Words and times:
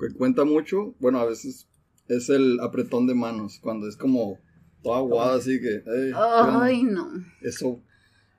que 0.00 0.12
cuenta 0.14 0.44
mucho, 0.44 0.94
bueno, 0.98 1.20
a 1.20 1.26
veces 1.26 1.68
es 2.08 2.28
el 2.30 2.58
apretón 2.60 3.06
de 3.06 3.14
manos, 3.14 3.60
cuando 3.62 3.86
es 3.88 3.96
como 3.96 4.38
toda 4.82 4.98
aguada, 4.98 5.36
así 5.36 5.60
que, 5.60 5.68
"Ey, 5.76 6.10
¿qué 6.10 6.14
onda?". 6.14 6.64
Ay, 6.64 6.82
no. 6.84 7.08
eso 7.42 7.80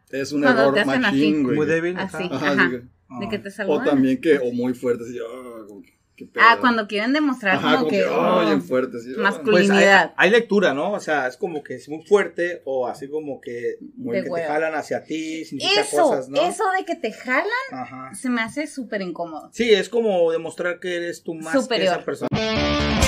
es 0.10 0.32
un 0.34 0.42
Cuando 0.42 0.62
error 0.76 0.86
machín, 0.86 1.44
güey. 1.44 1.56
Muy 1.56 1.66
débil. 1.68 1.98
Así. 1.98 2.24
ajá. 2.24 2.36
Ajá, 2.36 2.52
Ajá. 2.52 2.62
así 2.64 2.72
que- 2.72 2.92
De 3.20 3.28
que 3.30 3.40
te 3.40 3.50
o 3.68 3.84
también 3.84 4.22
que, 4.22 4.38
o 4.40 4.52
muy 4.54 4.74
fuerte, 4.74 5.04
así, 5.04 5.18
"Ah, 5.20 5.64
como 5.68 5.82
que, 5.82 5.88
qué 5.88 5.94
pedo". 5.94 6.01
Ah, 6.40 6.58
cuando 6.60 6.88
quieren 6.88 7.14
demostrar 7.14 7.56
Ajá, 7.56 7.78
como 7.78 7.90
que. 7.90 8.04
"Ah, 8.04 8.38
oh, 8.42 8.46
bien 8.46 8.62
fuerte, 8.62 8.98
"Ah". 8.98 9.02
Pues 9.04 9.16
hay, 9.18 9.24
Masculinidad. 9.24 10.14
hay 10.18 10.30
lectura, 10.30 10.74
¿no? 10.74 10.92
O 10.94 11.00
sea, 11.00 11.28
es 11.28 11.38
como 11.38 11.64
que 11.64 11.76
es 11.76 11.88
muy 11.90 12.04
fuerte 12.06 12.62
o 12.66 12.88
así 12.88 13.08
como 13.10 13.40
que, 13.42 13.78
que 14.12 14.22
te 14.24 14.44
jalan 14.44 14.76
hacia 14.76 15.04
ti, 15.04 15.46
significa 15.46 15.82
Eso, 15.82 16.02
cosas, 16.04 16.30
¿no? 16.30 16.42
eso 16.42 16.64
de 16.78 16.86
que 16.86 16.96
te 16.96 17.12
jalan 17.12 17.46
Ajá. 17.72 18.14
se 18.14 18.30
me 18.30 18.42
hace 18.42 18.68
súper 18.68 19.02
incómodo. 19.02 19.50
Sí, 19.54 19.70
es 19.72 19.90
como 19.90 20.32
demostrar 20.32 20.80
que 20.80 20.96
eres 20.96 21.24
tú 21.24 21.34
más 21.34 21.54
Superior. 21.54 21.94
que 21.94 21.96
esa 21.96 22.06
persona. 22.06 23.01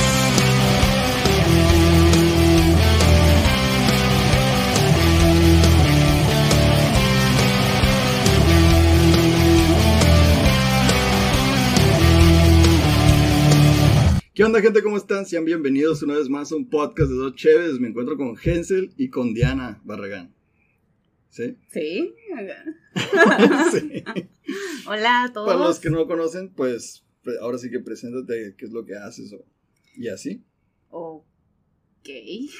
¿Qué 14.43 14.47
onda, 14.47 14.61
gente? 14.61 14.83
¿Cómo 14.83 14.97
están? 14.97 15.25
Sean 15.25 15.45
bienvenidos 15.45 16.03
una 16.03 16.17
vez 16.17 16.27
más 16.27 16.51
a 16.51 16.57
un 16.57 16.69
podcast 16.69 17.09
de 17.09 17.15
Dos 17.15 17.33
Cheves. 17.35 17.79
Me 17.79 17.87
encuentro 17.87 18.17
con 18.17 18.35
Hensel 18.43 18.93
y 18.97 19.09
con 19.09 19.33
Diana 19.33 19.79
Barragán. 19.85 20.35
¿Sí? 21.29 21.57
Sí. 21.69 22.13
sí. 23.71 24.03
Hola 24.85 25.23
a 25.23 25.31
todos. 25.31 25.47
Para 25.47 25.65
los 25.65 25.79
que 25.79 25.89
no 25.89 26.05
conocen, 26.07 26.49
pues 26.53 27.05
pre- 27.23 27.37
ahora 27.39 27.57
sí 27.57 27.71
que 27.71 27.79
preséntate 27.79 28.53
qué 28.57 28.65
es 28.65 28.73
lo 28.73 28.83
que 28.83 28.97
haces 28.97 29.31
o- 29.31 29.45
y 29.95 30.09
así. 30.09 30.43
Ok. 30.89 31.23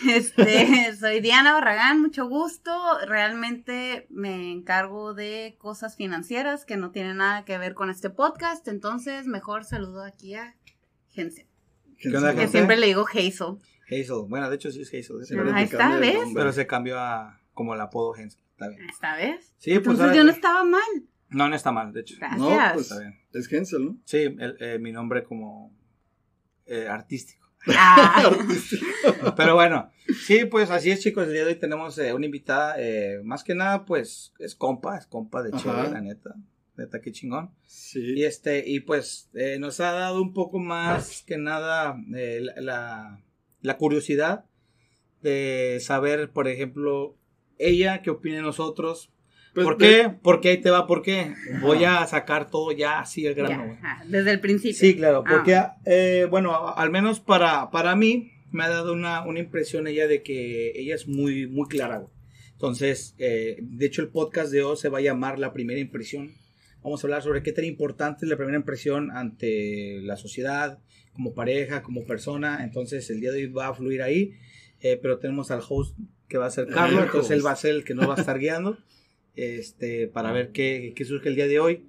Este, 0.10 0.96
soy 0.96 1.20
Diana 1.20 1.52
Barragán, 1.52 2.00
mucho 2.00 2.30
gusto. 2.30 2.72
Realmente 3.06 4.08
me 4.10 4.54
encargo 4.54 5.14
de 5.14 5.58
cosas 5.60 5.98
financieras 5.98 6.64
que 6.64 6.78
no 6.78 6.92
tienen 6.92 7.18
nada 7.18 7.44
que 7.44 7.58
ver 7.58 7.74
con 7.74 7.90
este 7.90 8.10
podcast. 8.10 8.70
Entonces, 8.70 9.28
mejor 9.28 9.66
saludo 9.66 10.02
aquí 10.02 10.36
a 10.36 10.56
Jensen. 11.10 11.52
Onda, 12.08 12.36
Que 12.36 12.48
siempre 12.48 12.78
le 12.78 12.88
digo 12.88 13.06
Hazel. 13.08 13.58
Hazel. 13.90 14.26
Bueno, 14.28 14.50
de 14.50 14.56
hecho 14.56 14.72
sí 14.72 14.82
es 14.82 14.88
Hazel. 14.90 15.26
Sí, 15.26 15.36
pero, 16.34 16.52
se 16.54 16.66
cambió 16.68 17.00
a 17.00 17.40
como 17.54 17.74
el 17.76 17.82
apodo 17.82 18.14
Hazel. 18.14 18.28
Está 18.52 18.70
bien. 18.70 18.82
¿Esta 18.90 19.16
vez? 19.16 19.54
Sí, 19.58 19.72
pues 19.72 19.78
Entonces 19.78 20.02
ahora- 20.04 20.16
yo 20.16 20.24
no 20.24 20.32
estaba 20.32 20.64
mal. 20.64 20.82
No, 21.30 21.50
no 21.50 21.56
está 21.56 21.72
mal, 21.72 21.92
de 21.92 22.02
hecho. 22.02 22.16
Gracias. 22.20 22.40
No, 22.40 22.58
pues 22.74 22.92
Está 22.92 23.00
bien. 23.00 23.20
es 23.34 23.52
Hensel, 23.52 23.86
¿no? 23.86 23.98
Sí, 24.06 24.18
el- 24.18 24.58
eh, 24.60 24.78
mi 24.80 24.92
nombre 24.92 25.24
como 25.24 25.76
eh, 26.66 26.88
artístico. 26.88 27.44
Ah, 27.76 28.24
Pero 29.38 29.56
bueno, 29.56 29.90
sí, 30.26 30.46
pues 30.46 30.70
así 30.70 30.92
es, 30.92 31.00
chicos. 31.02 31.26
El 31.28 31.34
día 31.34 31.44
de 31.46 31.54
hoy 31.54 31.56
tenemos 31.56 31.98
eh, 31.98 32.14
una 32.14 32.26
invitada. 32.26 32.76
eh, 32.78 33.22
más 33.24 33.44
que 33.44 33.56
nada, 33.56 33.86
pues 33.86 34.34
es 34.40 34.54
compa, 34.56 34.98
es 34.98 35.08
compa 35.08 35.42
de. 35.44 35.52
Cheve, 35.52 35.90
la 35.90 36.02
neta. 36.02 36.36
Neta, 36.78 37.02
qué 37.02 37.12
chingón. 37.12 37.52
Sí. 37.68 38.14
Y 38.16 38.24
este, 38.24 38.64
y 38.68 38.80
pues 38.80 39.30
eh, 39.36 39.58
nos 39.60 39.80
ha 39.80 39.92
dado 39.92 40.22
un 40.22 40.34
poco 40.34 40.58
más 40.60 41.24
que 41.28 41.38
nada 41.38 41.96
eh, 42.16 42.40
la, 42.42 42.62
la- 42.62 43.24
la 43.62 43.78
curiosidad 43.78 44.46
de 45.22 45.78
saber, 45.80 46.32
por 46.32 46.48
ejemplo, 46.48 47.16
ella 47.58 48.02
qué 48.02 48.10
opina 48.10 48.38
de 48.38 48.42
nosotros. 48.42 49.10
Pues, 49.54 49.66
¿Por 49.66 49.78
de- 49.78 49.88
qué? 49.88 50.10
¿Por 50.10 50.42
qué 50.42 50.50
ahí 50.50 50.58
te 50.58 50.72
va? 50.72 50.88
¿Por 50.88 51.02
qué? 51.04 51.34
Voy 51.62 51.84
a 51.86 52.06
sacar 52.08 52.50
todo 52.50 52.72
ya 52.72 53.00
así 53.00 53.26
el 53.28 53.36
ya, 53.36 53.44
grano. 53.44 53.66
güey. 53.68 53.78
ajá, 53.82 54.04
desde 54.08 54.32
el 54.32 54.40
principio. 54.42 54.76
Sí, 54.78 54.96
claro, 54.96 55.24
Ah. 55.26 55.30
porque, 55.30 55.62
eh, 55.86 56.26
bueno, 56.30 56.70
al 56.76 56.90
menos 56.90 57.20
para, 57.20 57.70
para 57.70 57.96
mí 57.96 58.32
me 58.52 58.64
ha 58.64 58.70
dado 58.70 58.94
una, 58.94 59.24
una 59.26 59.40
impresión 59.40 59.88
ella 59.88 60.08
de 60.08 60.24
que 60.24 60.72
ella 60.76 60.96
es 60.96 61.08
muy, 61.08 61.48
muy 61.48 61.68
clara, 61.70 61.98
güey. 62.00 62.12
Entonces, 62.54 63.16
eh, 63.20 63.58
de 63.62 63.86
hecho, 63.86 64.02
el 64.02 64.10
podcast 64.10 64.52
de 64.52 64.64
hoy 64.64 64.76
se 64.78 64.90
va 64.90 64.98
a 64.98 65.02
llamar 65.02 65.38
La 65.40 65.54
Primera 65.54 65.80
Impresión. 65.80 66.34
Vamos 66.84 67.04
a 67.04 67.08
hablar 67.08 67.22
sobre 67.24 67.42
qué 67.44 67.52
tan 67.54 67.66
importante 67.66 68.26
es 68.26 68.30
la 68.30 68.36
primera 68.36 68.58
impresión 68.58 69.10
ante 69.12 70.02
la 70.02 70.18
sociedad, 70.18 70.80
como 71.14 71.34
pareja, 71.34 71.82
como 71.82 72.06
persona. 72.06 72.64
Entonces, 72.64 73.10
el 73.10 73.22
día 73.22 73.32
de 73.32 73.46
hoy 73.46 73.52
va 73.52 73.68
a 73.70 73.74
fluir 73.74 74.02
ahí, 74.02 74.34
eh, 74.82 75.00
pero 75.02 75.18
tenemos 75.20 75.50
al 75.52 75.62
host 75.68 75.98
que 76.28 76.38
va 76.38 76.48
a 76.48 76.52
ser 76.52 76.68
Carlos, 76.68 77.00
El 77.00 77.06
entonces 77.06 77.32
él 77.32 77.46
va 77.46 77.52
a 77.52 77.56
ser 77.56 77.72
el 77.76 77.84
que 77.84 77.94
nos 77.94 78.10
va 78.10 78.16
a 78.16 78.20
estar 78.20 78.38
guiando 78.40 78.78
este, 79.36 80.08
para 80.08 80.32
ver 80.32 80.52
qué, 80.52 80.94
qué 80.96 81.06
surge 81.06 81.30
el 81.30 81.36
día 81.36 81.48
de 81.48 81.60
hoy. 81.60 81.86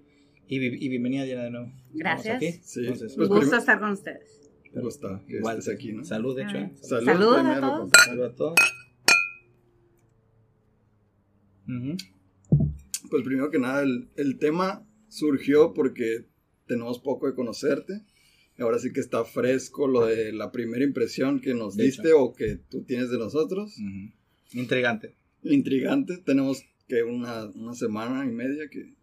Y, 0.46 0.58
bi- 0.58 0.78
y 0.78 0.88
bienvenida, 0.90 1.24
Diana, 1.24 1.44
de 1.44 1.50
nuevo. 1.50 1.72
Gracias. 1.94 2.36
aquí. 2.36 2.52
Sí, 2.62 2.80
Entonces, 2.80 3.12
Un 3.16 3.28
pues, 3.28 3.40
gusto 3.40 3.56
estar 3.56 3.80
con 3.80 3.92
ustedes. 3.92 4.40
Me 4.74 4.82
gusta 4.82 5.22
que 5.26 5.36
Igual. 5.38 5.58
estés 5.58 5.74
aquí, 5.74 5.92
¿no? 5.92 6.04
Salud, 6.04 6.36
de 6.36 6.42
hecho. 6.42 6.56
¿eh? 6.58 6.70
Salud 6.82 7.04
Saludos 7.06 7.38
a 7.46 7.60
todos. 7.60 7.90
Salud 8.04 8.24
a 8.24 8.34
todos. 8.34 8.54
Ujú. 11.66 11.96
Pues 13.10 13.22
primero 13.22 13.50
que 13.50 13.58
nada, 13.58 13.82
el, 13.82 14.08
el 14.16 14.38
tema 14.38 14.86
surgió 15.08 15.74
porque 15.74 16.26
tenemos 16.66 16.98
poco 16.98 17.26
de 17.26 17.34
conocerte. 17.34 18.02
Ahora 18.58 18.78
sí 18.78 18.92
que 18.92 19.00
está 19.00 19.24
fresco 19.24 19.88
lo 19.88 20.06
de 20.06 20.32
la 20.32 20.52
primera 20.52 20.84
impresión 20.84 21.40
que 21.40 21.54
nos 21.54 21.76
De 21.76 21.84
diste 21.84 22.12
o 22.12 22.32
que 22.34 22.56
tú 22.56 22.84
tienes 22.84 23.10
de 23.10 23.18
nosotros. 23.18 23.76
Intrigante. 24.52 25.16
Intrigante. 25.42 26.18
Tenemos 26.18 26.64
que 26.86 27.02
una, 27.02 27.46
una 27.46 27.74
semana 27.74 28.24
y 28.24 28.30
media 28.30 28.68
que... 28.70 28.94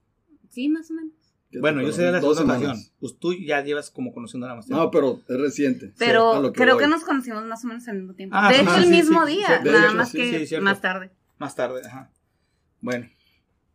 Sí, 0.50 0.70
más 0.70 0.90
o 0.92 0.94
menos. 0.94 1.14
Bueno, 1.60 1.82
yo 1.82 1.92
sé 1.92 2.04
de 2.04 2.14
la 2.14 2.22
segunda 2.22 2.44
ocasión. 2.44 2.78
Pues 3.02 3.18
tú 3.18 3.34
ya 3.34 3.62
llevas 3.62 3.92
como 3.92 4.14
conociendo 4.14 4.46
a 4.48 4.52
la 4.52 4.56
más 4.56 4.68
tiempo. 4.68 4.84
No, 4.84 4.90
pero 4.90 5.22
es 5.28 5.38
reciente. 5.38 5.92
Pero 5.98 6.42
lo 6.42 6.54
que 6.54 6.62
creo 6.62 6.76
voy. 6.76 6.84
que 6.86 6.90
nos 6.90 7.04
conocimos 7.04 7.44
más 7.46 7.66
o 7.66 7.68
menos 7.68 7.86
al 7.90 7.98
mismo 7.98 8.14
tiempo. 8.14 8.38
Ah, 8.40 8.50
de 8.50 8.56
sí, 8.56 8.62
hecho, 8.62 8.72
sí, 8.72 8.78
el 8.78 8.86
sí, 8.86 8.90
mismo 8.92 9.26
sí, 9.26 9.34
día, 9.34 9.60
sí, 9.62 9.70
nada 9.70 9.86
hecho, 9.86 9.96
más 9.96 10.12
sí, 10.12 10.18
que 10.18 10.46
sí, 10.46 10.58
más 10.62 10.80
tarde. 10.80 11.12
Más 11.40 11.56
tarde, 11.56 11.82
ajá. 11.86 12.10
Bueno, 12.80 13.10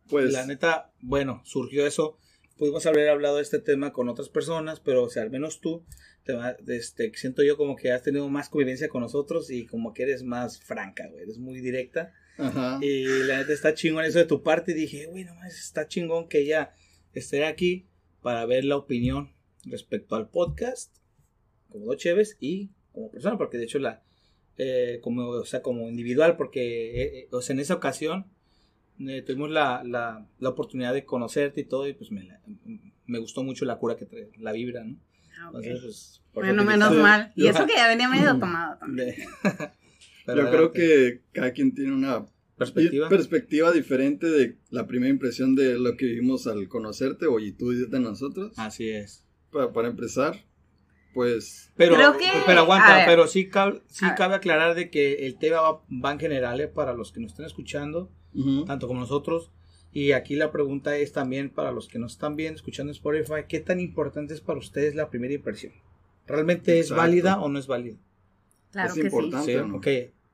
Pues, 0.09 0.31
la 0.33 0.45
neta, 0.45 0.91
bueno, 1.01 1.41
surgió 1.45 1.85
eso. 1.85 2.17
Pudimos 2.57 2.85
haber 2.87 3.09
hablado 3.09 3.35
de 3.37 3.43
este 3.43 3.59
tema 3.59 3.93
con 3.93 4.09
otras 4.09 4.29
personas, 4.29 4.79
pero 4.79 5.03
o 5.03 5.09
sea, 5.09 5.23
al 5.23 5.29
menos 5.29 5.61
tú, 5.61 5.85
te 6.23 6.33
va- 6.33 6.57
este, 6.67 7.11
siento 7.15 7.43
yo 7.43 7.55
como 7.55 7.75
que 7.75 7.91
has 7.91 8.01
tenido 8.01 8.27
más 8.29 8.49
convivencia 8.49 8.89
con 8.89 9.01
nosotros 9.01 9.51
y 9.51 9.65
como 9.67 9.93
que 9.93 10.03
eres 10.03 10.23
más 10.23 10.59
franca, 10.59 11.07
güey, 11.07 11.23
eres 11.23 11.37
muy 11.37 11.59
directa. 11.61 12.13
ajá. 12.37 12.79
Y 12.81 13.05
la 13.25 13.37
neta 13.37 13.53
está 13.53 13.73
chingón 13.75 14.05
eso 14.05 14.17
de 14.19 14.25
tu 14.25 14.41
parte. 14.43 14.71
Y 14.71 14.75
dije, 14.75 15.05
güey, 15.07 15.23
no 15.23 15.35
más, 15.35 15.57
está 15.57 15.87
chingón 15.87 16.27
que 16.27 16.39
ella 16.39 16.73
esté 17.13 17.45
aquí 17.45 17.87
para 18.21 18.45
ver 18.45 18.65
la 18.65 18.75
opinión 18.77 19.33
respecto 19.65 20.15
al 20.15 20.29
podcast, 20.29 20.95
como 21.69 21.85
dos 21.85 21.97
cheves 21.97 22.37
y 22.39 22.71
como 22.91 23.11
persona, 23.11 23.37
porque 23.37 23.57
de 23.57 23.65
hecho 23.65 23.79
la, 23.79 24.03
eh, 24.57 24.99
como, 25.01 25.29
o 25.29 25.45
sea, 25.45 25.61
como 25.61 25.87
individual, 25.89 26.35
porque, 26.37 27.01
eh, 27.01 27.19
eh, 27.19 27.27
o 27.31 27.41
sea, 27.41 27.53
en 27.53 27.59
esa 27.59 27.75
ocasión 27.75 28.31
eh, 28.99 29.21
tuvimos 29.21 29.49
la, 29.51 29.83
la, 29.85 30.25
la 30.39 30.49
oportunidad 30.49 30.93
de 30.93 31.05
conocerte 31.05 31.61
y 31.61 31.65
todo, 31.65 31.87
y 31.87 31.93
pues 31.93 32.11
me, 32.11 32.23
la- 32.23 32.41
me 33.05 33.19
gustó 33.19 33.43
mucho 33.43 33.65
la 33.65 33.77
cura 33.77 33.95
que 33.95 34.05
trae, 34.05 34.29
la 34.39 34.51
vibra, 34.51 34.83
¿no? 34.83 34.97
Ah, 35.39 35.49
ok. 35.51 35.61
Entonces, 35.63 36.21
pues, 36.33 36.45
Bueno, 36.47 36.63
menos 36.63 36.95
mal. 36.95 37.31
Y 37.35 37.47
eso 37.47 37.65
que 37.65 37.73
ya 37.75 37.87
venía 37.87 38.09
medio 38.09 38.37
tomado 38.39 38.77
también. 38.79 39.09
De- 39.15 39.15
Yo 40.27 40.33
Pero 40.33 40.49
creo 40.51 40.71
que 40.73 41.21
cada 41.31 41.51
quien 41.51 41.73
tiene 41.73 41.93
una 41.93 42.25
perspectiva. 42.57 43.07
perspectiva 43.07 43.71
diferente 43.71 44.27
de 44.27 44.57
la 44.71 44.85
primera 44.87 45.09
impresión 45.09 45.55
de 45.55 45.77
lo 45.79 45.95
que 45.95 46.05
vivimos 46.05 46.47
al 46.47 46.67
conocerte 46.67 47.27
o 47.27 47.39
y 47.39 47.53
tú 47.53 47.69
de 47.69 47.99
nosotros. 48.01 48.51
Así 48.57 48.89
es. 48.89 49.25
Pa- 49.51 49.71
para 49.71 49.87
empezar, 49.87 50.43
pues 51.13 51.71
Pero, 51.77 51.95
Creo 51.95 52.17
que- 52.17 52.27
pero 52.45 52.59
a 52.59 52.63
aguanta, 52.63 52.95
ver. 52.97 53.05
pero 53.05 53.27
sí, 53.27 53.47
cabe, 53.47 53.81
sí 53.87 54.05
cabe 54.17 54.35
aclarar 54.35 54.75
de 54.75 54.89
que 54.89 55.25
el 55.27 55.37
tema 55.37 55.61
va, 55.61 55.81
va 56.03 56.11
en 56.11 56.19
general 56.19 56.59
eh, 56.59 56.67
para 56.67 56.93
los 56.93 57.11
que 57.13 57.21
nos 57.21 57.31
estén 57.31 57.45
escuchando, 57.45 58.11
tanto 58.65 58.87
como 58.87 58.99
nosotros. 59.01 59.51
Y 59.91 60.11
aquí 60.11 60.35
la 60.35 60.51
pregunta 60.51 60.95
es 60.97 61.11
también 61.11 61.49
para 61.49 61.71
los 61.71 61.87
que 61.87 61.97
nos 61.97 62.13
están 62.13 62.35
viendo, 62.35 62.57
escuchando 62.57 62.91
en 62.91 62.95
Spotify, 62.95 63.45
¿qué 63.47 63.59
tan 63.59 63.79
importante 63.79 64.33
es 64.33 64.41
para 64.41 64.59
ustedes 64.59 64.95
la 64.95 65.09
primera 65.09 65.33
impresión? 65.33 65.73
¿Realmente 66.27 66.77
es 66.79 66.91
válida 66.91 67.39
o 67.39 67.49
no 67.49 67.57
es 67.57 67.67
válida? 67.67 67.97
Claro 68.71 68.89
Es 68.89 68.93
que 68.95 69.01
importante. 69.07 69.51
Sí, 69.53 69.57
¿o 69.57 69.65
no? 69.67 69.77
ok, 69.77 69.87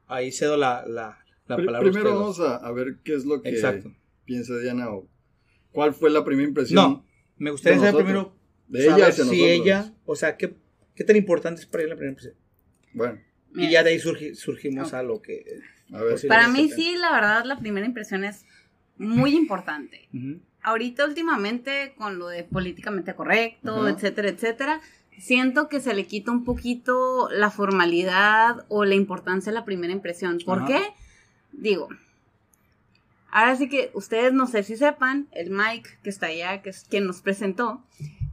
ahí 0.08 0.32
cedo 0.32 0.58
la, 0.58 0.84
la, 0.88 1.20
palabra. 1.48 1.78
a 1.78 1.82
primero 1.82 2.10
ustedes. 2.10 2.20
vamos 2.20 2.40
a, 2.40 2.56
a 2.58 2.72
ver 2.72 2.98
qué 3.04 3.14
es 3.16 3.26
lo 3.26 3.42
que 3.42 3.50
Exacto. 3.50 3.94
piensa 4.26 4.58
Diana 4.58 4.90
o 4.92 5.08
cuál 5.72 5.94
fue 5.94 6.10
la 6.10 6.26
primera 6.26 6.48
impresión 6.48 6.76
No, 6.76 7.06
me 7.38 7.52
gustaría 7.52 7.80
saber 7.80 7.96
primero 7.96 8.36
de 8.68 8.80
ella 8.82 8.90
saber 8.92 9.10
hacia 9.12 9.24
si 9.26 9.30
nosotros. 9.30 9.50
ella, 9.62 9.94
o 10.06 10.16
sea, 10.16 10.36
¿qué, 10.36 10.56
qué 10.96 11.04
tan 11.04 11.16
importante 11.16 11.62
es 11.62 11.68
para 11.68 11.84
ella 11.84 11.92
la 11.94 11.96
primera 11.98 12.12
impresión. 12.12 12.36
Bueno, 12.94 13.22
Y 13.56 13.70
ya 13.70 13.84
de 13.84 13.92
ahí 13.92 13.98
surgi- 14.00 14.36
surgimos 14.36 14.94
a 14.94 15.04
lo 15.04 15.22
que... 15.22 15.60
a 15.94 16.02
ver. 16.02 16.18
Sí. 16.20 16.28
Para 16.28 16.48
mí 16.48 16.70
sí, 16.70 16.96
la 16.98 17.12
verdad, 17.12 17.46
la 17.46 17.60
primera 17.60 17.86
impresión 17.86 18.24
es 18.24 18.46
muy 18.98 19.36
importante. 19.36 20.08
Ahorita 20.62 21.06
últimamente 21.06 21.94
con 21.98 22.20
lo 22.20 22.28
de 22.28 22.44
políticamente 22.44 23.14
correcto, 23.16 23.88
etcétera, 23.88 24.30
etcétera, 24.30 24.82
siento 25.18 25.68
que 25.68 25.80
se 25.82 25.94
le 25.94 26.06
quita 26.08 26.32
un 26.32 26.44
poquito 26.44 27.30
la 27.32 27.50
formalidad 27.52 28.66
o 28.70 28.86
la 28.86 28.96
importancia 28.96 29.52
de 29.52 29.60
la 29.60 29.66
primera 29.66 29.94
impresión. 29.94 30.40
¿Por 30.46 30.66
qué? 30.66 30.80
Digo, 31.52 31.90
ahora 33.30 33.56
sí 33.56 33.68
que 33.70 33.92
ustedes 33.94 34.34
no 34.34 34.48
sé 34.48 34.64
si 34.64 34.78
sepan, 34.78 35.28
el 35.32 35.50
Mike 35.50 35.90
que 36.04 36.10
está 36.10 36.28
allá, 36.28 36.62
que 36.62 36.70
es 36.70 36.86
quien 36.90 37.06
nos 37.06 37.22
presentó, 37.22 37.84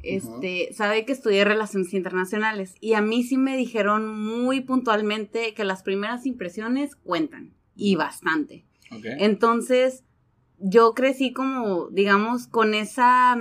este, 0.02 0.72
sabe 0.72 1.04
que 1.04 1.12
estudié 1.12 1.44
relaciones 1.44 1.92
internacionales 1.94 2.74
y 2.80 2.94
a 2.94 3.02
mí 3.02 3.22
sí 3.22 3.36
me 3.36 3.56
dijeron 3.56 4.08
muy 4.08 4.60
puntualmente 4.60 5.54
que 5.54 5.64
las 5.64 5.82
primeras 5.82 6.26
impresiones 6.26 6.96
cuentan 6.96 7.54
y 7.74 7.96
bastante. 7.96 8.66
Entonces, 8.90 10.04
yo 10.58 10.94
crecí 10.94 11.32
como, 11.32 11.88
digamos, 11.90 12.46
con 12.46 12.74
esa 12.74 13.38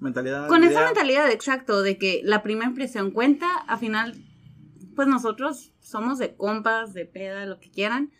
mentalidad. 0.00 0.48
con 0.48 0.64
esa 0.64 0.84
mentalidad, 0.84 1.30
exacto, 1.30 1.82
de 1.82 1.98
que 1.98 2.20
la 2.24 2.42
primera 2.42 2.68
impresión 2.68 3.10
cuenta, 3.10 3.46
al 3.68 3.78
final, 3.78 4.14
pues 4.94 5.08
nosotros 5.08 5.72
somos 5.80 6.18
de 6.18 6.34
compas, 6.34 6.94
de 6.94 7.06
peda, 7.06 7.46
lo 7.46 7.60
que 7.60 7.70
quieran, 7.70 8.10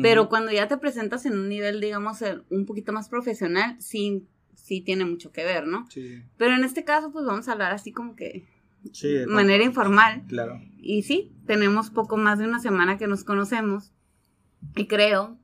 pero 0.00 0.30
cuando 0.30 0.50
ya 0.50 0.66
te 0.66 0.78
presentas 0.78 1.26
en 1.26 1.34
un 1.34 1.50
nivel, 1.50 1.82
digamos, 1.82 2.24
un 2.48 2.64
poquito 2.64 2.94
más 2.94 3.10
profesional, 3.10 3.76
sí, 3.80 4.26
sí 4.68 4.80
tiene 4.82 5.04
mucho 5.04 5.32
que 5.32 5.44
ver, 5.44 5.66
¿no? 5.66 5.86
Sí, 5.90 6.22
Pero 6.36 6.54
en 6.54 6.62
este 6.64 6.84
caso, 6.84 7.10
pues 7.10 7.24
vamos 7.24 7.48
a 7.48 7.52
hablar 7.52 7.72
así 7.72 7.90
como 7.92 8.14
que 8.14 8.46
sí. 8.92 9.08
de 9.08 9.26
manera 9.26 9.64
informal. 9.64 10.22
Claro. 10.28 10.60
Y 10.78 11.02
sí, 11.02 11.32
tenemos 11.46 11.90
poco 11.90 12.16
más 12.16 12.38
de 12.38 12.44
una 12.46 12.60
semana 12.60 12.98
que 12.98 13.06
nos 13.08 13.24
conocemos. 13.24 13.92
Y 14.76 14.86
creo 14.86 15.38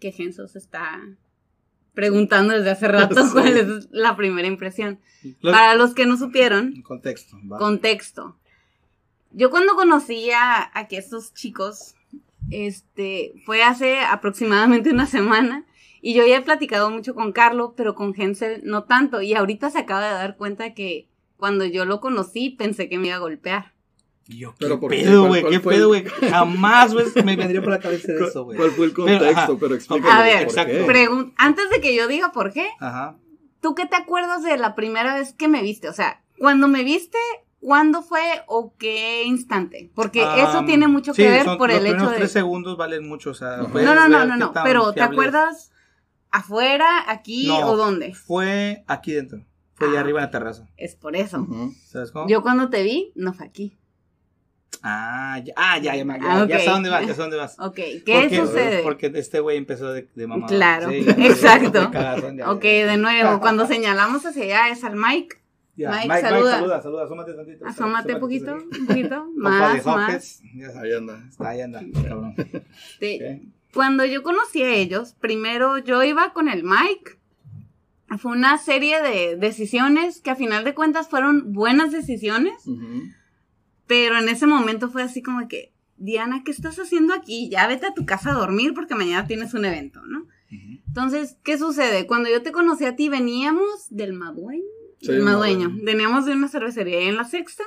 que 0.00 0.12
Gensos 0.12 0.54
está 0.56 1.00
preguntando 1.94 2.52
desde 2.54 2.70
hace 2.70 2.88
rato 2.88 3.22
Sí. 3.26 3.32
cuál 3.32 3.56
es 3.56 3.88
la 3.90 4.16
primera 4.16 4.46
impresión. 4.46 5.00
Para 5.42 5.74
los 5.74 5.94
que 5.94 6.06
no 6.06 6.16
supieron, 6.16 6.82
Contexto. 6.82 7.38
contexto. 7.58 8.38
Yo 9.32 9.50
cuando 9.50 9.74
conocí 9.74 10.30
a, 10.30 10.70
a 10.78 10.82
estos 10.90 11.32
chicos, 11.34 11.94
este, 12.50 13.32
fue 13.46 13.62
hace 13.62 14.00
aproximadamente 14.00 14.90
una 14.90 15.06
semana. 15.06 15.64
Y 16.06 16.12
yo 16.12 16.26
ya 16.26 16.36
he 16.36 16.42
platicado 16.42 16.90
mucho 16.90 17.14
con 17.14 17.32
Carlo, 17.32 17.72
pero 17.76 17.94
con 17.94 18.12
Hensel 18.14 18.60
no 18.64 18.84
tanto. 18.84 19.22
Y 19.22 19.32
ahorita 19.32 19.70
se 19.70 19.78
acaba 19.78 20.06
de 20.06 20.12
dar 20.12 20.36
cuenta 20.36 20.74
que 20.74 21.08
cuando 21.38 21.64
yo 21.64 21.86
lo 21.86 22.00
conocí 22.02 22.50
pensé 22.50 22.90
que 22.90 22.98
me 22.98 23.06
iba 23.06 23.16
a 23.16 23.20
golpear. 23.20 23.72
Y 24.28 24.38
yo, 24.40 24.54
Pero 24.58 24.74
¿qué 24.76 24.80
¿por 24.82 24.90
qué? 24.90 25.02
pedo, 25.02 25.26
¿Cuál- 25.26 25.40
güey? 25.42 25.52
¿Qué 25.54 25.60
fue 25.60 25.74
pedo, 25.74 25.88
güey? 25.88 26.04
Jamás, 26.30 26.92
güey, 26.92 27.06
me 27.24 27.36
vendría 27.36 27.62
por 27.62 27.70
la 27.72 27.78
cabeza 27.80 28.12
de 28.12 28.26
eso, 28.26 28.44
güey. 28.44 28.58
¿Cuál 28.58 28.70
fue 28.72 28.84
el 28.84 28.92
Pero, 28.92 29.06
contexto? 29.06 29.38
ajá. 29.40 29.52
Pero, 29.58 29.74
explícame. 29.74 30.10
A 30.12 30.22
ver, 30.22 30.46
¿por 30.46 30.54
qué? 30.94 31.08
Antes 31.38 31.70
de 31.70 31.80
que 31.80 31.94
yo 31.96 32.06
diga 32.06 32.32
por 32.32 32.52
qué, 32.52 32.68
Ajá. 32.80 33.16
¿tú 33.62 33.74
qué 33.74 33.86
te 33.86 33.96
acuerdas 33.96 34.42
de 34.42 34.58
la 34.58 34.74
primera 34.74 35.14
vez 35.14 35.32
que 35.32 35.48
me 35.48 35.62
viste? 35.62 35.88
O 35.88 35.94
sea, 35.94 36.22
cuando 36.38 36.68
me 36.68 36.84
viste, 36.84 37.16
¿cuándo 37.60 38.02
fue 38.02 38.20
o 38.46 38.74
qué 38.78 39.24
instante? 39.24 39.90
Porque 39.94 40.22
eso 40.36 40.64
tiene 40.66 40.86
mucho 40.86 41.14
sí, 41.14 41.22
que 41.22 41.30
ver 41.30 41.44
son- 41.44 41.56
por 41.56 41.70
los 41.70 41.78
el 41.78 41.86
hecho 41.86 42.10
de... 42.10 42.16
tres 42.18 42.32
segundos 42.32 42.76
valen 42.76 43.08
mucho, 43.08 43.30
o 43.30 43.34
sea. 43.34 43.56
No, 43.58 43.94
no, 43.94 44.06
no, 44.08 44.24
no, 44.26 44.36
no, 44.36 44.52
pero 44.64 44.92
¿te 44.92 45.00
acuerdas 45.02 45.70
afuera, 46.38 47.04
aquí 47.10 47.46
No. 47.48 47.70
o 47.70 47.76
dónde? 47.76 48.14
Fue 48.14 48.84
aquí 48.86 49.12
dentro. 49.12 49.44
Fue 49.74 49.88
allá 49.88 49.98
Ah. 49.98 50.00
arriba 50.02 50.20
en 50.20 50.24
la 50.26 50.30
terraza. 50.30 50.66
Es 50.76 50.94
por 50.94 51.16
eso. 51.16 51.46
¿Sabes 51.86 52.10
cómo? 52.12 52.28
Yo 52.28 52.42
cuando 52.42 52.70
te 52.70 52.82
vi, 52.82 53.12
no 53.14 53.32
fue 53.32 53.46
aquí. 53.46 53.76
Ah, 54.82 55.40
ya, 55.42 55.54
ah, 55.56 55.78
ya, 55.78 55.96
ya, 55.96 56.04
me- 56.04 56.18
ya, 56.20 56.42
Ah, 56.42 56.46
ya 56.46 56.58
sé 56.58 56.68
dónde 56.68 56.90
vas, 56.90 57.06
ya 57.06 57.14
sé 57.14 57.20
dónde 57.22 57.36
vas. 57.38 57.56
Ok, 57.58 57.74
¿qué 57.74 58.02
Porque- 58.06 58.36
sucede? 58.36 58.82
Porque 58.82 59.10
este 59.14 59.40
güey 59.40 59.56
empezó 59.56 59.92
de, 59.92 60.08
de 60.14 60.26
mamá. 60.26 60.46
Claro, 60.46 60.90
Sí, 60.90 61.04
ya, 61.06 61.12
exacto. 61.26 61.80
de 61.80 61.90
cagazón, 61.90 62.36
ya, 62.36 62.50
Ok, 62.52 62.62
de 62.62 62.96
nuevo, 62.98 63.40
cuando 63.40 63.66
señalamos 63.66 64.26
hacia 64.26 64.42
allá 64.44 64.68
es 64.70 64.84
al 64.84 64.96
Mike. 64.96 65.36
Ya, 65.76 65.88
Mike, 65.90 66.00
Mike, 66.02 66.14
Mike, 66.14 66.28
saluda. 66.28 66.50
saluda, 66.56 66.82
saluda, 66.82 67.04
asómate 67.04 67.32
tantito. 67.34 67.66
Asómate 67.66 68.14
un 68.14 68.20
poquito, 68.20 68.54
un 68.54 68.86
poquito, 68.86 69.26
más, 69.36 69.84
más. 69.86 70.40
Ya 70.54 70.68
Ahí 70.80 70.92
anda. 70.92 71.18
Ahí 71.38 71.60
anda, 71.62 71.80
cabrón. 72.06 72.34
Sí. 73.00 73.20
Ok. 73.22 73.53
Cuando 73.74 74.04
yo 74.04 74.22
conocí 74.22 74.62
a 74.62 74.74
ellos, 74.74 75.14
primero 75.20 75.78
yo 75.78 76.02
iba 76.02 76.32
con 76.32 76.48
el 76.48 76.64
Mike. 76.64 77.18
Fue 78.18 78.32
una 78.32 78.58
serie 78.58 79.02
de 79.02 79.36
decisiones 79.36 80.20
que 80.20 80.30
a 80.30 80.36
final 80.36 80.62
de 80.62 80.74
cuentas 80.74 81.08
fueron 81.08 81.52
buenas 81.52 81.90
decisiones, 81.90 82.62
pero 83.86 84.18
en 84.18 84.28
ese 84.28 84.46
momento 84.46 84.88
fue 84.88 85.02
así 85.02 85.20
como 85.20 85.48
que, 85.48 85.72
Diana, 85.96 86.42
¿qué 86.44 86.52
estás 86.52 86.78
haciendo 86.78 87.12
aquí? 87.12 87.48
Ya 87.50 87.66
vete 87.66 87.86
a 87.86 87.94
tu 87.94 88.06
casa 88.06 88.30
a 88.30 88.34
dormir 88.34 88.72
porque 88.74 88.94
mañana 88.94 89.26
tienes 89.26 89.52
un 89.54 89.64
evento, 89.64 90.00
¿no? 90.06 90.26
Entonces, 90.86 91.36
¿qué 91.42 91.58
sucede? 91.58 92.06
Cuando 92.06 92.30
yo 92.30 92.42
te 92.42 92.52
conocí 92.52 92.84
a 92.84 92.94
ti, 92.94 93.08
veníamos 93.08 93.88
del 93.90 94.12
Madueño. 94.12 94.62
Sí, 95.00 95.08
del 95.08 95.22
Madueño. 95.22 95.68
Madueño. 95.68 95.84
Veníamos 95.84 96.24
de 96.24 96.34
una 96.34 96.48
cervecería 96.48 97.00
en 97.00 97.16
la 97.16 97.24
sexta. 97.24 97.64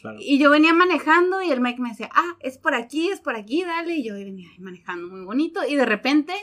Claro. 0.00 0.18
Y 0.20 0.38
yo 0.38 0.50
venía 0.50 0.72
manejando 0.74 1.42
y 1.42 1.50
el 1.50 1.60
Mike 1.60 1.80
me 1.80 1.90
decía, 1.90 2.08
ah, 2.14 2.36
es 2.40 2.58
por 2.58 2.74
aquí, 2.74 3.10
es 3.10 3.20
por 3.20 3.36
aquí, 3.36 3.64
dale. 3.64 3.94
Y 3.94 4.04
yo 4.04 4.14
venía 4.14 4.50
manejando 4.58 5.08
muy 5.08 5.24
bonito. 5.24 5.60
Y 5.66 5.76
de 5.76 5.86
repente 5.86 6.34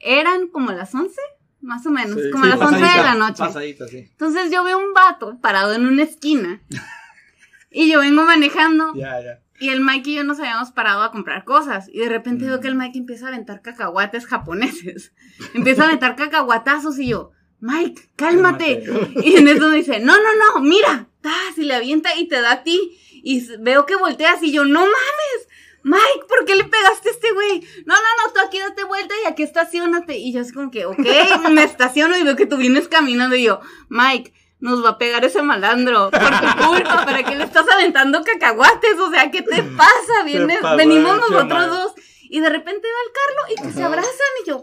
eran 0.00 0.48
como 0.48 0.72
las 0.72 0.94
11, 0.94 1.14
más 1.60 1.86
o 1.86 1.90
menos, 1.90 2.20
Sí, 2.20 2.30
como 2.30 2.44
sí, 2.44 2.50
las 2.50 2.60
11 2.60 2.74
de 2.74 2.80
Pasadita, 2.80 3.04
la 3.04 3.14
noche. 3.14 3.38
Pasadita, 3.38 3.88
sí. 3.88 3.98
Entonces 4.10 4.50
yo 4.50 4.64
veo 4.64 4.78
un 4.78 4.92
vato 4.92 5.38
parado 5.40 5.74
en 5.74 5.86
una 5.86 6.02
esquina. 6.02 6.62
y 7.70 7.90
yo 7.90 8.00
vengo 8.00 8.24
manejando. 8.24 8.94
Ya, 8.94 9.20
ya. 9.20 9.40
Y 9.60 9.70
el 9.70 9.80
Mike 9.80 10.10
y 10.10 10.14
yo 10.16 10.24
nos 10.24 10.38
habíamos 10.38 10.70
parado 10.70 11.02
a 11.02 11.10
comprar 11.10 11.44
cosas. 11.44 11.88
Y 11.92 11.98
de 11.98 12.08
repente 12.08 12.46
veo 12.46 12.60
que 12.60 12.68
el 12.68 12.76
Mike 12.76 12.98
empieza 12.98 13.26
a 13.26 13.28
aventar 13.28 13.60
cacahuates 13.60 14.26
japoneses. 14.26 15.12
empieza 15.54 15.82
a 15.82 15.86
aventar 15.86 16.14
cacahuatazos 16.14 16.98
y 16.98 17.08
yo, 17.08 17.32
Mike, 17.60 18.10
cálmate. 18.16 18.84
Y 19.22 19.36
en 19.36 19.48
eso 19.48 19.68
me 19.68 19.76
dice, 19.76 20.00
no, 20.00 20.16
no, 20.16 20.34
no, 20.34 20.60
mira. 20.60 21.08
Y 21.56 21.64
le 21.64 21.74
avienta 21.74 22.14
y 22.16 22.28
te 22.28 22.40
da 22.40 22.52
a 22.52 22.62
ti. 22.62 22.98
Y 23.22 23.44
veo 23.58 23.84
que 23.84 23.96
volteas 23.96 24.42
y 24.42 24.52
yo, 24.52 24.64
no 24.64 24.80
mames. 24.80 25.48
Mike, 25.82 26.26
¿por 26.28 26.44
qué 26.44 26.56
le 26.56 26.64
pegaste 26.64 27.08
a 27.08 27.12
este 27.12 27.32
güey? 27.32 27.60
No, 27.84 27.94
no, 27.94 28.00
no, 28.00 28.32
tú 28.32 28.40
aquí 28.46 28.58
date 28.58 28.84
vuelta 28.84 29.14
y 29.22 29.26
aquí 29.26 29.42
estacionate. 29.42 30.16
Y 30.18 30.32
yo 30.32 30.40
así 30.40 30.52
como 30.52 30.70
que, 30.70 30.86
ok, 30.86 30.98
me 31.50 31.64
estaciono 31.64 32.16
y 32.16 32.22
veo 32.22 32.36
que 32.36 32.46
tú 32.46 32.56
vienes 32.56 32.88
caminando 32.88 33.36
y 33.36 33.44
yo, 33.44 33.60
Mike, 33.88 34.32
nos 34.60 34.84
va 34.84 34.90
a 34.90 34.98
pegar 34.98 35.24
ese 35.24 35.42
malandro 35.42 36.10
por 36.10 36.20
tu 36.20 36.66
culpa, 36.66 37.04
¿para 37.04 37.22
qué 37.22 37.36
le 37.36 37.44
estás 37.44 37.66
aventando 37.68 38.22
cacahuates? 38.24 38.98
O 38.98 39.10
sea, 39.10 39.30
¿qué 39.30 39.42
te 39.42 39.62
pasa? 39.62 40.24
Vienes, 40.24 40.60
venimos 40.76 41.16
nosotros 41.16 41.68
dos 41.68 41.92
y 42.22 42.40
de 42.40 42.50
repente 42.50 42.88
va 42.88 43.06
el 43.06 43.12
Carlos 43.12 43.50
y 43.50 43.68
que 43.68 43.72
se 43.72 43.84
abrazan 43.84 44.12
y 44.44 44.48
yo, 44.48 44.62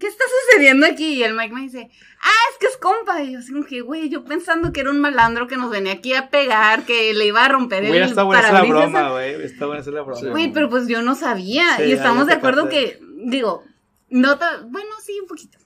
¿qué 0.00 0.06
está 0.06 0.24
sucediendo 0.48 0.86
aquí? 0.86 1.12
Y 1.12 1.22
el 1.22 1.34
Mike 1.34 1.54
me 1.54 1.60
dice, 1.60 1.90
ah, 2.22 2.50
es 2.50 2.58
que 2.58 2.66
es 2.66 2.76
compa. 2.78 3.22
Y 3.22 3.32
yo 3.32 3.38
así 3.38 3.52
como 3.52 3.64
que, 3.64 3.82
güey, 3.82 4.08
yo 4.08 4.24
pensando 4.24 4.72
que 4.72 4.80
era 4.80 4.90
un 4.90 4.98
malandro 4.98 5.46
que 5.46 5.56
nos 5.56 5.70
venía 5.70 5.92
aquí 5.92 6.14
a 6.14 6.30
pegar, 6.30 6.84
que 6.84 7.12
le 7.14 7.26
iba 7.26 7.44
a 7.44 7.48
romper 7.48 7.86
Güey, 7.86 7.98
el 7.98 8.08
está 8.08 8.24
buena 8.24 8.42
esa 8.42 8.52
la 8.52 8.62
broma, 8.62 9.10
güey. 9.10 9.42
Está 9.42 9.66
buena 9.66 9.82
esa 9.82 9.90
la 9.90 10.02
broma. 10.02 10.30
Güey, 10.30 10.52
pero 10.52 10.68
pues 10.68 10.88
yo 10.88 11.02
no 11.02 11.14
sabía. 11.14 11.76
Sí, 11.76 11.84
y 11.84 11.92
estamos 11.92 12.26
de 12.26 12.32
acuerdo 12.32 12.68
que, 12.68 12.98
digo, 13.24 13.62
no 14.08 14.38
te, 14.38 14.46
bueno, 14.64 14.90
sí, 15.04 15.20
un 15.20 15.28
poquito. 15.28 15.58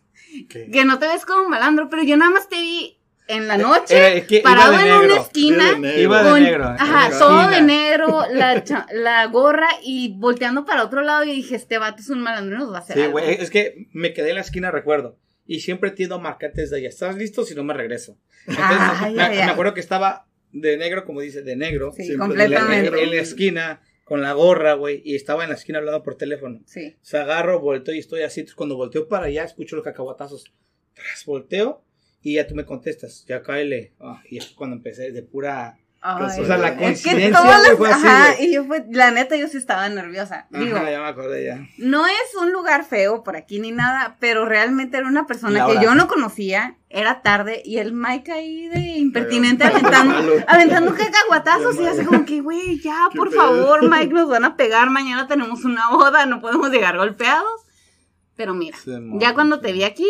¿Qué? 0.49 0.69
Que 0.71 0.85
no 0.85 0.99
te 0.99 1.07
ves 1.07 1.25
como 1.25 1.45
un 1.45 1.51
malandro, 1.51 1.89
pero 1.89 2.03
yo 2.03 2.17
nada 2.17 2.33
más 2.33 2.49
te 2.49 2.57
vi 2.57 2.99
en 3.27 3.49
la 3.49 3.57
noche, 3.57 3.97
Era- 3.97 4.09
es 4.11 4.27
que 4.27 4.37
iba 4.37 4.51
parado 4.51 4.73
de 4.73 4.79
en 4.79 4.85
negro. 4.85 5.05
una 5.15 5.23
esquina. 5.23 5.71
De 5.73 5.79
negro. 5.79 6.03
Iba 6.03 6.23
de 6.23 6.31
con- 6.31 6.43
negro. 6.43 6.65
Ajá, 6.65 7.09
la 7.11 7.19
todo 7.19 7.49
de 7.49 7.63
negro, 7.63 8.23
la, 8.33 8.65
la 8.93 9.27
gorra 9.27 9.69
y 9.83 10.15
volteando 10.19 10.65
para 10.65 10.85
otro 10.85 11.03
lado 11.03 11.25
y 11.25 11.33
dije, 11.33 11.57
este 11.57 11.79
vato 11.79 12.01
es 12.03 12.11
un 12.11 12.21
malandro 12.21 12.59
nos 12.59 12.73
va 12.73 12.79
a 12.79 12.81
hacer 12.81 12.97
Sí, 12.97 13.03
algo". 13.03 13.13
güey, 13.13 13.31
es 13.35 13.51
que 13.51 13.87
me 13.93 14.13
quedé 14.13 14.31
en 14.31 14.35
la 14.37 14.41
esquina, 14.43 14.71
recuerdo. 14.71 15.19
Y 15.47 15.61
siempre 15.61 15.91
tiendo 15.91 16.15
a 16.15 16.19
marcarte 16.19 16.63
desde 16.63 16.77
allá. 16.77 16.89
¿Estás 16.89 17.17
listo? 17.17 17.45
Si 17.45 17.55
no, 17.55 17.65
me 17.65 17.75
regreso. 17.75 18.17
Entonces, 18.47 18.77
Ay, 18.79 19.15
me, 19.15 19.23
ay, 19.23 19.37
me 19.37 19.43
ay. 19.43 19.49
acuerdo 19.51 19.75
que 19.75 19.81
estaba 19.81 20.27
de 20.53 20.77
negro, 20.79 21.05
como 21.05 21.21
dice, 21.21 21.43
de 21.43 21.55
negro. 21.57 21.93
Sí, 21.97 22.05
Siempre 22.05 22.29
En 22.33 22.37
la, 22.39 22.45
en- 22.45 22.53
completamente. 22.63 23.03
en 23.03 23.11
la 23.11 23.17
esquina, 23.23 23.83
con 24.05 24.23
la 24.23 24.33
gorra, 24.33 24.73
güey. 24.75 25.03
Y 25.05 25.15
estaba 25.17 25.43
en 25.45 25.51
la 25.51 25.57
esquina 25.57 25.79
hablando 25.81 26.03
por 26.03 26.17
teléfono. 26.17 26.61
Sí. 26.67 26.95
O 27.01 27.05
sea, 27.05 27.23
agarro, 27.23 27.61
volteo 27.61 27.95
y 27.95 27.99
estoy 27.99 28.23
así. 28.23 28.41
Entonces, 28.41 28.55
cuando 28.57 28.77
volteo 28.77 29.07
para 29.09 29.27
allá, 29.27 29.45
escucho 29.45 29.77
los 29.77 29.85
cacahuatazos. 29.85 30.45
Tras, 30.95 31.25
volteo 31.27 31.84
y 32.25 32.35
ya 32.35 32.47
tú 32.49 32.57
me 32.57 32.65
contestas. 32.65 33.25
Ya 33.29 33.41
cáele. 33.43 33.93
Ah, 34.01 34.21
y 34.29 34.39
es 34.39 34.47
cuando 34.47 34.75
empecé 34.77 35.13
de 35.13 35.23
pura. 35.23 35.77
Ay, 36.07 36.39
O 36.39 36.45
sea, 36.45 36.59
la 36.59 36.69
es 36.69 36.75
que 36.75 36.83
coincidencia, 36.85 37.41
güey, 37.41 37.63
las- 37.69 37.77
fue 37.79 37.91
así, 37.91 38.07
ajá, 38.07 38.35
y 38.43 38.53
yo 38.53 38.65
fue, 38.67 38.85
la 38.91 39.11
neta, 39.11 39.37
yo 39.37 39.49
sí 39.49 39.57
estaba 39.57 39.89
nerviosa. 39.89 40.47
Digo, 40.51 40.77
Ajá, 40.77 40.91
ya 40.91 41.01
me 41.01 41.07
acordé 41.09 41.47
ya. 41.47 41.67
no 41.79 42.07
es 42.07 42.35
un 42.39 42.53
lugar 42.53 42.85
feo 42.85 43.23
por 43.25 43.37
aquí 43.37 43.59
ni 43.59 43.71
nada, 43.73 44.19
pero 44.21 44.45
realmente 44.45 44.99
era 44.99 45.07
una 45.09 45.27
persona 45.27 45.65
que 45.67 45.83
yo 45.83 45.95
no 45.95 46.07
conocía, 46.07 46.77
era 46.91 47.23
tarde, 47.23 47.63
y 47.65 47.79
el 47.79 47.95
Mike 47.95 48.33
ahí 48.33 48.69
de 48.69 48.81
impertinente 48.99 49.65
Pero- 49.65 49.79
aventando, 49.79 50.13
Malo. 50.15 50.33
aventando 50.47 50.95
cacahuatazos, 50.95 51.77
y 51.77 51.81
malo. 51.81 52.05
como 52.05 52.25
que, 52.27 52.41
güey, 52.43 52.81
ya, 52.81 53.09
por 53.17 53.31
pedo. 53.31 53.41
favor, 53.41 53.89
Mike, 53.89 54.13
nos 54.13 54.29
van 54.29 54.45
a 54.45 54.57
pegar, 54.59 54.91
mañana 54.91 55.27
tenemos 55.27 55.65
una 55.65 55.89
boda, 55.89 56.27
no 56.27 56.39
podemos 56.43 56.71
llegar 56.71 56.99
golpeados. 56.99 57.63
Pero 58.37 58.53
mira, 58.53 58.77
ya 59.21 59.33
cuando 59.33 59.61
te 59.61 59.73
vi 59.73 59.85
aquí, 59.85 60.07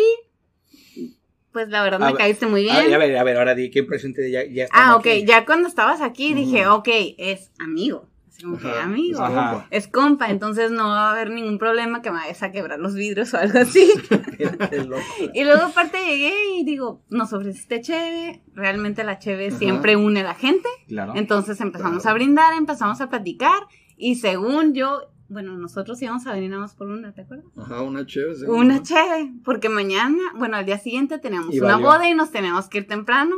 pues 1.55 1.69
la 1.69 1.81
verdad 1.83 2.01
A 2.03 2.05
me 2.07 2.11
ver, 2.11 2.17
caíste 2.17 2.47
muy 2.47 2.63
bien. 2.63 2.75
a 2.75 2.97
ver, 2.97 3.17
a 3.17 3.23
ver, 3.23 3.37
ahora 3.37 3.55
di 3.55 3.71
qué 3.71 3.79
impresión 3.79 4.13
te 4.13 4.29
ya, 4.29 4.43
ya 4.45 4.67
Ah, 4.73 4.97
ok, 4.97 5.07
aquí. 5.07 5.25
ya 5.25 5.45
cuando 5.45 5.69
estabas 5.69 6.01
aquí 6.01 6.33
dije, 6.33 6.67
ok, 6.67 6.89
es 7.17 7.49
amigo. 7.59 8.09
Así 8.27 8.43
como 8.43 8.57
que 8.57 8.67
amigo. 8.69 9.23
es 9.23 9.29
compa. 9.31 9.67
Es 9.71 9.87
compa, 9.87 10.29
entonces 10.29 10.69
no 10.69 10.89
va 10.89 11.07
a 11.07 11.11
haber 11.13 11.29
ningún 11.29 11.57
problema 11.57 12.01
que 12.01 12.11
me 12.11 12.17
vayas 12.17 12.43
a 12.43 12.51
quebrar 12.51 12.77
los 12.79 12.93
vidrios 12.93 13.33
o 13.33 13.37
algo 13.37 13.59
así. 13.59 13.89
Y 15.33 15.43
luego 15.45 15.63
aparte 15.63 15.97
llegué 16.05 16.33
y 16.59 16.65
digo, 16.65 17.01
nos 17.09 17.31
ofreciste 17.31 17.79
cheve, 17.79 18.41
realmente 18.53 19.05
la 19.05 19.19
cheve 19.19 19.47
Ajá. 19.47 19.57
siempre 19.57 19.95
une 19.95 20.19
a 20.19 20.23
la 20.23 20.33
gente. 20.35 20.67
Claro. 20.89 21.13
Entonces 21.15 21.61
empezamos 21.61 22.01
Claro. 22.03 22.11
a 22.13 22.17
brindar, 22.17 22.53
empezamos 22.55 22.99
a 22.99 23.09
platicar 23.09 23.61
y 23.97 24.15
según 24.15 24.73
yo 24.73 25.09
bueno, 25.29 25.57
nosotros 25.57 26.01
íbamos 26.01 26.25
a 26.27 26.33
venir 26.33 26.49
nada 26.49 26.61
más 26.61 26.75
por 26.75 26.87
una, 26.87 27.13
¿te 27.13 27.21
acuerdas? 27.21 27.45
Ajá, 27.57 27.81
una 27.81 28.05
chévere. 28.05 28.35
sí, 28.35 28.45
Una 28.45 28.81
chévere, 28.83 29.33
porque 29.43 29.69
mañana, 29.69 30.17
bueno, 30.37 30.57
al 30.57 30.65
día 30.65 30.77
siguiente 30.77 31.17
teníamos 31.19 31.53
Y 31.53 31.59
una 31.59 31.73
valió. 31.73 31.87
boda 31.87 32.09
y 32.09 32.13
nos 32.13 32.31
teníamos 32.31 32.67
que 32.69 32.79
ir 32.79 32.87
temprano. 32.87 33.35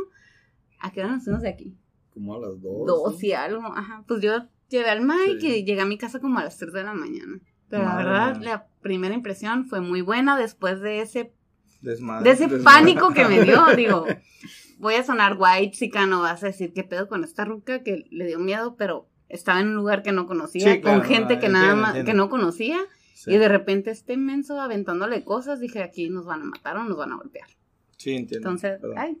¿A 0.80 0.92
qué 0.92 1.00
hora 1.00 1.12
nos 1.14 1.24
fuimos 1.24 1.42
de 1.42 1.48
aquí? 1.48 1.74
Como 2.12 2.34
a 2.34 2.38
las 2.40 2.60
dos. 2.60 2.86
Dos 2.86 3.22
y 3.24 3.32
algo, 3.32 3.62
ajá. 3.74 4.04
Pues 4.06 4.20
yo 4.20 4.32
llevé 4.68 4.90
al 4.90 5.00
Mike 5.02 5.40
Sí. 5.40 5.46
y 5.48 5.64
llegué 5.64 5.80
a 5.80 5.86
mi 5.86 5.98
casa 5.98 6.20
como 6.20 6.38
a 6.38 6.44
las 6.44 6.58
3 6.58 6.72
de 6.72 6.82
la 6.84 6.92
mañana. 6.94 7.40
Pero 7.68 7.84
Madre 7.84 8.04
la 8.04 8.10
verdad, 8.10 8.42
la 8.42 8.66
primera 8.80 9.14
impresión 9.14 9.66
fue 9.66 9.80
muy 9.80 10.00
buena 10.02 10.36
después 10.38 10.80
de 10.80 11.00
ese, 11.00 11.32
Desmadre. 11.80 12.24
de 12.24 12.30
ese 12.34 12.46
Desmadre. 12.48 12.64
pánico 12.64 13.12
que 13.12 13.24
me 13.26 13.42
dio. 13.44 13.64
Digo, 13.76 14.06
voy 14.78 14.94
a 14.94 15.02
sonar 15.04 15.36
white, 15.38 15.76
chica, 15.76 16.06
no 16.06 16.20
vas 16.20 16.42
a 16.42 16.46
decir 16.46 16.72
qué 16.72 16.82
pedo 16.84 17.08
con 17.08 17.24
esta 17.24 17.44
ruca 17.44 17.82
que 17.82 18.04
le 18.10 18.26
dio 18.26 18.38
miedo, 18.38 18.76
pero 18.76 19.08
estaba 19.28 19.60
en 19.60 19.68
un 19.68 19.74
lugar 19.76 20.02
que 20.02 20.12
no 20.12 20.26
conocía, 20.26 20.72
Sí, 20.74 20.80
claro, 20.80 21.00
con 21.00 21.08
gente 21.08 21.34
no, 21.34 21.40
que 21.40 21.48
nada 21.48 21.74
más, 21.74 21.88
entiendo. 21.90 22.10
que 22.12 22.16
no 22.16 22.28
conocía. 22.30 22.78
Sí. 23.14 23.32
Y 23.32 23.36
de 23.38 23.48
repente 23.48 23.90
este 23.90 24.12
inmenso 24.12 24.60
aventándole 24.60 25.24
cosas, 25.24 25.60
dije, 25.60 25.82
aquí 25.82 26.08
nos 26.08 26.24
van 26.24 26.42
a 26.42 26.44
matar 26.44 26.76
o 26.76 26.84
nos 26.84 26.96
van 26.96 27.12
a 27.12 27.16
golpear. 27.16 27.48
Sí, 27.96 28.14
entiendo. 28.14 28.48
Entonces, 28.48 28.80
Perdón. 28.80 28.96
ay, 28.98 29.18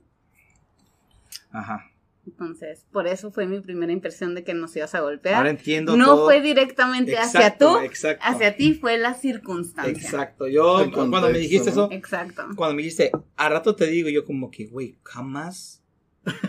Ajá. 1.50 1.90
entonces, 2.26 2.86
por 2.92 3.06
eso 3.08 3.32
fue 3.32 3.46
mi 3.46 3.58
primera 3.60 3.90
impresión 3.92 4.34
de 4.36 4.44
que 4.44 4.54
nos 4.54 4.76
ibas 4.76 4.94
a 4.94 5.00
golpear. 5.00 5.34
Ahora 5.36 5.50
entiendo 5.50 5.96
no 5.96 6.06
todo. 6.06 6.24
fue 6.26 6.40
directamente 6.40 7.18
hacia 7.18 7.58
tú, 7.58 7.78
exacto. 7.78 8.22
hacia 8.24 8.56
ti 8.56 8.74
fue 8.74 8.98
la 8.98 9.14
circunstancia. 9.14 9.92
Exacto. 9.92 10.46
Yo, 10.46 10.80
El 10.82 10.92
cuando 10.92 11.28
me 11.30 11.38
dijiste 11.38 11.66
¿no? 11.70 11.86
eso, 11.86 11.88
Exacto. 11.90 12.44
cuando 12.54 12.76
me 12.76 12.82
dijiste, 12.82 13.10
a 13.36 13.48
rato 13.48 13.74
te 13.74 13.86
digo, 13.88 14.08
yo 14.10 14.24
como 14.24 14.50
que, 14.50 14.66
güey, 14.66 14.96
jamás 15.02 15.82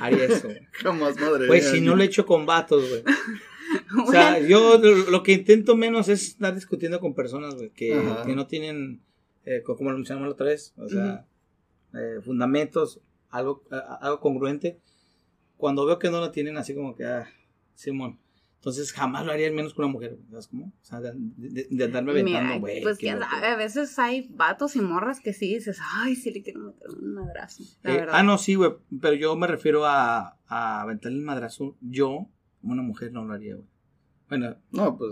haría 0.01 0.25
eso. 0.25 0.49
Jamás, 0.73 1.15
madre. 1.19 1.47
Güey, 1.47 1.61
si 1.61 1.79
no 1.81 1.95
lo 1.95 2.03
he 2.03 2.05
hecho 2.07 2.25
con 2.25 2.45
vatos, 2.45 2.87
güey. 2.89 3.03
O 4.07 4.11
sea, 4.11 4.39
yo 4.39 4.77
lo 4.79 5.23
que 5.23 5.33
intento 5.33 5.75
menos 5.75 6.07
es 6.09 6.23
estar 6.29 6.53
discutiendo 6.55 6.99
con 6.99 7.13
personas, 7.13 7.55
güey, 7.55 7.69
que, 7.71 8.15
que 8.25 8.35
no 8.35 8.47
tienen, 8.47 9.01
eh, 9.45 9.61
co- 9.63 9.75
como 9.75 9.91
lo 9.91 9.97
mencionamos 9.97 10.27
la 10.27 10.33
otra 10.33 10.47
vez, 10.47 10.73
o 10.77 10.87
sea, 10.89 11.25
eh, 11.93 12.21
fundamentos, 12.23 12.99
algo, 13.29 13.63
algo 14.01 14.19
congruente. 14.19 14.79
Cuando 15.57 15.85
veo 15.85 15.99
que 15.99 16.09
no 16.09 16.19
lo 16.19 16.31
tienen, 16.31 16.57
así 16.57 16.73
como 16.73 16.95
que, 16.95 17.05
ah, 17.05 17.27
Simón. 17.75 18.19
Entonces 18.55 18.91
jamás 18.91 19.25
lo 19.25 19.31
haría 19.31 19.49
menos 19.53 19.73
con 19.73 19.85
una 19.85 19.93
mujer, 19.93 20.17
¿sabes 20.29 20.47
cómo? 20.47 20.65
O 20.81 20.85
sea, 20.85 20.99
de, 20.99 21.13
de- 21.15 21.67
de 21.69 21.83
andarme 21.85 22.11
aventando, 22.11 22.59
güey. 22.59 22.81
pues 22.83 22.97
sabe, 22.99 23.47
a 23.47 23.55
veces 23.55 23.97
hay 23.99 24.27
vatos 24.31 24.75
y 24.75 24.81
morras 24.81 25.21
que 25.21 25.31
sí 25.31 25.53
dices, 25.53 25.79
ay, 25.95 26.15
sí 26.17 26.31
le 26.31 26.41
quiero 26.43 26.59
meter 26.61 26.89
un 26.89 27.13
madrazo. 27.13 27.63
La 27.83 27.91
Eh, 27.93 27.97
verdad. 27.99 28.15
ah, 28.17 28.23
no, 28.23 28.37
sí, 28.37 28.55
güey, 28.55 28.71
pero 29.01 29.13
yo 29.15 29.35
me 29.37 29.47
refiero 29.47 29.85
a, 29.85 30.37
a 30.47 30.81
aventarle 30.81 31.19
el 31.19 31.23
madrazo. 31.23 31.77
Yo, 31.79 32.27
una 32.63 32.81
mujer, 32.81 33.11
no 33.11 33.25
lo 33.25 33.33
haría, 33.33 33.55
güey. 33.55 33.67
Bueno, 34.29 34.55
No, 34.71 34.97
pues. 34.97 35.11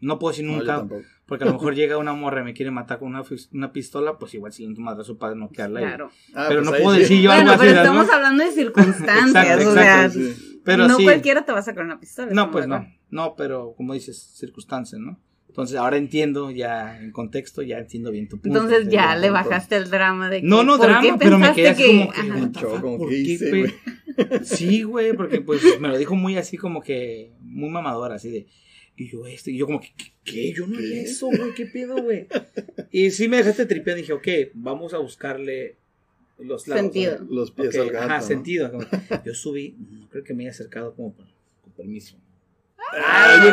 no 0.00 0.18
puedo 0.18 0.32
decir 0.32 0.44
No, 0.46 0.56
nunca, 0.58 0.76
tampoco. 0.78 1.02
porque 1.26 1.44
a 1.44 1.46
lo 1.48 1.52
mejor 1.54 1.74
llega 1.76 1.98
una 1.98 2.12
morra 2.14 2.40
y 2.40 2.44
me 2.44 2.54
quiere 2.54 2.70
matar 2.70 2.98
con 2.98 3.08
una, 3.08 3.22
una 3.52 3.72
pistola, 3.72 4.18
pues 4.18 4.34
igual 4.34 4.52
si 4.52 4.64
un 4.66 4.74
madrazo 4.82 5.18
para 5.18 5.34
noquearla. 5.34 5.80
y- 5.80 5.84
Claro. 5.84 6.10
Ah, 6.34 6.46
Pero 6.48 6.62
pues 6.62 6.72
no 6.78 6.82
puedo 6.84 6.94
sí. 6.96 7.00
decir 7.02 7.20
yo 7.22 7.30
algo 7.32 7.44
Bueno, 7.44 7.52
así. 7.52 7.60
pero 7.60 7.74
¿no? 7.74 7.80
estamos 7.82 8.10
hablando 8.10 8.44
de 8.44 8.50
circunstancias, 8.52 9.28
Exacto, 9.28 9.68
o 9.70 9.72
sea, 9.74 10.10
sí. 10.10 10.60
Pero 10.64 10.88
no 10.88 10.96
sí. 10.96 11.04
cualquiera 11.04 11.44
te 11.44 11.52
va 11.52 11.58
a 11.58 11.62
sacar 11.62 11.84
una 11.84 12.00
pistola. 12.00 12.28
No, 12.28 12.32
¿estamos 12.32 12.52
pues 12.52 12.66
no. 12.68 12.86
No, 13.10 13.34
pero 13.36 13.74
como 13.76 13.92
dices, 13.94 14.18
circunstancias, 14.36 14.98
¿no? 15.00 15.20
Entonces 15.54 15.76
ahora 15.76 15.98
entiendo 15.98 16.50
ya 16.50 17.00
en 17.00 17.12
contexto, 17.12 17.62
ya 17.62 17.78
entiendo 17.78 18.10
bien 18.10 18.28
tu 18.28 18.40
punto. 18.40 18.58
Entonces 18.58 18.88
ya 18.88 19.14
le 19.14 19.30
bajaste 19.30 19.76
el 19.76 19.88
drama 19.88 20.28
de 20.28 20.40
que, 20.40 20.46
No, 20.48 20.64
no, 20.64 20.76
¿por 20.76 20.86
drama, 20.88 21.00
qué 21.00 21.14
pero 21.16 21.38
me 21.38 21.52
quedé 21.54 21.68
así 21.68 21.82
que- 21.84 21.88
como 21.88 22.10
que, 22.10 22.20
Ajá. 22.20 22.34
what 22.40 22.50
the 22.50 22.60
Shock, 22.60 22.70
fuck, 22.72 22.80
como 22.80 22.98
¿por 22.98 23.08
que 23.08 23.14
qué, 23.14 23.20
hice, 23.30 23.50
pe- 23.52 23.58
güey. 23.60 24.44
Sí, 24.44 24.82
güey, 24.82 25.12
porque 25.12 25.40
pues 25.42 25.62
me 25.80 25.86
lo 25.86 25.96
dijo 25.96 26.16
muy 26.16 26.36
así 26.36 26.56
como 26.56 26.82
que, 26.82 27.30
muy 27.40 27.68
mamador, 27.70 28.10
así 28.10 28.30
de, 28.30 28.46
y 28.96 29.08
yo 29.08 29.26
este, 29.28 29.52
y 29.52 29.56
yo 29.58 29.66
como 29.66 29.80
que, 29.80 29.92
¿qué? 29.96 30.06
qué? 30.24 30.52
Yo 30.52 30.66
no 30.66 30.76
haría 30.76 30.90
¿Qué? 30.90 31.02
eso, 31.02 31.26
güey, 31.28 31.54
¿qué 31.54 31.66
pedo, 31.66 32.02
güey? 32.02 32.26
Y 32.90 33.12
sí 33.12 33.28
me 33.28 33.36
dejaste 33.36 33.64
tripear, 33.66 33.96
dije, 33.96 34.12
ok, 34.12 34.26
vamos 34.54 34.92
a 34.92 34.98
buscarle 34.98 35.76
los 36.40 36.66
lados. 36.66 36.90
Los 37.30 37.52
pies 37.52 37.68
Ok, 37.68 37.80
al 37.80 37.90
gato. 37.90 38.06
Ajá, 38.06 38.18
¿no? 38.18 38.24
sentido. 38.26 38.72
como- 38.72 38.84
yo 39.24 39.34
subí, 39.34 39.76
no 40.00 40.08
creo 40.10 40.24
que 40.24 40.34
me 40.34 40.42
haya 40.42 40.50
acercado 40.50 40.94
como 40.96 41.14
con 41.14 41.72
permiso. 41.76 42.16
Ay, 42.96 43.48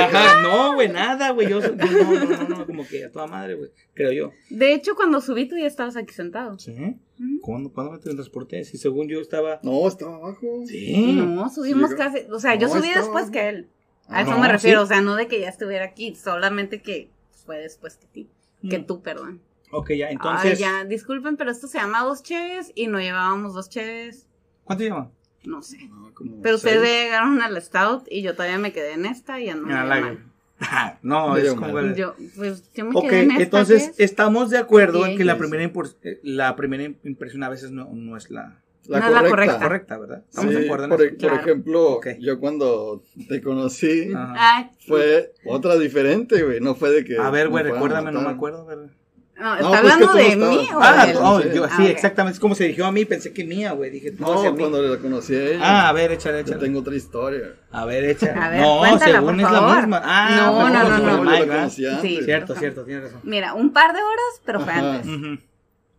Ajá, 0.00 0.40
no, 0.42 0.74
güey, 0.74 0.88
nada, 0.88 1.30
güey, 1.30 1.48
yo, 1.48 1.60
no, 1.60 1.68
no, 1.70 2.24
no, 2.24 2.48
no, 2.48 2.66
como 2.66 2.86
que 2.86 3.04
a 3.04 3.10
toda 3.10 3.26
madre, 3.26 3.54
güey, 3.54 3.70
creo 3.94 4.12
yo. 4.12 4.32
De 4.50 4.74
hecho, 4.74 4.94
cuando 4.94 5.20
subí 5.20 5.46
tú 5.48 5.56
ya 5.56 5.66
estabas 5.66 5.96
aquí 5.96 6.12
sentado. 6.12 6.58
¿Sí? 6.58 6.96
¿Cuándo, 7.40 7.72
¿cuándo 7.72 7.92
me 7.92 7.98
transporté? 7.98 8.64
Si 8.64 8.76
según 8.78 9.08
yo 9.08 9.20
estaba... 9.20 9.60
No, 9.62 9.86
estaba 9.86 10.16
abajo. 10.16 10.62
Sí. 10.66 11.12
No, 11.14 11.48
subimos 11.50 11.90
Sí, 11.90 11.96
casi, 11.96 12.18
o 12.30 12.38
sea, 12.40 12.54
yo 12.56 12.68
subí 12.68 12.88
estaba- 12.88 13.00
después 13.06 13.30
que 13.30 13.48
él. 13.48 13.68
A 14.08 14.18
Ah, 14.18 14.22
eso 14.22 14.32
no, 14.32 14.38
me 14.38 14.48
refiero, 14.48 14.80
sí. 14.80 14.84
o 14.84 14.86
sea, 14.88 15.00
no 15.00 15.14
de 15.16 15.28
que 15.28 15.40
ya 15.40 15.48
estuviera 15.48 15.84
aquí, 15.84 16.14
solamente 16.14 16.82
que 16.82 17.10
fue 17.46 17.58
después 17.58 17.96
que 17.96 18.06
ti, 18.06 18.28
que 18.68 18.78
Mm. 18.80 18.86
tú, 18.86 19.00
perdón. 19.02 19.40
Ok, 19.70 19.90
ya, 19.92 20.06
Ay, 20.08 20.12
entonces... 20.14 20.58
ya, 20.58 20.84
disculpen, 20.84 21.36
pero 21.36 21.50
esto 21.50 21.66
se 21.68 21.78
llama 21.78 22.02
dos 22.04 22.22
cheves 22.22 22.70
y 22.74 22.86
no 22.86 23.00
llevábamos 23.00 23.54
dos 23.54 23.68
cheves, 23.70 24.26
¿Cuánto 24.64 24.84
lleva? 24.84 25.10
No 25.44 25.62
sé. 25.62 25.86
No, 25.88 26.12
como 26.14 26.40
Pero 26.42 26.56
ustedes 26.56 26.80
seis. 26.82 26.92
ya 26.92 27.04
llegaron 27.04 27.40
al 27.42 27.60
stout 27.62 28.04
y 28.10 28.22
yo 28.22 28.34
todavía 28.34 28.58
me 28.58 28.72
quedé 28.72 28.92
en 28.92 29.06
esta 29.06 29.40
y 29.40 29.48
ando 29.50 29.66
Ah, 29.70 29.84
medio 29.84 29.84
la- 29.88 30.00
mal. 30.00 30.18
no, 31.02 31.36
es 31.36 31.52
como... 31.54 31.78
el- 31.78 31.94
Yo, 31.94 32.14
pues, 32.36 32.70
yo 32.74 32.84
me 32.86 32.96
Ok, 32.96 33.04
quedé 33.08 33.22
en 33.22 33.30
esta. 33.32 33.42
entonces 33.42 33.92
estamos 33.98 34.50
de 34.50 34.58
acuerdo 34.58 35.04
en 35.06 35.16
que 35.16 35.24
la 35.24 35.36
primera, 35.38 35.62
eh, 35.64 36.20
la 36.22 36.56
primera 36.56 36.84
impresión 37.04 37.42
a 37.42 37.48
veces 37.48 37.70
no, 37.72 37.88
no 37.92 38.16
es 38.16 38.30
la 38.30 38.60
La 38.86 39.00
No 39.00 39.06
es 39.06 39.12
la 39.12 39.20
correcta. 39.28 39.58
correcta. 39.58 39.58
correcta, 39.64 39.98
¿verdad? 39.98 40.24
Estamos 40.28 40.52
Sí, 40.54 40.60
de 40.60 40.64
acuerdo 40.66 40.84
en 40.84 40.90
por, 40.90 41.00
eso. 41.02 41.10
por 41.10 41.18
Claro. 41.18 41.36
ejemplo, 41.40 41.88
Ok. 41.92 42.06
yo 42.20 42.38
cuando 42.38 43.02
te 43.28 43.40
conocí, 43.42 44.12
Ajá. 44.14 44.34
Ah, 44.36 44.70
fue 44.86 45.32
otra 45.46 45.76
diferente, 45.78 46.42
güey. 46.42 46.60
No 46.60 46.74
fue 46.74 46.90
de 46.90 47.04
que. 47.04 47.16
A 47.18 47.30
ver, 47.30 47.48
güey, 47.48 47.64
a 47.66 47.72
recuérdame, 47.72 48.12
no 48.12 48.20
me 48.20 48.28
acuerdo. 48.28 48.66
¿verdad? 48.66 48.90
No, 49.38 49.44
No, 49.44 49.54
¿está 49.54 49.68
pues 49.68 49.92
hablando 49.92 50.06
que 50.12 50.22
tú 50.24 50.28
de 50.30 50.36
no 50.36 50.50
mí 50.50 50.68
o 50.74 50.78
Ah, 50.80 51.04
de 51.06 51.10
él? 51.12 51.18
oh, 51.20 51.40
sí. 51.42 51.48
yo, 51.54 51.64
Ah, 51.64 51.70
sí, 51.76 51.82
ok. 51.82 51.88
exactamente. 51.88 52.34
Es 52.36 52.40
como 52.40 52.54
se 52.54 52.64
dirigió 52.64 52.86
a 52.86 52.92
mí, 52.92 53.04
pensé 53.04 53.32
que 53.32 53.44
mía, 53.44 53.72
güey. 53.72 53.90
Dije, 53.90 54.12
tú 54.12 54.24
hacia 54.24 54.50
No, 54.50 54.52
mí. 54.52 54.58
cuando 54.58 54.82
la 54.82 54.98
conocí 54.98 55.34
a 55.34 55.44
ella. 55.46 55.58
Ah, 55.62 55.88
a 55.88 55.92
ver, 55.92 56.12
échale, 56.12 56.36
yo 56.38 56.42
échale. 56.42 56.60
tengo 56.60 56.80
otra 56.80 56.94
historia. 56.94 57.54
A 57.70 57.84
ver, 57.84 58.04
échale. 58.04 58.32
A 58.40 58.48
ver, 58.50 58.60
no, 58.60 58.78
cuéntala, 58.78 59.12
según 59.12 59.26
por 59.32 59.40
es 59.40 59.42
favor. 59.48 59.70
la 59.70 59.76
misma. 59.80 60.00
Ah, 60.04 60.36
No, 60.36 60.60
pues, 60.60 60.72
no, 60.72 60.84
no, 60.84 60.98
no. 60.98 61.16
yo 61.16 61.22
Mike, 61.30 61.46
la 61.46 61.54
conocí 61.56 61.86
antes. 61.86 62.02
Sí. 62.02 62.20
Cierto, 62.24 62.52
Ajá. 62.52 62.60
cierto, 62.60 62.84
tienes 62.84 63.04
razón. 63.04 63.20
Mira, 63.24 63.54
un 63.54 63.72
par 63.72 63.92
de 63.92 64.02
horas, 64.02 64.40
pero 64.44 64.60
fue 64.60 64.72
Ajá. 64.72 64.94
antes. 64.96 65.06
Ujú, 65.10 65.26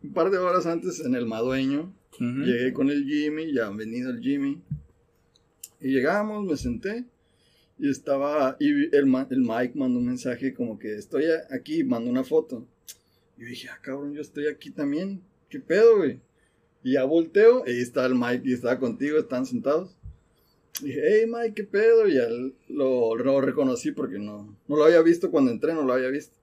Un 0.04 0.13
par 0.13 0.30
de 0.30 0.38
horas 0.38 0.65
antes 0.65 1.00
en 1.01 1.15
el 1.15 1.25
Madueño, 1.25 1.94
ujú. 2.13 2.24
llegué 2.44 2.72
con 2.74 2.89
el 2.89 3.04
Jimmy, 3.06 3.54
ya 3.54 3.68
han 3.68 3.75
venido 3.77 4.12
el 4.12 4.22
Jimmy. 4.22 4.62
Y 5.82 5.89
llegamos, 5.94 6.46
me 6.46 6.56
senté. 6.58 7.06
Y 7.77 7.89
estaba, 7.89 8.56
y 8.60 8.70
el, 8.70 8.89
el 9.30 9.42
Mike 9.42 9.74
mandó 9.75 10.00
un 10.00 10.06
mensaje 10.06 10.54
como 10.54 10.80
que 10.80 10.96
estoy 10.96 11.25
aquí, 11.51 11.84
mandó 11.84 12.10
una 12.10 12.24
foto. 12.24 12.65
Y 13.38 13.44
dije, 13.44 13.70
ah, 13.70 13.80
cabrón, 13.82 14.13
yo 14.13 14.22
estoy 14.22 14.48
aquí 14.48 14.72
también. 14.72 15.22
¿Qué 15.50 15.60
pedo, 15.60 15.98
güey? 15.98 16.22
Y 16.84 16.94
ya 16.94 17.04
volteo, 17.04 17.63
y 17.65 17.72
ahí 17.72 17.82
está 17.82 18.06
el 18.06 18.15
Mike 18.15 18.44
y 18.46 18.54
estaba 18.54 18.80
contigo, 18.80 19.18
están 19.18 19.46
sentados. 19.46 19.98
Y 20.82 20.88
dije, 20.88 21.01
hey 21.04 21.25
Mike, 21.27 21.54
¿qué 21.56 21.63
pedo? 21.63 22.08
Y 22.08 22.15
ya 22.15 22.27
lo, 22.68 23.15
lo 23.15 23.42
reconocí 23.42 23.92
porque 23.92 24.20
no, 24.20 24.58
no 24.68 24.75
lo 24.75 24.84
había 24.84 25.01
visto 25.01 25.32
cuando 25.32 25.51
entré, 25.51 25.74
no 25.74 25.84
lo 25.84 25.94
había 25.94 26.10
visto. 26.10 26.38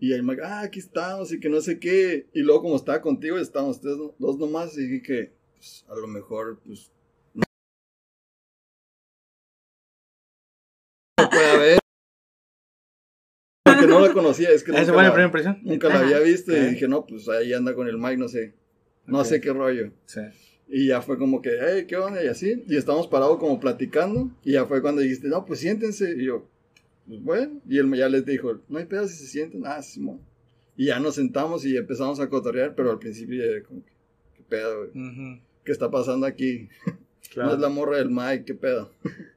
Y 0.00 0.12
el 0.12 0.24
Mike, 0.24 0.42
ah, 0.42 0.62
aquí 0.62 0.80
estamos 0.80 1.32
y 1.32 1.38
que 1.38 1.48
no 1.48 1.60
sé 1.60 1.78
qué. 1.78 2.26
Y 2.32 2.40
luego 2.40 2.62
como 2.62 2.76
estaba 2.76 3.00
contigo, 3.00 3.38
estábamos 3.38 3.76
ustedes 3.76 3.98
dos 4.18 4.38
nomás 4.38 4.76
y 4.76 4.86
dije 4.86 5.02
que 5.02 5.32
pues, 5.54 5.84
a 5.88 5.94
lo 5.94 6.08
mejor, 6.08 6.58
pues... 6.66 6.90
No 7.34 7.44
puede 11.30 11.50
haber. 11.50 11.81
No 13.92 14.06
la 14.06 14.12
conocía, 14.12 14.50
es 14.50 14.62
que 14.64 14.70
¿Esa 14.72 14.80
nunca 14.80 14.92
fue 14.94 15.02
la 15.02 15.08
la- 15.08 15.14
primera 15.14 15.26
impresión? 15.28 15.58
Nunca 15.62 15.88
la 15.88 15.94
Ajá. 15.96 16.04
había 16.04 16.18
visto 16.20 16.56
y 16.56 16.60
dije, 16.60 16.88
no, 16.88 17.06
pues 17.06 17.28
ahí 17.28 17.52
anda 17.52 17.74
con 17.74 17.86
el 17.88 17.98
Mike, 17.98 18.16
no 18.16 18.28
sé. 18.28 18.54
No 19.06 19.24
sé 19.24 19.40
qué 19.40 19.52
rollo. 19.52 19.90
Sí. 20.06 20.20
Y 20.68 20.86
ya 20.88 21.02
fue 21.02 21.18
como 21.18 21.42
que, 21.42 21.50
hey, 21.60 21.84
¿qué 21.86 21.96
onda? 21.96 22.24
Y 22.24 22.28
así. 22.28 22.62
Y 22.66 22.76
estábamos 22.76 23.08
parados 23.08 23.38
como 23.38 23.58
platicando. 23.60 24.30
Y 24.44 24.52
ya 24.52 24.64
fue 24.64 24.80
cuando 24.80 25.02
dijiste, 25.02 25.28
no, 25.28 25.44
pues 25.44 25.60
siéntense. 25.60 26.14
Y 26.16 26.24
yo, 26.26 26.48
pues 27.06 27.20
bueno. 27.22 27.60
Y 27.68 27.78
él 27.78 27.92
ya 27.94 28.08
les 28.08 28.24
dijo, 28.24 28.60
no 28.68 28.78
hay 28.78 28.86
pedo 28.86 29.06
si 29.08 29.16
se 29.16 29.26
sienten. 29.26 29.62
Ah, 29.66 29.82
Simón. 29.82 30.20
Y 30.76 30.86
ya 30.86 30.98
nos 31.00 31.16
sentamos 31.16 31.64
y 31.66 31.76
empezamos 31.76 32.20
a 32.20 32.28
cotorrear. 32.28 32.74
Pero 32.74 32.90
al 32.90 32.98
principio 32.98 33.44
ya 33.44 33.62
como 33.66 33.84
que, 33.84 33.92
¿qué 34.36 34.42
pedo, 34.48 34.86
güey? 34.88 35.40
¿Qué 35.64 35.72
está 35.72 35.90
pasando 35.90 36.26
aquí? 36.26 36.68
claro. 37.32 37.48
No 37.50 37.54
es 37.56 37.60
la 37.60 37.68
morra 37.68 37.96
del 37.98 38.10
Mike, 38.10 38.44
¿qué 38.46 38.54
pedo? 38.54 38.92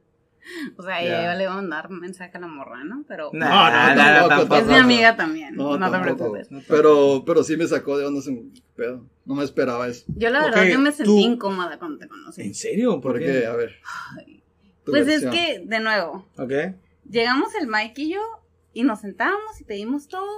O 0.76 0.82
sea, 0.82 1.02
Ya. 1.02 1.20
ella 1.20 1.34
le 1.34 1.42
iba 1.44 1.52
a 1.52 1.56
mandar 1.56 1.88
un 1.90 2.00
mensaje 2.00 2.36
a 2.36 2.40
la 2.40 2.46
morra, 2.46 2.84
¿no? 2.84 3.04
Pero 3.08 3.30
No, 3.32 3.46
no, 3.46 3.94
tampoco, 3.94 4.28
tampoco. 4.28 4.56
es 4.56 4.66
mi 4.66 4.74
amiga 4.74 5.16
también, 5.16 5.54
no, 5.56 5.76
No, 5.78 5.90
te 5.90 5.98
preocupes. 5.98 6.50
No, 6.50 6.60
Pero, 6.68 7.24
pero 7.26 7.42
sí 7.42 7.56
me 7.56 7.66
sacó 7.66 7.98
de 7.98 8.06
onda 8.06 8.20
ese 8.20 8.34
¿qué 8.54 8.62
pedo. 8.76 9.06
No 9.24 9.34
me 9.34 9.44
esperaba 9.44 9.88
eso. 9.88 10.04
Yo 10.08 10.30
la 10.30 10.44
verdad, 10.44 10.64
yo 10.66 10.78
me 10.78 10.92
sentí 10.92 11.10
tú- 11.10 11.18
incómoda 11.18 11.78
cuando 11.78 11.98
te 11.98 12.08
conocí. 12.08 12.42
¿En 12.42 12.54
serio? 12.54 13.00
¿Por, 13.00 13.12
¿Por 13.12 13.20
qué? 13.20 13.46
A 13.46 13.54
ver. 13.54 13.74
Pues 14.84 15.08
es 15.08 15.26
que, 15.26 15.62
de 15.64 15.80
nuevo, 15.80 16.26
Ok. 16.38 16.52
llegamos 17.10 17.54
el 17.60 17.66
Mike 17.66 18.02
y 18.02 18.12
yo 18.14 18.20
y 18.72 18.84
nos 18.84 19.00
sentamos 19.00 19.60
y 19.60 19.64
pedimos 19.64 20.06
todo. 20.06 20.30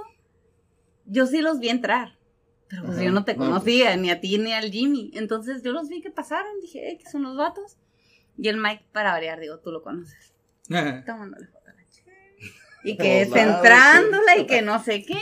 Yo 1.05 1.25
sí 1.27 1.41
los 1.41 1.59
vi 1.59 1.69
entrar. 1.69 2.17
Pero 2.67 2.83
pues 2.83 2.97
Ajá. 2.97 3.05
yo 3.05 3.11
no 3.11 3.25
te 3.25 3.33
No, 3.35 3.45
conocía, 3.45 3.95
ni 3.95 4.11
a 4.11 4.19
ti 4.21 4.37
ni 4.37 4.53
al 4.53 4.71
Jimmy. 4.71 5.11
Entonces 5.15 5.63
yo 5.63 5.71
los 5.71 5.89
vi 5.89 6.01
que 6.01 6.11
pasaron, 6.11 6.59
dije, 6.61 6.91
eh, 6.91 6.97
que 6.97 7.09
son 7.09 7.23
los 7.23 7.35
vatos. 7.35 7.77
Y 8.41 8.47
el 8.47 8.57
Mike, 8.57 8.85
para 8.93 9.11
variar, 9.11 9.39
digo, 9.39 9.59
tú 9.59 9.71
lo 9.71 9.81
conoces. 9.83 10.33
Tomándole 11.05 11.47
foto 11.47 11.69
a 11.69 11.73
la 11.73 11.85
chica. 11.89 12.11
y 12.83 12.95
que 12.95 13.25
centrándola 13.25 14.37
y 14.37 14.45
que 14.45 14.61
no 14.61 14.81
sé 14.83 15.03
qué. 15.03 15.17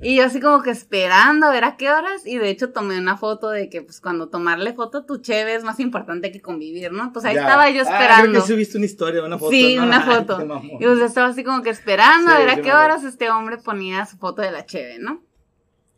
Y 0.00 0.16
yo 0.16 0.24
así 0.24 0.40
como 0.40 0.62
que 0.62 0.70
esperando 0.70 1.46
a 1.46 1.50
ver 1.50 1.64
a 1.64 1.76
qué 1.76 1.90
horas. 1.90 2.26
Y 2.26 2.38
de 2.38 2.48
hecho 2.50 2.72
tomé 2.72 2.98
una 2.98 3.16
foto 3.16 3.50
de 3.50 3.68
que 3.68 3.82
pues 3.82 4.00
cuando 4.00 4.28
tomarle 4.28 4.72
foto 4.74 4.98
a 4.98 5.06
tu 5.06 5.18
cheve 5.18 5.54
es 5.54 5.64
más 5.64 5.80
importante 5.80 6.30
que 6.32 6.40
convivir, 6.40 6.92
¿no? 6.92 7.12
Pues 7.12 7.24
ahí 7.24 7.34
Ya. 7.34 7.42
estaba 7.42 7.68
yo 7.70 7.82
Ah, 7.82 7.84
creo 7.84 7.94
esperando. 8.00 8.40
que 8.40 8.46
subiste 8.46 8.76
una 8.78 8.86
historia, 8.86 9.22
una 9.24 9.38
foto. 9.38 9.50
Sí, 9.50 9.76
¿no? 9.76 9.84
una 9.84 10.00
foto. 10.26 10.40
Y 10.62 10.84
pues 10.84 10.98
yo 10.98 11.04
estaba 11.04 11.28
así 11.28 11.44
como 11.44 11.62
que 11.62 11.70
esperando 11.70 12.30
a 12.30 12.36
Sí, 12.36 12.42
ver 12.44 12.50
a 12.50 12.62
qué 12.62 12.72
horas 12.72 13.04
este 13.04 13.28
hombre 13.30 13.58
ponía 13.58 14.06
su 14.06 14.16
foto 14.16 14.40
de 14.42 14.50
la 14.52 14.64
cheve, 14.64 14.98
¿no? 14.98 15.22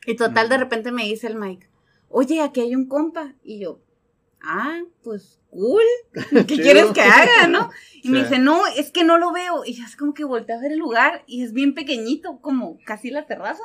Y 0.07 0.17
total, 0.17 0.49
de 0.49 0.59
repente 0.59 0.91
me 0.91 1.05
dice 1.05 1.27
el 1.27 1.37
Mike, 1.37 1.69
oye, 2.09 2.41
aquí 2.41 2.61
hay 2.63 2.75
un 2.75 2.89
compa. 2.89 3.35
Y 3.43 3.61
yo, 3.61 3.81
ah, 4.43 4.81
pues 5.03 5.39
cool. 5.51 5.83
¿Qué 6.13 6.45
Chido. 6.47 6.63
quieres 6.63 6.87
que 6.93 7.01
haga, 7.03 7.49
no? 7.49 7.71
Y 8.03 8.11
me 8.11 8.21
dice, 8.23 8.39
no, 8.39 8.65
es 8.67 8.93
que 8.93 9.03
no 9.03 9.19
lo 9.19 9.33
veo. 9.33 9.65
Y 9.65 9.75
yo 9.75 9.85
así 9.85 9.97
como 9.97 10.15
que 10.15 10.23
volteé 10.25 10.55
a 10.55 10.61
ver 10.61 10.71
el 10.73 10.79
lugar 10.79 11.25
y 11.27 11.43
es 11.43 11.53
bien 11.53 11.75
pequeñito, 11.75 12.39
como 12.41 12.79
casi 12.87 13.11
la 13.11 13.27
terraza. 13.27 13.63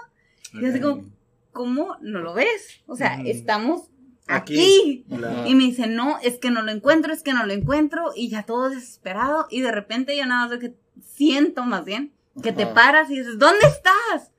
Y 0.53 0.65
así 0.65 0.79
como, 0.81 1.05
¿cómo 1.51 1.97
no 2.01 2.19
lo 2.19 2.33
ves? 2.33 2.81
O 2.87 2.95
sea, 2.95 3.17
Ujú. 3.19 3.27
estamos 3.29 3.89
Aquí. 4.27 4.55
aquí. 4.59 5.05
Claro. 5.07 5.47
Y 5.47 5.53
me 5.55 5.65
dice, 5.65 5.85
no, 5.85 6.17
es 6.23 6.39
que 6.39 6.49
no 6.49 6.63
lo 6.63 6.71
encuentro, 6.71 7.13
es 7.13 7.21
que 7.21 7.33
no 7.33 7.45
lo 7.45 7.53
encuentro. 7.53 8.11
Y 8.15 8.29
ya 8.29 8.41
todo 8.43 8.69
desesperado. 8.71 9.45
Y 9.51 9.61
de 9.61 9.71
repente 9.71 10.17
yo 10.17 10.25
nada 10.25 10.41
más 10.47 10.49
de 10.49 10.59
que 10.59 10.75
siento 11.05 11.63
más 11.63 11.85
bien 11.85 12.11
que 12.41 12.51
te 12.51 12.65
paras 12.65 13.11
y 13.11 13.19
dices, 13.19 13.37
¿dónde 13.37 13.67
estás? 13.67 14.31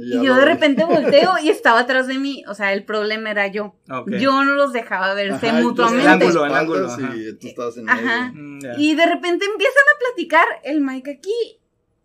Y, 0.00 0.12
yo 0.12 0.34
de 0.34 0.40
vi. 0.40 0.46
repente 0.46 0.84
volteo 0.84 1.32
y 1.42 1.48
estaba 1.50 1.80
atrás 1.80 2.06
de 2.06 2.18
mí. 2.18 2.44
O 2.46 2.54
sea, 2.54 2.72
el 2.72 2.84
problema 2.84 3.30
era 3.32 3.48
yo. 3.48 3.74
Yo 4.06 4.44
no 4.44 4.54
los 4.54 4.72
dejaba 4.72 5.12
verse 5.14 5.48
Ajá, 5.48 5.60
mutuamente. 5.60 6.04
El 6.04 6.08
ángulo, 6.08 6.46
el 6.46 6.54
ángulo, 6.54 6.88
Y 7.16 7.32
tú 7.34 7.48
estabas 7.48 7.76
en 7.78 7.90
Ajá. 7.90 8.30
medio. 8.32 8.76
Mm. 8.76 8.80
Y 8.80 8.94
de 8.94 9.06
repente 9.06 9.44
empiezan 9.44 9.82
a 9.94 9.98
platicar 9.98 10.46
el 10.62 10.80
Mike 10.80 11.10
aquí 11.10 11.58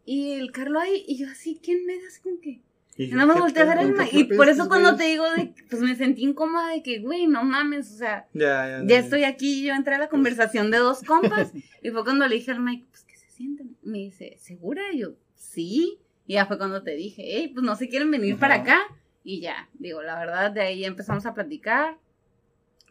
y 0.06 0.32
el 0.34 0.52
Carlos 0.52 0.82
ahí. 0.82 1.06
Y 1.08 1.18
yo 1.18 1.28
así, 1.30 1.60
¿quién 1.64 1.86
me 1.86 1.94
da 2.00 2.08
así 2.08 2.20
como 2.22 2.40
que? 2.42 2.62
Y 2.96 3.06
Y 3.06 3.08
no 3.12 3.26
me 3.26 3.34
¿qué 3.34 3.40
volteé 3.40 3.64
a 3.64 3.66
ver 3.66 3.78
el 3.80 3.90
¿Por 3.90 3.98
Mike. 4.00 4.12
qué 4.12 4.20
Y 4.20 4.24
por 4.38 4.50
eso 4.50 4.68
cuando 4.68 4.96
te 4.96 5.04
digo, 5.06 5.30
de, 5.32 5.54
pues 5.70 5.82
me 5.82 5.96
sentí 5.96 6.24
incómoda 6.24 6.70
de 6.70 6.84
que, 6.84 7.00
güey, 7.00 7.26
no 7.28 7.44
mames, 7.44 7.92
o 7.92 7.98
sea, 7.98 8.28
Ya, 8.34 8.68
ya. 8.68 8.82
ya 8.86 8.98
estoy 9.00 9.24
aquí, 9.24 9.64
yo 9.66 9.74
entré 9.74 9.96
a 9.96 10.00
la 10.00 10.10
conversación 10.10 10.70
de 10.72 10.78
dos 10.78 11.02
compas 11.04 11.52
y 11.84 11.90
fue 11.90 12.04
cuando 12.04 12.28
le 12.28 12.36
dije 12.36 12.52
al 12.52 12.60
Mike, 12.60 12.86
pues 12.92 13.04
que 13.04 13.18
se 13.18 13.30
sienten. 13.30 13.76
Me 13.82 13.98
dice, 14.00 14.36
¿segura? 14.40 14.82
Y 14.94 15.00
yo, 15.00 15.14
sí. 15.36 16.00
Y 16.26 16.34
ya 16.34 16.46
fue 16.46 16.58
cuando 16.58 16.84
te 16.84 16.92
dije, 16.96 17.24
hey, 17.26 17.52
pues 17.54 17.66
no 17.66 17.76
se 17.76 17.90
quieren 17.90 18.12
venir 18.12 18.38
para 18.38 18.56
acá. 18.56 18.82
Y 19.24 19.42
ya, 19.42 19.70
digo, 19.74 20.02
la 20.02 20.18
verdad, 20.20 20.52
de 20.52 20.62
ahí 20.62 20.86
empezamos 20.86 21.26
a 21.26 21.34
platicar. 21.34 21.98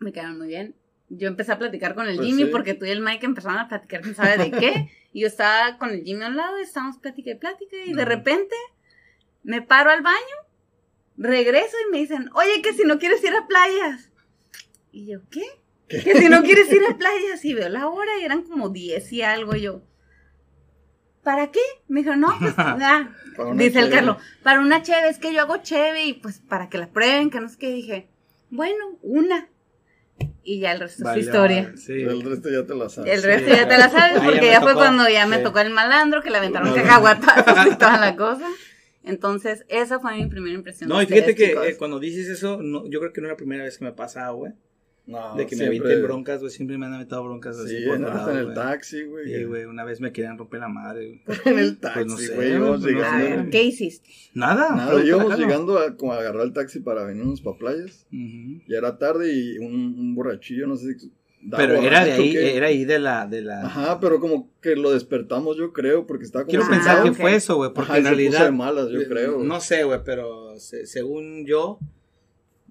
Me 0.01 0.13
quedaron 0.13 0.39
muy 0.39 0.49
bien. 0.49 0.75
Yo 1.09 1.29
empecé 1.29 1.53
a 1.53 1.59
platicar 1.59 1.95
con 1.95 2.09
el 2.09 2.17
Pues 2.17 2.27
Jimmy 2.27 2.45
sí. 2.45 2.49
porque 2.51 2.75
tú 2.75 2.87
y 2.87 2.91
el 2.91 3.03
Mike 3.03 3.27
empezaron 3.27 3.59
a 3.59 3.69
platicar 3.69 4.01
quién 4.01 4.15
sabe 4.15 4.39
de 4.39 4.51
qué. 4.51 4.91
Y 5.13 5.21
yo 5.21 5.27
estaba 5.27 5.77
con 5.77 5.91
el 5.91 6.05
Jimmy 6.05 6.25
a 6.25 6.29
un 6.29 6.37
lado, 6.37 6.59
y 6.59 6.63
estábamos 6.63 6.99
plática 6.99 7.33
y 7.33 7.35
plática. 7.35 7.77
Y 7.85 7.93
de 7.93 8.05
repente 8.05 8.55
me 9.43 9.61
paro 9.61 9.91
al 9.91 10.01
baño, 10.01 10.37
regreso 11.19 11.77
y 11.87 11.93
me 11.93 11.99
dicen, 11.99 12.31
oye, 12.35 12.63
que 12.63 12.73
si 12.73 12.85
no 12.85 12.99
quieres 12.99 13.23
ir 13.23 13.35
a 13.35 13.47
playas. 13.47 14.11
Y 14.91 15.07
yo, 15.07 15.21
¿qué? 15.31 15.45
Que 15.89 16.17
si 16.17 16.31
no 16.31 16.43
quieres 16.43 16.73
ir 16.73 16.83
a 16.89 16.97
playas. 16.97 17.45
Y 17.45 17.53
veo 17.53 17.69
la 17.69 17.89
hora 17.89 18.11
y 18.21 18.25
eran 18.25 18.43
como 18.43 18.71
10 18.71 19.13
y 19.13 19.23
algo. 19.23 19.55
Y 19.55 19.63
yo, 19.63 19.83
¿para 21.23 21.51
qué? 21.51 21.61
Me 21.89 22.01
dijeron, 22.01 22.21
no, 22.21 22.35
pues, 22.39 22.55
ah, 22.59 23.11
una 23.39 23.55
Dice 23.55 23.81
el. 23.81 23.91
Carlos, 23.91 24.17
para 24.43 24.61
una 24.61 24.83
cheve, 24.83 25.09
es 25.09 25.19
que 25.19 25.33
yo 25.33 25.41
hago 25.43 25.59
cheve 25.59 26.05
y 26.05 26.13
pues 26.15 26.41
para 26.41 26.69
que 26.69 26.79
la 26.79 26.89
prueben, 26.89 27.31
que 27.31 27.41
no 27.41 27.49
sé 27.49 27.59
qué. 27.59 27.71
Dije, 27.71 28.09
bueno, 28.51 28.99
una. 29.03 29.49
Y 30.45 30.61
ya 30.61 30.73
el 30.73 30.81
resto 30.81 31.05
Vale, 31.05 31.21
es 31.21 31.27
historia. 31.27 31.73
Sí. 31.77 31.93
El 31.93 32.23
resto 32.23 32.51
ya 32.51 32.67
te 32.67 32.75
la 32.75 32.89
sabes. 32.89 33.13
El 33.13 33.23
resto 33.23 33.49
ya 33.49 33.67
te 33.67 33.79
la 33.79 33.89
sabes 33.91 34.21
ya 34.21 34.25
porque 34.25 34.47
ya 34.47 34.61
fue 34.61 34.73
tocó. 34.73 34.85
cuando 34.85 35.09
ya 35.09 35.27
me 35.27 35.39
tocó 35.39 35.61
el 35.61 35.71
malandro, 35.71 36.23
que 36.23 36.31
le 36.31 36.39
aventaron 36.39 36.69
No, 36.69 36.75
cacahuatazos 36.75 37.67
y 37.73 37.77
toda 37.79 37.99
la 37.99 38.17
cosa. 38.17 38.47
Entonces, 39.05 39.65
esa 39.69 39.99
fue 39.99 40.15
mi 40.17 40.27
primera 40.27 40.55
impresión. 40.55 40.89
No, 40.89 40.99
de 40.99 41.05
y 41.05 41.07
fíjate 41.07 41.33
ustedes, 41.33 41.59
que 41.59 41.69
eh, 41.71 41.77
cuando 41.77 41.99
dices 41.99 42.29
eso, 42.29 42.59
no, 42.63 42.89
yo 42.89 43.01
creo 43.01 43.13
que 43.13 43.21
no 43.21 43.27
es 43.27 43.33
la 43.33 43.37
primera 43.37 43.65
vez 43.65 43.79
que 43.79 43.85
me 43.85 43.91
ha 43.91 43.97
pasado, 43.97 44.37
güey. 44.37 44.53
No, 45.05 45.35
De 45.35 45.47
que 45.47 45.57
me 45.57 45.65
siempre- 45.67 45.79
avienten 45.81 46.03
broncas, 46.05 46.41
güey. 46.41 46.53
Siempre 46.53 46.79
me 46.79 46.87
han 46.87 46.95
aventado 46.95 47.25
broncas 47.25 47.59
así 47.59 47.77
Sí, 47.79 47.87
por 47.87 47.97
en- 47.97 48.05
hasta 48.05 48.31
en 48.31 48.39
el 48.39 48.45
güey. 48.45 48.55
taxi, 48.55 49.03
güey. 49.03 49.27
Sí, 49.35 49.45
güey. 49.45 49.65
Una 49.65 49.85
vez 49.85 50.01
me 50.01 50.13
querían 50.13 50.39
romper 50.39 50.61
la 50.61 50.69
madre, 50.69 51.21
güey. 51.27 51.39
En 51.45 51.59
el 51.59 51.79
taxi, 51.79 51.99
Pues 51.99 52.07
no 52.07 52.17
sé, 52.19 52.35
güey. 52.37 52.59
pues 52.59 52.61
no 52.81 52.87
llegando. 52.87 53.05
A 53.17 53.21
sé. 53.21 53.37
ver, 53.37 53.51
¿qué 53.51 53.63
hiciste? 53.65 54.09
Nada. 54.35 54.77
Nada, 54.77 55.05
íbamos 55.05 55.37
llegando 55.39 55.79
a, 55.79 55.97
como 55.97 56.13
agarrar 56.13 56.43
el 56.47 56.53
taxi 56.53 56.79
para 56.81 57.05
venirnos 57.05 57.41
para 57.41 57.59
playas. 57.59 58.07
Ujú. 58.13 58.63
Ya 58.69 58.79
era 58.79 58.97
tarde 58.99 59.33
y 59.35 59.59
un, 59.59 59.75
un 59.75 60.15
borrachillo, 60.15 60.67
no 60.69 60.77
sé 60.77 60.97
si. 60.99 61.11
Pero 61.51 61.75
era 61.75 62.05
de 62.05 62.13
ahí, 62.13 62.33
¿qué? 62.33 62.57
era 62.57 62.69
ahí 62.69 62.85
de 62.85 63.01
la, 63.01 63.27
de 63.27 63.43
la. 63.43 63.63
Ajá, 63.67 63.99
pero 63.99 64.21
como 64.21 64.49
que 64.61 64.77
lo 64.77 64.93
despertamos, 64.93 65.57
yo 65.57 65.73
creo, 65.73 66.07
porque 66.07 66.25
estaba 66.25 66.45
como. 66.45 66.51
Quiero 66.51 66.69
pensar 66.71 67.03
que 67.03 67.11
fue 67.11 67.35
eso, 67.35 67.57
güey, 67.57 67.73
porque 67.75 67.91
Ajá, 67.91 67.99
en 67.99 68.05
y 68.05 68.07
se 68.07 68.11
puso 68.13 68.17
realidad. 68.21 68.45
de 68.45 68.53
malas, 68.53 68.89
yo 68.91 69.01
creo. 69.09 69.39
No 69.43 69.61
sé, 69.61 69.83
güey, 69.83 69.99
pero 70.05 70.57
se- 70.61 70.87
según 70.87 71.45
yo, 71.45 71.81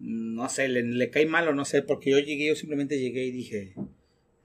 no 0.04 0.50
sé, 0.50 0.68
le, 0.68 0.84
le 0.84 1.10
cae 1.10 1.26
mal 1.26 1.48
o 1.48 1.54
no 1.54 1.64
sé, 1.66 1.82
porque 1.84 2.10
yo 2.12 2.20
llegué, 2.20 2.48
yo 2.48 2.56
simplemente 2.56 3.00
llegué 3.00 3.26
y 3.26 3.32
dije, 3.32 3.74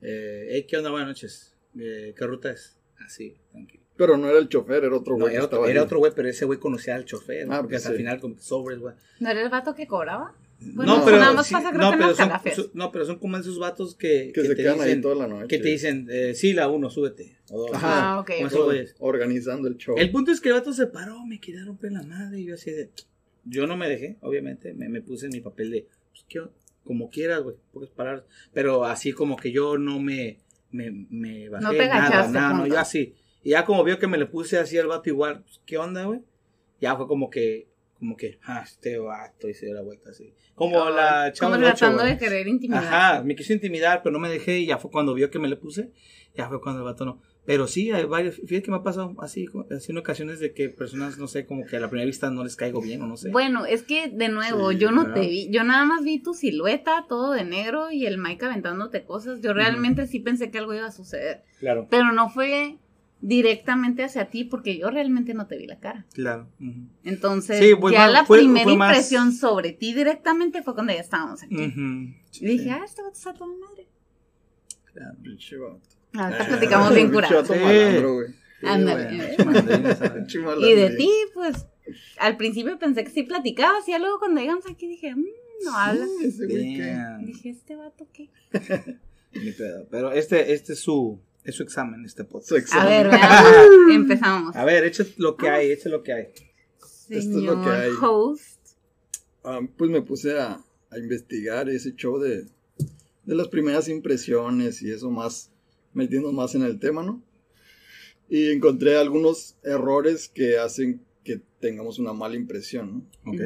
eh, 0.03 0.49
hey, 0.51 0.67
¿qué 0.69 0.77
onda? 0.77 0.91
Buenas 0.91 1.09
noches. 1.09 1.55
Eh, 1.79 2.15
¿Qué 2.17 2.27
ruta 2.27 2.51
es? 2.53 2.77
Así, 3.05 3.35
tranquilo. 3.51 3.83
Pero 3.97 4.17
no 4.19 4.29
era 4.29 4.39
el 4.39 4.49
chofer, 4.49 4.85
era 4.85 4.95
otro 4.97 5.15
güey. 5.17 5.31
que 5.31 5.37
era 5.37 5.45
otro, 5.47 5.67
era 5.67 5.83
otro 5.83 5.99
güey, 5.99 6.13
pero 6.15 6.29
ese 6.29 6.45
güey 6.45 6.59
conocía 6.59 6.95
al 6.97 7.05
chofer, 7.07 7.47
Ah, 7.51 7.59
porque 7.61 7.73
pues 7.75 7.77
hasta 7.79 7.89
al 7.91 7.95
sí. 7.95 7.99
final 8.03 8.21
como 8.21 8.39
sobres, 8.39 8.79
güey. 8.79 8.95
¿No 9.21 9.31
era 9.31 9.41
el 9.43 9.49
vato 9.49 9.75
que 9.75 9.87
cobraba? 9.87 10.35
Bueno, 10.59 10.99
no, 10.99 11.05
pero 11.05 11.19
nada 11.19 11.33
más 11.35 11.47
sí, 11.47 11.53
pasa 11.55 11.71
no, 11.71 11.91
que 11.91 11.97
en 11.97 11.99
pero 12.01 12.15
son, 12.15 12.31
su- 12.55 12.71
no, 12.73 12.91
pero 12.91 13.05
son 13.05 13.19
como 13.19 13.37
esos 13.37 13.59
vatos 13.59 13.95
que, 13.95 14.33
Que 14.35 14.41
que 14.41 14.43
se 14.43 14.49
te 14.55 14.63
quedan 14.63 14.81
ahí 14.81 14.87
dicen, 14.87 15.03
toda 15.03 15.15
la 15.15 15.27
noche. 15.29 15.49
que 15.49 15.59
te 15.59 15.69
dicen, 15.69 16.07
eh, 16.11 16.35
sí, 16.35 16.55
la 16.55 16.69
uno, 16.69 16.89
súbete. 16.89 17.37
O 17.51 17.59
dos. 17.61 17.71
Ajá. 17.75 18.15
Ah, 18.15 18.21
ok. 18.21 18.31
Como 18.51 18.73
esos. 18.73 18.95
Organizando 18.99 19.69
el 19.69 19.77
show. 19.77 19.95
El 19.99 20.11
punto 20.11 20.31
es 20.33 20.41
que 20.41 20.49
el 20.49 20.55
vato 20.55 20.73
se 20.73 20.87
paró, 20.87 21.25
me 21.27 21.41
quería 21.41 21.63
romper 21.65 21.93
la 21.93 22.03
madre 22.03 22.41
y 22.41 22.47
yo 22.47 22.55
así 22.55 22.71
de... 22.71 22.91
Yo 23.49 23.67
no 23.67 23.77
me 23.77 23.89
dejé, 23.89 24.17
obviamente, 24.21 24.75
me, 24.75 24.89
me 24.89 25.01
puse 25.01 25.27
en 25.27 25.33
mi 25.33 25.41
papel 25.41 25.71
de, 25.71 25.89
pues, 26.11 26.25
¿qué 26.29 26.41
como 26.87 27.11
quieras, 27.11 27.43
güey, 27.43 27.57
puedes 27.73 27.91
parar. 27.91 28.25
Pero 28.55 28.85
así 28.85 29.13
como 29.13 29.37
que 29.37 29.51
yo 29.51 29.77
no 29.77 29.99
me, 29.99 30.39
me, 30.71 30.91
me 31.11 31.49
bajé, 31.49 31.65
No 31.65 31.73
nada, 31.73 32.29
nada, 32.29 32.55
no, 32.55 32.67
yo 32.67 32.79
así. 32.79 33.15
Y 33.43 33.51
ya 33.51 33.65
como 33.65 33.85
vio 33.85 33.99
que 33.99 34.07
me 34.07 34.17
le 34.17 34.27
puse 34.27 34.59
así 34.59 34.79
al 34.79 34.87
vato 34.87 35.11
igual, 35.11 35.43
pues, 35.43 35.61
¿qué 35.67 35.77
onda, 35.77 36.05
güey? 36.05 36.21
Ya 36.81 36.97
fue 36.97 37.07
como 37.07 37.29
que, 37.29 37.69
como 37.99 38.17
que, 38.17 38.39
ah, 38.45 38.63
este 38.65 38.99
vato, 38.99 39.49
y 39.49 39.55
se 39.55 39.67
dio 39.67 39.75
la 39.75 39.83
vuelta 39.83 40.11
así. 40.11 40.33
Como 40.55 40.89
la 40.91 41.33
chava 41.33 41.57
Como 41.57 41.67
ocho, 41.67 41.77
tratando 41.77 42.05
de 42.05 42.17
querer 42.17 42.47
intimidar. 42.47 42.85
Ajá, 42.85 43.23
me 43.23 43.35
quiso 43.35 43.53
intimidar, 43.53 44.03
pero 44.03 44.13
no 44.13 44.19
me 44.19 44.29
dejé 44.29 44.59
y 44.61 44.67
ya 44.67 44.79
fue 44.79 44.91
cuando 44.91 45.13
vio 45.13 45.31
que 45.31 45.39
me 45.39 45.49
le 45.49 45.57
puse, 45.57 45.91
ya 46.35 46.49
fue 46.49 46.61
cuando 46.61 46.81
el 46.81 46.85
vato 46.85 47.05
no. 47.05 47.21
Pero 47.47 47.69
sí, 47.69 47.93
hay 47.93 48.05
varios, 48.05 48.35
fíjate 48.37 48.63
que 48.65 48.71
me 48.73 48.79
ha 48.79 48.83
pasado 48.83 49.15
así, 49.21 49.47
así 49.71 49.93
en 49.93 49.99
ocasiones 49.99 50.41
de 50.41 50.53
que 50.53 50.69
personas, 50.69 51.17
no 51.17 51.29
sé, 51.29 51.47
como 51.47 51.65
que 51.65 51.77
a 51.77 51.81
la 51.81 51.89
primera 51.89 52.05
vista 52.07 52.29
no 52.31 52.43
les 52.43 52.57
caigo 52.57 52.81
bien 52.83 53.01
o 53.03 53.07
no 53.07 53.17
sé. 53.17 53.31
Bueno, 53.31 53.65
es 53.67 53.83
que 53.85 54.09
de 54.09 54.29
nuevo, 54.29 54.73
Sí, 54.73 54.79
yo 54.79 54.91
no 54.91 55.03
¿verdad? 55.05 55.15
te 55.21 55.29
vi, 55.29 55.49
yo 55.51 55.63
nada 55.63 55.85
más 55.85 56.03
vi 56.03 56.19
tu 56.19 56.35
silueta, 56.35 57.07
todo 57.09 57.31
de 57.33 57.45
negro 57.45 57.91
y 57.93 58.05
el 58.05 58.19
Mike 58.19 58.47
aventándote 58.47 59.05
cosas. 59.05 59.41
Yo 59.43 59.53
realmente 59.53 60.07
sí 60.09 60.19
pensé 60.19 60.51
que 60.51 60.59
algo 60.59 60.75
iba 60.75 60.87
a 60.87 60.91
suceder, 60.93 61.45
Claro, 61.61 61.87
pero 61.89 62.11
no 62.13 62.29
fue 62.31 62.79
directamente 63.21 64.03
hacia 64.05 64.29
ti 64.29 64.45
porque 64.45 64.77
yo 64.79 64.91
realmente 64.91 65.33
no 65.33 65.47
te 65.47 65.57
vi 65.57 65.67
la 65.67 65.79
cara. 65.79 66.05
claro. 66.13 66.49
Entonces, 67.05 67.59
Sí, 67.65 67.75
pues, 67.81 67.93
ya 67.95 68.01
más- 68.07 68.13
la 68.13 68.25
fue- 68.25 68.39
primera 68.39 68.65
fue 68.65 68.77
más- 68.77 68.91
impresión 68.91 69.33
sobre 69.33 69.73
ti 69.73 69.95
directamente 69.95 70.63
fue 70.65 70.75
cuando 70.75 70.93
ya 70.93 71.01
estábamos 71.01 71.43
aquí. 71.43 71.55
Ujú, 71.55 72.13
sí, 72.31 72.45
Y 72.45 72.49
dije, 72.49 72.71
ah, 72.71 72.83
este 72.85 73.03
vato 73.03 73.15
está 73.15 73.33
toda 73.33 73.51
madre. 73.57 73.87
claro. 74.93 75.17
Ahorita 76.19 76.45
Ah, 76.45 76.47
platicamos 76.49 76.95
bien. 76.95 77.11
Pinche 78.61 80.39
Y 80.61 80.75
de 80.75 80.91
ti, 80.97 81.11
pues, 81.35 81.67
al 82.19 82.37
principio 82.37 82.79
pensé 82.79 83.05
que 83.05 83.11
sí 83.11 83.23
platicabas 83.23 83.89
y 83.89 83.99
luego 83.99 84.19
cuando 84.19 84.41
llegamos 84.41 84.65
aquí 84.69 84.87
dije, 84.89 85.15
"Mm, 85.15 85.25
no 85.65 85.77
habla. 85.77 86.07
Sí, 86.19 86.27
ese 86.27 86.47
güey 86.47 86.77
que- 86.77 86.83
Damn, 86.87 87.25
Dije, 87.27 87.51
¿este 87.51 87.77
vato 87.77 88.07
qué? 88.13 88.29
ni 89.33 89.53
pedo. 89.53 89.87
Pero 89.91 90.13
este, 90.13 90.53
este 90.53 90.73
es 90.73 90.81
su, 90.81 91.21
es 91.45 91.55
su 91.55 91.63
examen, 91.63 92.05
este 92.05 92.25
podcast. 92.25 92.49
Su 92.49 92.55
A 92.57 92.59
examen. 92.59 92.89
ver, 92.89 93.09
veamos. 93.11 93.95
Empezamos. 93.95 94.57
A 94.57 94.65
ver, 94.65 94.85
eche 94.85 95.07
lo 95.19 95.37
que 95.37 95.49
hay, 95.49 95.71
eche 95.71 95.89
lo 95.89 96.03
que 96.03 96.13
hay. 96.13 96.29
es 97.09 97.25
Señor 97.25 97.57
lo 97.59 97.63
que 97.65 97.71
hay. 97.71 97.91
host. 98.01 98.61
Ah, 99.45 99.61
pues 99.77 99.91
me 99.91 100.03
puse 100.03 100.39
a, 100.39 100.61
a 100.91 100.99
investigar 100.99 101.69
ese 101.69 101.95
show 101.95 102.19
de, 102.19 102.47
de 103.25 103.35
las 103.35 103.47
primeras 103.49 103.89
impresiones 103.89 104.83
y 104.83 104.91
eso 104.91 105.11
más, 105.11 105.53
metiendo 105.97 106.31
más 106.33 106.55
en 106.55 106.63
el 106.63 106.79
tema, 106.79 107.03
¿no? 107.03 107.23
Y 108.29 108.51
encontré 108.51 108.97
algunos 108.97 109.57
errores 109.65 110.29
que 110.29 110.59
hacen 110.59 111.01
que 111.25 111.41
tengamos 111.59 111.99
una 111.99 112.13
mala 112.13 112.37
impresión, 112.37 113.05
¿no? 113.25 113.33
Ok. 113.33 113.41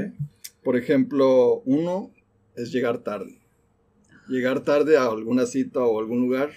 Por 0.63 0.77
ejemplo, 0.77 1.63
uno 1.65 2.11
es 2.57 2.73
llegar 2.73 2.99
tarde. 2.99 3.39
Llegar 4.29 4.61
tarde 4.61 4.97
a 4.99 5.07
alguna 5.07 5.47
cita 5.47 5.81
o 5.81 5.99
algún 5.99 6.21
lugar. 6.21 6.51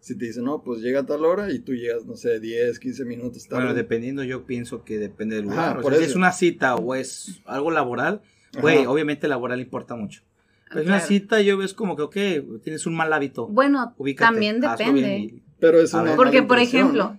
Si 0.00 0.16
te 0.16 0.26
dicen, 0.26 0.44
no, 0.44 0.62
pues 0.62 0.80
llega 0.80 1.00
a 1.00 1.06
tal 1.06 1.24
hora 1.26 1.52
y 1.52 1.58
tú 1.58 1.74
llegas, 1.74 2.06
no 2.06 2.16
sé, 2.16 2.40
10, 2.40 2.78
15 2.78 3.04
minutos 3.04 3.46
tarde. 3.46 3.64
Bueno, 3.64 3.74
dependiendo, 3.74 4.24
yo 4.24 4.46
pienso 4.46 4.82
que 4.82 4.98
depende 4.98 5.36
del 5.36 5.50
Ajá, 5.50 5.54
lugar. 5.54 5.78
o 5.78 5.82
por 5.82 5.92
sea, 5.92 6.02
si 6.02 6.10
es 6.10 6.16
una 6.16 6.32
cita 6.32 6.76
o 6.76 6.94
es 6.94 7.40
algo 7.44 7.70
laboral, 7.70 8.22
Ajá. 8.52 8.60
güey, 8.62 8.86
obviamente 8.86 9.28
laboral 9.28 9.60
importa 9.60 9.94
mucho. 9.96 10.22
Pero 10.70 10.80
es 10.82 10.86
una 10.86 10.96
Claro. 10.96 11.08
cita, 11.08 11.40
yo 11.42 11.58
ves 11.58 11.74
como 11.74 11.96
que, 11.96 12.02
ok, 12.02 12.62
tienes 12.62 12.86
un 12.86 12.94
mal 12.94 13.12
hábito. 13.12 13.46
Bueno, 13.48 13.92
Ubícate, 13.98 14.32
también 14.32 14.60
depende. 14.60 15.18
y- 15.18 15.42
Pero 15.58 15.78
es 15.80 15.92
una 15.92 16.16
Porque, 16.16 16.42
por 16.42 16.58
ejemplo, 16.58 17.18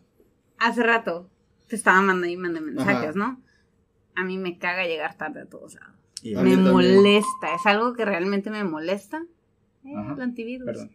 hace 0.57 0.81
rato 0.83 1.29
te 1.67 1.75
estaba 1.75 1.97
mandando 2.01 2.27
y 2.27 2.37
mandé 2.37 2.61
mensajes, 2.61 3.09
Ajá. 3.09 3.17
¿no? 3.19 3.41
A 4.15 4.23
mí 4.23 4.37
me 4.37 4.57
caga 4.57 4.85
llegar 4.87 5.15
tarde 5.17 5.41
a 5.41 5.45
todos 5.45 5.75
lados. 5.75 5.95
Y- 6.23 6.35
Me 6.35 6.55
molesta, 6.57 7.53
es 7.55 7.65
algo 7.65 7.93
que 7.93 8.05
realmente 8.05 8.49
me 8.51 8.63
molesta. 8.63 9.23
Eh, 9.83 9.93
el 10.15 10.21
antivirus. 10.21 10.65
Perdón. 10.65 10.91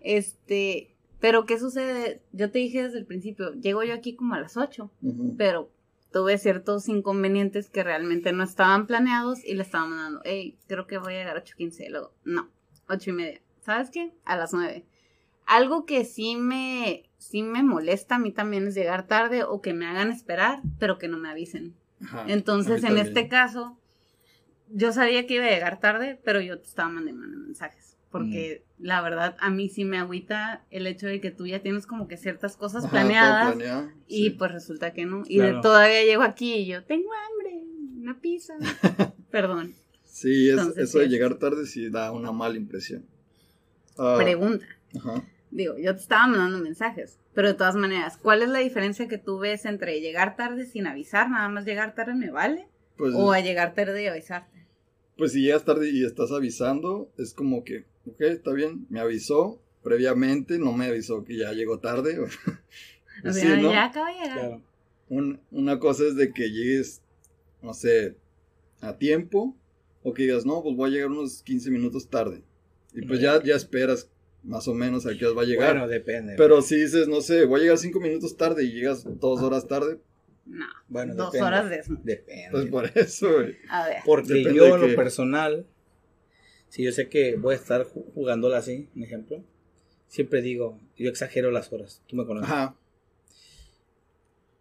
Este, 0.00 0.94
pero 1.20 1.44
¿qué 1.46 1.58
sucede? 1.58 2.22
Yo 2.32 2.50
te 2.50 2.58
dije 2.60 2.82
desde 2.84 2.98
el 2.98 3.06
principio, 3.06 3.52
llego 3.54 3.82
yo 3.84 3.92
aquí 3.94 4.14
como 4.16 4.34
a 4.34 4.40
las 4.40 4.56
8, 4.56 4.90
Ujú. 5.02 5.34
pero 5.36 5.70
tuve 6.12 6.38
ciertos 6.38 6.88
inconvenientes 6.88 7.70
que 7.70 7.84
realmente 7.84 8.32
no 8.32 8.42
estaban 8.42 8.86
planeados 8.86 9.44
y 9.44 9.54
le 9.54 9.62
estaba 9.62 9.86
mandando, 9.86 10.20
hey, 10.24 10.58
creo 10.66 10.86
que 10.86 10.98
voy 10.98 11.14
a 11.14 11.18
llegar 11.18 11.36
a 11.36 11.44
8.15, 11.44 11.88
luego, 11.90 12.12
no, 12.24 12.50
8 12.88 13.10
y 13.10 13.12
media, 13.12 13.42
¿sabes 13.60 13.90
qué? 13.90 14.12
A 14.24 14.36
las 14.36 14.52
9. 14.52 14.84
Algo 15.46 15.84
que 15.84 16.04
sí 16.04 16.36
me, 16.36 17.10
sí 17.18 17.42
me 17.42 17.62
molesta 17.62 18.16
a 18.16 18.18
mí 18.18 18.32
también 18.32 18.66
es 18.66 18.74
llegar 18.74 19.06
tarde 19.06 19.44
o 19.44 19.60
que 19.60 19.72
me 19.72 19.86
hagan 19.86 20.10
esperar, 20.10 20.60
pero 20.78 20.98
que 20.98 21.08
no 21.08 21.18
me 21.18 21.30
avisen. 21.30 21.74
Ajá, 22.02 22.24
Entonces, 22.28 22.82
en 22.84 22.98
este 22.98 23.28
caso, 23.28 23.78
yo 24.68 24.92
sabía 24.92 25.26
que 25.26 25.34
iba 25.34 25.44
a 25.44 25.50
llegar 25.50 25.80
tarde, 25.80 26.20
pero 26.24 26.40
yo 26.40 26.58
te 26.58 26.66
estaba 26.66 26.88
mandando 26.88 27.36
mensajes. 27.36 27.89
Porque 28.10 28.64
Mm. 28.78 28.84
la 28.86 29.00
verdad, 29.02 29.36
a 29.40 29.50
mí 29.50 29.68
sí 29.68 29.84
me 29.84 29.98
agüita 29.98 30.64
el 30.70 30.86
hecho 30.86 31.06
de 31.06 31.20
que 31.20 31.30
tú 31.30 31.46
ya 31.46 31.60
tienes 31.60 31.86
como 31.86 32.08
que 32.08 32.16
ciertas 32.16 32.56
cosas 32.56 32.84
Ajá, 32.84 32.90
planeadas 32.92 33.54
planeado, 33.54 33.90
y 34.08 34.24
sí. 34.24 34.30
pues 34.30 34.50
resulta 34.52 34.92
que 34.92 35.06
no. 35.06 35.22
Y 35.28 35.36
Claro. 35.36 35.56
de- 35.56 35.62
todavía 35.62 36.02
llego 36.04 36.22
aquí 36.22 36.54
y 36.54 36.66
yo 36.66 36.82
tengo 36.84 37.08
hambre, 37.12 37.62
una 38.00 38.18
pizza. 38.20 38.54
Perdón. 39.30 39.74
Sí, 40.04 40.48
es- 40.48 40.58
Entonces, 40.58 40.88
eso 40.90 40.98
de 40.98 41.08
llegar 41.08 41.34
tarde 41.36 41.66
sí 41.66 41.88
da 41.88 42.10
una 42.12 42.32
mala 42.32 42.56
impresión. 42.56 43.04
Ah, 43.98 44.16
Pregunta. 44.18 44.66
ajá. 44.96 45.22
Digo, 45.52 45.76
yo 45.78 45.94
te 45.94 46.00
estaba 46.00 46.26
mandando 46.28 46.58
mensajes, 46.58 47.18
pero 47.34 47.48
de 47.48 47.54
todas 47.54 47.74
maneras, 47.76 48.16
¿cuál 48.16 48.42
es 48.42 48.48
la 48.48 48.60
diferencia 48.60 49.08
que 49.08 49.18
tú 49.18 49.38
ves 49.38 49.64
entre 49.64 50.00
llegar 50.00 50.36
tarde 50.36 50.64
sin 50.66 50.86
avisar, 50.86 51.28
nada 51.30 51.48
más 51.48 51.64
llegar 51.64 51.94
tarde 51.94 52.14
me 52.14 52.30
vale? 52.30 52.66
Pues, 52.96 53.14
O 53.16 53.32
a 53.32 53.40
llegar 53.40 53.74
tarde 53.74 54.02
y 54.02 54.06
avisarte. 54.06 54.66
pues 55.16 55.32
si 55.32 55.42
llegas 55.42 55.64
tarde 55.64 55.90
y 55.90 56.04
estás 56.04 56.30
avisando, 56.32 57.10
es 57.18 57.34
como 57.34 57.62
que, 57.64 57.84
ok, 58.06 58.20
está 58.22 58.52
bien, 58.52 58.86
me 58.90 59.00
avisó 59.00 59.60
previamente, 59.82 60.58
no 60.58 60.72
me 60.72 60.86
avisó 60.86 61.24
que 61.24 61.36
ya 61.36 61.52
llegó 61.52 61.78
tarde. 61.80 62.18
O 62.20 62.26
sea, 63.32 63.56
sí, 63.56 63.62
¿no? 63.62 63.72
ya 63.72 63.84
acaba 63.86 64.08
de 64.08 64.14
llegar. 64.14 64.38
Claro. 64.38 64.62
Un- 65.08 65.40
una 65.50 65.78
cosa 65.78 66.04
es 66.04 66.16
de 66.16 66.32
que 66.32 66.50
llegues, 66.50 67.02
no 67.62 67.74
sé, 67.74 68.16
a 68.80 68.96
tiempo, 68.96 69.56
o 70.02 70.14
que 70.14 70.22
digas, 70.22 70.46
no, 70.46 70.62
pues 70.62 70.76
voy 70.76 70.90
a 70.90 70.92
llegar 70.92 71.08
unos 71.10 71.42
15 71.42 71.70
minutos 71.70 72.08
tarde. 72.08 72.42
Y 72.94 73.02
pues 73.06 73.20
ya, 73.20 73.42
ya 73.42 73.54
esperas 73.56 74.08
más 74.42 74.66
o 74.68 74.74
menos 74.74 75.06
a 75.06 75.16
qué 75.16 75.26
hora 75.26 75.34
va 75.36 75.42
a 75.42 75.46
llegar. 75.46 75.72
Bueno, 75.74 75.88
depende. 75.88 76.34
Pero 76.36 76.62
si 76.62 76.76
dices, 76.76 77.08
no 77.08 77.20
sé, 77.20 77.44
voy 77.44 77.60
a 77.60 77.62
llegar 77.64 77.78
5 77.78 78.00
minutos 78.00 78.36
tarde 78.36 78.64
y 78.64 78.72
llegas 78.72 79.04
dos 79.20 79.40
horas 79.42 79.66
tarde, 79.68 79.98
No. 80.46 80.64
Bueno, 80.88 81.14
dos 81.14 81.32
depende. 81.32 81.46
horas 81.46 81.70
de 81.70 81.82
Depende. 82.02 82.48
pues 82.50 82.66
por 82.66 82.90
eso, 82.98 83.32
güey. 83.32 83.56
A 83.68 83.86
ver. 83.86 83.96
Porque 84.04 84.32
Depende 84.34 84.54
yo, 84.58 84.74
en 84.76 84.90
lo 84.90 84.96
personal, 84.96 85.66
si 86.70 86.82
yo 86.82 86.92
sé 86.92 87.08
que 87.10 87.36
voy 87.36 87.52
a 87.54 87.58
estar 87.58 87.84
ju- 87.84 88.10
jugándola 88.14 88.56
así, 88.56 88.88
un 88.96 89.02
ejemplo, 89.04 89.44
siempre 90.08 90.40
digo, 90.40 90.80
yo 90.96 91.10
exagero 91.10 91.50
las 91.50 91.70
horas. 91.72 92.02
Tú 92.06 92.16
me 92.16 92.24
conoces. 92.24 92.50
Ajá. 92.50 92.76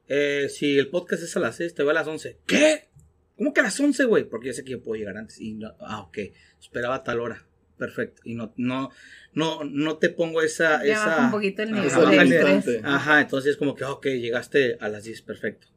Eh, 0.08 0.48
si 0.50 0.78
el 0.78 0.90
podcast 0.90 1.24
es 1.24 1.36
a 1.38 1.40
las 1.40 1.56
6, 1.56 1.74
te 1.76 1.84
voy 1.84 1.92
a 1.92 1.96
las 1.96 2.08
11. 2.08 2.38
¿Qué? 2.48 2.90
¿Cómo 3.38 3.54
que 3.54 3.60
a 3.62 3.64
las 3.64 3.80
11, 3.80 4.06
güey? 4.06 4.24
Porque 4.26 4.48
yo 4.48 4.54
sé 4.54 4.64
que 4.64 4.72
yo 4.72 4.82
puedo 4.84 5.00
llegar 5.00 5.18
antes. 5.18 5.40
Y 5.40 5.54
no, 5.54 5.74
ah, 5.80 6.02
ok. 6.02 6.18
Esperaba 6.60 6.96
a 6.96 7.04
tal 7.04 7.20
hora. 7.20 7.46
Perfecto. 7.78 8.22
Y 8.26 8.36
no, 8.36 8.54
no, 8.58 8.90
no, 9.34 9.64
no 9.64 9.98
te 9.98 10.10
pongo 10.10 10.42
esa. 10.42 10.84
Ya 10.84 10.94
esa 10.94 11.06
baja 11.06 11.26
un 11.26 11.32
poquito 11.32 11.62
el 11.64 11.74
Ajá, 11.74 12.00
nivel 12.24 12.64
el. 12.66 12.82
Ajá, 12.84 13.22
entonces 13.22 13.56
como 13.56 13.76
que, 13.76 13.86
ok, 13.86 14.06
llegaste 14.08 14.78
a 14.82 14.90
las 14.90 15.04
10, 15.06 15.22
perfecto. 15.22 15.68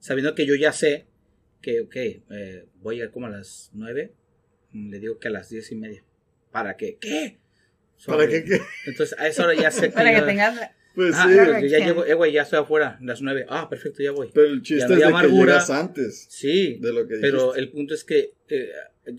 Sabiendo 0.00 0.34
que 0.34 0.44
yo 0.46 0.54
ya 0.56 0.72
sé 0.72 1.06
que, 1.62 1.80
ok, 1.80 1.96
eh, 1.96 2.66
voy 2.82 2.96
a 2.96 2.98
llegar 2.98 3.12
como 3.12 3.26
a 3.26 3.30
las 3.30 3.70
9, 3.72 4.12
mm, 4.12 4.27
le 4.90 4.98
digo 5.00 5.18
que 5.18 5.28
a 5.28 5.30
las 5.30 5.48
10 5.50 5.72
y 5.72 5.74
media. 5.76 6.04
¿Para 6.50 6.76
qué? 6.76 6.96
¿Qué? 7.00 7.38
¿Para 8.06 8.26
qué? 8.28 8.44
qué? 8.44 8.60
Entonces 8.86 9.18
a 9.18 9.26
esa 9.28 9.44
hora 9.44 9.54
ya 9.54 9.70
sé 9.70 9.88
que... 9.88 9.94
Para 9.94 10.10
que 10.10 10.20
ya- 10.20 10.26
tengas. 10.26 10.60
Pues 10.94 11.14
Ah, 11.16 11.28
sí, 11.60 11.68
ya 11.68 11.78
llego, 11.78 12.04
eh, 12.04 12.14
güey, 12.14 12.32
ya 12.32 12.42
estoy 12.42 12.58
afuera, 12.58 12.98
las 13.00 13.22
9. 13.22 13.46
Ah, 13.48 13.68
perfecto, 13.68 14.02
ya 14.02 14.10
voy. 14.10 14.30
pero 14.34 14.48
el 14.48 14.62
chiste 14.62 14.82
es 14.84 14.90
de 14.90 14.96
que 14.96 15.04
amargura. 15.04 15.52
llegas 15.52 15.70
antes 15.70 16.26
Sí, 16.28 16.78
de 16.80 16.92
lo 16.92 17.06
que 17.06 17.16
pero 17.20 17.38
dijiste. 17.52 17.60
el 17.60 17.70
punto 17.70 17.94
es 17.94 18.02
que, 18.02 18.32
eh, 18.48 18.70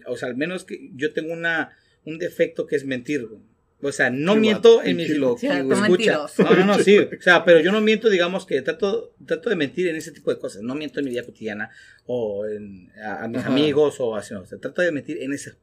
o 0.05 0.17
sea, 0.17 0.27
al 0.27 0.35
menos 0.35 0.65
que 0.65 0.89
yo 0.95 1.13
tengo 1.13 1.31
una, 1.31 1.77
un 2.03 2.17
defecto 2.17 2.65
que 2.67 2.75
es 2.75 2.83
mentir, 2.85 3.25
güey. 3.27 3.39
O 3.81 3.91
sea, 3.93 4.09
no 4.09 4.33
Qué 4.33 4.39
miento 4.41 4.83
en 4.83 4.97
mis... 4.97 5.07
güey. 5.19 5.35
tú 5.39 5.47
Escucha, 5.73 6.19
no, 6.37 6.53
no, 6.55 6.65
no, 6.65 6.79
sí, 6.79 6.97
o 6.97 7.07
sea, 7.21 7.45
pero 7.45 7.61
yo 7.61 7.71
no 7.71 7.79
miento, 7.79 8.09
digamos 8.09 8.45
que 8.45 8.61
trato, 8.61 9.13
trato 9.25 9.49
de 9.49 9.55
mentir 9.55 9.87
en 9.87 9.95
ese 9.95 10.11
tipo 10.11 10.31
de 10.33 10.37
cosas, 10.39 10.61
no 10.63 10.75
miento 10.75 10.99
en 10.99 11.05
mi 11.05 11.11
vida 11.11 11.23
cotidiana 11.23 11.69
o 12.05 12.45
en- 12.45 12.91
a, 13.01 13.23
a 13.23 13.27
mis 13.29 13.39
Ajá. 13.39 13.47
amigos 13.49 13.95
o 13.99 14.17
así, 14.17 14.33
no, 14.33 14.41
o 14.41 14.45
sea, 14.45 14.57
trato 14.59 14.81
de 14.81 14.91
mentir 14.91 15.21
en 15.23 15.31
ese, 15.31 15.53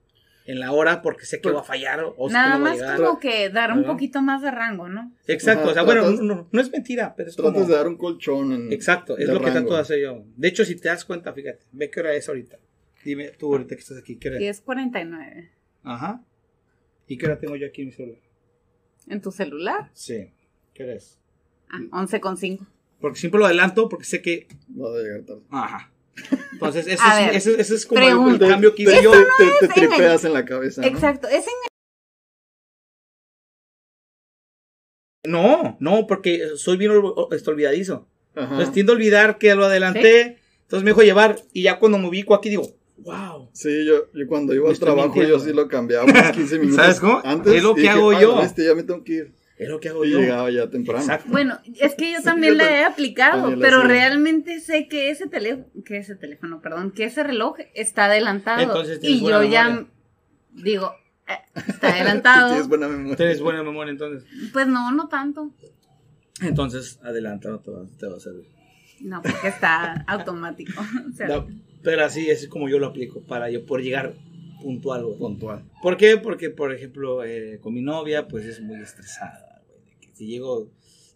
en 0.46 0.60
la 0.60 0.72
hora 0.72 1.02
porque 1.02 1.26
sé 1.26 1.36
que 1.38 1.42
Pero- 1.42 1.56
va 1.56 1.60
a 1.60 1.64
fallar 1.64 2.04
o, 2.16 2.30
Nada 2.30 2.52
que 2.54 2.58
no 2.58 2.64
va 2.64 2.70
a 2.70 2.74
más 2.76 3.00
como 3.00 3.20
que 3.20 3.50
dar 3.50 3.72
un 3.72 3.84
poquito 3.84 4.22
más 4.22 4.40
de 4.40 4.50
rango, 4.50 4.88
¿no? 4.88 5.12
Exacto, 5.26 5.64
Ajá, 5.64 5.70
o 5.72 5.74
sea, 5.74 5.82
bueno, 5.82 6.02
tratas- 6.04 6.20
no, 6.22 6.34
no, 6.36 6.48
no 6.50 6.60
es 6.62 6.70
mentira, 6.72 7.14
pero 7.16 7.28
es 7.28 7.36
Tratas 7.36 7.52
como... 7.52 7.66
de 7.66 7.74
dar 7.74 7.86
un 7.86 7.98
colchón 7.98 8.52
en... 8.52 8.72
Exacto, 8.72 9.18
es 9.18 9.28
lo 9.28 9.40
que 9.42 9.50
trato 9.50 9.74
de 9.74 9.80
hacer 9.80 10.00
yo. 10.00 10.24
De 10.36 10.48
hecho, 10.48 10.64
si 10.64 10.76
te 10.76 10.88
das 10.88 11.04
cuenta, 11.04 11.34
fíjate, 11.34 11.66
ve 11.72 11.90
qué 11.90 12.00
hora 12.00 12.14
es 12.14 12.26
ahorita. 12.28 12.56
Dime 13.04 13.28
tú 13.38 13.52
ahorita 13.52 13.74
que 13.76 13.80
estás 13.82 13.98
aquí, 13.98 14.16
¿qué 14.16 14.28
hora 14.30 14.38
es? 14.38 14.64
10.49. 14.64 15.50
Ajá. 15.84 16.22
¿Y 17.08 17.18
qué 17.18 17.26
hora 17.26 17.38
tengo 17.38 17.56
yo 17.56 17.66
aquí 17.66 17.82
en 17.82 17.88
mi 17.88 17.92
celular? 17.92 18.20
¿En 19.08 19.20
tu 19.20 19.30
celular? 19.30 19.90
Sí. 19.94 20.30
¿Qué 20.74 20.84
hora 20.84 20.94
es? 20.94 21.18
Ah, 21.68 21.78
11.5. 21.92 22.66
Porque 23.00 23.18
siempre 23.18 23.38
lo 23.38 23.46
adelanto 23.46 23.88
porque 23.88 24.04
sé 24.04 24.22
que... 24.22 24.46
Vas 24.68 24.90
a 24.94 24.98
llegar 25.02 25.20
tarde. 25.22 25.42
Ajá. 25.50 25.92
Entonces, 26.52 26.86
eso, 26.86 27.02
es, 27.20 27.26
ver, 27.26 27.34
eso, 27.36 27.50
eso 27.56 27.74
es 27.74 27.86
como 27.86 28.00
el- 28.30 28.38
cambio 28.38 28.74
que 28.74 28.82
hice 28.84 28.96
te, 28.96 29.02
yo. 29.02 29.12
te- 29.12 29.18
te- 29.18 29.26
te 29.60 29.66
es 29.66 29.74
tripeas 29.74 30.24
en 30.24 30.32
la 30.32 30.44
cabeza, 30.44 30.80
¿no? 30.82 30.88
Exacto. 30.88 31.28
Es 31.28 31.46
en 31.46 31.52
No, 35.30 35.76
no, 35.80 36.06
porque 36.06 36.40
soy 36.56 36.76
bien 36.76 36.92
este, 37.32 37.50
olvidadizo. 37.50 38.06
Ajá. 38.34 38.44
Entonces 38.50 38.72
tiendo 38.72 38.92
a 38.92 38.96
olvidar 38.96 39.38
que 39.38 39.54
lo 39.54 39.64
adelanté. 39.64 40.38
Entonces 40.62 40.84
me 40.84 40.90
dejo 40.90 41.02
llevar 41.02 41.36
y 41.52 41.62
ya 41.62 41.78
cuando 41.78 41.98
me 41.98 42.08
ubico 42.08 42.34
aquí 42.34 42.48
digo, 42.48 42.64
wow. 42.98 43.48
Sí, 43.52 43.84
yo, 43.84 44.10
yo 44.12 44.26
cuando 44.28 44.54
iba 44.54 44.68
al 44.70 44.78
trabajo 44.78 45.08
mintiendo. 45.08 45.38
yo 45.38 45.44
sí 45.44 45.52
lo 45.52 45.68
cambiaba 45.68 46.04
unos 46.04 46.30
15 46.32 46.58
minutos 46.60 46.76
¿Sabes 46.84 47.00
cómo? 47.00 47.20
antes. 47.24 47.52
Es 47.54 47.62
lo 47.62 47.74
que 47.74 47.80
dije, 47.82 47.92
hago 47.92 48.10
"Ah, 48.10 48.20
yo". 48.20 48.42
Este, 48.42 48.64
ya 48.64 48.74
me 48.74 48.82
tengo 48.82 49.02
que 49.04 49.12
ir. 49.12 49.34
Es 49.58 49.68
lo 49.70 49.80
que 49.80 49.88
hago 49.88 50.04
Y 50.04 50.10
yo. 50.10 50.20
llegaba 50.20 50.50
ya 50.50 50.68
temprano. 50.68 51.00
Exacto. 51.00 51.30
Bueno, 51.30 51.58
es 51.80 51.94
que 51.94 52.12
yo 52.12 52.20
también 52.22 52.58
la 52.58 52.70
he 52.80 52.84
aplicado, 52.84 53.50
la 53.52 53.56
pero 53.58 53.82
realmente 53.82 54.60
sé 54.60 54.86
que 54.86 55.08
ese 55.10 55.28
teléfono, 55.28 55.66
que 55.84 55.96
ese 55.96 56.14
teléfono, 56.14 56.60
perdón, 56.60 56.90
que 56.90 57.04
ese 57.04 57.22
reloj 57.22 57.56
está 57.74 58.04
adelantado. 58.04 58.60
Entonces 58.62 59.00
tienes 59.00 59.22
y 59.22 59.26
yo 59.26 59.42
ya 59.44 59.86
digo, 60.52 60.92
eh, 61.26 61.38
está 61.68 61.88
adelantado. 61.88 62.48
Tienes 62.50 62.68
buena 62.68 62.88
memoria. 62.88 63.16
Tienes 63.16 63.40
buena 63.40 63.62
memoria 63.62 63.92
entonces. 63.92 64.24
pues 64.52 64.66
no, 64.66 64.90
no 64.92 65.08
tanto. 65.08 65.50
Entonces, 66.42 67.00
adelanta, 67.02 67.48
no 67.48 67.60
te 67.60 67.70
va, 67.70 67.80
te 67.98 68.06
va 68.08 68.16
a 68.16 68.20
servir. 68.20 68.44
No, 69.00 69.22
porque 69.22 69.48
está 69.48 70.04
automático. 70.06 70.82
O 71.10 71.12
sea, 71.16 71.28
No, 71.28 71.46
pero 71.86 72.04
así 72.04 72.28
es 72.28 72.48
como 72.48 72.68
yo 72.68 72.78
lo 72.80 72.86
aplico 72.88 73.22
para 73.22 73.48
yo 73.48 73.64
poder 73.64 73.84
llegar 73.84 74.14
puntual. 74.60 75.04
güey. 75.04 75.18
Puntual. 75.18 75.64
¿Por 75.80 75.96
qué? 75.96 76.16
Porque, 76.16 76.50
por 76.50 76.74
ejemplo, 76.74 77.24
eh, 77.24 77.58
con 77.62 77.72
mi 77.74 77.80
novia, 77.80 78.26
pues 78.26 78.44
es 78.44 78.60
muy 78.60 78.80
estresada, 78.82 79.62
güey. 79.68 79.80
De 79.84 79.96
que 80.00 80.14
si 80.16 80.26
llego 80.26 80.68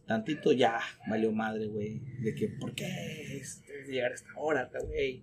tantito, 0.07 0.53
ya 0.53 0.79
valió 1.09 1.33
madre, 1.33 1.67
güey. 1.67 2.01
De 2.21 2.35
que, 2.35 2.49
¿por 2.49 2.73
qué 2.75 2.87
es, 3.37 3.63
es 3.83 3.89
llegar 3.89 4.13
a 4.13 4.15
esta 4.15 4.31
hora, 4.37 4.71
güey? 4.87 5.23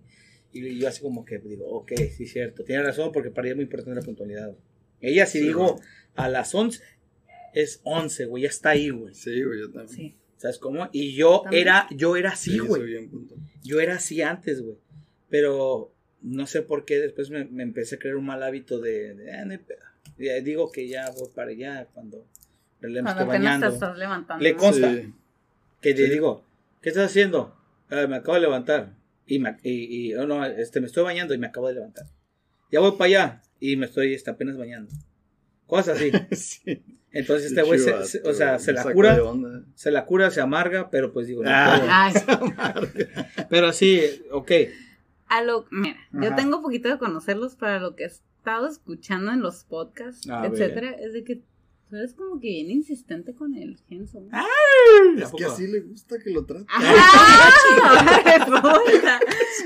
Y 0.52 0.78
yo 0.78 0.88
así 0.88 1.00
como 1.02 1.24
que 1.24 1.38
digo, 1.38 1.66
ok, 1.66 1.92
sí, 2.16 2.26
cierto. 2.26 2.64
Tiene 2.64 2.82
razón, 2.82 3.10
porque 3.12 3.30
para 3.30 3.46
ella 3.48 3.52
es 3.52 3.56
muy 3.56 3.64
importante 3.64 3.98
la 3.98 4.04
puntualidad. 4.04 4.54
Ella, 5.00 5.24
si 5.26 5.38
Sí, 5.38 5.44
digo 5.46 5.72
güey. 5.74 5.82
a 6.16 6.28
las 6.28 6.54
11, 6.54 6.82
es 7.54 7.80
11, 7.84 8.26
güey, 8.26 8.42
ya 8.42 8.48
está 8.50 8.70
ahí, 8.70 8.90
güey. 8.90 9.14
Sí, 9.14 9.42
güey, 9.42 9.60
yo 9.60 9.70
también. 9.70 9.88
sí. 9.88 10.14
¿Sabes 10.38 10.58
cómo? 10.58 10.88
Y 10.92 11.14
yo 11.14 11.40
También. 11.42 11.62
era, 11.62 11.88
yo 11.90 12.16
era 12.16 12.30
así, 12.30 12.52
Sí, 12.52 12.58
güey. 12.60 13.08
Yo 13.64 13.80
era 13.80 13.96
así 13.96 14.22
antes, 14.22 14.62
güey. 14.62 14.76
Pero 15.30 15.92
no 16.22 16.46
sé 16.46 16.62
por 16.62 16.84
qué 16.84 16.98
después 16.98 17.30
me, 17.30 17.44
me 17.44 17.62
empecé 17.62 17.96
a 17.96 17.98
crear 17.98 18.16
un 18.16 18.26
mal 18.26 18.42
hábito 18.42 18.80
de, 18.80 19.14
de, 19.14 19.32
"Ah, 19.32 19.44
no 19.44 19.52
hay 19.52 19.58
pedo". 19.58 19.78
Ya 20.18 20.34
digo 20.40 20.72
que 20.72 20.88
ya 20.88 21.10
voy 21.10 21.28
para 21.34 21.50
allá 21.50 21.86
cuando 21.94 22.26
Cuando 22.80 23.00
apenas 23.10 23.26
bañando. 23.26 23.68
te 23.68 23.74
estás 23.74 23.98
levantando. 23.98 24.42
Le 24.42 24.54
consta. 24.56 24.92
Sí. 24.94 25.12
Que 25.80 25.90
le 25.94 26.06
Sí. 26.06 26.10
digo, 26.10 26.44
¿qué 26.82 26.88
estás 26.90 27.06
haciendo? 27.10 27.54
"Ah, 27.90 28.06
me 28.08 28.16
acabo 28.16 28.34
de 28.34 28.40
levantar. 28.42 28.94
Y, 29.26 29.38
me, 29.40 29.58
y, 29.62 30.08
y- 30.10 30.14
oh, 30.14 30.26
no, 30.26 30.44
este, 30.44 30.80
me 30.80 30.86
estoy 30.86 31.04
bañando 31.04 31.34
y 31.34 31.38
me 31.38 31.46
acabo 31.48 31.68
de 31.68 31.74
levantar. 31.74 32.06
Ya 32.72 32.80
voy 32.80 32.92
para 32.92 33.04
allá 33.06 33.42
y 33.60 33.76
me 33.76 33.86
estoy 33.86 34.14
este, 34.14 34.30
apenas 34.30 34.56
bañando. 34.56 34.90
Cosas 35.66 35.96
así. 35.98 36.10
sí. 36.32 36.82
Entonces 37.12 37.50
este 37.50 37.62
güey, 37.62 37.78
se- 37.78 38.04
se- 38.04 38.22
o 38.28 38.32
sea, 38.34 38.58
se 38.58 38.72
la 38.72 38.84
cura, 38.92 39.18
se 39.74 39.90
la 39.90 40.04
cura, 40.04 40.30
se 40.30 40.40
amarga, 40.40 40.90
pero 40.90 41.12
pues 41.12 41.26
digo, 41.26 41.42
no 41.42 41.50
Ah. 41.52 42.10
Ay, 42.14 42.84
Pero 43.50 43.72
sí, 43.72 44.00
ok. 44.30 44.50
A 45.28 45.42
lo, 45.42 45.66
mira, 45.70 45.96
yo 46.12 46.34
tengo 46.34 46.62
poquito 46.62 46.88
de 46.88 46.98
conocerlos 46.98 47.54
para 47.56 47.78
lo 47.80 47.94
que 47.96 48.04
he 48.04 48.06
estado 48.06 48.66
escuchando 48.68 49.32
en 49.32 49.40
los 49.40 49.64
podcasts, 49.64 50.28
A 50.28 50.42
ver. 50.42 50.52
etcétera, 50.52 50.90
es 50.92 51.12
de 51.12 51.24
que 51.24 51.42
Tú 51.90 51.96
eres 51.96 52.12
como 52.12 52.38
que 52.38 52.48
bien 52.48 52.70
insistente 52.70 53.34
con 53.34 53.54
el 53.54 53.78
Genso. 53.88 54.22
Ah, 54.30 54.44
Es 55.16 55.32
que 55.34 55.46
así 55.46 55.66
le 55.68 55.80
gusta 55.80 56.16
que 56.22 56.28
lo 56.28 56.44
trate. 56.44 56.66
¡Ah! 56.68 57.50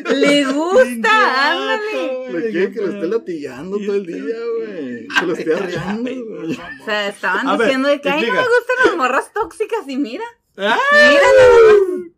Le 0.06 0.44
gusta, 0.44 1.50
ándale. 1.50 2.30
Le 2.32 2.50
quiere 2.50 2.70
que 2.72 2.80
lo 2.80 2.92
esté 2.92 3.06
latigando 3.08 3.76
todo 3.78 3.94
el 3.96 4.06
día, 4.06 4.36
güey. 4.56 5.08
Que 5.08 5.26
lo 5.26 5.32
esté 5.34 5.52
arreando, 5.54 6.10
güey. 6.10 6.52
O 6.80 6.84
sea, 6.84 7.08
estaban 7.08 7.48
A 7.48 7.56
ver, 7.56 7.66
diciendo 7.66 7.88
de 7.88 8.00
que 8.00 8.08
ay, 8.08 8.26
no 8.26 8.32
me 8.34 8.38
gustan 8.40 8.76
las 8.86 8.96
morras 8.96 9.32
tóxicas 9.32 9.88
y 9.88 9.96
mira. 9.96 10.24
¡Ah! 10.58 10.78
Mira 10.92 11.26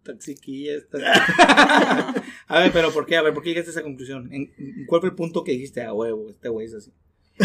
Toxiquilla 0.05 0.77
esta. 0.77 0.99
a 2.47 2.59
ver, 2.61 2.73
pero 2.73 2.93
¿por 2.93 3.07
qué? 3.07 3.17
A 3.17 3.23
ver, 3.23 3.33
¿por 3.33 3.43
qué 3.43 3.51
llegaste 3.51 3.71
a 3.71 3.73
esa 3.73 3.83
conclusión? 3.83 4.33
¿En, 4.33 4.53
cuál 4.87 5.01
fue 5.01 5.11
el 5.11 5.17
punto 5.17 5.43
que 5.43 5.53
dijiste 5.53 5.83
a 5.83 5.93
huevo? 5.93 6.29
Este 6.31 6.49
güey 6.49 6.67
es 6.67 6.75
así. 6.75 6.93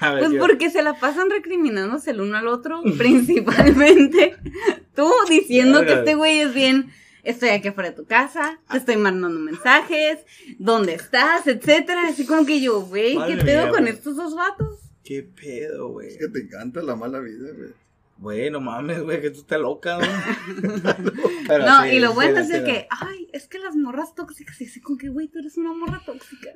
A 0.00 0.14
ver, 0.14 0.26
Pues 0.26 0.38
porque 0.38 0.70
se 0.70 0.82
la 0.82 0.94
pasan 0.94 1.28
recriminándose 1.28 2.12
el 2.12 2.20
uno 2.20 2.36
al 2.36 2.46
otro, 2.46 2.82
principalmente. 2.96 4.36
Tú 4.94 5.10
diciendo 5.28 5.84
que 5.84 5.94
este 5.94 6.14
güey 6.14 6.38
es 6.38 6.54
bien, 6.54 6.92
estoy 7.24 7.48
aquí 7.48 7.68
afuera 7.68 7.90
de 7.90 7.96
tu 7.96 8.04
casa, 8.04 8.60
te 8.70 8.78
estoy 8.78 8.96
mandando 8.96 9.40
mensajes, 9.40 10.18
¿dónde 10.58 10.94
estás? 10.94 11.48
etcétera. 11.48 12.06
Así 12.06 12.26
como 12.26 12.46
que 12.46 12.60
yo, 12.60 12.82
güey, 12.82 13.16
¿qué 13.26 13.36
pedo 13.38 13.64
mía, 13.64 13.70
con 13.72 13.88
estos 13.88 14.14
dos 14.14 14.36
vatos? 14.36 14.78
¿Qué 15.02 15.22
pedo, 15.24 15.88
güey? 15.88 16.08
Es 16.08 16.18
que 16.18 16.28
te 16.28 16.42
encanta 16.42 16.80
la 16.80 16.94
mala 16.94 17.18
vida, 17.18 17.48
güey. 17.56 17.70
Bueno, 18.18 18.60
mames, 18.60 19.00
güey, 19.02 19.20
que 19.20 19.30
tú 19.30 19.40
estás 19.40 19.60
loca, 19.60 19.96
güey. 19.96 20.08
Pero 21.46 21.64
no, 21.64 21.82
sí, 21.84 21.88
y 21.90 21.98
lo 22.00 22.14
bueno 22.14 22.44
sí, 22.44 22.52
es 22.52 22.58
sí, 22.58 22.64
que, 22.64 22.86
ay, 22.90 23.28
es 23.32 23.46
que 23.46 23.58
las 23.60 23.76
morras 23.76 24.14
tóxicas, 24.14 24.60
y 24.60 24.64
así 24.66 24.80
como 24.80 24.98
que, 24.98 25.08
güey, 25.08 25.28
tú 25.28 25.38
eres 25.38 25.56
una 25.56 25.72
morra 25.72 26.02
tóxica. 26.04 26.50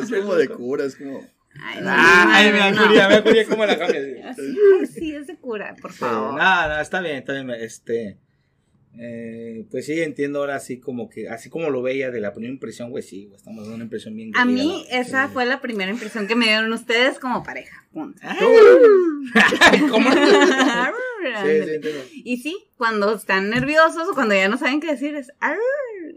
Es 0.00 0.10
como 0.10 0.34
de 0.34 0.48
cura, 0.48 0.84
es 0.84 0.96
como. 0.96 1.20
Ay, 1.60 1.80
no, 1.82 1.90
Ay, 1.90 2.46
no, 2.46 2.52
me 2.52 2.70
no, 2.70 2.82
acuria, 2.82 3.08
me 3.08 3.14
acuria 3.16 3.46
cómo 3.48 3.66
la 3.66 3.78
cambia. 3.78 4.34
Sí, 4.86 5.14
es 5.14 5.26
de 5.26 5.36
cura, 5.36 5.74
por 5.80 5.92
Sí, 5.92 5.98
favor. 5.98 6.34
nada, 6.34 6.68
nada, 6.68 6.80
está 6.80 7.00
bien, 7.00 7.16
está 7.16 7.32
bien. 7.32 7.50
Este, 7.50 8.16
eh, 9.00 9.64
pues 9.70 9.86
sí, 9.86 10.00
entiendo 10.00 10.40
ahora 10.40 10.56
así 10.56 10.78
como 10.80 11.08
que, 11.08 11.28
así 11.28 11.50
como 11.50 11.70
lo 11.70 11.82
veía 11.82 12.10
de 12.10 12.20
la 12.20 12.32
primera 12.32 12.52
impresión, 12.52 12.90
güey, 12.90 13.02
sí, 13.02 13.30
estamos 13.34 13.60
dando 13.62 13.74
una 13.76 13.84
impresión 13.84 14.14
bien 14.16 14.30
A 14.36 14.42
querida, 14.44 14.62
mí 14.62 14.86
la- 14.90 14.98
esa 15.00 15.26
sí. 15.26 15.32
fue 15.34 15.46
la 15.46 15.60
primera 15.60 15.90
impresión 15.90 16.26
que 16.26 16.34
me 16.34 16.46
dieron 16.46 16.72
ustedes 16.72 17.18
como 17.18 17.42
pareja. 17.42 17.86
Punto. 17.92 18.20
¿Cómo? 19.90 20.10
sí, 20.12 20.18
sí, 20.18 21.26
Ándale. 21.34 21.74
entiendo. 21.74 22.00
Y 22.12 22.36
sí, 22.38 22.70
cuando 22.76 23.14
están 23.14 23.50
nerviosos 23.50 24.08
o 24.10 24.14
cuando 24.14 24.34
ya 24.34 24.48
no 24.48 24.56
saben 24.58 24.80
qué 24.80 24.88
decir 24.92 25.14
es 25.16 25.30
"Arr". 25.40 25.58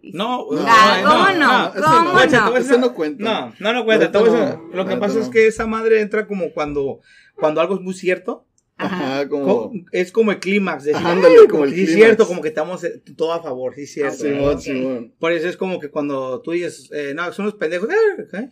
Y- 0.01 0.13
No, 0.13 0.47
Ah, 0.65 1.01
¿cómo 1.05 1.39
no? 1.39 1.63
no, 1.69 1.73
¿Cómo 1.73 2.13
no, 2.13 2.49
no? 2.49 2.57
Ese 2.57 2.77
no 2.77 2.93
cuenta. 2.93 3.23
No, 3.23 3.53
no, 3.59 3.73
no 3.73 3.85
cuenta. 3.85 4.09
No, 4.11 4.69
Lo 4.73 4.85
que 4.87 4.97
pasa 4.97 5.19
es 5.19 5.25
no. 5.27 5.31
que 5.31 5.47
esa 5.47 5.67
madre 5.67 6.01
entra 6.01 6.27
como 6.27 6.51
cuando, 6.51 7.01
cuando 7.35 7.61
algo 7.61 7.75
es 7.75 7.81
muy 7.81 7.93
cierto. 7.93 8.45
Ajá. 8.85 9.29
Como. 9.29 9.71
Es 9.91 10.11
como 10.11 10.31
el 10.31 10.39
clímax. 10.39 10.83
de 10.83 10.93
decir, 10.93 11.05
Ándale, 11.07 11.35
"Ay, 11.41 11.47
como 11.47 11.63
el 11.65 11.69
sí, 11.71 11.75
clímax". 11.77 11.95
cierto, 11.95 12.27
como 12.27 12.41
que 12.41 12.47
estamos 12.49 12.83
eh, 12.83 13.01
todo 13.15 13.33
a 13.33 13.41
favor, 13.41 13.73
sí, 13.75 13.85
cierto. 13.87 14.17
Simón. 14.17 14.61
Simón. 14.61 15.13
Por 15.19 15.31
eso 15.31 15.47
es 15.47 15.57
como 15.57 15.79
que 15.79 15.89
cuando 15.89 16.41
tú 16.41 16.51
dices, 16.51 16.89
eh, 16.93 17.13
no, 17.15 17.31
son 17.33 17.45
unos 17.45 17.55
pendejos, 17.57 17.89
eh, 17.89 17.95
aplica. 18.23 18.49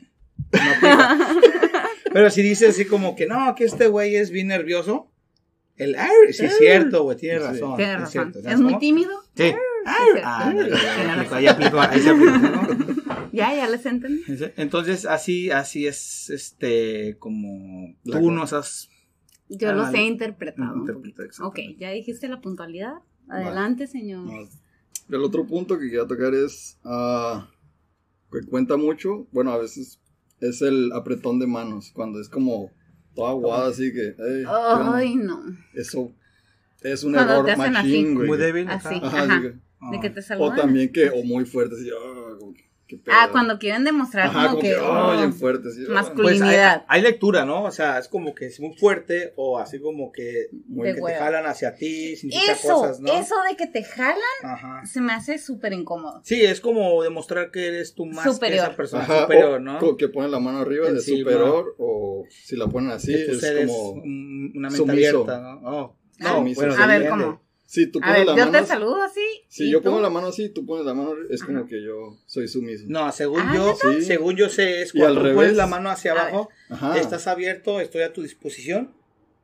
Pero 2.14 2.30
si 2.32 2.42
dices 2.42 2.70
así 2.72 2.86
como 2.86 3.16
que 3.16 3.28
no, 3.28 3.54
que 3.56 3.66
este 3.66 3.88
güey 3.88 4.16
es 4.16 4.32
bien 4.32 4.48
nervioso, 4.48 5.12
el 5.78 5.96
"Ay", 5.96 6.10
sí 6.34 6.46
es 6.46 6.58
cierto, 6.58 7.04
güey, 7.04 7.18
tienes 7.18 7.42
Sí. 7.44 7.48
razón. 7.50 7.76
Tienes 7.78 7.94
es 7.96 8.00
razón. 8.02 8.12
cierto, 8.12 8.40
Es 8.40 8.44
¿sabes 8.46 8.60
muy 8.60 8.80
tímido. 8.80 9.12
Sí. 9.36 9.54
Ah. 9.86 10.54
Ya, 13.32 13.54
ya 13.56 13.68
les 13.70 13.86
entendí. 13.86 14.24
Entonces, 14.58 15.06
así, 15.06 15.52
así 15.52 15.88
es, 15.88 16.30
este, 16.30 17.16
como 17.20 17.94
tú 18.04 18.32
nos 18.32 18.54
has... 18.54 18.90
Yo 19.50 19.70
Ah, 19.70 19.74
los 19.74 19.94
he 19.94 20.04
interpretado. 20.06 20.74
un 20.76 20.86
poquito. 20.86 21.24
Ok, 21.42 21.60
ya 21.78 21.90
dijiste 21.92 22.28
la 22.28 22.40
puntualidad. 22.42 22.94
Adelante, 23.28 23.88
señor. 23.88 24.28
El 25.10 25.24
otro 25.24 25.46
punto 25.48 25.78
que 25.80 25.86
quería 25.86 26.06
tocar 26.08 26.34
es. 26.34 26.78
ah, 26.84 27.50
que 28.32 28.46
cuenta 28.48 28.78
mucho. 28.78 29.28
Bueno, 29.32 29.52
a 29.52 29.58
veces 29.58 30.00
es 30.40 30.62
el 30.62 30.92
apretón 30.94 31.40
de 31.40 31.48
manos. 31.48 31.92
Cuando 31.94 32.22
es 32.22 32.30
como 32.30 32.72
toda 33.16 33.32
aguada, 33.32 33.70
así 33.70 33.92
que. 33.92 34.16
Ay, 34.48 35.16
no. 35.16 35.44
Eso 35.74 36.14
es 36.82 37.04
un 37.04 37.14
Cuando 37.14 37.48
error 37.48 37.58
machín, 37.58 38.16
güey. 38.16 38.28
Muy 38.28 38.38
débil. 38.38 38.68
Así. 38.70 38.96
acá. 38.96 39.08
Ajá, 39.08 39.24
Ajá. 39.24 39.36
así 39.36 39.42
que-. 39.48 39.70
De 39.92 40.00
que 40.02 40.10
te 40.10 40.22
O 40.38 40.54
también 40.54 40.92
que, 40.92 41.10
o 41.10 41.24
muy 41.24 41.46
fuerte, 41.46 41.74
así, 41.76 41.90
ah, 41.90 42.36
como 42.40 42.54
que. 42.54 42.69
Ah, 43.08 43.30
cuando 43.32 43.60
quieren 43.60 43.84
demostrar 43.84 44.28
Ajá, 44.28 44.34
como 44.34 44.50
como 44.50 44.62
que. 44.62 44.70
que, 44.70 44.76
oh, 44.78 45.18
bien 45.18 45.34
fuerte. 45.34 45.64
Pues 45.64 45.78
hay, 45.88 45.94
Masculinidad. 45.94 46.86
hay 46.88 47.02
lectura, 47.02 47.46
¿no? 47.46 47.64
O 47.64 47.72
sea, 47.72 48.00
es 48.00 48.08
como 48.08 48.34
que 48.34 48.48
es 48.48 48.60
muy 48.60 48.76
fuerte 48.76 49.34
o 49.36 49.60
así 49.60 49.80
como 49.80 50.12
que, 50.12 50.48
muy 50.68 50.88
De 50.88 50.96
que 50.96 51.02
te 51.02 51.14
jalan 51.16 51.46
hacia 51.46 51.76
ti, 51.76 52.14
Eso, 52.14 52.74
cosas, 52.74 53.00
¿no? 53.00 53.14
eso 53.14 53.36
de 53.50 53.56
que 53.56 53.68
te 53.68 53.84
jalan 53.84 54.18
Ajá. 54.44 54.86
se 54.86 55.02
me 55.02 55.14
hace 55.14 55.38
súper 55.38 55.74
incómodo. 55.74 56.22
Sí, 56.24 56.42
es 56.44 56.62
como 56.62 57.02
demostrar 57.04 57.52
que 57.52 57.68
eres 57.68 57.94
tú 57.94 58.06
más 58.06 58.24
Superior. 58.24 58.60
que 58.66 58.68
esa 58.68 58.76
persona 58.78 59.04
Ajá, 59.04 59.22
superior, 59.22 59.52
o 59.54 59.60
¿no? 59.60 59.80
co- 59.80 59.98
que 59.98 60.08
ponen 60.10 60.32
la 60.32 60.40
mano 60.40 60.60
arriba 60.60 60.92
de 60.92 61.00
superior, 61.02 61.76
o 61.78 62.24
si 62.30 62.56
la 62.56 62.68
ponen 62.68 62.92
así, 62.92 63.14
es 63.14 63.40
como. 63.68 63.90
un- 63.92 64.52
una 64.56 64.70
mente 64.70 64.78
sumiso. 64.78 65.22
abierta, 65.24 65.40
¿no? 65.42 65.60
Oh, 65.64 65.96
Ah, 66.22 66.34
no, 66.44 66.54
bueno. 66.54 66.74
A 66.78 66.86
ver. 66.86 67.08
¿cómo? 67.10 67.42
Si 67.72 67.86
tú 67.86 68.00
A 68.00 68.08
pones 68.08 68.18
ver, 68.18 68.26
la 68.26 68.32
yo 68.34 68.40
mano. 68.40 68.52
te 68.52 68.58
así- 68.58 68.68
saludo 68.68 69.04
así. 69.04 69.22
Si 69.48 69.70
yo 69.72 69.78
tú- 69.80 69.84
pongo 69.92 70.02
la 70.02 70.10
mano 70.10 70.28
así, 70.28 70.50
tú 70.50 70.66
pones 70.66 70.88
la 70.88 70.96
mano, 70.96 71.12
es 71.30 71.44
como 71.44 71.68
que 71.68 71.84
yo 71.84 72.18
soy 72.26 72.48
sumiso. 72.48 72.86
No, 72.88 73.12
según 73.12 73.42
Ah, 73.42 73.54
yo. 73.56 73.76
Sí. 73.80 74.02
según 74.02 74.36
yo 74.36 74.50
sé, 74.50 74.82
es 74.82 74.92
cuando 74.92 75.20
tú 75.20 75.22
revés. 75.22 75.36
pones 75.36 75.56
la 75.56 75.68
mano 75.68 75.92
hacia 75.92 76.14
abajo, 76.14 76.50
estás 76.96 77.28
abierto, 77.28 77.80
estoy 77.80 78.02
a 78.02 78.12
tu 78.12 78.24
disposición, 78.24 78.92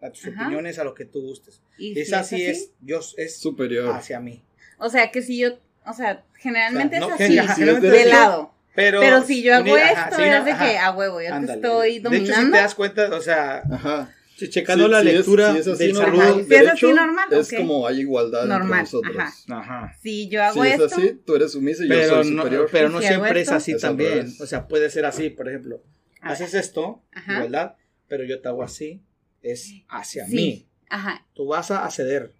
a 0.01 0.09
tus 0.09 0.25
Ajá. 0.25 0.41
opiniones, 0.41 0.79
a 0.79 0.83
lo 0.83 0.95
que 0.95 1.05
tú 1.05 1.21
gustes. 1.21 1.61
Y 1.77 1.99
Esa 1.99 2.23
si 2.23 2.37
sí 2.37 2.45
es, 2.45 2.71
yo, 2.81 2.99
es 3.17 3.37
superior. 3.37 3.89
hacia 3.93 4.19
mí. 4.19 4.43
O 4.79 4.89
sea, 4.89 5.11
que 5.11 5.21
si 5.21 5.37
yo. 5.37 5.59
O 5.85 5.93
sea, 5.93 6.23
generalmente 6.39 6.95
O 6.97 6.99
sea, 7.01 7.09
no, 7.09 7.13
es 7.15 7.21
así. 7.21 7.61
generalmente 7.61 7.87
es 7.99 8.03
de 8.05 8.09
lado. 8.09 8.51
Pero, 8.73 9.01
Pero 9.01 9.21
si 9.23 9.43
yo 9.43 9.53
hago 9.55 9.71
uni- 9.71 9.81
ajá, 9.81 10.05
esto, 10.09 10.15
sí, 10.17 10.23
es 10.23 10.39
no, 10.39 10.45
de 10.45 10.51
ajá, 10.51 10.65
que 10.65 10.77
a 10.79 10.91
huevo, 10.91 11.21
yo 11.21 11.29
te 11.45 11.53
estoy 11.53 11.89
De 11.91 11.95
hecho, 11.97 12.09
si 12.09 12.17
dominando. 12.31 12.57
te 12.57 12.63
das 12.63 12.75
cuenta, 12.75 13.15
o 13.15 13.21
sea, 13.21 13.61
Ajá. 13.71 14.13
Che- 14.37 14.49
checando 14.49 14.85
Sí, 14.85 14.91
la 14.91 15.01
si 15.01 15.07
es- 15.07 15.13
lectura 15.15 15.53
si 15.53 15.59
es 15.59 15.67
así 15.67 15.83
del 15.85 15.93
normal, 15.93 16.27
saludo. 16.27 16.45
Si 16.47 16.53
es 16.55 16.67
así 16.67 16.85
normal, 16.93 17.27
es 17.31 17.53
como 17.53 17.87
hay 17.87 17.99
igualdad 18.01 18.45
Normal, 18.45 18.63
entre 18.63 18.79
nosotros. 18.81 19.15
ajá. 19.17 19.33
Ajá. 19.59 19.97
Si 20.01 20.27
yo 20.29 20.43
hago 20.43 20.63
Si 20.63 20.69
es 20.69 20.79
esto. 20.79 20.95
así, 20.95 21.21
tú 21.25 21.35
eres 21.35 21.51
sumiso 21.51 21.83
y 21.83 21.87
yo 21.89 21.95
Pero 21.95 22.23
soy 22.23 22.31
no, 22.31 22.41
superior. 22.43 22.69
pero 22.71 22.89
no 22.89 23.01
siempre 23.01 23.31
es 23.41 23.47
esto, 23.47 23.55
así 23.55 23.71
es 23.73 23.81
también. 23.81 24.33
O 24.39 24.45
sea, 24.45 24.67
puede 24.67 24.89
ser 24.89 25.05
así, 25.05 25.29
por 25.29 25.47
ejemplo. 25.49 25.81
Haces 26.21 26.53
esto, 26.53 27.01
Ajá. 27.13 27.41
¿verdad? 27.41 27.75
Pero 28.07 28.23
yo 28.23 28.41
te 28.41 28.47
hago 28.47 28.63
así, 28.63 29.01
es 29.41 29.71
hacia 29.89 30.25
Sí. 30.27 30.35
mí. 30.35 30.67
Ajá. 30.89 31.25
Tú 31.33 31.47
vas 31.47 31.71
a 31.71 31.85
acceder. 31.85 32.31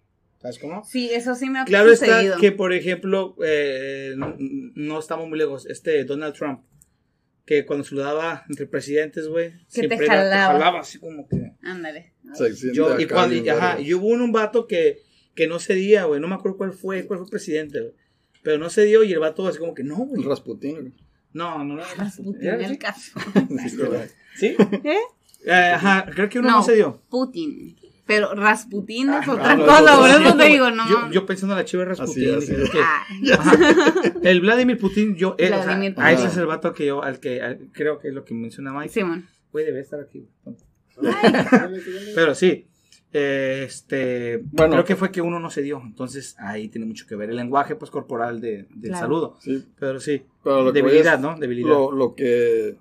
¿Sabes 0.42 0.58
cómo? 0.58 0.84
Sí, 0.84 1.10
eso 1.12 1.34
sí 1.34 1.48
me 1.50 1.58
ha 1.60 1.64
Claro 1.64 1.88
sucedido. 1.90 2.18
está 2.34 2.40
que, 2.40 2.52
por 2.52 2.72
ejemplo, 2.72 3.36
eh, 3.44 4.12
no, 4.16 4.36
no 4.38 4.98
estamos 4.98 5.28
muy 5.28 5.38
lejos. 5.38 5.66
Este 5.66 6.04
Donald 6.04 6.34
Trump, 6.34 6.60
que 7.46 7.64
cuando 7.64 7.84
saludaba 7.84 8.44
entre 8.50 8.66
presidentes, 8.66 9.28
güey, 9.28 9.52
siempre 9.68 9.96
era- 10.04 10.24
jalaba. 10.48 10.80
así 10.80 10.98
como 10.98 11.26
que. 11.28 11.52
Ándale. 11.62 12.12
Yo, 12.74 12.98
y, 13.00 13.06
cuando, 13.06 13.34
y- 13.36 13.48
ajá, 13.48 13.76
verga. 13.76 13.80
y 13.80 13.94
hubo 13.94 14.08
un, 14.08 14.20
un 14.20 14.32
vato 14.32 14.66
que, 14.66 15.02
que 15.34 15.46
no 15.46 15.58
cedía, 15.60 16.04
güey. 16.04 16.20
No 16.20 16.26
me 16.28 16.34
acuerdo 16.34 16.56
cuál 16.58 16.72
fue, 16.72 17.06
cuál 17.06 17.18
fue 17.20 17.26
el 17.26 17.30
presidente, 17.30 17.80
güey. 17.80 17.92
Pero 18.42 18.58
no 18.58 18.68
cedió 18.68 19.02
y 19.04 19.12
el 19.12 19.18
vato 19.20 19.46
así 19.46 19.58
como 19.58 19.74
que 19.74 19.84
no, 19.84 19.96
güey. 19.96 20.22
Rasputín. 20.24 20.80
güey. 20.80 20.92
No, 21.32 21.64
no, 21.64 21.74
no. 21.76 21.82
Rasputin, 21.96 22.42
¿Era 22.48 22.66
el 22.66 22.78
caso. 22.78 23.12
Sí. 24.36 24.56
¿Sí? 24.56 24.56
¿Eh? 24.84 24.98
Eh, 25.46 25.52
ajá, 25.52 26.06
creo 26.12 26.28
que 26.28 26.38
uno 26.40 26.50
no, 26.50 26.56
No. 26.58 26.62
cedió. 26.64 27.02
Putin. 27.08 27.76
Pero 28.06 28.34
Rasputin 28.34 29.10
es 29.10 29.26
Ah, 29.28 29.32
otra 29.32 29.56
no, 29.56 29.66
cosa, 29.66 29.96
por 29.98 30.08
no, 30.08 30.16
eso 30.28 30.36
te 30.36 30.44
digo, 30.44 30.70
no. 30.70 30.88
Yo, 30.88 31.10
yo 31.10 31.26
pensando 31.26 31.54
en 31.54 31.58
la 31.58 31.64
chiva 31.64 31.82
de 31.82 31.88
Rasputin. 31.88 32.36
Así, 32.36 32.52
dije, 32.52 32.62
así. 32.62 32.78
ok. 32.78 32.84
Ah. 32.84 34.12
El 34.22 34.40
Vladimir 34.40 34.78
Putin, 34.78 35.16
yo. 35.16 35.34
eh, 35.38 35.46
o 35.46 35.48
sea, 35.48 35.64
Vladimir 35.64 35.94
a 35.96 36.12
ese 36.12 36.26
es 36.28 36.36
el 36.36 36.46
vato 36.46 36.72
que 36.72 36.86
yo, 36.86 37.02
al 37.02 37.18
que 37.20 37.42
al- 37.42 37.68
creo 37.72 37.98
que 37.98 38.08
es 38.08 38.14
lo 38.14 38.24
que 38.24 38.34
menciona 38.34 38.72
Mike. 38.72 38.90
Simón. 38.90 39.26
Güey, 39.52 39.64
debe 39.66 39.80
estar 39.80 39.98
aquí. 40.00 40.28
Pero 42.14 42.34
sí. 42.34 42.66
eh, 43.12 43.62
este. 43.66 44.40
Bueno. 44.52 44.72
Creo 44.74 44.84
que 44.84 44.96
fue 44.96 45.10
que 45.10 45.20
uno 45.20 45.40
no 45.40 45.50
se 45.50 45.62
dio. 45.62 45.80
Entonces 45.84 46.36
ahí 46.38 46.68
tiene 46.68 46.86
mucho 46.86 47.06
que 47.06 47.16
ver. 47.16 47.30
El 47.30 47.36
lenguaje, 47.36 47.74
pues, 47.76 47.90
corporal 47.90 48.40
de, 48.40 48.66
del 48.74 48.90
Claro. 48.90 48.98
saludo. 48.98 49.36
Sí, 49.40 49.64
Pero 49.78 50.00
sí. 50.00 50.22
pero 50.42 50.62
lo 50.62 50.72
que 50.72 50.82
voy 50.82 50.90
Debilidad, 50.92 51.14
es- 51.14 51.20
¿no? 51.20 51.36
Debilidad. 51.38 51.68
Lo, 51.68 51.92
lo 51.92 52.14
que. 52.14 52.76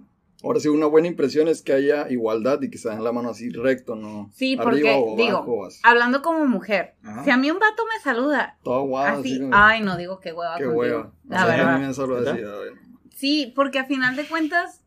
Ahora 0.45 0.59
sí, 0.59 0.67
una 0.69 0.85
buena 0.85 1.07
impresión 1.07 1.47
es 1.47 1.61
que 1.63 1.73
haya 1.73 2.07
igualdad 2.09 2.61
y 2.61 2.69
que 2.69 2.77
se 2.77 2.89
den 2.89 3.03
la 3.03 3.11
mano 3.11 3.31
así 3.31 3.49
recto, 3.49 3.95
¿no? 3.95 4.29
Sí, 4.33 4.53
Arriba 4.59 4.63
porque, 4.63 5.03
o 5.03 5.15
digo, 5.17 5.65
así. 5.65 5.79
hablando 5.83 6.21
como 6.21 6.45
mujer, 6.45 6.93
Ajá. 7.03 7.23
si 7.23 7.31
a 7.31 7.37
mí 7.37 7.49
un 7.49 7.57
vato 7.59 7.83
me 7.91 7.99
saluda 8.03 8.57
Todo 8.63 8.83
guau, 8.83 9.05
así, 9.19 9.31
así. 9.33 9.39
como, 9.41 9.51
ay, 9.55 9.81
no 9.81 9.97
digo 9.97 10.19
que 10.19 10.31
hueva 10.33 10.55
qué 10.57 10.67
hueva. 10.67 11.11
La 11.27 11.45
verdad. 11.47 11.73
a 11.73 11.77
mí 11.79 11.87
me 11.87 11.93
saluda 11.95 12.31
así, 12.31 12.41
¿Verdad? 12.41 12.59
ay, 12.63 12.75
no. 12.75 12.99
Sí, 13.15 13.53
porque 13.55 13.79
a 13.79 13.85
final 13.85 14.15
de 14.15 14.25
cuentas, 14.27 14.81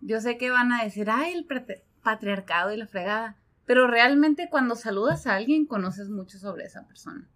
yo 0.00 0.20
sé 0.20 0.36
que 0.36 0.50
van 0.50 0.72
a 0.72 0.84
decir, 0.84 1.08
ay, 1.10 1.32
el 1.32 1.46
patri- 1.48 1.80
patriarcado 2.02 2.72
y 2.72 2.76
la 2.76 2.86
fregada. 2.86 3.36
Pero 3.64 3.86
realmente 3.86 4.48
cuando 4.50 4.74
saludas 4.74 5.26
a 5.26 5.36
alguien 5.36 5.64
conoces 5.66 6.08
mucho 6.10 6.38
sobre 6.38 6.64
esa 6.64 6.86
persona. 6.86 7.28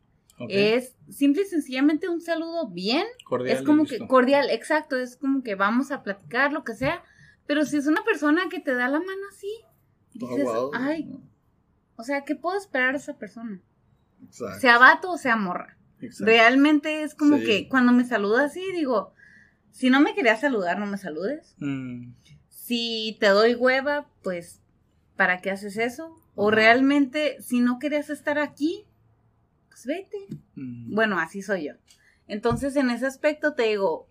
Es 0.48 0.94
simple 1.10 1.42
y 1.42 1.46
sencillamente 1.46 2.08
un 2.08 2.20
saludo 2.20 2.68
bien. 2.68 3.06
Cordial 3.24 3.56
es 3.56 3.62
como 3.62 3.84
que 3.86 4.06
cordial, 4.06 4.50
exacto. 4.50 4.96
Es 4.96 5.16
como 5.16 5.42
que 5.42 5.54
vamos 5.54 5.90
a 5.90 6.02
platicar 6.02 6.52
lo 6.52 6.62
que 6.64 6.74
sea. 6.74 7.02
Pero 7.46 7.64
si 7.64 7.76
es 7.78 7.86
una 7.86 8.04
persona 8.04 8.48
que 8.50 8.60
te 8.60 8.74
da 8.74 8.88
la 8.88 8.98
mano 8.98 9.22
así, 9.30 9.50
Todo 10.18 10.30
dices, 10.36 10.48
ay, 10.74 11.18
o 11.96 12.02
sea, 12.02 12.24
¿qué 12.24 12.34
puedo 12.34 12.58
esperar 12.58 12.92
de 12.92 12.98
esa 12.98 13.16
persona? 13.16 13.60
Exacto. 14.26 14.60
Sea 14.60 14.78
vato 14.78 15.10
o 15.12 15.18
sea 15.18 15.36
morra. 15.36 15.76
Exacto. 16.00 16.24
Realmente 16.26 17.02
es 17.02 17.14
como 17.14 17.38
Sí. 17.38 17.44
que 17.44 17.68
cuando 17.68 17.92
me 17.92 18.04
saluda 18.04 18.44
así, 18.44 18.62
digo, 18.72 19.12
si 19.70 19.90
no 19.90 20.00
me 20.00 20.14
querías 20.14 20.40
saludar, 20.40 20.78
no 20.78 20.86
me 20.86 20.98
saludes. 20.98 21.54
Mm, 21.58 22.12
Si 22.48 23.16
te 23.20 23.28
doy 23.28 23.54
hueva, 23.54 24.08
pues, 24.24 24.60
¿para 25.16 25.40
qué 25.40 25.52
haces 25.52 25.76
eso? 25.76 26.14
O 26.34 26.50
realmente, 26.50 27.40
si 27.40 27.60
no 27.60 27.78
querías 27.78 28.10
estar 28.10 28.38
aquí, 28.40 28.84
pues 29.84 29.86
vete. 29.86 30.16
mm. 30.54 30.94
Bueno, 30.94 31.18
así 31.18 31.42
soy 31.42 31.66
yo. 31.66 31.72
Entonces, 32.28 32.74
en 32.76 32.90
ese 32.90 33.06
aspecto 33.06 33.54
te 33.54 33.64
digo, 33.64 34.08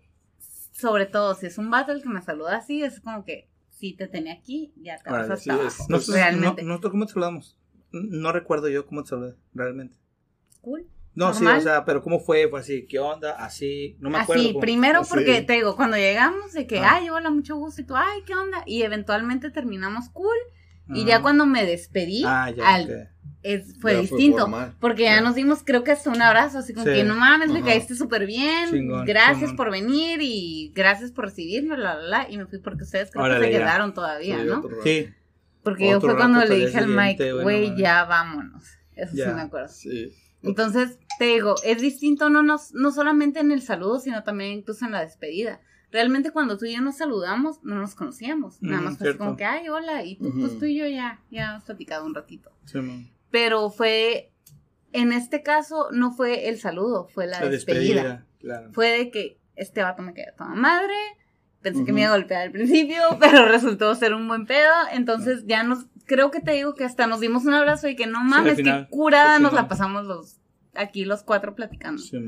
sobre 0.72 1.06
todo 1.06 1.34
si 1.34 1.46
es 1.46 1.58
un 1.58 1.70
vato 1.70 1.92
el 1.92 2.02
que 2.02 2.08
me 2.08 2.22
saluda 2.22 2.56
así, 2.56 2.82
es 2.82 3.00
como 3.00 3.24
que 3.24 3.48
si 3.70 3.92
te 3.94 4.06
tenía 4.06 4.34
aquí, 4.34 4.72
ya 4.76 4.96
te 4.98 5.10
vas 5.10 5.22
hasta 5.22 5.36
sí, 5.36 5.50
abajo. 5.50 5.68
es- 5.68 5.88
Nosotros, 5.88 6.16
realmente. 6.16 6.62
no- 6.62 6.68
nosotros, 6.68 6.92
¿cómo 6.92 7.06
te 7.06 7.12
saludamos? 7.12 7.58
No 7.92 8.32
recuerdo 8.32 8.68
yo 8.68 8.86
cómo 8.86 9.02
te 9.02 9.10
saludé, 9.10 9.34
realmente. 9.54 9.94
Cool. 10.60 10.86
No, 11.14 11.32
sí, 11.32 11.44
Normal. 11.44 11.60
o 11.60 11.62
sea, 11.62 11.84
pero 11.86 12.02
¿cómo 12.02 12.20
fue? 12.20 12.46
Fue 12.48 12.60
así, 12.60 12.86
¿qué 12.86 12.98
onda? 12.98 13.32
Así, 13.32 13.96
no 14.00 14.10
me 14.10 14.18
acuerdo. 14.18 14.42
Así, 14.42 14.52
cómo- 14.52 14.60
primero 14.60 15.00
Así. 15.00 15.10
porque 15.10 15.40
te 15.42 15.54
digo, 15.54 15.74
cuando 15.76 15.96
llegamos, 15.96 16.52
de 16.52 16.66
que, 16.66 16.80
Ah. 16.80 16.96
ay, 16.96 17.08
hola, 17.10 17.30
mucho 17.30 17.56
gusto, 17.56 17.80
y 17.80 17.84
tú, 17.84 17.94
ay, 17.96 18.20
¿qué 18.26 18.34
onda? 18.34 18.62
Y 18.66 18.82
eventualmente 18.82 19.50
terminamos 19.50 20.10
cool. 20.10 20.36
Y 20.88 21.02
Ah. 21.02 21.06
ya 21.06 21.22
cuando 21.22 21.46
me 21.46 21.64
despedí, 21.66 22.22
Ah, 22.26 22.50
ya, 22.50 22.68
al-. 22.74 23.10
Es, 23.54 23.78
fue 23.80 23.92
Ya 23.92 23.98
fue 24.08 24.18
distinto. 24.18 24.48
porque 24.80 25.04
ya 25.04 25.20
nos 25.20 25.34
dimos, 25.34 25.62
creo 25.64 25.84
que 25.84 25.92
hasta 25.92 26.10
un 26.10 26.20
abrazo, 26.22 26.58
así 26.58 26.74
como 26.74 26.86
Sí. 26.86 26.92
que 26.92 27.04
no 27.04 27.14
mames, 27.14 27.50
me 27.50 27.62
caíste 27.62 27.94
súper 27.94 28.26
bien. 28.26 28.70
Chingón, 28.70 29.04
gracias 29.04 29.38
chingón. 29.40 29.56
por 29.56 29.70
venir 29.70 30.18
y 30.22 30.72
gracias 30.74 31.12
por 31.12 31.26
recibirme, 31.26 31.76
la, 31.76 31.94
la, 31.94 32.02
la. 32.02 32.30
Y 32.30 32.38
me 32.38 32.46
fui 32.46 32.58
porque 32.58 32.84
ustedes 32.84 33.10
creo 33.10 33.24
Órale, 33.24 33.40
que 33.46 33.46
se 33.46 33.52
ya. 33.52 33.58
quedaron 33.64 33.94
todavía, 33.94 34.38
Sí, 34.40 34.44
¿no? 34.46 34.62
Sí, 34.82 35.08
Porque 35.62 35.90
yo 35.90 36.00
fue 36.00 36.16
cuando 36.16 36.44
le 36.44 36.54
dije 36.66 36.78
al 36.78 36.88
Mike, 36.88 37.32
güey, 37.42 37.70
no 37.70 37.76
ya 37.78 38.04
vámonos. 38.04 38.62
Eso 38.94 39.14
Ya. 39.16 39.28
sí 39.28 39.34
me 39.34 39.40
acuerdo. 39.42 39.68
Sí. 39.68 40.12
Entonces, 40.42 40.98
te 41.18 41.24
digo, 41.24 41.54
es 41.64 41.80
distinto 41.80 42.30
no, 42.30 42.42
nos- 42.42 42.72
no 42.72 42.92
solamente 42.92 43.40
en 43.40 43.50
el 43.50 43.62
saludo, 43.62 43.98
sino 43.98 44.22
también 44.22 44.52
incluso 44.52 44.84
en 44.84 44.92
la 44.92 45.00
despedida. 45.00 45.60
Realmente 45.90 46.30
cuando 46.30 46.56
tú 46.58 46.66
y 46.66 46.74
yo 46.74 46.80
nos 46.82 46.98
saludamos, 46.98 47.62
no 47.62 47.76
nos 47.76 47.94
conocíamos. 47.94 48.60
Nada 48.60 48.82
más 48.82 48.98
fue 48.98 49.08
así 49.08 49.16
cierto. 49.16 49.18
como 49.24 49.36
que, 49.36 49.44
ay, 49.44 49.68
hola, 49.68 50.04
y 50.04 50.16
tú, 50.16 50.32
pues 50.38 50.58
tú 50.58 50.64
y 50.66 50.76
yo 50.76 50.86
ya, 50.86 51.20
ya 51.30 51.50
hemos 51.52 51.64
platicado 51.64 52.04
un 52.06 52.14
ratito. 52.14 52.50
sí. 52.64 53.10
Pero 53.36 53.68
fue, 53.68 54.32
en 54.94 55.12
este 55.12 55.42
caso, 55.42 55.90
no 55.92 56.10
fue 56.10 56.48
el 56.48 56.58
saludo, 56.58 57.06
fue 57.06 57.26
la, 57.26 57.38
La 57.38 57.50
despedida. 57.50 57.80
despedida, 57.82 58.26
claro. 58.40 58.72
Fue 58.72 58.88
de 58.96 59.10
que 59.10 59.38
este 59.56 59.82
vato 59.82 60.00
me 60.00 60.14
quedó 60.14 60.32
toda 60.38 60.54
madre, 60.54 60.94
pensé 61.60 61.84
que 61.84 61.92
me 61.92 62.00
iba 62.00 62.14
a 62.14 62.16
golpear 62.16 62.40
al 62.40 62.50
principio, 62.50 63.02
pero 63.20 63.44
resultó 63.46 63.94
ser 63.94 64.14
un 64.14 64.26
buen 64.26 64.46
pedo, 64.46 64.72
entonces 64.90 65.44
ya 65.46 65.64
nos, 65.64 65.84
creo 66.06 66.30
que 66.30 66.40
te 66.40 66.52
digo 66.52 66.74
que 66.74 66.84
hasta 66.84 67.06
nos 67.06 67.20
dimos 67.20 67.44
un 67.44 67.52
abrazo 67.52 67.88
y 67.88 67.94
que 67.94 68.06
no 68.06 68.24
mames, 68.24 68.56
final, 68.56 68.86
que 68.86 68.90
curada 68.90 69.36
sí, 69.36 69.42
nos 69.42 69.52
la 69.52 69.68
pasamos 69.68 70.06
los, 70.06 70.38
aquí 70.72 71.04
los 71.04 71.22
cuatro 71.22 71.54
platicando. 71.54 72.00
Sí. 72.00 72.18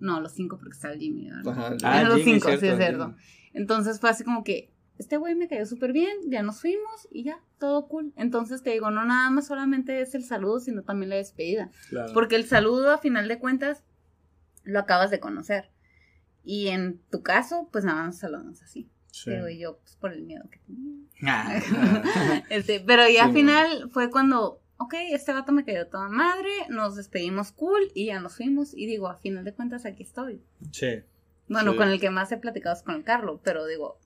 No, 0.00 0.20
los 0.20 0.32
cinco 0.32 0.58
porque 0.58 0.74
está 0.74 0.90
el 0.90 0.98
Jimmy, 0.98 1.30
¿verdad? 1.30 1.52
Ajá. 1.52 1.76
Ah, 1.84 2.02
los 2.02 2.18
Jimmy, 2.18 2.40
cinco, 2.40 2.48
sí, 2.58 2.66
es 2.66 2.76
cierto. 2.76 3.14
Entonces 3.52 4.00
fue 4.00 4.10
así 4.10 4.24
como 4.24 4.42
que, 4.42 4.72
este 4.98 5.16
güey 5.16 5.34
me 5.34 5.48
cayó 5.48 5.64
súper 5.66 5.92
bien, 5.92 6.16
ya 6.26 6.42
nos 6.42 6.60
fuimos 6.60 7.08
y 7.10 7.22
ya, 7.24 7.40
todo 7.58 7.86
cool. 7.88 8.12
Entonces 8.16 8.62
te 8.62 8.70
digo, 8.70 8.90
no 8.90 9.04
nada 9.04 9.30
más 9.30 9.46
solamente 9.46 10.00
es 10.00 10.14
el 10.14 10.24
saludo, 10.24 10.60
sino 10.60 10.82
también 10.82 11.10
la 11.10 11.16
despedida. 11.16 11.70
Claro. 11.88 12.12
Porque 12.12 12.36
el 12.36 12.44
saludo, 12.46 12.90
a 12.92 12.98
final 12.98 13.28
de 13.28 13.38
cuentas, 13.38 13.84
lo 14.64 14.78
acabas 14.80 15.10
de 15.10 15.20
conocer. 15.20 15.70
Y 16.44 16.68
en 16.68 17.00
tu 17.10 17.22
caso, 17.22 17.68
pues 17.72 17.84
nada 17.84 18.04
más 18.04 18.18
saludamos 18.18 18.62
así. 18.62 18.88
Sí. 19.12 19.30
Digo, 19.30 19.48
y 19.48 19.58
yo, 19.58 19.78
pues 19.78 19.96
por 19.96 20.12
el 20.12 20.22
miedo 20.22 20.44
que 20.50 20.58
tenía. 20.66 20.94
Ah, 21.26 21.60
Este, 22.50 22.80
pero 22.80 23.02
ya 23.08 23.08
Sí, 23.08 23.18
al 23.28 23.32
final 23.32 23.90
fue 23.90 24.10
cuando, 24.10 24.60
ok, 24.78 24.94
este 25.10 25.32
gato 25.32 25.52
me 25.52 25.64
cayó 25.64 25.86
toda 25.88 26.08
madre, 26.08 26.50
nos 26.68 26.96
despedimos 26.96 27.52
cool 27.52 27.80
y 27.94 28.06
ya 28.06 28.20
nos 28.20 28.36
fuimos. 28.36 28.74
Y 28.74 28.86
digo, 28.86 29.08
a 29.08 29.16
final 29.16 29.44
de 29.44 29.54
cuentas 29.54 29.84
aquí 29.86 30.02
estoy. 30.02 30.42
sí. 30.72 31.02
Bueno, 31.50 31.72
Sí. 31.72 31.78
con 31.78 31.88
el 31.88 31.98
que 31.98 32.10
más 32.10 32.30
he 32.30 32.36
platicado 32.36 32.76
es 32.76 32.82
con 32.82 32.94
el 32.96 33.04
Carlos, 33.04 33.40
pero 33.42 33.64
digo. 33.66 33.98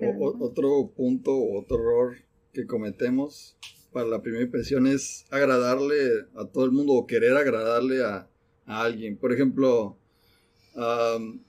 O- 0.00 0.36
otro 0.44 0.92
punto, 0.96 1.32
otro 1.36 1.76
error 1.78 2.16
que 2.52 2.66
cometemos 2.66 3.56
para 3.92 4.06
la 4.06 4.22
primera 4.22 4.44
impresión 4.44 4.86
es 4.86 5.24
agradarle 5.30 5.96
a 6.36 6.46
todo 6.46 6.64
el 6.64 6.70
mundo 6.72 6.92
o 6.94 7.06
querer 7.06 7.36
agradarle 7.36 8.04
a, 8.04 8.28
a 8.66 8.82
alguien. 8.82 9.16
Por 9.16 9.32
ejemplo, 9.32 9.98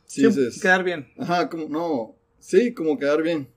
si 0.05 0.21
Sí, 0.21 0.27
dices, 0.27 0.61
quedar 0.61 0.83
bien. 0.83 1.07
ajá, 1.17 1.49
como, 1.49 1.67
no, 1.69 2.15
sí, 2.39 2.73
como 2.73 2.97
quedar 2.97 3.21
bien. 3.23 3.47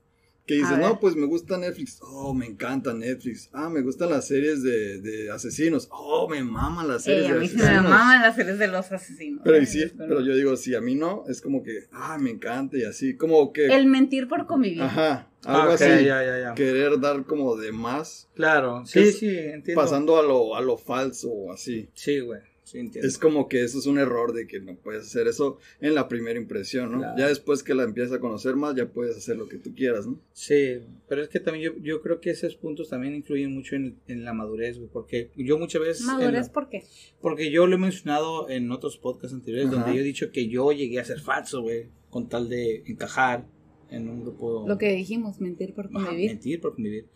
Que 0.49 0.55
dices, 0.55 0.71
A 0.71 0.77
no, 0.77 0.99
pues 0.99 1.15
me 1.15 1.27
gusta 1.27 1.59
Netflix. 1.59 1.99
Oh, 2.01 2.33
me 2.33 2.47
encanta 2.47 2.91
Netflix. 2.91 3.51
Ah, 3.53 3.69
me 3.69 3.81
gustan 3.81 4.09
las 4.09 4.27
series 4.27 4.63
de, 4.63 4.99
de 4.99 5.29
asesinos. 5.29 5.87
Oh, 5.91 6.27
me 6.27 6.43
maman 6.43 6.87
las 6.87 7.03
series 7.03 7.25
Ey, 7.25 7.29
a 7.29 7.33
de 7.35 7.39
mí 7.39 7.47
se 7.49 7.57
me 7.57 7.61
asesinos. 7.65 7.89
maman 7.91 8.21
las 8.23 8.35
series 8.35 8.57
de 8.57 8.67
los 8.67 8.91
asesinos. 8.91 9.41
Pero, 9.43 9.61
y 9.61 9.65
sí, 9.67 9.83
pero 9.95 10.21
yo 10.21 10.35
digo, 10.35 10.57
si 10.57 10.73
a 10.73 10.81
mí 10.81 10.95
no, 10.95 11.23
es 11.27 11.39
como 11.41 11.61
que, 11.61 11.83
ah, 11.91 12.17
me 12.19 12.31
encanta 12.31 12.77
y 12.77 12.83
así, 12.83 13.15
como 13.15 13.53
que, 13.53 13.67
El 13.67 13.85
mentir 13.85 14.27
por 14.27 14.47
convivir. 14.47 14.81
ajá, 14.81 15.27
Ah, 15.45 15.61
algo 15.61 15.73
así, 15.73 15.85
ya, 15.85 16.23
ya, 16.25 16.39
ya. 16.41 16.53
querer 16.55 16.99
dar 16.99 17.23
como 17.25 17.55
de 17.55 17.71
más, 17.71 18.27
Claro, 18.33 18.83
sí, 18.87 19.11
sí, 19.13 19.29
entiendo. 19.37 19.79
pasando 19.81 20.17
a 20.19 20.23
lo, 20.23 20.55
a 20.55 20.61
lo 20.61 20.77
falso 20.79 21.29
o 21.29 21.53
así. 21.53 21.89
Sí, 21.93 22.19
güey, 22.21 22.41
sí 22.71 22.79
entiendo. 22.79 23.07
Es 23.07 23.17
como 23.17 23.47
que 23.47 23.63
eso 23.63 23.79
es 23.79 23.85
un 23.85 23.97
error 23.97 24.33
de 24.33 24.47
que 24.47 24.59
no 24.59 24.75
puedes 24.75 25.03
hacer 25.05 25.27
eso 25.27 25.57
en 25.81 25.95
la 25.95 26.07
primera 26.07 26.39
impresión, 26.39 26.91
¿no? 26.91 26.97
Claro. 26.99 27.17
Ya 27.17 27.27
después 27.27 27.63
que 27.63 27.73
la 27.73 27.83
empiezas 27.83 28.13
a 28.13 28.19
conocer 28.19 28.55
más, 28.55 28.75
ya 28.75 28.87
puedes 28.89 29.17
hacer 29.17 29.37
lo 29.37 29.47
que 29.47 29.57
tú 29.57 29.73
quieras, 29.75 30.05
¿no? 30.07 30.19
Sí, 30.33 30.79
pero 31.07 31.21
es 31.23 31.29
que 31.29 31.39
también 31.39 31.73
yo, 31.73 31.81
yo 31.81 32.01
creo 32.01 32.19
que 32.19 32.29
esos 32.29 32.55
puntos 32.55 32.89
también 32.89 33.15
influyen 33.15 33.53
mucho 33.53 33.75
en, 33.75 33.97
en 34.07 34.23
la 34.23 34.33
madurez, 34.33 34.77
güey, 34.77 34.89
porque 34.91 35.31
yo 35.35 35.57
muchas 35.57 35.81
veces... 35.81 36.05
Madurez, 36.05 36.47
la- 36.47 36.53
¿por 36.53 36.69
qué? 36.69 36.83
porque 37.21 37.51
yo 37.51 37.67
lo 37.67 37.75
he 37.75 37.79
mencionado 37.79 38.49
en 38.49 38.71
otros 38.71 38.97
podcasts 38.97 39.33
anteriores 39.35 39.67
Ajá. 39.69 39.77
donde 39.77 39.95
yo 39.95 40.01
he 40.01 40.03
dicho 40.05 40.31
que 40.31 40.47
yo 40.47 40.71
llegué 40.71 40.99
a 40.99 41.05
ser 41.05 41.19
falso, 41.19 41.61
güey, 41.61 41.89
con 42.09 42.29
tal 42.29 42.49
de 42.49 42.83
encajar 42.85 43.45
en 43.89 44.07
un 44.07 44.21
grupo... 44.21 44.65
Lo 44.67 44.77
que 44.77 44.91
dijimos, 44.93 45.41
mentir 45.41 45.73
por 45.73 45.87
Ajá, 45.87 46.05
convivir. 46.07 46.29
mentir 46.31 46.61
por 46.61 46.75
convivir. 46.75 47.07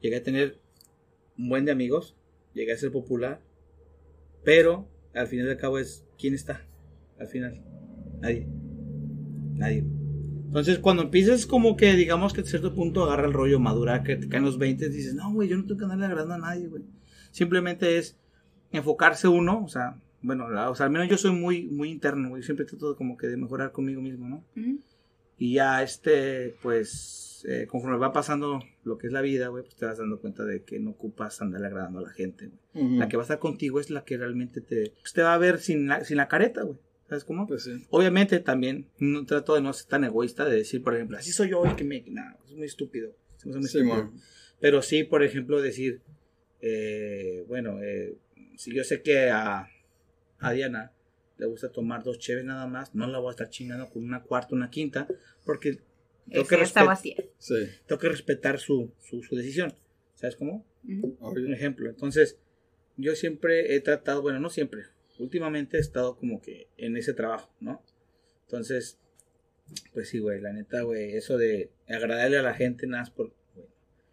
Llegué 0.00 0.16
a 0.16 0.22
tener 0.22 0.58
un 1.38 1.48
buen 1.48 1.64
de 1.64 1.72
amigos, 1.72 2.14
llegué 2.54 2.72
a 2.72 2.76
ser 2.76 2.92
popular, 2.92 3.40
pero 4.44 4.88
al 5.14 5.26
final 5.26 5.46
del 5.46 5.56
cabo 5.56 5.78
es 5.78 6.04
quién 6.18 6.34
está. 6.34 6.66
Al 7.18 7.28
final, 7.28 7.62
nadie. 8.20 8.46
Nadie. 9.54 9.84
Entonces, 10.46 10.78
cuando 10.78 11.02
empiezas 11.02 11.46
como 11.46 11.76
que, 11.76 11.94
digamos 11.94 12.32
que 12.32 12.42
a 12.42 12.44
cierto 12.44 12.74
punto 12.74 13.04
agarra 13.04 13.26
el 13.26 13.32
rollo 13.32 13.58
madura, 13.58 14.02
que 14.02 14.16
te 14.16 14.28
caen 14.28 14.44
los 14.44 14.58
20, 14.58 14.88
dices, 14.90 15.14
no, 15.14 15.32
güey, 15.32 15.48
yo 15.48 15.56
no 15.56 15.64
tengo 15.64 15.78
que 15.78 15.84
andarle 15.84 16.06
agradando 16.06 16.34
a 16.34 16.48
nadie, 16.50 16.68
güey. 16.68 16.82
Simplemente 17.30 17.96
es 17.96 18.18
enfocarse 18.70 19.28
uno, 19.28 19.64
o 19.64 19.68
sea, 19.68 19.96
bueno, 20.20 20.46
o 20.68 20.74
sea, 20.74 20.86
al 20.86 20.92
menos 20.92 21.08
yo 21.08 21.16
soy 21.16 21.32
muy, 21.32 21.68
muy 21.68 21.90
interno, 21.90 22.28
güey. 22.28 22.42
Siempre 22.42 22.66
trato 22.66 22.96
como 22.96 23.16
que 23.16 23.28
de 23.28 23.36
mejorar 23.36 23.72
conmigo 23.72 24.02
mismo, 24.02 24.28
¿no? 24.28 24.44
Ujú. 24.56 24.78
Y 25.44 25.54
ya 25.54 25.82
este, 25.82 26.54
pues, 26.62 27.44
eh, 27.48 27.66
conforme 27.68 27.96
va 27.98 28.12
pasando 28.12 28.62
lo 28.84 28.96
que 28.96 29.08
es 29.08 29.12
la 29.12 29.22
vida, 29.22 29.48
güey, 29.48 29.64
pues 29.64 29.74
te 29.74 29.86
vas 29.86 29.98
dando 29.98 30.20
cuenta 30.20 30.44
de 30.44 30.62
que 30.62 30.78
no 30.78 30.90
ocupas 30.90 31.42
andarle 31.42 31.66
agradando 31.66 31.98
a 31.98 32.02
la 32.02 32.10
gente, 32.10 32.48
güey. 32.72 32.96
La 32.98 33.08
que 33.08 33.16
va 33.16 33.22
a 33.22 33.24
estar 33.24 33.40
contigo 33.40 33.80
es 33.80 33.90
la 33.90 34.04
que 34.04 34.16
realmente 34.16 34.60
te, 34.60 34.92
pues, 35.00 35.12
te 35.12 35.22
va 35.22 35.34
a 35.34 35.38
ver 35.38 35.58
sin 35.58 35.88
la, 35.88 36.04
sin 36.04 36.18
la 36.18 36.28
careta, 36.28 36.62
güey. 36.62 36.78
¿Sabes 37.08 37.24
cómo? 37.24 37.48
Pues 37.48 37.64
sí. 37.64 37.84
Obviamente 37.90 38.38
también 38.38 38.86
no 39.00 39.26
trato 39.26 39.56
de 39.56 39.62
no 39.62 39.72
ser 39.72 39.88
tan 39.88 40.04
egoísta 40.04 40.44
de 40.44 40.58
decir, 40.58 40.80
por 40.80 40.94
ejemplo, 40.94 41.18
así 41.18 41.32
soy 41.32 41.50
yo 41.50 41.64
y 41.66 41.74
que 41.74 41.82
me... 41.82 42.04
Nada, 42.06 42.38
es 42.46 42.52
muy 42.52 42.66
estúpido. 42.66 43.12
Hace 43.36 43.48
muy 43.48 43.62
Sí, 43.64 43.78
estúpido. 43.78 43.96
man. 43.96 44.12
Pero 44.60 44.80
sí, 44.80 45.02
por 45.02 45.24
ejemplo, 45.24 45.60
decir, 45.60 46.00
eh, 46.60 47.44
bueno, 47.48 47.82
eh, 47.82 48.16
si 48.56 48.72
yo 48.72 48.84
sé 48.84 49.02
que 49.02 49.28
a, 49.30 49.68
a 50.38 50.52
Diana 50.52 50.92
le 51.38 51.46
gusta 51.46 51.70
tomar 51.72 52.02
dos 52.04 52.18
cheves 52.18 52.44
nada 52.44 52.66
más, 52.66 52.94
no 52.94 53.06
la 53.06 53.18
voy 53.18 53.28
a 53.28 53.32
estar 53.32 53.48
chingando 53.50 53.88
con 53.90 54.04
una 54.04 54.22
cuarta, 54.22 54.54
una 54.54 54.70
quinta, 54.70 55.06
porque 55.44 55.78
tengo 56.30 56.46
que, 56.46 56.56
respet- 56.56 56.86
vacía. 56.86 57.16
Sí, 57.38 57.54
tengo 57.86 57.98
que 58.00 58.08
respetar 58.08 58.58
su, 58.58 58.92
su, 59.00 59.22
su 59.22 59.34
decisión. 59.36 59.74
¿Sabes 60.14 60.36
cómo? 60.36 60.64
Ujú. 60.84 61.16
Un 61.20 61.52
ejemplo. 61.54 61.88
Entonces, 61.90 62.38
yo 62.96 63.14
siempre 63.16 63.74
he 63.74 63.80
tratado, 63.80 64.22
bueno, 64.22 64.38
no 64.38 64.50
siempre, 64.50 64.82
últimamente 65.18 65.76
he 65.78 65.80
estado 65.80 66.16
como 66.16 66.40
que 66.40 66.68
en 66.76 66.96
ese 66.96 67.12
trabajo, 67.12 67.50
¿no? 67.60 67.82
Entonces, 68.46 68.98
pues 69.92 70.08
sí, 70.10 70.18
güey, 70.18 70.40
la 70.40 70.52
neta, 70.52 70.82
güey, 70.82 71.16
eso 71.16 71.38
de 71.38 71.70
agradarle 71.88 72.38
a 72.38 72.42
la 72.42 72.54
gente 72.54 72.86
nada 72.86 73.02
más 73.04 73.10
por... 73.10 73.32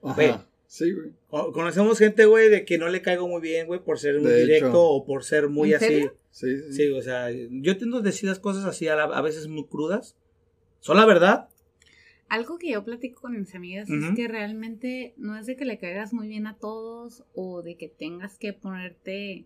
güey. 0.01 0.48
Sí, 0.71 0.91
güey. 0.93 1.09
Co- 1.29 1.51
Conocemos 1.51 1.97
gente, 1.97 2.25
güey, 2.25 2.47
de 2.49 2.63
que 2.63 2.77
no 2.77 2.89
le 2.89 3.01
caigo 3.01 3.27
muy 3.27 3.41
bien, 3.41 3.65
güey, 3.65 3.83
por 3.83 3.97
ser 3.97 4.19
muy 4.19 4.29
De 4.29 4.41
directo 4.41 4.67
hecho. 4.67 4.83
o 4.83 5.03
por 5.03 5.23
ser 5.23 5.49
muy 5.49 5.71
¿En 5.71 5.75
así. 5.77 5.85
serio? 5.85 6.15
Sí, 6.29 6.57
sí. 6.59 6.73
Sí, 6.73 6.89
o 6.91 7.01
sea, 7.01 7.29
yo 7.31 7.75
decir 8.03 8.29
las 8.29 8.37
cosas 8.39 8.65
así 8.65 8.87
a, 8.87 8.95
la- 8.95 9.05
a 9.05 9.21
veces 9.23 9.47
muy 9.47 9.65
crudas. 9.65 10.15
Son 10.79 10.95
la 10.95 11.07
verdad. 11.07 11.49
Algo 12.27 12.59
que 12.59 12.69
yo 12.71 12.85
platico 12.85 13.19
con 13.21 13.35
mis 13.39 13.55
amigas 13.55 13.89
es 13.89 14.15
que 14.15 14.27
realmente 14.27 15.15
no 15.17 15.35
es 15.35 15.47
de 15.47 15.55
que 15.55 15.65
le 15.65 15.79
caigas 15.79 16.13
muy 16.13 16.27
bien 16.27 16.45
a 16.45 16.55
todos 16.55 17.23
o 17.33 17.63
de 17.63 17.75
que 17.75 17.89
tengas 17.89 18.37
que 18.37 18.53
ponerte 18.53 19.45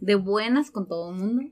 de 0.00 0.14
buenas 0.16 0.70
con 0.70 0.86
todo 0.86 1.12
el 1.14 1.16
mundo. 1.18 1.50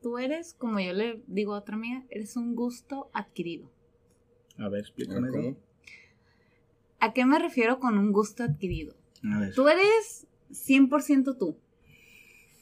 Tú 0.00 0.18
eres, 0.18 0.54
como 0.54 0.78
yo 0.78 0.92
le 0.92 1.20
digo 1.26 1.54
a 1.54 1.58
otra 1.58 1.74
amiga, 1.74 2.04
eres 2.10 2.36
un 2.36 2.54
gusto 2.54 3.10
adquirido. 3.12 3.68
A 4.58 4.68
ver, 4.68 4.82
explícame. 4.82 5.30
¿Cómo? 5.30 5.56
¿A 7.00 7.12
qué 7.12 7.24
me 7.26 7.38
refiero 7.38 7.78
con 7.78 7.98
un 7.98 8.12
gusto 8.12 8.42
adquirido? 8.42 8.94
Tú 9.54 9.68
eres 9.68 10.26
100% 10.50 11.36
tú. 11.38 11.58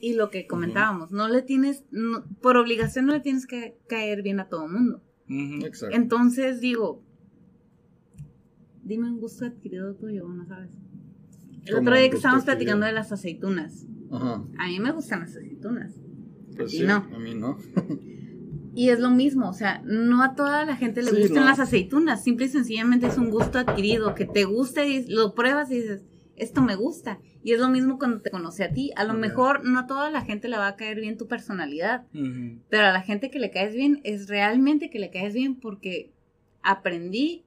Y 0.01 0.15
lo 0.15 0.31
que 0.31 0.47
comentábamos, 0.47 1.13
no 1.13 1.29
le 1.29 1.43
tienes, 1.43 1.85
no- 1.91 2.25
por 2.43 2.57
obligación 2.57 3.07
no 3.07 3.13
le 3.13 3.21
tienes 3.21 3.47
que 3.47 3.77
caer 3.89 4.23
bien 4.23 4.41
a 4.41 4.49
todo 4.49 4.69
mundo. 4.69 5.03
Exacto. 5.29 5.95
Entonces 5.97 6.61
digo, 6.61 7.03
dime 8.83 9.09
un 9.11 9.21
gusto 9.21 9.47
adquirido 9.47 9.95
tuyo, 9.95 10.29
¿no 10.29 10.47
sabes? 10.47 10.71
El 11.65 11.75
¿Cómo 11.75 11.83
otro 11.89 11.97
día 11.99 12.11
que 12.11 12.17
estábamos 12.17 12.43
adquirido? 12.43 12.57
platicando 12.59 12.87
de 12.87 12.93
las 12.93 13.13
aceitunas. 13.13 13.87
Ajá. 14.11 14.45
A 14.59 14.67
mí 14.69 14.79
me 14.81 14.93
gustan 14.93 15.21
las 15.21 15.31
aceitunas. 15.37 15.95
Pues 16.57 16.71
ti 16.71 16.79
sí, 16.79 16.85
no. 16.85 16.97
a 16.97 17.19
mí 17.19 17.35
no. 17.35 17.57
Y 18.75 18.91
es 18.91 18.99
lo 18.99 19.11
mismo, 19.11 19.49
o 19.49 19.53
sea, 19.53 19.81
no 19.85 20.23
a 20.23 20.35
toda 20.35 20.65
la 20.65 20.77
gente 20.77 21.03
le 21.03 21.11
Sí, 21.11 21.21
gustan 21.21 21.45
no. 21.45 21.51
las 21.51 21.61
aceitunas, 21.61 22.25
simple 22.25 22.47
y 22.47 22.49
sencillamente 22.49 23.07
es 23.07 23.17
un 23.19 23.31
gusto 23.31 23.59
adquirido, 23.59 24.15
que 24.15 24.25
te 24.27 24.45
gusta 24.45 24.85
y 24.85 25.07
lo 25.07 25.35
pruebas 25.35 25.71
y 25.71 25.77
dices, 25.77 26.03
esto 26.37 26.61
me 26.63 26.75
gusta. 26.75 27.19
Y 27.45 27.53
es 27.53 27.61
lo 27.61 27.69
mismo 27.69 27.99
cuando 27.99 28.21
te 28.21 28.31
conoce 28.31 28.65
a 28.65 28.73
ti. 28.73 28.91
A 28.97 29.05
lo 29.05 29.15
mejor 29.15 29.65
no 29.65 29.79
a 29.81 29.87
toda 29.87 30.11
la 30.11 30.23
gente 30.23 30.49
le 30.49 30.57
va 30.57 30.67
a 30.67 30.77
caer 30.77 30.99
bien 31.01 31.17
tu 31.19 31.29
personalidad, 31.29 32.05
pero 32.71 32.87
a 32.87 32.93
la 32.93 33.03
gente 33.03 33.31
que 33.31 33.39
le 33.39 33.51
caes 33.51 33.75
bien 33.75 34.01
es 34.03 34.29
realmente 34.29 34.91
que 34.91 34.99
le 34.99 35.11
caes 35.11 35.35
bien 35.35 35.55
porque 35.61 36.11
aprendí 36.63 37.45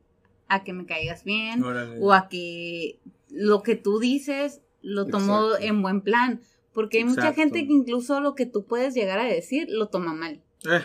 a 0.47 0.63
que 0.63 0.71
me 0.73 0.86
caigas 0.86 1.23
bien 1.23 1.63
Órale. 1.63 1.97
o 1.99 2.13
a 2.13 2.30
que 2.30 2.99
lo 3.30 3.63
que 3.63 3.75
tú 3.75 3.99
dices 3.99 4.61
lo 4.82 5.03
Exacto. 5.03 5.57
en 5.59 5.82
buen 5.82 6.01
plan. 6.01 6.39
Porque 6.73 6.99
hay 6.99 7.05
mucha 7.05 7.34
gente 7.34 7.65
que 7.65 7.73
incluso 7.73 8.21
lo 8.21 8.36
que 8.36 8.45
tú 8.45 8.65
puedes 8.65 8.93
llegar 8.93 9.17
a 9.19 9.25
decir 9.25 9.67
lo 9.69 9.88
toma 9.88 10.13
mal. 10.13 10.41
Eh, 10.71 10.82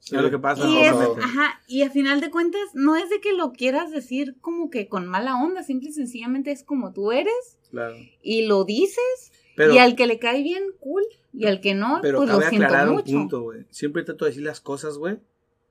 Sí. 0.00 0.16
es 0.16 0.22
lo 0.22 0.30
que 0.30 0.38
pasa. 0.38 0.66
Y, 0.66 0.78
es, 0.78 0.92
ajá, 0.92 1.60
y 1.68 1.82
a 1.82 1.90
final 1.90 2.20
de 2.20 2.30
cuentas, 2.30 2.60
no 2.74 2.96
es 2.96 3.08
de 3.10 3.20
que 3.20 3.32
lo 3.34 3.52
quieras 3.52 3.90
decir 3.90 4.36
como 4.40 4.68
que 4.70 4.88
con 4.88 5.06
mala 5.06 5.36
onda, 5.36 5.62
simple 5.62 5.90
y 5.90 5.92
sencillamente 5.92 6.50
es 6.50 6.64
como 6.64 6.92
tú 6.92 7.12
eres 7.12 7.58
Claro. 7.70 7.94
y 8.22 8.46
lo 8.46 8.64
dices 8.64 9.30
Pero, 9.56 9.74
y 9.74 9.78
al 9.78 9.94
que 9.96 10.06
le 10.06 10.18
cae 10.18 10.42
bien, 10.42 10.64
cool, 10.80 11.04
y 11.34 11.46
al 11.46 11.60
que 11.60 11.74
no, 11.74 11.98
pero 12.02 12.18
pues 12.18 12.30
lo 12.30 12.38
cabe 12.38 12.48
siento 12.48 12.66
aclarar 12.66 12.88
un 12.88 12.94
mucho. 12.96 13.12
punto, 13.12 13.42
güey. 13.42 13.66
Siempre 13.70 14.02
trato 14.02 14.24
de 14.24 14.30
decir 14.30 14.44
las 14.44 14.60
cosas, 14.60 14.96
güey, 14.98 15.18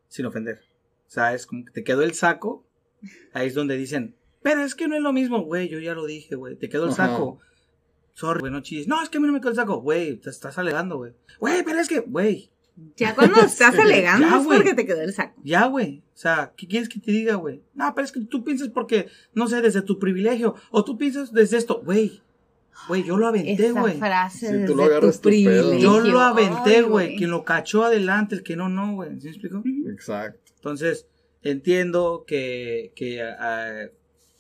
sin 0.08 0.26
ofender. 0.28 0.62
O 1.08 1.12
sea, 1.12 1.34
es 1.34 1.46
como 1.48 1.66
que 1.66 1.72
te 1.72 1.84
quedó 1.84 2.04
el 2.04 2.14
saco. 2.14 2.64
Ahí 3.34 3.48
es 3.48 3.56
donde 3.56 3.76
dicen, 3.78 4.16
pero 4.44 4.62
es 4.64 4.76
que 4.76 4.88
no 4.88 4.96
es 4.96 5.02
lo 5.02 5.12
mismo, 5.12 5.42
güey. 5.44 5.70
Yo 5.70 5.80
ya 5.80 5.96
lo 5.96 6.06
dije, 6.06 6.36
güey. 6.36 6.56
Te 6.56 6.70
quedó 6.70 6.84
el 6.86 6.92
Ajá. 6.92 7.08
saco. 7.08 7.40
Sorry, 8.14 8.42
güey, 8.42 8.52
no 8.52 8.62
chilles. 8.62 8.88
No, 8.88 9.02
es 9.02 9.10
que 9.10 9.18
a 9.18 9.22
mí 9.22 9.26
no 9.28 9.34
me 9.34 9.40
quedó 9.40 9.50
el 9.50 9.56
saco. 9.56 9.82
Güey, 9.82 10.18
te 10.18 10.30
estás 10.30 10.58
alegando, 10.60 10.98
güey. 10.98 11.14
Güey, 11.40 11.64
pero 11.64 11.80
es 11.80 11.88
que, 11.90 12.02
güey, 12.02 12.52
Ya 12.98 13.16
cuando 13.16 13.40
estás 13.46 13.78
alegando 13.78 14.28
ya, 14.28 14.40
es 14.40 14.46
porque 14.46 14.74
te 14.74 14.86
quedó 14.86 15.02
el 15.02 15.14
saco. 15.14 15.40
ya, 15.44 15.66
güey. 15.68 16.04
O 16.14 16.18
sea, 16.18 16.54
¿qué 16.58 16.68
quieres 16.68 16.90
que 16.90 17.00
te 17.00 17.12
diga, 17.12 17.36
güey? 17.36 17.62
No, 17.74 17.94
pero 17.96 18.06
es 18.06 18.12
que 18.12 18.22
tú 18.22 18.44
piensas 18.44 18.70
porque, 18.70 19.08
no 19.34 19.48
sé, 19.48 19.62
desde 19.62 19.82
tu 19.82 20.00
privilegio. 20.00 20.56
O 20.72 20.84
tú 20.84 20.98
piensas 20.98 21.32
desde 21.32 21.58
esto. 21.58 21.82
Güey, 21.84 22.22
güey, 22.88 23.04
yo 23.04 23.18
lo 23.18 23.28
aventé, 23.28 23.68
Esa 23.68 23.80
güey. 23.80 23.98
frase 23.98 24.60
Si 24.60 24.66
tú 24.66 24.76
lo 24.76 24.84
agarras 24.84 25.22
tu 25.22 25.30
privilegio. 25.30 25.78
Yo 25.80 26.00
lo 26.02 26.20
aventé, 26.20 26.82
güey. 26.82 27.16
Quien 27.16 27.32
lo 27.32 27.46
cachó 27.46 27.86
adelante, 27.86 28.36
el 28.36 28.44
que 28.44 28.56
no, 28.58 28.68
no, 28.68 28.96
güey. 28.96 29.12
¿Sí 29.20 29.26
me 29.26 29.32
explico? 29.32 29.64
Exacto. 29.90 30.52
Entonces, 30.56 31.08
entiendo 31.42 32.26
que, 32.28 32.92
que 32.96 33.24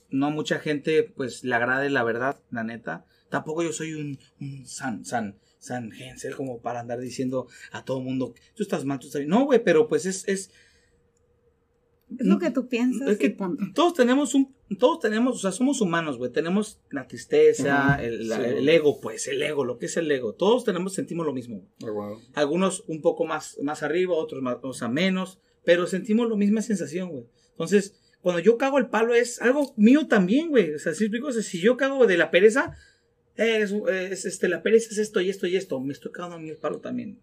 no 0.10 0.32
mucha 0.32 0.60
gente, 0.60 1.04
pues, 1.04 1.44
le 1.44 1.56
agrade 1.56 1.90
la 1.90 2.04
verdad, 2.04 2.40
la 2.52 2.64
neta. 2.64 3.06
Tampoco 3.30 3.64
yo 3.64 3.72
soy 3.72 3.94
un, 3.94 4.20
un 4.42 4.66
san, 4.66 5.06
san, 5.06 5.36
san 5.60 5.92
Hensel 5.94 6.36
como 6.36 6.60
para 6.62 6.80
andar 6.80 7.00
diciendo 7.00 7.48
a 7.72 7.86
todo 7.86 8.00
mundo, 8.02 8.34
tú 8.56 8.64
estás 8.64 8.86
mal, 8.86 8.98
tú 9.00 9.08
estás 9.08 9.20
bien. 9.20 9.30
No, 9.30 9.46
güey, 9.46 9.64
pero 9.64 9.88
pues 9.88 10.06
es, 10.06 10.28
es, 10.28 10.52
Es 12.18 12.26
lo 12.26 12.40
que 12.40 12.50
tú 12.50 12.68
piensas 12.68 13.08
es 13.10 13.18
que 13.20 13.36
todos 13.76 13.94
tenemos 13.94 14.34
un, 14.34 14.56
todos 14.80 15.00
tenemos, 15.00 15.36
o 15.36 15.40
sea, 15.40 15.52
somos 15.52 15.80
humanos, 15.82 16.18
güey. 16.18 16.32
Tenemos 16.32 16.80
la 16.90 17.08
tristeza, 17.08 17.96
Ujú, 17.98 18.04
el, 18.06 18.28
la- 18.30 18.38
sí, 18.38 18.42
el 18.46 18.70
ego, 18.70 19.00
pues, 19.00 19.28
el 19.28 19.42
ego, 19.44 19.64
lo 19.66 19.78
que 19.78 19.86
es 19.88 19.98
el 19.98 20.10
ego. 20.12 20.34
Todos 20.34 20.64
tenemos, 20.64 20.94
sentimos 20.94 21.26
lo 21.26 21.34
mismo. 21.34 21.68
Ah, 21.84 21.92
wow. 21.92 22.20
Algunos 22.34 22.84
un 22.88 23.02
poco 23.02 23.26
más, 23.26 23.58
más 23.62 23.84
arriba, 23.84 24.16
otros 24.16 24.42
más, 24.42 24.58
o 24.64 24.74
sea, 24.74 24.88
menos, 24.88 25.40
pero 25.64 25.86
sentimos 25.88 26.30
la 26.30 26.36
misma 26.36 26.62
sensación, 26.62 27.10
güey. 27.10 27.26
Entonces, 27.52 27.96
cuando 28.22 28.40
yo 28.42 28.58
cago 28.58 28.78
el 28.80 28.88
palo 28.90 29.14
es 29.14 29.42
algo 29.42 29.74
mío 29.78 30.08
también, 30.08 30.50
güey. 30.50 30.74
O 30.74 30.80
sea, 30.80 30.94
¿sí 30.94 31.04
explico? 31.06 31.28
O 31.28 31.32
sea, 31.32 31.44
si 31.44 31.60
yo 31.60 31.78
cago 31.78 32.06
de 32.08 32.18
la 32.18 32.32
pereza, 32.32 32.76
es, 33.40 33.72
es, 33.72 34.26
este, 34.26 34.50
la 34.50 34.62
pereza 34.62 34.90
es 34.92 34.98
esto 34.98 35.22
y 35.22 35.30
esto 35.30 35.48
y 35.48 35.56
esto. 35.56 35.80
Me 35.80 35.94
estoy 35.94 36.12
cagando 36.12 36.36
a 36.36 36.40
mí 36.40 36.50
el 36.50 36.58
palo 36.58 36.80
también. 36.80 37.20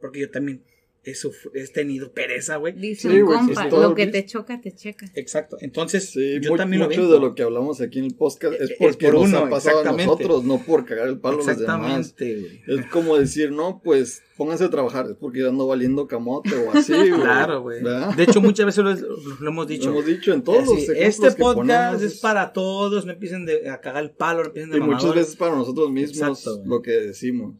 Porque 0.00 0.20
yo 0.20 0.30
también 0.30 0.62
he, 1.04 1.12
sufr- 1.12 1.50
he 1.54 1.66
tenido 1.68 2.12
pereza, 2.12 2.56
güey. 2.56 2.72
Dice 2.74 3.10
Sí, 3.10 3.22
un 3.22 3.26
compa, 3.32 3.66
es 3.66 3.72
lo 3.72 3.94
que 3.94 4.06
lo 4.06 4.12
te 4.12 4.26
choca, 4.26 4.60
te 4.60 4.72
checa. 4.74 5.06
Exacto. 5.14 5.56
Entonces, 5.60 6.10
Sí, 6.10 6.38
yo 6.40 6.50
mu- 6.52 6.56
también 6.56 6.80
lo 6.82 6.88
mucho 6.88 7.08
de 7.10 7.20
lo 7.20 7.34
que 7.34 7.42
hablamos 7.42 7.80
aquí 7.80 7.98
en 7.98 8.06
el 8.06 8.14
podcast 8.14 8.54
es 8.60 8.70
Es 8.70 8.76
porque 8.78 9.06
por 9.06 9.14
nos 9.14 9.22
uno, 9.24 9.38
ha 9.38 9.48
pasado 9.50 9.80
a 9.80 9.92
nosotros, 9.92 10.44
no 10.44 10.58
por 10.62 10.84
cagar 10.84 11.08
el 11.08 11.18
palo 11.18 11.34
a 11.34 11.38
los 11.38 11.46
demás. 11.46 11.60
Exactamente, 11.60 12.40
güey. 12.66 12.80
Es 12.80 12.86
como 12.86 13.16
decir, 13.18 13.52
no, 13.52 13.80
pues 13.84 14.22
pónganse 14.36 14.64
a 14.64 14.70
trabajar, 14.70 15.06
es 15.06 15.16
porque 15.16 15.40
yo 15.40 15.48
ando 15.48 15.66
valiendo 15.66 16.06
camote 16.08 16.54
o 16.54 16.72
así, 16.72 16.92
güey. 16.92 17.12
Claro, 17.12 17.62
güey. 17.62 17.82
De 18.16 18.22
hecho, 18.22 18.40
muchas 18.40 18.66
veces 18.66 18.82
lo, 18.84 18.92
lo 18.94 19.48
hemos 19.48 19.64
Lo 19.64 19.66
dicho. 19.66 19.90
hemos 19.90 20.06
dicho 20.06 20.32
en 20.32 20.42
todos 20.42 20.62
Así, 20.64 20.70
los 20.86 20.96
este 20.96 21.28
que 21.28 21.34
podcast 21.36 21.92
ponemos, 21.94 22.02
es 22.02 22.20
para 22.20 22.52
todos, 22.52 23.04
no 23.06 23.12
empiecen 23.12 23.44
de, 23.46 23.68
a 23.70 23.80
cagar 23.80 24.02
el 24.02 24.10
palo, 24.10 24.40
no 24.42 24.46
empiecen 24.48 24.70
de 24.70 24.78
Y 24.78 24.80
muchas 24.80 25.02
mamadores. 25.02 25.22
veces 25.24 25.36
para 25.36 25.54
nosotros 25.54 25.90
mismos 25.90 26.38
Exacto, 26.40 26.62
lo 26.66 26.82
que 26.82 26.90
decimos. 26.92 27.54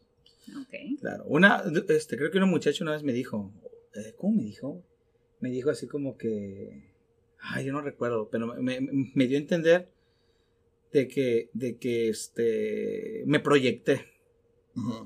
Ok. 0.60 1.00
Claro, 1.00 1.24
una, 1.26 1.62
este, 1.88 2.16
creo 2.16 2.30
que 2.30 2.38
una 2.38 2.46
muchacha 2.46 2.84
una 2.84 2.92
vez 2.92 3.02
me 3.02 3.12
dijo, 3.12 3.52
eh, 3.94 4.14
¿cómo 4.16 4.36
me 4.36 4.44
dijo? 4.44 4.82
Me 5.40 5.50
dijo 5.50 5.70
así 5.70 5.86
como 5.86 6.16
que, 6.16 6.92
ay, 7.40 7.64
yo 7.66 7.72
no 7.72 7.80
recuerdo, 7.80 8.28
pero 8.30 8.46
me, 8.54 8.80
me- 8.80 9.10
me 9.14 9.26
dio 9.26 9.36
a 9.36 9.40
entender 9.40 9.88
de 10.92 11.08
que, 11.08 11.50
de 11.52 11.76
que, 11.76 12.08
este, 12.08 13.24
me 13.26 13.40
proyecté 13.40 14.06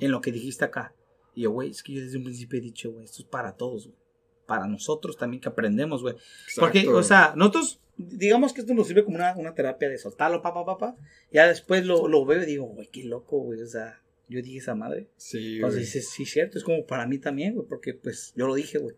en 0.01 0.11
lo 0.11 0.21
que 0.21 0.33
dijiste 0.33 0.65
acá. 0.65 0.95
Y 1.35 1.43
yo, 1.43 1.51
güey, 1.51 1.71
es 1.71 1.83
que 1.83 1.93
yo 1.95 2.01
desde 2.03 2.19
un 2.19 2.25
principio 2.25 2.59
he 2.59 2.63
dicho, 2.63 2.91
güey, 2.93 3.05
esto 3.05 3.23
es 3.23 3.29
para 3.29 3.57
todos, 3.57 3.87
güey. 3.87 3.99
Para 4.47 4.67
nosotros 4.67 5.17
también 5.19 5.41
que 5.43 5.49
aprendemos, 5.49 6.01
güey. 6.03 6.15
Porque, 6.61 6.81
o 6.89 7.03
sea, 7.03 7.35
nosotros, 7.37 7.81
digamos 7.99 8.53
que 8.55 8.63
esto 8.63 8.73
nos 8.75 8.87
sirve 8.87 9.05
como 9.05 9.17
una, 9.17 9.37
una 9.37 9.55
terapia 9.55 9.89
de 9.91 9.99
soltarlo, 9.99 10.41
papá, 10.41 10.65
papá. 10.65 10.97
Ya 11.31 11.47
después 11.47 11.85
lo, 11.85 12.09
lo 12.09 12.25
veo 12.25 12.43
y 12.43 12.47
digo, 12.47 12.65
güey, 12.67 12.89
qué 12.91 13.05
loco, 13.05 13.41
güey. 13.41 13.61
O 13.61 13.67
sea, 13.67 14.03
yo 14.29 14.43
dije 14.43 14.59
esa 14.59 14.75
madre. 14.75 15.09
Sí, 15.17 15.57
Entonces 15.57 15.77
güey. 15.81 15.85
dices, 15.87 16.11
sí, 16.11 16.25
cierto, 16.27 16.59
es 16.59 16.65
como 16.65 16.87
para 16.87 17.07
mí 17.07 17.19
también, 17.19 17.55
güey, 17.55 17.67
porque 17.69 17.95
pues 17.95 18.33
yo 18.37 18.47
lo 18.47 18.55
dije, 18.55 18.79
güey. 18.79 18.95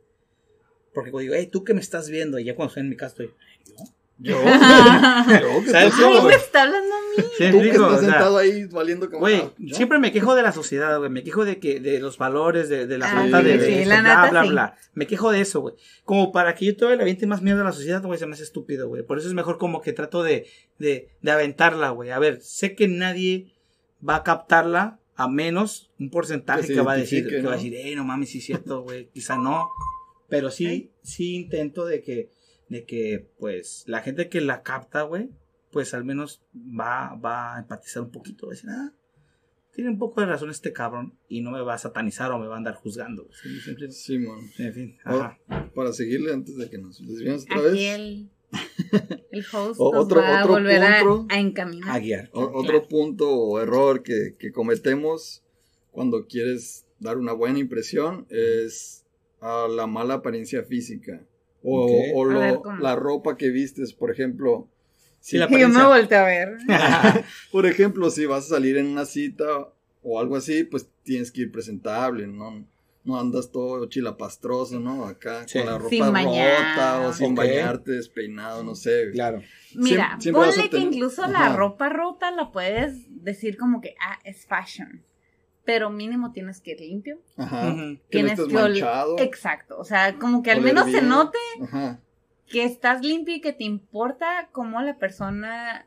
Porque 0.92 1.10
cuando 1.10 1.22
digo, 1.30 1.34
hey, 1.36 1.48
tú 1.50 1.62
que 1.64 1.72
me 1.74 1.80
estás 1.80 2.08
viendo, 2.10 2.38
y 2.38 2.44
ya 2.44 2.54
cuando 2.56 2.70
estoy 2.70 2.82
en 2.82 2.88
mi 2.88 2.96
casa 2.96 3.12
estoy, 3.22 3.34
¿yo? 3.66 3.74
Yo, 4.22 4.32
yo 4.44 5.64
que 5.64 5.70
¿Sabes 5.70 5.88
estás- 5.88 6.00
cómo, 6.00 6.08
Ay, 6.08 6.14
me 6.16 6.20
güey? 6.20 6.34
está 6.36 6.62
hablando 6.64 6.94
a 6.94 6.98
mí. 7.16 7.24
Sí, 7.38 7.44
tú 7.50 7.58
que 7.62 7.70
estás 7.70 7.80
o 7.80 7.90
sea, 7.90 7.98
sentado 8.00 8.36
ahí 8.38 8.64
valiendo 8.66 9.06
como 9.08 9.20
Güey, 9.20 9.42
siempre 9.72 9.98
me 9.98 10.12
quejo 10.12 10.34
de 10.34 10.42
la 10.42 10.52
sociedad, 10.52 10.98
güey. 10.98 11.08
Me 11.10 11.24
quejo 11.24 11.46
de 11.46 11.58
que, 11.58 11.80
de 11.80 12.00
los 12.00 12.18
valores, 12.18 12.68
de, 12.68 12.86
de 12.86 12.98
la 12.98 13.06
Ah, 13.10 13.14
falta 13.14 13.42
de, 13.42 13.52
sí, 13.52 13.58
de 13.58 13.78
sí, 13.78 13.84
la 13.86 14.00
bla, 14.02 14.14
neta, 14.16 14.30
bla, 14.30 14.42
sí. 14.42 14.48
bla. 14.50 14.76
Me 14.92 15.06
quejo 15.06 15.30
de 15.32 15.40
eso, 15.40 15.60
güey. 15.62 15.74
Como 16.04 16.32
para 16.32 16.54
que 16.54 16.66
yo 16.66 16.76
todavía 16.76 16.96
le 16.98 17.02
aviente 17.04 17.26
más 17.26 17.40
miedo 17.40 17.62
a 17.62 17.64
la 17.64 17.72
sociedad, 17.72 18.02
güey, 18.02 18.18
se 18.18 18.26
me 18.26 18.34
hace 18.34 18.42
estúpido, 18.42 18.88
güey. 18.88 19.02
Por 19.04 19.16
eso 19.18 19.26
es 19.28 19.32
mejor 19.34 19.56
como 19.56 19.80
que 19.80 19.94
trato 19.94 20.22
de, 20.22 20.46
de, 20.78 21.08
de 21.22 21.30
aventarla, 21.30 21.88
güey. 21.90 22.10
A 22.10 22.18
ver, 22.18 22.42
sé 22.42 22.74
que 22.74 22.88
nadie 22.88 23.54
va 24.06 24.16
a 24.16 24.22
captarla 24.22 24.99
a 25.22 25.28
menos 25.28 25.90
un 25.98 26.10
porcentaje 26.10 26.66
Que 26.74 26.80
va 26.80 26.92
a 26.92 26.96
decir, 26.96 27.26
que 27.26 27.42
va 27.42 27.52
a 27.52 27.56
decir, 27.56 27.74
eh, 27.74 27.94
no 27.96 28.04
mames, 28.04 28.30
sí 28.30 28.38
es 28.38 28.44
cierto, 28.44 28.82
güey. 28.84 29.08
Quizá 29.10 29.36
no. 29.36 29.68
Pero 30.28 30.50
sí, 30.50 30.90
sí 31.02 31.34
intento 31.34 31.84
de 31.84 32.02
que, 32.02 32.30
de 32.68 32.84
que, 32.84 33.28
pues, 33.38 33.84
la 33.86 34.00
gente 34.00 34.28
que 34.28 34.40
la 34.40 34.62
capta, 34.62 35.02
güey, 35.02 35.28
pues 35.72 35.92
al 35.94 36.04
menos 36.04 36.42
va, 36.54 37.14
va 37.16 37.56
a 37.56 37.60
empatizar 37.60 38.02
un 38.02 38.10
poquito. 38.10 38.46
Va 38.46 38.52
a 38.52 38.54
decir, 38.54 38.70
ah, 38.70 38.92
tiene 39.72 39.90
un 39.90 39.98
poco 39.98 40.20
de 40.20 40.26
razón 40.26 40.50
este 40.50 40.72
cabrón 40.72 41.18
y 41.28 41.40
no 41.42 41.50
me 41.50 41.60
va 41.62 41.74
a 41.74 41.78
satanizar 41.78 42.30
o 42.32 42.38
me 42.38 42.46
va 42.46 42.54
a 42.54 42.58
andar 42.58 42.74
juzgando. 42.74 43.28
Sí, 43.32 43.60
siempre- 43.60 43.90
Sí, 43.90 44.18
man. 44.18 44.38
en 44.58 44.72
fin, 44.74 44.98
Oh, 45.06 45.10
ajá. 45.10 45.38
Para 45.74 45.92
seguirle 45.92 46.32
antes 46.32 46.56
de 46.56 46.68
que 46.70 46.78
nos 46.78 46.98
desviemos 47.06 47.42
otra 47.44 47.56
Aquí 47.58 47.66
vez. 47.70 47.94
el, 47.98 48.30
el 49.30 49.44
host 49.52 49.76
O- 49.80 49.92
nos 49.92 50.04
otro- 50.06 50.20
va 50.20 50.40
a 50.40 50.42
otro 50.44 50.54
volver 50.54 50.82
a, 50.82 51.00
punto. 51.02 51.34
a 51.34 51.38
encaminar. 51.40 51.90
A 51.90 51.98
guiar. 51.98 52.30
O- 52.32 52.50
otro 52.58 52.86
punto 52.88 53.30
o 53.32 53.60
error 53.60 54.02
que, 54.02 54.34
que 54.38 54.52
cometemos 54.52 55.42
cuando 55.92 56.26
quieres 56.26 56.84
dar 56.98 57.16
una 57.18 57.32
buena 57.32 57.58
impresión 57.58 58.26
es 58.30 59.04
a 59.40 59.66
la 59.68 59.86
mala 59.86 60.14
apariencia 60.14 60.62
física. 60.64 61.22
O, 61.62 62.24
la 62.80 62.96
ropa 62.96 63.36
que 63.36 63.50
vistes, 63.50 63.92
por 63.92 64.10
ejemplo. 64.10 64.68
Sí, 65.20 65.36
la 65.36 65.44
Y 65.44 65.48
yo 65.60 65.68
me 65.68 65.78
apariencia. 65.80 65.86
volteé 65.88 66.18
a 66.18 66.24
ver. 66.24 66.56
Por 67.52 67.66
ejemplo, 67.66 68.08
si 68.10 68.24
vas 68.24 68.46
a 68.46 68.48
salir 68.54 68.78
en 68.78 68.86
una 68.86 69.04
cita 69.04 69.68
o 70.02 70.18
algo 70.18 70.36
así, 70.36 70.64
pues 70.64 70.88
tienes 71.02 71.30
que 71.30 71.42
ir 71.42 71.52
presentable, 71.52 72.26
¿no? 72.26 72.64
No 73.02 73.18
andas 73.18 73.50
todo 73.50 73.86
chilapastroso, 73.86 74.78
¿no? 74.78 75.06
Acá 75.06 75.48
Sí. 75.48 75.58
con 75.58 75.66
la 75.68 75.78
ropa 75.78 75.88
Sin 75.88 76.12
bañar. 76.12 76.58
rota 76.76 77.00
o 77.08 77.12
sin 77.14 77.32
Ok. 77.32 77.38
bañarte, 77.38 77.92
despeinado, 77.92 78.62
no 78.62 78.74
sé. 78.74 79.10
Claro. 79.12 79.40
Mira, 79.74 80.18
ponle 80.32 80.68
que 80.68 80.78
incluso 80.78 81.26
la 81.26 81.56
ropa 81.56 81.88
rota 81.88 82.30
la 82.30 82.50
puedes 82.52 82.96
decir 83.24 83.56
como 83.56 83.80
que, 83.80 83.94
ah, 84.06 84.18
es 84.24 84.46
fashion. 84.46 85.02
Pero 85.64 85.88
mínimo 85.90 86.32
tienes 86.32 86.60
que 86.60 86.72
ir 86.72 86.80
limpio. 86.80 87.20
Ajá. 87.36 87.62
Que 87.62 87.72
no 87.74 87.98
Tienes 88.10 88.32
estés 88.32 88.48
que 88.48 88.54
manchado. 88.54 89.18
Exacto. 89.18 89.78
O 89.78 89.84
sea, 89.84 90.14
como 90.18 90.42
que 90.42 90.50
al 90.50 90.60
menos 90.60 90.90
se 90.90 91.00
note 91.00 91.38
Ajá. 91.62 92.00
que 92.48 92.64
estás 92.64 93.02
limpio 93.02 93.34
y 93.36 93.40
que 93.40 93.52
te 93.52 93.64
importa 93.64 94.48
cómo 94.52 94.80
la 94.82 94.98
persona 94.98 95.86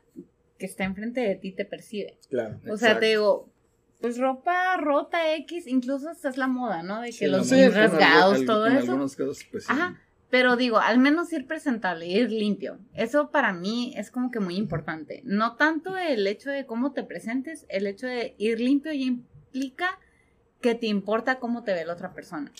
que 0.58 0.66
está 0.66 0.84
enfrente 0.84 1.20
de 1.20 1.34
ti 1.36 1.52
te 1.52 1.64
percibe. 1.64 2.18
Claro. 2.30 2.56
O 2.70 2.76
sea, 2.76 2.88
Exacto. 2.90 3.00
te 3.00 3.06
digo, 3.06 3.48
pues 4.04 4.18
ropa 4.18 4.76
rota 4.76 5.34
X, 5.36 5.66
incluso 5.66 6.10
hasta 6.10 6.28
es 6.28 6.36
la 6.36 6.46
moda, 6.46 6.82
¿no? 6.82 7.00
De 7.00 7.06
que 7.06 7.12
Sí, 7.14 7.26
los 7.26 7.48
jeans 7.48 7.74
rasgados, 7.74 8.44
todo 8.44 8.66
en 8.66 8.76
eso. 8.76 8.90
algunos 8.90 9.16
casos, 9.16 9.46
pues 9.50 9.64
sí. 9.64 9.72
Ajá. 9.72 9.98
Pero 10.28 10.56
digo, 10.56 10.76
al 10.78 10.98
menos 10.98 11.32
ir 11.32 11.46
presentable, 11.46 12.06
ir 12.06 12.30
limpio. 12.30 12.78
Eso 12.92 13.30
para 13.30 13.54
mí 13.54 13.94
es 13.96 14.10
como 14.10 14.30
que 14.30 14.40
muy 14.40 14.56
importante. 14.56 15.22
No 15.24 15.56
tanto 15.56 15.96
el 15.96 16.26
hecho 16.26 16.50
de 16.50 16.66
cómo 16.66 16.92
te 16.92 17.02
presentes, 17.02 17.64
el 17.70 17.86
hecho 17.86 18.06
de 18.06 18.34
ir 18.36 18.60
limpio 18.60 18.92
ya 18.92 19.04
implica 19.06 19.98
que 20.60 20.74
te 20.74 20.86
importa 20.86 21.38
cómo 21.38 21.64
te 21.64 21.72
ve 21.72 21.86
la 21.86 21.94
otra 21.94 22.12
persona. 22.12 22.52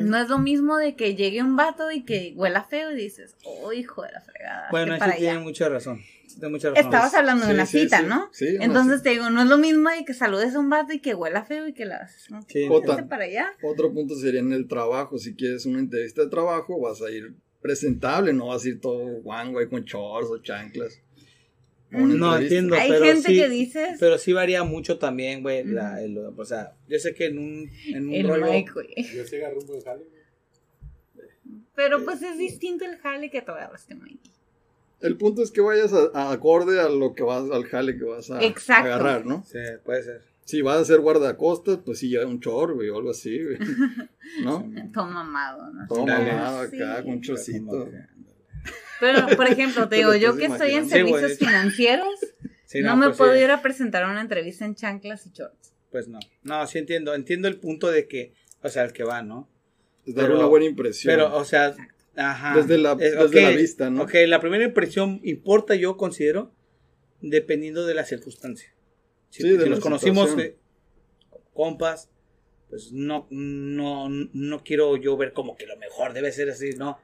No 0.00 0.18
es 0.18 0.28
lo 0.28 0.38
mismo 0.38 0.76
de 0.76 0.94
que 0.94 1.14
llegue 1.14 1.42
un 1.42 1.56
vato 1.56 1.90
y 1.90 2.02
que 2.02 2.34
huela 2.36 2.64
feo 2.64 2.92
y 2.92 2.96
dices, 2.96 3.34
oh, 3.46 3.72
hijo 3.72 4.02
de 4.02 4.12
la 4.12 4.20
fregada. 4.20 4.68
Bueno, 4.70 4.94
eso 4.94 5.04
tiene 5.16 5.30
allá". 5.30 5.40
mucha 5.40 5.70
razón. 5.70 6.02
Mucha 6.50 6.70
razón. 6.70 6.84
Estabas 6.84 7.14
hablando 7.14 7.46
de 7.46 7.54
una 7.54 7.64
sí, 7.66 7.80
cita, 7.80 8.00
sí. 8.00 8.06
¿no? 8.06 8.28
Sí, 8.32 8.56
Entonces 8.60 9.02
te 9.02 9.10
digo, 9.10 9.30
no 9.30 9.42
es 9.42 9.48
lo 9.48 9.56
mismo 9.58 9.88
de 9.90 10.04
que 10.04 10.12
saludes 10.14 10.54
a 10.54 10.58
un 10.58 10.68
vato 10.68 10.92
y 10.92 11.00
que 11.00 11.14
huela 11.14 11.44
feo 11.44 11.66
y 11.66 11.72
que 11.72 11.86
la 11.86 12.08
¿no? 12.30 12.40
Otra. 12.70 13.08
Para 13.08 13.24
allá. 13.24 13.52
Otro 13.62 13.92
punto 13.92 14.14
sería 14.14 14.40
en 14.40 14.52
el 14.52 14.68
trabajo. 14.68 15.18
Si 15.18 15.34
quieres 15.34 15.64
una 15.66 15.78
entrevista 15.78 16.22
de 16.22 16.28
trabajo, 16.28 16.78
vas 16.80 17.00
a 17.02 17.10
ir 17.10 17.34
presentable, 17.62 18.32
no 18.32 18.48
vas 18.48 18.64
a 18.64 18.68
ir 18.68 18.80
todo 18.80 18.98
guango 19.22 19.58
ahí 19.58 19.66
con 19.68 19.82
shorts 19.84 20.30
o 20.30 20.38
chanclas. 20.38 21.00
No, 21.90 22.36
entiendo. 22.36 22.74
Hay 22.76 22.90
pero 22.90 23.04
gente 23.04 23.28
sí, 23.28 23.36
que 23.36 23.48
dices, 23.48 23.96
Pero 23.98 24.18
sí 24.18 24.32
varía 24.32 24.64
mucho 24.64 24.98
también, 24.98 25.42
güey. 25.42 25.64
la- 25.64 25.92
Ujú. 25.92 26.04
el- 26.04 26.18
o 26.36 26.44
sea, 26.44 26.74
yo 26.88 26.98
sé 26.98 27.14
que 27.14 27.26
en 27.26 27.38
un, 27.38 27.70
en 27.94 28.08
un 28.08 28.14
el 28.14 28.28
rollo. 28.28 28.46
Mike, 28.52 28.72
güey. 28.72 28.88
Yo 29.14 29.24
sí 29.24 29.36
agarré 29.36 29.56
un 29.58 29.66
buen 29.66 29.80
jale, 29.82 30.04
güey. 31.14 31.26
Pero 31.74 32.04
pues 32.04 32.22
es 32.22 32.38
distinto 32.38 32.84
el 32.84 32.96
jale 32.98 33.30
que 33.30 33.40
te 33.42 33.50
agarraste, 33.50 33.94
Mike. 33.94 34.30
El 35.00 35.16
punto 35.18 35.42
es 35.42 35.50
que 35.50 35.60
vayas 35.60 35.92
a, 35.92 36.08
a 36.14 36.32
acorde 36.32 36.80
a 36.80 36.88
lo 36.88 37.12
que 37.14 37.22
vas, 37.22 37.50
al 37.50 37.64
jale 37.66 37.96
que 37.98 38.04
vas 38.04 38.30
a 38.30 38.42
Exacto. 38.42 38.86
agarrar, 38.92 39.26
¿no? 39.26 39.44
Sí, 39.44 39.58
puede 39.84 40.02
ser. 40.02 40.22
Si 40.44 40.62
vas 40.62 40.78
a 40.78 40.84
ser 40.84 41.00
guardacostas, 41.00 41.78
pues 41.84 41.98
sí, 41.98 42.08
lleva 42.08 42.24
un 42.26 42.40
chor, 42.40 42.74
güey, 42.74 42.88
o 42.88 42.96
algo 42.96 43.10
así, 43.10 43.42
güey. 43.42 43.58
¿No? 44.44 44.64
Todo 44.94 45.06
mamado, 45.06 45.72
¿no? 45.72 45.86
Todo 45.88 46.06
Dale. 46.06 46.32
mamado 46.32 46.68
Sí. 46.68 46.80
acá, 46.80 47.02
con 47.02 47.12
un 47.14 47.20
chorcito. 47.20 47.88
Pero, 49.00 49.26
por 49.36 49.46
ejemplo, 49.48 49.88
te 49.88 49.96
digo, 49.96 50.14
yo 50.14 50.36
que 50.36 50.46
estoy 50.46 50.72
en. 50.72 50.84
Sí, 50.84 50.90
servicios 50.90 51.38
financieros, 51.38 52.14
Sí, 52.66 52.80
no, 52.80 52.96
me 52.96 53.06
pues 53.06 53.18
puedo 53.18 53.34
sí. 53.34 53.40
ir 53.40 53.50
a 53.50 53.62
presentar 53.62 54.04
una 54.06 54.20
entrevista 54.20 54.64
en 54.64 54.74
chanclas 54.74 55.24
y 55.26 55.30
shorts. 55.30 55.72
Pues 55.92 56.08
no. 56.08 56.18
No, 56.42 56.66
sí 56.66 56.78
entiendo. 56.78 57.14
Entiendo 57.14 57.46
el 57.48 57.58
punto 57.60 57.88
de 57.90 58.08
que, 58.08 58.32
o 58.62 58.68
sea, 58.68 58.82
el 58.84 58.92
que 58.92 59.04
va, 59.04 59.22
¿no? 59.22 59.48
Es 60.04 60.14
dar 60.16 60.26
Pero- 60.26 60.38
una 60.38 60.46
buena 60.48 60.66
impresión. 60.66 61.12
Pero, 61.14 61.34
o 61.36 61.44
sea, 61.44 61.74
ajá. 62.16 62.56
Desde 62.56 62.78
la- 62.78 62.92
Eh, 62.92 62.96
desde 63.10 63.40
la 63.42 63.50
ok, 63.50 63.56
vista, 63.56 63.90
¿no? 63.90 64.02
Ok, 64.02 64.14
la 64.26 64.40
primera 64.40 64.64
impresión 64.64 65.20
importa, 65.22 65.74
yo 65.74 65.96
considero, 65.96 66.52
dependiendo 67.20 67.86
de 67.86 67.94
la 67.94 68.04
circunstancia. 68.04 68.72
Si, 69.30 69.42
Sí, 69.42 69.48
de 69.50 69.58
si 69.58 69.64
la 69.64 69.74
nos 69.76 69.80
conocimos 69.80 70.36
eh, 70.38 70.56
compas, 71.54 72.08
pues 72.68 72.92
no, 72.92 73.26
no, 73.30 74.08
no 74.08 74.64
quiero 74.64 74.96
yo 74.96 75.16
ver 75.16 75.32
como 75.32 75.56
que 75.56 75.66
lo 75.66 75.76
mejor 75.76 76.12
debe 76.12 76.32
ser 76.32 76.50
así, 76.50 76.70
¿no? 76.76 76.98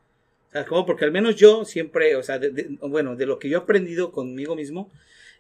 O 0.49 0.53
sea, 0.53 0.67
como 0.67 0.85
porque 0.85 1.05
al 1.05 1.13
menos 1.13 1.37
yo 1.37 1.65
siempre, 1.65 2.15
o 2.17 2.23
sea, 2.23 2.39
de- 2.39 2.51
de- 2.51 2.65
bueno, 2.83 3.17
de 3.17 3.27
lo 3.27 3.39
que 3.39 3.49
yo 3.49 3.59
he 3.59 3.63
aprendido 3.63 4.13
conmigo 4.13 4.55
mismo, 4.57 4.91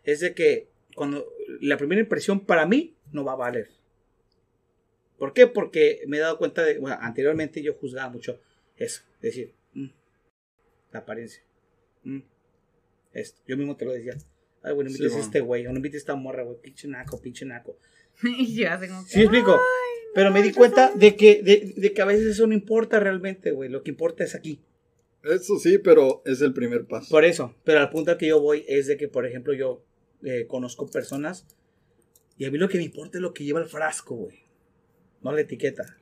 es 0.04 0.20
de 0.20 0.34
que 0.34 0.68
cuando 0.94 1.26
la 1.60 1.76
primera 1.76 2.00
impresión 2.00 2.40
para 2.40 2.66
mí 2.66 2.94
no 3.12 3.24
va 3.24 3.32
a 3.32 3.36
valer. 3.36 3.68
¿Por 5.18 5.32
qué? 5.34 5.46
Porque 5.46 6.02
me 6.06 6.16
he 6.16 6.20
dado 6.20 6.38
cuenta 6.38 6.64
de, 6.64 6.78
bueno, 6.78 6.96
anteriormente 7.00 7.62
yo 7.62 7.74
juzgaba 7.74 8.10
mucho 8.10 8.40
eso, 8.76 9.02
es 9.16 9.20
decir, 9.22 9.52
la 10.92 11.00
apariencia. 11.00 11.42
mm, 12.04 12.18
esto, 13.12 13.40
yo 13.46 13.56
mismo 13.56 13.76
te 13.76 13.84
lo 13.84 13.92
decía. 13.92 14.14
Ay, 14.62 14.74
bueno, 14.74 14.90
Sí, 14.90 14.96
invites 14.96 15.12
a 15.12 15.16
bueno. 15.16 15.26
este 15.26 15.40
güey, 15.40 15.66
o 15.66 15.70
no 15.70 15.76
invites 15.76 15.96
a 15.96 16.02
esta 16.02 16.14
morra, 16.14 16.42
güey, 16.44 16.56
pinche 16.60 16.88
naco, 16.88 17.20
pinche 17.20 17.44
naco. 17.44 17.76
y 18.22 18.54
yo 18.56 18.70
así 18.70 18.88
como 18.88 19.04
que, 19.04 19.10
¿Sí 19.10 19.18
me 19.18 19.24
explico? 19.24 19.58
Pero 20.14 20.30
me 20.30 20.42
di 20.42 20.52
cuenta 20.52 20.90
soy- 20.90 20.98
de 21.00 21.16
que, 21.16 21.42
de, 21.42 21.72
de 21.76 21.92
que 21.92 22.02
a 22.02 22.04
veces 22.04 22.26
eso 22.26 22.46
no 22.46 22.54
importa 22.54 23.00
realmente, 23.00 23.50
güey. 23.50 23.68
Lo 23.70 23.82
que 23.82 23.90
importa 23.90 24.24
es 24.24 24.34
aquí. 24.34 24.60
Eso 25.24 25.58
sí, 25.58 25.78
pero 25.78 26.22
es 26.26 26.40
el 26.42 26.52
primer 26.52 26.84
paso. 26.86 27.08
Por 27.10 27.24
eso. 27.24 27.54
Pero 27.64 27.80
al 27.80 27.90
punto 27.90 28.10
al 28.10 28.18
que 28.18 28.26
yo 28.28 28.40
voy 28.40 28.64
es 28.68 28.86
de 28.88 28.96
que, 28.96 29.08
por 29.08 29.24
ejemplo, 29.26 29.52
yo 29.54 29.82
eh, 30.22 30.46
conozco 30.46 30.86
personas 30.90 31.46
y 32.36 32.44
a 32.44 32.50
mí 32.50 32.58
lo 32.58 32.68
que 32.68 32.78
me 32.78 32.84
importa 32.84 33.18
es 33.18 33.22
lo 33.22 33.32
que 33.32 33.44
lleva 33.44 33.60
el 33.60 33.66
frasco, 33.66 34.14
güey. 34.16 34.40
No 35.22 35.32
la 35.32 35.40
etiqueta. 35.42 35.96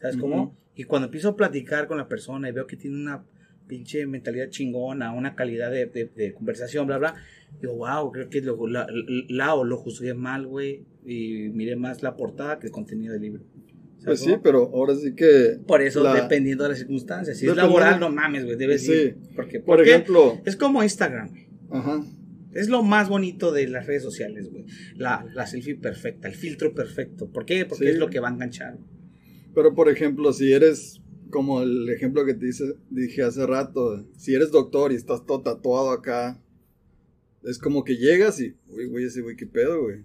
¿Sabes 0.00 0.16
cómo? 0.16 0.56
Y 0.74 0.84
cuando 0.84 1.06
empiezo 1.06 1.30
a 1.30 1.36
platicar 1.36 1.86
con 1.86 1.96
la 1.98 2.08
persona 2.08 2.48
y 2.48 2.52
veo 2.52 2.66
que 2.66 2.76
tiene 2.76 2.96
una 2.96 3.24
pinche 3.66 4.06
mentalidad 4.06 4.48
chingona, 4.50 5.12
una 5.12 5.34
calidad 5.34 5.70
de, 5.70 5.86
de- 5.86 6.10
de 6.14 6.34
conversación, 6.34 6.86
bla, 6.86 6.98
bla, 6.98 7.14
digo, 7.60 7.74
wow, 7.76 8.10
creo 8.12 8.28
que 8.28 8.40
lo, 8.42 8.66
la, 8.66 8.86
la- 9.28 9.54
o 9.54 9.64
lo 9.64 9.76
juzgué 9.78 10.14
mal, 10.14 10.46
güey, 10.46 10.84
y 11.06 11.48
miré 11.50 11.76
más 11.76 12.02
la 12.02 12.16
portada 12.16 12.58
que 12.58 12.66
el 12.66 12.72
contenido 12.72 13.12
del 13.12 13.22
libro. 13.22 13.42
¿Sabes 13.98 14.20
Pues 14.20 14.34
sí, 14.34 14.40
pero 14.42 14.70
ahora 14.74 14.94
sí 14.96 15.14
que, 15.14 15.58
Por 15.66 15.80
eso, 15.80 16.02
La- 16.02 16.14
dependiendo 16.14 16.64
de 16.64 16.70
las 16.70 16.78
circunstancias. 16.78 17.38
Si 17.38 17.46
es 17.46 17.56
laboral, 17.56 17.98
no 18.00 18.10
mames, 18.10 18.44
güey, 18.44 18.56
debes 18.56 18.84
Sí. 18.84 18.92
ir. 18.92 19.16
Porque, 19.34 19.60
por 19.60 19.76
porque 19.76 19.90
ejemplo, 19.90 20.40
es 20.44 20.56
como 20.56 20.82
Instagram, 20.82 21.28
güey. 21.30 21.46
ajá, 21.70 22.04
Es 22.52 22.68
lo 22.68 22.82
más 22.84 23.08
bonito 23.08 23.50
de 23.50 23.66
las 23.66 23.86
redes 23.86 24.02
sociales, 24.02 24.48
güey. 24.50 24.64
La, 24.94 25.26
la 25.34 25.46
selfie 25.46 25.74
perfecta, 25.74 26.28
el 26.28 26.34
filtro 26.34 26.72
perfecto. 26.74 27.28
¿Por 27.30 27.46
qué? 27.46 27.64
Porque 27.64 27.86
Sí. 27.86 27.90
es 27.90 27.98
lo 27.98 28.10
que 28.10 28.20
va 28.20 28.28
a 28.28 28.32
enganchar. 28.32 28.76
pero 29.54 29.72
por 29.74 29.88
ejemplo, 29.88 30.32
si 30.32 30.52
eres 30.52 31.00
como 31.34 31.60
el 31.62 31.90
ejemplo 31.90 32.24
que 32.24 32.34
te 32.34 32.46
dije 32.90 33.22
hace 33.24 33.44
rato, 33.44 34.06
si 34.16 34.34
eres 34.34 34.52
doctor 34.52 34.92
y 34.92 34.94
estás 34.94 35.26
todo 35.26 35.40
tatuado 35.42 35.90
acá, 35.90 36.40
es 37.42 37.58
como 37.58 37.82
que 37.82 37.96
llegas 37.96 38.40
y, 38.40 38.54
uy, 38.68 38.86
güey, 38.86 39.04
ese 39.06 39.20
güey, 39.20 39.34
¿qué 39.36 39.46
pedo, 39.46 39.82
güey? 39.82 40.04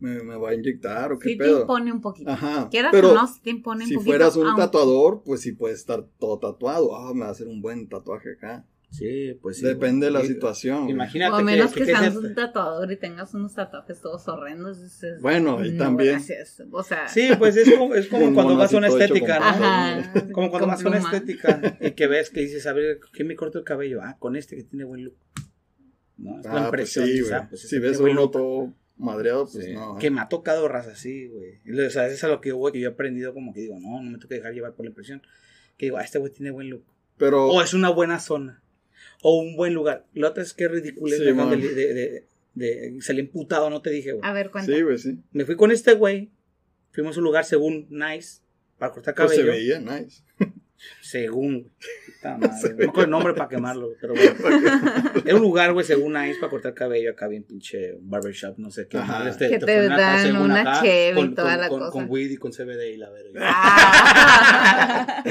¿Me, 0.00 0.20
me 0.24 0.36
va 0.36 0.48
a 0.50 0.54
inyectar 0.54 1.12
o 1.12 1.18
qué 1.18 1.28
Sí 1.30 1.36
te 1.38 1.44
pedo? 1.44 1.60
impone 1.60 1.92
un 1.92 2.00
poquito. 2.00 2.30
Ajá, 2.30 2.68
Quieras 2.70 2.90
pero 2.90 3.12
o 3.12 3.14
no, 3.14 3.26
sí 3.28 3.40
te 3.42 3.50
impone 3.50 3.84
un 3.84 3.88
si 3.88 3.94
poquito. 3.94 4.10
fueras 4.10 4.36
un 4.36 4.46
aunque- 4.46 4.62
tatuador, 4.62 5.22
pues 5.24 5.42
sí 5.42 5.52
puedes 5.52 5.78
estar 5.78 6.08
todo 6.18 6.38
tatuado, 6.38 6.96
ah, 6.96 7.12
me 7.14 7.20
va 7.20 7.26
a 7.28 7.30
hacer 7.32 7.46
un 7.48 7.60
buen 7.60 7.86
tatuaje 7.88 8.32
acá. 8.32 8.66
Sí, 8.92 9.38
pues 9.40 9.56
sí. 9.56 9.64
Depende 9.64 10.06
de 10.06 10.12
la 10.12 10.18
güey. 10.20 10.30
situación. 10.32 10.88
Imagínate 10.90 11.32
O 11.32 11.36
a 11.36 11.42
menos 11.42 11.72
que, 11.72 11.80
que 11.80 11.86
seas 11.86 12.00
seas- 12.00 12.14
un 12.16 12.34
tatuador 12.34 12.92
y 12.92 12.96
tengas 12.98 13.32
unos 13.32 13.54
tatuajes 13.54 14.00
todos 14.02 14.28
horrendos. 14.28 14.82
dices, 14.82 15.20
Bueno, 15.22 15.64
y 15.64 15.72
"No, 15.72 15.84
también. 15.84 16.12
gracias". 16.12 16.62
O 16.70 16.82
sea, 16.82 17.08
Sí, 17.08 17.30
pues 17.38 17.56
es 17.56 17.70
como, 17.74 17.94
es 17.94 18.06
como 18.08 18.34
cuando 18.34 18.54
vas 18.54 18.72
a 18.74 18.76
una 18.76 18.88
estética, 18.88 19.38
¿no? 19.40 19.44
Ajá. 19.46 20.12
Como 20.32 20.50
cuando 20.50 20.68
vas 20.68 20.84
a 20.84 20.88
una 20.88 20.98
estética 20.98 21.78
y 21.80 21.92
que 21.92 22.06
ves 22.06 22.28
que 22.30 22.40
dices, 22.40 22.66
a 22.66 22.72
ver, 22.74 23.00
¿quién 23.12 23.28
me 23.28 23.34
corta 23.34 23.58
el 23.58 23.64
cabello? 23.64 24.00
Ah, 24.02 24.16
con 24.18 24.36
este 24.36 24.56
que 24.56 24.62
tiene 24.64 24.84
buen 24.84 25.04
look. 25.04 25.16
No, 26.18 26.38
es 26.38 26.44
la 26.44 26.50
Ah, 26.50 26.54
pues 26.70 26.94
impresión. 26.94 27.06
sí, 27.06 27.20
o 27.22 27.24
sea, 27.26 27.38
güey. 27.38 27.48
pues, 27.48 27.68
si 27.68 27.78
ves 27.78 27.98
uno 27.98 28.28
todo 28.30 28.72
madreado, 28.98 29.48
pues 29.50 29.64
Sí, 29.64 29.72
no. 29.74 29.96
Que 29.98 30.10
me 30.10 30.20
ha 30.20 30.28
tocado 30.28 30.68
raza 30.68 30.90
así, 30.92 31.28
güey. 31.28 31.60
Y 31.64 31.72
O 31.80 31.90
sea, 31.90 32.06
eso 32.06 32.14
es 32.14 32.24
a 32.24 32.28
lo 32.28 32.40
que 32.42 32.50
yo 32.50 32.58
voy, 32.58 32.72
que 32.72 32.80
yo 32.80 32.90
he 32.90 32.92
aprendido 32.92 33.32
como 33.34 33.52
que 33.54 33.60
digo, 33.62 33.78
no, 33.80 34.02
no 34.02 34.10
me 34.10 34.18
tengo 34.18 34.28
que 34.28 34.34
dejar 34.36 34.52
llevar 34.52 34.74
por 34.74 34.84
la 34.84 34.90
impresión. 34.90 35.22
Que 35.78 35.86
digo, 35.86 35.96
ah, 35.96 36.02
este 36.02 36.18
güey 36.18 36.30
tiene 36.30 36.50
buen 36.50 36.68
look. 36.68 36.84
Pero, 37.16 37.46
O 37.46 37.62
es 37.62 37.72
una 37.74 37.88
buena 37.90 38.20
zona. 38.20 38.62
O 39.22 39.40
un 39.40 39.56
buen 39.56 39.72
lugar. 39.72 40.06
La 40.14 40.28
otra 40.28 40.42
es 40.42 40.52
que 40.52 40.64
es 40.64 40.70
ridículo. 40.70 41.16
Sí, 41.16 41.22
de, 41.24 41.32
de, 41.32 42.26
de, 42.54 43.20
emputado, 43.20 43.70
no 43.70 43.80
te 43.80 43.90
dije, 43.90 44.12
güey. 44.12 44.28
A 44.28 44.32
ver, 44.32 44.50
cuenta. 44.50 44.70
sí, 44.72 44.82
güey, 44.82 44.98
sí. 44.98 45.18
Me 45.32 45.44
fui 45.44 45.56
con 45.56 45.70
este 45.70 45.94
güey. 45.94 46.30
Fuimos 46.90 47.16
a 47.16 47.20
un 47.20 47.24
lugar 47.24 47.44
según 47.44 47.86
nice. 47.88 48.40
Para 48.78 48.92
cortar 48.92 49.14
Pues 49.14 49.30
se 49.30 49.36
cabello. 49.38 49.52
veía 49.52 49.78
nice. 49.80 50.22
Según. 51.00 51.72
Puta 52.06 52.36
madre, 52.38 52.70
No 52.70 52.76
me 52.76 52.84
acuerdo 52.84 53.04
el 53.04 53.10
nombre 53.10 53.34
para 53.34 53.48
quemarlo, 53.48 53.90
pero 54.00 54.14
bueno. 54.14 54.34
Era 55.24 55.36
un 55.36 55.42
lugar, 55.42 55.72
güey, 55.72 55.84
según 55.86 56.12
nice 56.14 56.38
para 56.40 56.50
cortar 56.50 56.74
cabello 56.74 57.10
acá 57.10 57.28
bien 57.28 57.44
pinche 57.44 57.96
barbershop, 58.00 58.58
no 58.58 58.70
sé 58.70 58.86
qué. 58.88 58.98
Ajá. 58.98 59.18
madres 59.20 59.36
Que 59.36 59.58
te 59.58 59.86
acá, 59.86 59.96
dan 59.96 60.36
una 60.36 60.60
acá, 60.60 60.80
cheve 60.82 61.10
y 61.10 61.14
con, 61.14 61.34
toda 61.34 61.52
con- 61.52 61.60
la 61.60 61.68
con- 61.68 61.78
cosa. 61.80 61.92
Con 61.92 62.06
weed 62.08 62.30
y 62.30 62.36
con 62.36 62.52
CBD 62.52 62.92
y 62.94 62.96
la 62.96 63.10
verga. 63.10 63.40
Ah. 64.44 65.24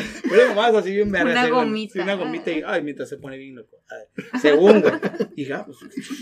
Nomás 0.50 0.74
así 0.76 0.92
bien 0.92 1.12
verga, 1.12 1.32
Una 1.32 1.48
gomita. 1.50 1.94
Sí, 1.94 2.00
una 2.00 2.14
gomita 2.16 2.52
y, 2.52 2.64
ay, 2.66 2.82
mientras 2.84 3.10
se 3.10 3.18
pone 3.18 3.38
bien 3.38 3.56
loco. 3.56 3.78
Según, 4.42 4.82
güey. 4.82 4.94
Y 5.36 5.42
dije, 5.42 5.54
ah, 5.54 5.66
pues, 5.66 5.78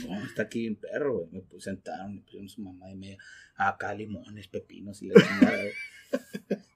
no, 0.07 0.23
está 0.25 0.43
aquí 0.43 0.61
bien 0.61 0.75
perro, 0.75 1.13
güey. 1.19 1.27
Me 1.31 1.39
puse- 1.41 1.65
sentaron, 1.65 2.15
me 2.15 2.21
pusieron 2.21 2.49
su 2.49 2.61
mamá 2.61 2.89
y 2.91 2.95
media. 2.95 3.17
Acá 3.55 3.93
limones, 3.93 4.47
pepinos 4.47 5.01
y 5.01 5.07
la 5.07 5.15
chingada. 5.21 5.61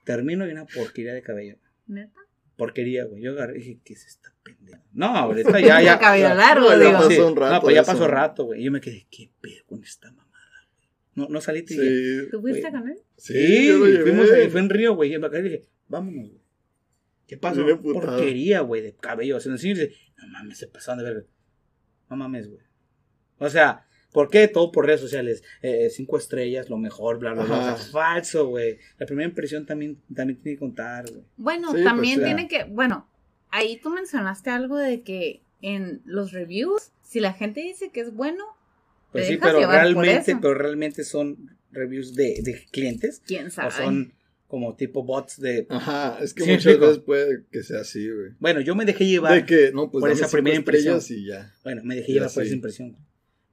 Termino 0.04 0.48
y 0.48 0.52
una 0.52 0.66
porquería 0.66 1.14
de 1.14 1.22
cabello. 1.22 1.58
¿Neta? 1.88 2.12
Porquería, 2.58 3.06
güey. 3.06 3.22
Yo 3.24 3.32
agarré 3.32 3.56
y 3.58 3.60
dije, 3.60 3.80
¿qué 3.84 3.94
es 3.94 4.06
esta 4.06 4.34
pendeja? 4.44 4.84
No, 4.94 5.08
ahorita 5.08 5.60
ya, 5.60 5.82
ya. 5.82 5.98
Cabello 6.00 6.28
ya- 6.30 6.36
largo, 6.36 6.68
ya 6.70 6.78
digo. 6.78 6.92
pasó 6.92 7.28
un 7.28 7.36
rato 7.36 7.54
No, 7.56 7.62
pues 7.62 7.76
ya 7.76 7.82
eso. 7.82 7.92
pasó 7.92 8.08
rato, 8.08 8.44
güey. 8.46 8.62
Y 8.62 8.66
yo 8.66 8.72
me 8.72 8.82
quedé, 8.82 9.08
¿qué 9.10 9.32
pedo 9.42 9.64
con 9.66 9.84
esta 9.84 10.12
mamada, 10.12 10.68
güey? 10.76 10.90
No, 11.16 11.28
no 11.30 11.42
salí 11.42 11.60
y 11.60 11.62
dije, 11.64 11.82
Sí, 11.82 12.28
¿Tú 12.32 12.42
fuiste 12.42 12.72
con 12.72 12.88
él? 12.90 12.98
sí, 13.18 13.34
Sí, 13.34 13.68
yo 13.68 13.78
lo 13.80 13.86
llevé. 13.88 14.02
fuimos 14.04 14.32
ahí, 14.32 14.50
fue 14.50 14.60
en 14.62 14.70
Río, 14.70 14.96
güey. 14.96 15.12
Y 15.12 15.16
en 15.16 15.24
acá 15.24 15.40
dije, 15.42 15.64
vámonos, 15.88 16.30
güey. 16.30 16.44
¿Qué 17.28 17.38
pasó? 17.38 17.66
Porquería, 17.82 18.60
güey, 18.62 18.82
de 18.82 18.96
cabello. 18.96 19.38
O 19.38 19.40
sea, 19.40 19.52
el 19.52 19.58
dice, 19.58 19.94
no 20.18 20.28
mames, 20.28 20.58
se 20.60 20.68
pasaron 20.68 21.04
de 21.04 21.14
ver. 21.14 21.28
No 22.10 22.16
mames, 22.18 22.48
güey. 22.50 22.62
O 23.40 23.50
sea, 23.50 23.88
¿por 24.14 24.30
qué? 24.30 24.48
Todo 24.48 24.72
por 24.72 24.86
redes 24.86 25.02
sociales. 25.02 25.44
Eh, 25.62 25.90
cinco 25.90 26.18
estrellas, 26.18 26.70
lo 26.70 26.78
mejor, 26.78 27.20
bla, 27.20 27.34
bla, 27.34 27.44
bla. 27.44 27.74
O 27.74 27.78
falso, 27.78 28.48
güey. 28.48 28.78
La 28.98 29.06
primera 29.06 29.28
impresión 29.28 29.66
también, 29.66 29.98
también 30.16 30.40
tiene 30.40 30.56
que 30.56 30.60
contar, 30.60 31.10
güey. 31.12 31.24
Bueno, 31.38 31.74
Sí, 31.76 31.84
también 31.84 32.16
pues, 32.20 32.26
tiene 32.28 32.48
que, 32.48 32.64
bueno, 32.66 33.10
ahí 33.50 33.78
tú 33.84 33.90
mencionaste 33.90 34.50
algo 34.50 34.78
de 34.78 35.02
que 35.02 35.42
en 35.62 36.02
los 36.06 36.32
reviews, 36.32 36.92
si 37.04 37.20
la 37.20 37.34
gente 37.34 37.62
dice 37.62 37.90
que 37.92 38.02
es 38.02 38.14
bueno, 38.14 38.44
Pues 39.12 39.26
te 39.26 39.28
sí, 39.30 39.36
dejas 39.36 39.54
pero 39.54 39.70
realmente, 39.70 40.32
eso. 40.32 40.40
pero 40.42 40.54
realmente 40.54 41.04
son 41.04 41.58
reviews 41.72 42.16
de, 42.16 42.40
de 42.44 42.66
clientes. 42.72 43.22
quién 43.26 43.48
O 43.48 43.52
sabe. 43.52 43.72
son 43.72 44.14
como 44.48 44.76
tipo 44.76 45.04
bots 45.04 45.40
de. 45.40 45.66
Ajá, 45.70 46.20
es 46.22 46.34
que 46.36 46.44
Sí, 46.44 46.52
muchas 46.52 46.80
veces 46.80 47.00
puede 47.00 47.44
que 47.52 47.64
sea 47.64 47.80
así, 47.82 48.08
güey. 48.08 48.32
Bueno, 48.40 48.62
yo 48.62 48.76
me 48.76 48.86
dejé 48.86 49.08
llevar. 49.08 49.34
De 49.34 49.46
que, 49.48 49.72
no, 49.74 49.90
pues 49.90 50.02
por 50.02 50.12
esa 50.12 50.28
primera 50.30 50.56
impresión. 50.56 51.00
y 51.10 51.26
ya. 51.26 51.52
Bueno, 51.64 51.82
me 51.84 51.96
dejé 51.96 52.10
Ya 52.10 52.14
llevar 52.20 52.34
por 52.34 52.44
esa 52.44 52.54
impresión. 52.54 52.96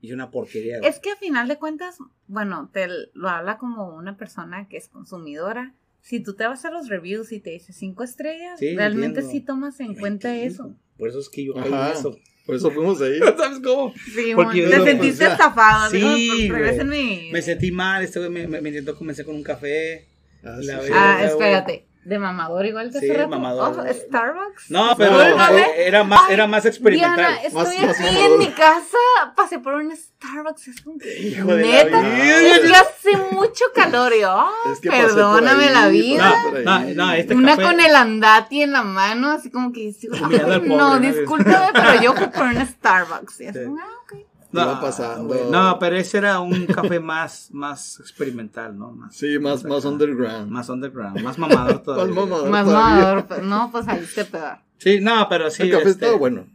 Hice 0.01 0.15
una 0.15 0.31
porquería. 0.31 0.79
güey. 0.79 0.89
Es 0.91 0.99
que 0.99 1.11
a 1.11 1.17
final 1.17 1.47
de 1.49 1.59
cuentas, 1.59 1.99
bueno, 2.27 2.71
te 2.73 2.87
lo 3.13 3.29
habla 3.29 3.59
como 3.59 3.95
una 3.95 4.17
persona 4.17 4.67
que 4.69 4.77
es 4.79 4.89
consumidora. 4.89 5.75
Si 6.03 6.21
tú 6.21 6.35
te 6.35 6.47
vas 6.47 6.65
a 6.65 6.71
los 6.71 6.89
reviews 6.89 7.31
y 7.33 7.41
te 7.41 7.51
dice 7.51 7.73
cinco 7.75 8.03
estrellas, 8.05 8.59
Sí, 8.59 8.75
realmente 8.75 9.21
entiendo. 9.21 9.31
sí 9.31 9.41
tomas 9.43 9.81
en 9.81 9.95
cuenta 9.95 10.33
entiendo. 10.35 10.55
eso. 10.65 10.77
Por 10.97 11.09
eso 11.09 11.19
es 11.19 11.29
que 11.29 11.45
yo 11.45 11.55
caí 11.55 11.71
en 11.71 11.93
eso. 11.93 12.17
Por 12.47 12.55
eso 12.57 12.71
fuimos 12.71 13.01
ahí. 13.03 13.19
¿Sabes 13.37 13.61
cómo? 13.63 13.93
Sí, 14.15 14.33
Porque 14.35 14.63
te 14.63 14.73
digo, 14.73 14.85
sentiste 14.85 15.25
estafado. 15.27 15.91
sí, 15.91 16.01
güey. 16.01 16.49
regrésenme. 16.49 17.29
Me 17.33 17.43
sentí 17.43 17.71
mal, 17.71 18.03
este 18.03 18.19
güey 18.19 18.31
me, 18.31 18.47
me- 18.49 18.61
me 18.63 18.71
intentó 18.71 18.97
convencer 18.97 19.27
con 19.27 19.35
un 19.37 19.43
café. 19.43 20.07
Ah, 20.43 20.59
sí. 20.63 20.69
Ah, 20.93 21.23
espérate. 21.25 21.85
De 22.03 22.19
mamador 22.19 22.65
igual 22.65 22.91
te 22.91 22.99
Sí, 22.99 23.11
hace 23.11 23.19
rato? 23.19 23.29
mamador, 23.29 23.79
Oh. 23.79 23.93
Starbucks. 23.93 24.71
No, 24.71 24.97
pero 24.97 25.21
eh, 25.23 25.87
era 25.87 26.03
más, 26.03 26.21
Ay, 26.29 26.35
era 26.35 26.47
más 26.47 26.65
experimental. 26.65 27.15
Diana, 27.17 27.37
estoy 27.43 27.53
Más- 27.77 27.87
más 27.87 28.01
aquí 28.01 28.05
mamador. 28.17 28.31
en 28.33 28.39
mi 28.39 28.47
casa, 28.53 28.97
pasé 29.37 29.59
por 29.59 29.75
un 29.75 29.95
Starbucks, 29.95 30.69
es 30.69 30.81
como 30.81 30.99
que, 30.99 31.19
Hijo 31.29 31.47
de 31.55 31.57
la 31.63 31.69
neta, 31.85 32.01
vida. 32.01 32.57
es 32.57 32.61
que 32.61 32.73
hace 32.75 33.17
mucho 33.33 33.65
calor 33.75 34.13
y 34.17 34.21
yo, 34.23 34.31
"Ah, 34.31 34.51
Es 34.73 34.81
que 34.81 34.89
por 34.91 34.99
perdóname 34.99 35.65
ahí, 35.67 35.75
la 35.75 35.89
vida. 35.89 36.35
No, 36.65 36.81
no, 36.95 37.13
este 37.13 37.35
Una 37.35 37.55
café- 37.57 37.63
con 37.65 37.81
el 37.81 37.95
andati 37.95 38.63
en 38.63 38.73
la 38.73 38.83
mano, 38.83 39.31
así 39.33 39.51
como 39.51 39.71
que 39.71 39.81
dice, 39.81 40.09
"Ay, 40.13 40.23
Mirando 40.27 40.55
al 40.55 40.61
pobre, 40.63 40.77
no, 40.77 40.99
discúlpame, 41.01 41.67
pero 41.75 42.03
yo 42.03 42.13
fui 42.15 42.27
por 42.29 42.45
un 42.47 42.67
Starbucks. 42.67 43.41
Y 43.43 43.47
así, 43.47 43.59
Sí. 43.59 43.65
ah, 43.79 44.17
ok. 44.53 44.55
Iba 44.67 44.81
pasando. 44.81 45.49
No, 45.51 45.79
pero 45.79 45.97
ese 45.97 46.19
era 46.19 46.41
un 46.41 46.67
café 46.67 47.01
más, 47.01 47.49
más 47.53 47.99
experimental, 48.01 48.77
¿no? 48.79 48.93
Más, 48.93 49.17
Sí, 49.17 49.39
más, 49.39 49.65
más 49.65 49.85
underground. 49.85 50.51
más 50.51 50.69
underground, 50.69 51.21
más 51.23 51.39
mamador 51.39 51.83
todavía. 51.83 52.15
Más 52.15 52.25
mamador. 52.29 52.51
Más 52.51 52.65
todavía. 52.67 53.05
mamador, 53.25 53.43
no, 53.45 53.71
pues 53.73 53.89
ahí 53.89 54.05
te 54.15 54.25
peor. 54.25 54.59
Sí, 54.79 55.01
no, 55.01 55.27
pero 55.29 55.51
sí. 55.51 55.63
el 55.65 55.71
café 55.71 55.83
este, 55.91 55.91
estaba 56.07 56.17
bueno. 56.17 56.47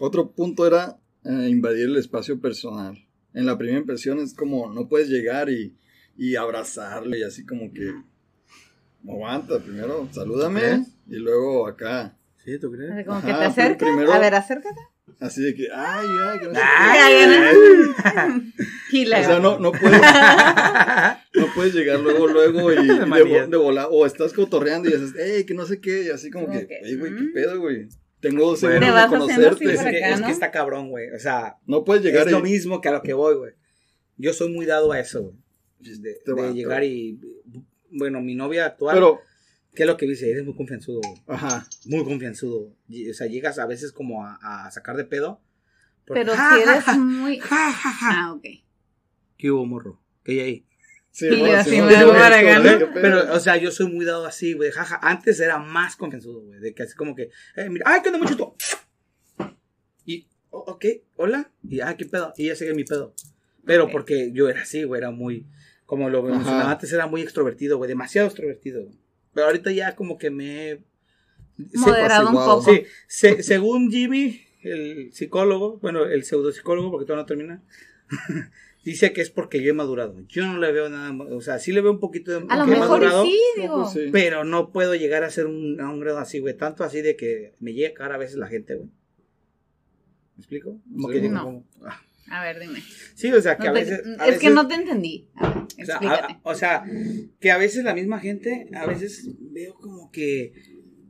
Otro 0.00 0.30
punto 0.30 0.66
era 0.66 0.98
eh, 1.24 1.48
invadir 1.50 1.86
el 1.86 1.96
espacio 1.96 2.40
personal. 2.40 2.96
En 3.34 3.46
la 3.46 3.56
primera 3.58 3.78
impresión 3.78 4.18
es 4.20 4.34
como 4.34 4.72
no 4.72 4.88
puedes 4.88 5.08
llegar 5.08 5.50
y, 5.50 5.76
y 6.16 6.36
abrazarle 6.36 7.18
y 7.18 7.22
así 7.24 7.44
como 7.44 7.72
que 7.72 7.92
aguanta 9.08 9.58
primero, 9.60 10.08
salúdame 10.12 10.84
y 11.06 11.16
luego 11.16 11.66
acá. 11.66 12.16
Sí, 12.44 12.58
¿tú 12.58 12.70
crees? 12.72 13.04
Como 13.06 13.18
Ajá, 13.18 13.26
que 13.26 13.34
te 13.34 13.44
acercas, 13.44 13.88
primero- 13.88 14.12
a 14.12 14.18
ver, 14.18 14.34
acércate. 14.34 14.80
Así 15.20 15.42
de 15.42 15.54
que, 15.54 15.68
ay, 15.74 16.06
ay, 16.24 16.38
que 16.38 16.46
no 16.46 16.54
sé 16.54 16.60
Ay, 16.62 17.10
qué. 17.10 18.04
ay, 18.04 18.52
Y 18.92 19.04
O 19.06 19.08
sea, 19.08 19.38
no, 19.40 19.58
no 19.58 19.72
puedes, 19.72 20.00
no 21.34 21.46
puedes 21.54 21.74
llegar 21.74 22.00
luego, 22.00 22.26
luego 22.26 22.72
y, 22.72 22.76
y 22.86 22.88
de, 22.88 23.46
de 23.48 23.56
volar, 23.56 23.88
o 23.90 24.06
estás 24.06 24.32
cotorreando 24.32 24.88
y 24.88 24.92
dices, 24.92 25.14
hey, 25.18 25.44
que 25.44 25.54
no 25.54 25.66
sé 25.66 25.80
qué, 25.80 26.04
y 26.04 26.10
así 26.10 26.30
como 26.30 26.50
que, 26.50 26.66
hey, 26.82 26.96
güey, 26.96 27.14
qué 27.14 27.22
mm. 27.22 27.32
pedo, 27.32 27.60
güey. 27.60 27.88
Tengo 28.20 28.54
Te 28.54 28.60
segundos 28.60 28.94
de 28.94 29.08
conocerte. 29.08 29.72
Es 29.74 29.80
que, 29.80 29.88
acá, 29.88 30.08
es 30.10 30.20
¿no? 30.20 30.26
que 30.26 30.32
está 30.32 30.50
cabrón, 30.50 30.90
güey. 30.90 31.10
O 31.10 31.18
sea, 31.18 31.56
No 31.66 31.84
puedes 31.84 32.02
llegar 32.02 32.26
es 32.26 32.32
lo 32.32 32.40
mismo 32.40 32.80
que 32.80 32.88
a 32.88 32.92
lo 32.92 33.02
que 33.02 33.12
voy, 33.12 33.36
güey. 33.36 33.52
Yo 34.16 34.32
soy 34.32 34.52
muy 34.52 34.66
dado 34.66 34.90
a 34.90 34.98
eso, 34.98 35.22
güey. 35.22 35.34
De, 35.78 36.10
Este 36.10 36.32
de 36.32 36.32
vato. 36.32 36.52
llegar 36.52 36.82
y. 36.82 37.20
Bueno, 37.90 38.20
mi 38.20 38.34
novia 38.34 38.66
actual. 38.66 38.96
Pero, 38.96 39.20
¿Qué 39.74 39.82
es 39.84 39.86
lo 39.86 39.96
que 39.96 40.06
dice? 40.06 40.30
Eres 40.30 40.44
muy 40.44 40.54
confianzudo, 40.56 41.00
güey. 41.02 41.22
ajá. 41.28 41.66
Muy 41.86 42.04
confianzudo. 42.04 42.74
O 43.10 43.14
sea, 43.14 43.26
llegas 43.26 43.58
a 43.58 43.66
veces 43.66 43.92
como 43.92 44.24
a, 44.24 44.38
a 44.66 44.70
sacar 44.70 44.96
de 44.96 45.04
pedo. 45.04 45.40
porque- 46.06 46.22
Pero 46.22 46.34
Ja, 46.34 46.50
si 46.56 46.62
eres 46.62 46.84
ja, 46.84 46.96
muy... 46.98 47.38
ja, 47.38 47.72
ja, 47.72 47.90
ja. 47.92 48.08
Ah, 48.24 48.32
ok. 48.34 48.44
¿Qué 49.36 49.50
hubo, 49.50 49.64
morro? 49.66 50.00
¿Qué 50.24 50.32
hay 50.32 50.40
ahí? 50.40 50.64
Sí, 51.10 51.26
Y 51.26 51.40
bueno, 51.40 51.58
así 51.58 51.70
sí, 51.70 51.80
me 51.80 51.96
no, 51.96 52.08
para 52.12 52.42
¿no? 52.42 52.62
pedo. 52.62 52.88
Pero, 52.94 53.34
o 53.34 53.40
sea, 53.40 53.56
yo 53.56 53.70
soy 53.70 53.86
muy 53.92 54.04
dado 54.04 54.26
así, 54.26 54.52
güey. 54.54 54.70
Jaja. 54.70 54.98
Antes 55.02 55.38
era 55.40 55.58
más 55.58 55.96
confianzudo, 55.96 56.40
güey. 56.42 56.60
De 56.60 56.74
que 56.74 56.82
así 56.82 56.94
como 56.94 57.14
que, 57.14 57.30
eh, 57.56 57.68
mira, 57.70 57.84
ay, 57.88 58.00
¿qué 58.02 58.08
onda, 58.10 58.18
mucho 58.20 58.56
Y, 60.04 60.28
oh, 60.50 60.64
ok, 60.72 60.84
hola. 61.16 61.50
Y, 61.68 61.80
ah, 61.80 61.96
¿qué 61.96 62.04
pedo? 62.04 62.32
Y 62.36 62.46
ya 62.46 62.56
sigue 62.56 62.74
mi 62.74 62.84
pedo. 62.84 63.14
Pero 63.64 63.88
porque 63.90 64.32
yo 64.32 64.48
era 64.48 64.62
así, 64.62 64.82
güey. 64.84 65.00
Era 65.00 65.10
muy, 65.10 65.46
como 65.86 66.08
lo 66.08 66.22
mencionaba 66.22 66.70
antes, 66.72 66.92
era 66.92 67.06
muy 67.06 67.20
extrovertido, 67.22 67.76
güey. 67.78 67.88
Demasiado 67.88 68.26
extrovertido, 68.28 68.84
güey. 68.84 68.98
Pero 69.34 69.46
ahorita 69.46 69.70
ya 69.72 69.94
como 69.96 70.18
que 70.18 70.30
me 70.30 70.70
he... 70.70 70.80
Moderado 71.74 72.28
un 72.28 72.34
poco. 72.34 72.62
Sí, 72.62 72.84
se- 73.08 73.42
según 73.42 73.90
Jimmy, 73.90 74.42
el 74.62 75.12
psicólogo, 75.12 75.78
bueno, 75.78 76.04
el 76.04 76.22
pseudopsicólogo, 76.24 76.90
porque 76.90 77.04
todavía 77.06 77.22
no 77.22 77.26
termina, 77.26 77.62
dice 78.84 79.12
que 79.12 79.20
es 79.22 79.30
porque 79.30 79.60
yo 79.62 79.70
he 79.70 79.74
madurado. 79.74 80.20
Yo 80.28 80.46
no 80.46 80.58
le 80.58 80.70
veo 80.72 80.88
nada, 80.88 81.12
o 81.34 81.40
sea, 81.40 81.58
sí 81.58 81.72
le 81.72 81.80
veo 81.80 81.90
un 81.90 81.98
poquito 82.00 82.30
de 82.30 82.46
A 82.48 82.56
lo 82.58 82.64
que 82.64 82.70
he 82.70 82.74
mejor 82.74 83.00
madurado, 83.00 83.24
sí, 83.24 83.40
digo. 83.56 83.90
pero 84.12 84.44
no 84.44 84.70
puedo 84.72 84.94
llegar 84.94 85.24
a 85.24 85.30
ser 85.30 85.46
un, 85.46 85.80
a 85.80 85.90
un 85.90 85.98
grado 86.00 86.18
así, 86.18 86.38
güey. 86.38 86.56
Tanto 86.56 86.84
así 86.84 87.02
de 87.02 87.16
que 87.16 87.54
me 87.58 87.72
llega 87.72 87.88
a 87.90 87.94
cagar 87.94 88.12
a 88.12 88.18
veces 88.18 88.36
la 88.36 88.46
gente, 88.46 88.76
güey. 88.76 88.88
¿Me 90.36 90.42
explico? 90.42 90.80
Como 90.92 91.08
Sí. 91.08 91.14
que 91.14 91.20
digo, 91.20 91.34
No. 91.34 91.42
como- 91.44 91.64
ah. 91.84 92.00
A 92.30 92.42
ver, 92.42 92.60
dime. 92.60 92.82
Sí, 93.14 93.32
o 93.32 93.40
sea, 93.40 93.56
que 93.56 93.64
No 93.64 93.70
a 93.70 93.72
veces... 93.72 94.00
a 94.18 94.26
es 94.28 94.38
que 94.38 94.50
no 94.50 94.66
te 94.68 94.74
entendí. 94.74 95.28
A 95.36 95.48
ver, 95.48 95.58
o 95.58 95.66
sea, 95.84 95.96
explícate. 95.96 96.32
a- 96.34 96.40
o 96.42 96.54
sea, 96.54 96.84
que 97.40 97.50
a 97.50 97.58
veces 97.58 97.84
la 97.84 97.94
misma 97.94 98.20
gente, 98.20 98.68
a 98.74 98.86
veces 98.86 99.28
veo 99.52 99.74
como 99.74 100.10
que... 100.10 100.52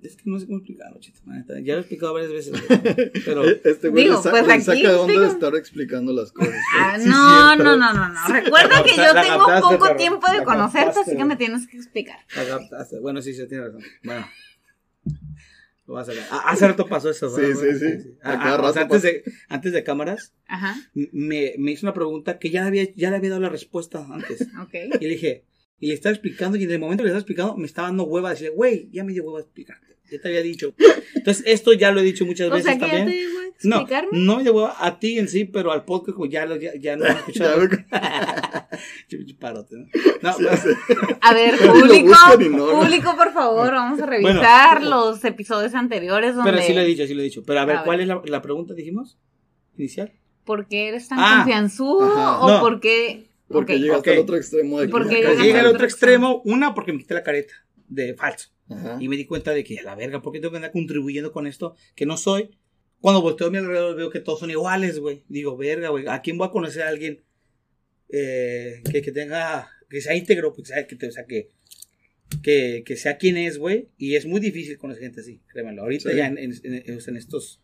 Es 0.00 0.14
que 0.14 0.22
no 0.26 0.38
sé 0.38 0.46
cómo 0.46 0.58
explicarlo, 0.58 1.00
chito. 1.00 1.18
Ya 1.64 1.72
lo 1.72 1.78
he 1.78 1.80
explicado 1.80 2.14
varias 2.14 2.30
veces, 2.32 2.54
pero... 3.24 3.44
Eh, 3.48 3.60
Este 3.64 3.88
güey 3.88 4.04
Digo, 4.04 4.16
le, 4.16 4.22
sa- 4.22 4.30
pues 4.30 4.46
le 4.46 4.52
aquí 4.52 4.62
saca 4.62 4.78
de 4.78 4.86
onda 4.94 5.06
de 5.06 5.12
explica. 5.14 5.26
estar 5.32 5.54
explicando 5.56 6.12
las 6.12 6.30
cosas. 6.30 6.54
Ah, 6.78 6.96
sí, 7.00 7.08
no, 7.08 7.56
no, 7.56 7.76
no, 7.76 7.92
no, 7.92 8.08
no. 8.08 8.28
Recuerda 8.28 8.82
que 8.84 8.96
yo 8.96 9.12
tengo 9.20 9.44
poco 9.60 9.96
tiempo 9.96 10.30
de 10.30 10.44
conocerte, 10.44 11.00
así 11.00 11.16
que 11.16 11.24
me 11.24 11.34
tienes 11.34 11.66
que 11.66 11.78
explicar. 11.78 12.18
Adaptaste. 12.36 13.00
Bueno, 13.00 13.20
sí, 13.22 13.34
sí, 13.34 13.46
tiene 13.48 13.64
razón. 13.64 13.82
Bueno. 14.04 14.24
Lo 15.88 15.94
vas 15.94 16.08
a 16.08 16.12
ver. 16.12 16.22
Ah, 16.30 16.42
hace 16.48 16.68
rato 16.68 16.86
pasó 16.86 17.10
eso, 17.10 17.34
Sí, 17.34 17.40
¿verdad? 17.40 17.60
sí, 17.60 17.78
sí. 18.02 18.10
Ah, 18.22 18.32
ah, 18.34 18.54
o 18.62 18.72
sea, 18.72 18.82
rato 18.84 18.94
antes, 18.94 19.02
de, 19.02 19.24
antes 19.48 19.72
de 19.72 19.82
cámaras, 19.82 20.34
Ajá, 20.46 20.76
me, 20.94 21.54
me 21.58 21.72
hizo 21.72 21.86
una 21.86 21.94
pregunta 21.94 22.38
que 22.38 22.50
ya 22.50 22.60
le, 22.62 22.68
había, 22.68 22.94
ya 22.94 23.10
le 23.10 23.16
había 23.16 23.30
dado 23.30 23.40
la 23.42 23.48
respuesta 23.48 24.06
antes. 24.10 24.46
Y 25.00 25.04
le 25.04 25.08
dije, 25.14 25.44
y 25.80 25.88
le 25.88 25.94
estaba 25.94 26.12
explicando, 26.12 26.56
y 26.58 26.64
en 26.64 26.70
el 26.72 26.78
momento 26.78 27.02
que 27.02 27.06
le 27.06 27.10
estaba 27.12 27.20
explicando, 27.20 27.56
me 27.56 27.66
estaba 27.66 27.88
dando 27.88 28.04
hueva. 28.04 28.30
Decirle, 28.30 28.50
güey, 28.54 28.88
ya 28.92 29.02
me 29.02 29.12
dio 29.14 29.24
hueva 29.24 29.38
a 29.38 29.42
explicarte. 29.42 29.96
Ya 30.10 30.20
te 30.20 30.28
había 30.28 30.42
dicho. 30.42 30.74
Entonces, 31.14 31.42
esto 31.46 31.72
ya 31.72 31.90
lo 31.90 32.00
he 32.00 32.02
dicho 32.02 32.24
muchas 32.26 32.48
O 32.48 32.50
veces 32.50 32.64
sea 32.66 32.74
que 32.78 32.80
ya 32.86 32.96
también. 32.98 33.06
te 33.60 33.66
No, 33.68 33.76
explicarme. 33.76 34.10
no 34.12 34.36
me 34.36 34.42
dio 34.42 34.54
hueva 34.54 34.74
a 34.78 34.98
ti 34.98 35.18
en 35.18 35.28
sí, 35.28 35.44
pero 35.44 35.70
al 35.72 35.84
podcast 35.84 36.14
como 36.16 36.26
ya, 36.30 36.44
lo, 36.46 36.56
ya, 36.56 36.72
ya 36.78 36.96
no 36.96 37.04
lo 37.04 37.10
he 37.10 37.14
escuchado. 37.18 37.60
Parote, 39.38 39.76
¿no? 39.76 39.86
No, 40.22 40.32
sí, 40.34 40.44
sí. 40.62 40.94
A 41.20 41.34
ver, 41.34 41.56
público, 41.58 42.10
no, 42.50 42.70
público, 42.80 43.16
por 43.16 43.32
favor, 43.32 43.70
vamos 43.72 44.00
a 44.00 44.06
revisar 44.06 44.80
Bueno. 44.80 45.08
los 45.08 45.24
episodios 45.24 45.74
anteriores 45.74 46.34
donde... 46.34 46.50
pero 46.52 46.62
sí 46.62 46.72
lo 46.74 46.80
he 46.80 46.84
dicho, 46.84 47.06
sí 47.06 47.14
lo 47.14 47.20
he 47.20 47.24
dicho. 47.24 47.42
Pero 47.46 47.60
a 47.60 47.64
ver, 47.64 47.76
A 47.78 47.84
¿cuál 47.84 47.98
ver. 47.98 48.02
es 48.04 48.08
la, 48.08 48.22
la 48.24 48.42
pregunta, 48.42 48.74
dijimos? 48.74 49.18
Inicial. 49.76 50.12
¿Por 50.44 50.66
qué 50.66 50.88
eres 50.88 51.08
tan 51.08 51.18
Ah. 51.20 51.34
confianzudo 51.38 52.04
Ajá. 52.12 52.40
o 52.40 52.48
No. 52.48 52.60
por 52.60 52.80
qué...? 52.80 53.26
Porque 53.48 53.74
Ok. 53.76 53.80
llega 53.80 53.96
hasta 53.96 54.12
el 54.12 54.18
ok. 54.18 54.22
otro 54.24 54.36
extremo 54.36 54.80
de 54.80 54.86
que 54.86 54.90
Porque 54.90 55.14
Llega 55.16 55.30
al 55.30 55.40
al 55.40 55.66
otro 55.66 55.70
otro 55.76 55.84
extremo, 55.86 56.42
una 56.44 56.74
porque 56.74 56.92
me 56.92 56.98
quité 56.98 57.14
la 57.14 57.22
careta 57.22 57.54
de 57.88 58.14
falso. 58.14 58.50
Ajá. 58.68 58.98
Y 59.00 59.08
me 59.08 59.16
di 59.16 59.24
cuenta 59.24 59.52
de 59.52 59.64
que, 59.64 59.78
a 59.78 59.82
la 59.84 59.94
verga, 59.94 60.20
¿por 60.20 60.32
qué 60.34 60.40
tengo 60.40 60.50
que 60.50 60.58
andar 60.58 60.72
contribuyendo 60.72 61.32
con 61.32 61.46
esto 61.46 61.74
que 61.94 62.04
no 62.04 62.18
soy? 62.18 62.50
Cuando 63.00 63.22
volteo 63.22 63.46
a 63.46 63.50
mi 63.50 63.56
alrededor 63.56 63.96
veo 63.96 64.10
que 64.10 64.20
todos 64.20 64.40
son 64.40 64.50
iguales, 64.50 64.98
güey. 64.98 65.24
Digo, 65.28 65.56
verga, 65.56 65.88
güey, 65.88 66.06
¿a 66.08 66.20
quién 66.20 66.36
voy 66.36 66.48
a 66.48 66.50
conocer 66.50 66.82
a 66.82 66.88
alguien 66.88 67.22
eh, 68.10 68.82
que, 68.90 69.02
que 69.02 69.12
tenga, 69.12 69.68
que 69.90 70.00
sea 70.00 70.14
íntegro, 70.16 70.52
pues, 70.54 70.70
que, 70.88 71.06
o 71.06 71.10
sea, 71.12 71.24
que, 71.26 71.48
que, 72.42 72.82
que 72.84 72.96
sea 72.96 73.16
quien 73.18 73.36
es, 73.36 73.58
güey? 73.58 73.88
Y 73.96 74.14
es 74.16 74.26
muy 74.26 74.40
difícil 74.40 74.76
conocer 74.78 75.02
gente 75.04 75.20
así, 75.20 75.40
créemelo. 75.48 75.82
Ahorita 75.82 76.10
Sí. 76.10 76.16
ya 76.16 76.26
en, 76.26 76.38
en- 76.38 76.52
en- 76.64 76.84
en 76.86 77.16
estos 77.16 77.60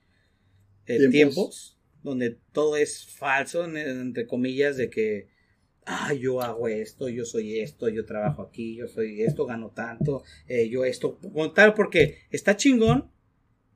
eh, 0.87 0.97
Tiempos. 0.99 1.11
tiempos. 1.13 1.71
donde 2.03 2.37
todo 2.53 2.77
es 2.77 3.07
falso, 3.07 3.65
en- 3.65 3.77
entre 3.79 4.27
comillas, 4.27 4.77
de 4.77 4.91
que, 4.91 5.29
ah, 5.87 6.13
yo 6.13 6.43
hago 6.43 6.69
esto, 6.69 7.09
yo 7.09 7.25
soy 7.25 7.61
esto, 7.61 7.89
yo 7.89 8.05
trabajo 8.05 8.43
aquí, 8.43 8.77
yo 8.77 8.89
soy 8.89 9.23
esto, 9.23 9.47
gano 9.47 9.71
tanto, 9.71 10.23
eh, 10.47 10.69
yo 10.69 10.85
esto, 10.85 11.19
con 11.33 11.55
tal, 11.55 11.73
porque 11.73 12.19
está 12.31 12.57
chingón, 12.59 13.11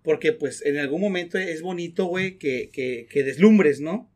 porque 0.03 0.33
pues 0.35 0.63
en 0.67 0.77
algún 0.77 1.01
momento 1.01 1.39
es 1.39 1.63
bonito, 1.63 2.05
güey, 2.07 2.37
que, 2.37 2.69
que, 2.71 3.07
que 3.11 3.23
deslumbres, 3.25 3.81
¿no? 3.81 4.11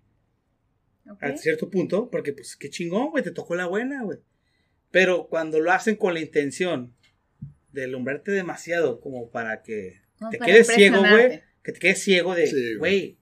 Ok. 1.11 1.23
A 1.23 1.37
cierto 1.37 1.71
punto, 1.71 2.11
porque 2.11 2.33
pues 2.33 2.57
qué 2.57 2.71
chingón, 2.71 3.11
güey, 3.11 3.25
te 3.25 3.31
tocó 3.31 3.55
la 3.55 3.67
buena, 3.67 4.03
güey. 4.03 4.19
Pero 4.91 5.29
cuando 5.29 5.59
lo 5.61 5.73
hacen 5.73 5.97
con 5.97 6.15
la 6.15 6.21
intención 6.21 6.95
de 7.73 7.85
alumbrarte 7.85 8.31
demasiado 8.31 9.01
como 9.01 9.31
para 9.31 9.63
que 9.63 10.01
Como 10.19 10.31
te 10.31 10.39
para 10.39 10.53
quedes 10.53 10.67
ciego, 10.69 11.01
güey, 11.01 11.43
que 11.63 11.73
te 11.73 11.81
quedes 11.81 12.03
ciego 12.03 12.35
de, 12.35 12.77
güey. 12.79 13.19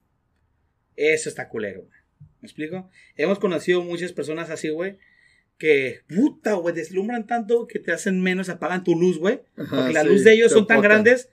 eso 0.95 1.29
está 1.29 1.47
culero, 1.49 1.83
güey. 1.83 1.99
¿Me 2.41 2.47
explico? 2.47 2.89
Hemos 3.15 3.39
conocido 3.39 3.81
muchas 3.81 4.13
personas 4.13 4.49
así, 4.49 4.69
güey, 4.69 4.97
que, 5.57 6.01
puta, 6.07 6.53
güey, 6.53 6.73
deslumbran 6.73 7.27
tanto 7.27 7.67
que 7.67 7.79
te 7.79 7.91
hacen 7.91 8.21
menos, 8.21 8.49
apagan 8.49 8.83
tu 8.83 8.95
luz, 8.95 9.19
güey. 9.19 9.41
Porque 9.55 9.93
la 9.93 10.03
luz 10.03 10.23
de 10.23 10.33
ellos 10.33 10.51
son 10.51 10.65
tan 10.65 10.81
grandes, 10.81 11.29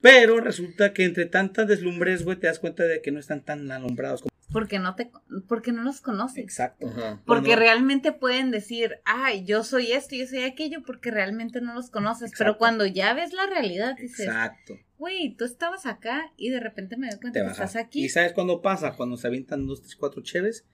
Pero 0.00 0.40
resulta 0.40 0.92
que 0.92 1.04
entre 1.04 1.26
tantas 1.26 1.68
deslumbres, 1.68 2.24
güey, 2.24 2.36
te 2.36 2.48
das 2.48 2.58
cuenta 2.58 2.84
de 2.84 3.00
que 3.00 3.12
no 3.12 3.20
están 3.20 3.44
tan 3.44 3.70
alumbrados 3.70 4.22
como. 4.22 4.31
Porque 4.52 4.78
no 4.78 4.94
te, 4.94 5.10
porque 5.48 5.72
no 5.72 5.82
los 5.82 6.00
conoces. 6.00 6.38
Exacto. 6.44 6.88
Ajá. 6.88 7.20
Porque 7.24 7.48
Bueno. 7.48 7.60
realmente 7.60 8.12
pueden 8.12 8.50
decir, 8.50 8.96
ay, 9.04 9.44
yo 9.44 9.64
soy 9.64 9.92
esto, 9.92 10.14
yo 10.14 10.26
soy 10.26 10.42
aquello, 10.44 10.82
porque 10.84 11.10
realmente 11.10 11.60
no 11.60 11.74
los 11.74 11.90
conoces. 11.90 12.32
Pero 12.36 12.58
cuando 12.58 12.86
ya 12.86 13.14
ves 13.14 13.32
la 13.32 13.46
realidad, 13.46 13.96
dices, 13.96 14.26
Exacto. 14.26 14.78
güey, 14.98 15.34
tú 15.36 15.44
estabas 15.44 15.86
acá 15.86 16.32
y 16.36 16.50
de 16.50 16.60
repente 16.60 16.96
me 16.96 17.08
doy 17.08 17.18
cuenta 17.20 17.40
Te 17.40 17.46
que 17.46 17.52
estás 17.52 17.76
aquí. 17.76 18.04
¿Y 18.04 18.08
sabes 18.08 18.32
cuándo 18.32 18.60
pasa? 18.62 18.92
Cuando 18.96 19.16
se 19.16 19.26
avientan 19.26 19.66
dos, 19.66 19.80
tres, 19.80 19.96
cuatro 19.96 20.22
cheves 20.22 20.64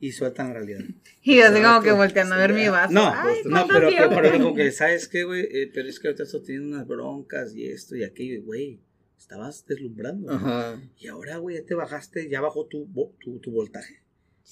y 0.00 0.12
sueltan 0.12 0.48
la 0.48 0.54
realidad. 0.54 0.80
Y 1.22 1.36
yo 1.38 1.46
así 1.46 1.62
como 1.62 1.80
que 1.82 1.92
volteando 1.92 2.34
a 2.34 2.38
ver 2.38 2.52
mi 2.52 2.68
vaso. 2.68 2.92
No, 2.92 3.12
Ay, 3.14 3.38
no, 3.44 3.50
¿cuánto 3.66 3.74
pero, 3.74 3.88
pero, 3.90 4.10
pero 4.10 4.32
como 4.32 4.54
que, 4.54 4.70
¿sabes 4.72 5.08
qué, 5.08 5.24
güey? 5.24 5.42
Eh, 5.42 5.70
pero 5.72 5.88
es 5.88 5.98
que 5.98 6.08
ahorita 6.08 6.24
estoy 6.24 6.42
teniendo 6.42 6.76
unas 6.76 6.86
broncas 6.86 7.54
y 7.54 7.66
esto 7.66 7.96
y 7.96 8.04
aquello, 8.04 8.34
y, 8.34 8.40
güey. 8.40 8.80
Estabas 9.24 9.64
deslumbrando. 9.66 10.30
Ajá. 10.30 10.78
Y 10.98 11.06
ahora, 11.08 11.38
güey, 11.38 11.56
ya 11.56 11.64
te 11.64 11.74
bajaste, 11.74 12.28
ya 12.28 12.42
bajó 12.42 12.66
tu, 12.66 12.86
tu, 13.20 13.38
tu 13.38 13.50
voltaje. 13.52 14.02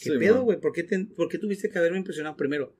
¿Qué 0.00 0.10
Sí, 0.12 0.18
pedo, 0.18 0.44
güey? 0.44 0.58
¿Por, 0.58 0.72
qué 0.72 0.82
¿Por 1.14 1.28
qué 1.28 1.36
tuviste 1.36 1.68
que 1.68 1.78
haberme 1.78 1.98
impresionado 1.98 2.38
primero? 2.38 2.74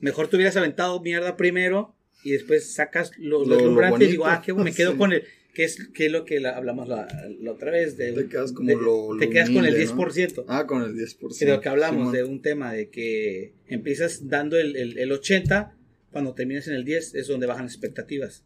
Mejor 0.00 0.26
te 0.26 0.34
hubieras 0.34 0.56
aventado 0.56 1.00
mierda 1.00 1.36
primero 1.36 1.94
y 2.24 2.32
después 2.32 2.74
sacas 2.74 3.12
los 3.18 3.42
Lo- 3.46 3.50
lo 3.50 3.54
deslumbrantes 3.56 4.08
y 4.08 4.10
digo, 4.10 4.26
ah, 4.26 4.42
qué 4.44 4.50
bueno, 4.50 4.64
me 4.64 4.74
quedo 4.74 4.90
Sí. 4.92 4.98
con 4.98 5.12
el. 5.12 5.22
Que 5.54 5.62
es, 5.62 5.78
que 5.94 6.06
es 6.06 6.10
lo 6.12 6.24
que 6.24 6.40
la- 6.40 6.56
hablamos 6.56 6.88
la, 6.88 7.06
la 7.40 7.52
otra 7.52 7.70
vez. 7.70 7.96
De, 7.96 8.10
Te 8.12 8.26
quedas 8.26 8.50
como 8.50 8.68
de- 8.68 8.74
lo- 8.74 9.16
Te 9.16 9.30
quedas 9.30 9.50
con 9.50 9.64
el 9.64 9.74
humilde, 9.76 9.94
¿no? 9.94 10.02
10%. 10.02 10.44
Ah, 10.48 10.66
con 10.66 10.82
el 10.82 10.96
10%. 10.96 11.38
Que 11.38 11.44
de 11.46 11.52
lo 11.52 11.60
que 11.60 11.68
hablamos, 11.68 12.12
de 12.12 12.24
un 12.24 12.42
tema 12.42 12.72
de 12.72 12.90
que 12.90 13.54
empiezas 13.68 14.26
dando 14.28 14.58
el, 14.58 14.74
el, 14.74 14.98
el 14.98 15.12
80, 15.12 15.76
cuando 16.10 16.34
terminas 16.34 16.66
en 16.66 16.74
el 16.74 16.84
10 16.84 17.14
es 17.14 17.28
donde 17.28 17.46
bajan 17.46 17.66
las 17.66 17.74
expectativas. 17.74 18.44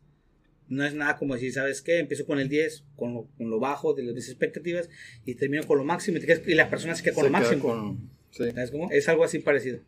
No 0.68 0.84
es 0.84 0.94
nada 0.94 1.16
como 1.16 1.34
decir, 1.34 1.52
¿sabes 1.52 1.80
qué? 1.82 1.98
Empiezo 1.98 2.26
con 2.26 2.38
el 2.38 2.48
10, 2.48 2.84
con 2.96 3.14
lo, 3.14 3.28
con 3.38 3.48
lo 3.50 3.58
bajo 3.58 3.94
de 3.94 4.02
las 4.02 4.28
expectativas, 4.28 4.88
y 5.24 5.34
termino 5.34 5.66
con 5.66 5.78
lo 5.78 5.84
máximo, 5.84 6.18
y, 6.18 6.20
te 6.20 6.26
quedas- 6.26 6.46
y 6.46 6.54
la 6.54 6.68
persona 6.70 6.94
se 6.94 7.02
queda 7.02 7.14
con 7.14 7.24
Se 7.24 7.30
lo 7.30 7.38
queda 7.38 7.48
máximo. 7.48 7.68
con- 7.68 8.10
sí. 8.30 8.50
¿Sabes 8.52 8.70
cómo? 8.70 8.88
Es 8.90 9.08
algo 9.08 9.24
así 9.24 9.38
parecido. 9.38 9.80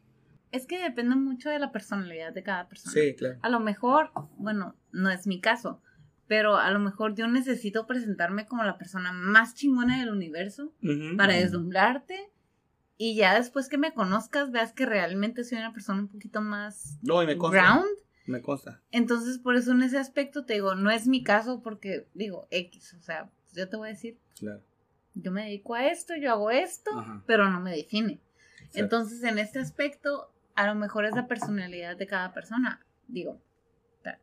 Es 0.53 0.67
que 0.67 0.79
depende 0.83 1.15
mucho 1.17 1.49
de 1.51 1.59
la 1.59 1.71
personalidad 1.71 2.33
de 2.33 2.43
cada 2.43 2.69
persona. 2.69 2.93
Sí, 2.93 3.15
claro. 3.15 3.39
A 3.43 3.49
lo 3.51 3.61
mejor, 3.61 4.11
bueno, 4.39 4.75
no 4.91 5.11
es 5.11 5.27
mi 5.27 5.41
caso, 5.41 5.81
pero 6.27 6.57
a 6.57 6.71
lo 6.71 6.79
mejor 6.81 7.15
yo 7.15 7.29
necesito 7.29 7.87
presentarme 7.87 8.47
como 8.47 8.65
la 8.65 8.79
persona 8.79 9.13
más 9.13 9.55
chingona 9.55 10.01
del 10.01 10.11
universo 10.11 10.73
Ujú. 10.83 11.17
para 11.17 11.35
deslumbrarte 11.35 12.17
y 12.97 13.15
ya 13.17 13.35
después 13.35 13.69
que 13.69 13.79
me 13.79 13.93
conozcas 13.95 14.51
veas 14.51 14.73
que 14.73 14.87
realmente 14.87 15.45
soy 15.45 15.59
una 15.59 15.73
persona 15.73 16.01
un 16.01 16.09
poquito 16.09 16.41
más 16.41 16.99
No, 17.03 17.23
y 17.23 17.27
me 17.27 17.37
consta. 17.37 17.61
ground. 17.63 17.89
Me 18.27 18.41
consta. 18.43 18.81
Entonces, 18.93 19.39
por 19.39 19.57
eso 19.57 19.73
en 19.73 19.83
ese 19.83 19.99
aspecto 19.99 20.45
te 20.45 20.55
digo, 20.55 20.75
no 20.75 20.91
es 20.91 21.07
mi 21.07 21.23
caso 21.23 21.63
porque 21.63 22.07
digo 22.15 22.47
X, 22.51 22.95
o 22.99 23.03
sea, 23.03 23.31
yo 23.55 23.69
te 23.69 23.77
voy 23.77 23.89
a 23.89 23.93
decir, 23.93 24.19
Claro. 24.39 24.63
yo 25.15 25.33
me 25.33 25.45
dedico 25.45 25.75
a 25.75 25.87
esto, 25.89 26.15
yo 26.17 26.31
hago 26.31 26.51
esto, 26.51 26.91
Ajá. 26.99 27.23
pero 27.27 27.51
no 27.51 27.61
me 27.61 27.73
define. 27.75 28.21
Exacto. 28.59 28.79
Entonces, 28.79 29.23
en 29.25 29.39
este 29.39 29.59
aspecto, 29.59 30.33
a 30.55 30.67
lo 30.67 30.75
mejor 30.75 31.05
es 31.07 31.15
la 31.15 31.27
personalidad 31.27 31.97
de 31.97 32.07
cada 32.07 32.33
persona. 32.33 32.85
Digo, 33.09 33.41
Ajá. 34.05 34.19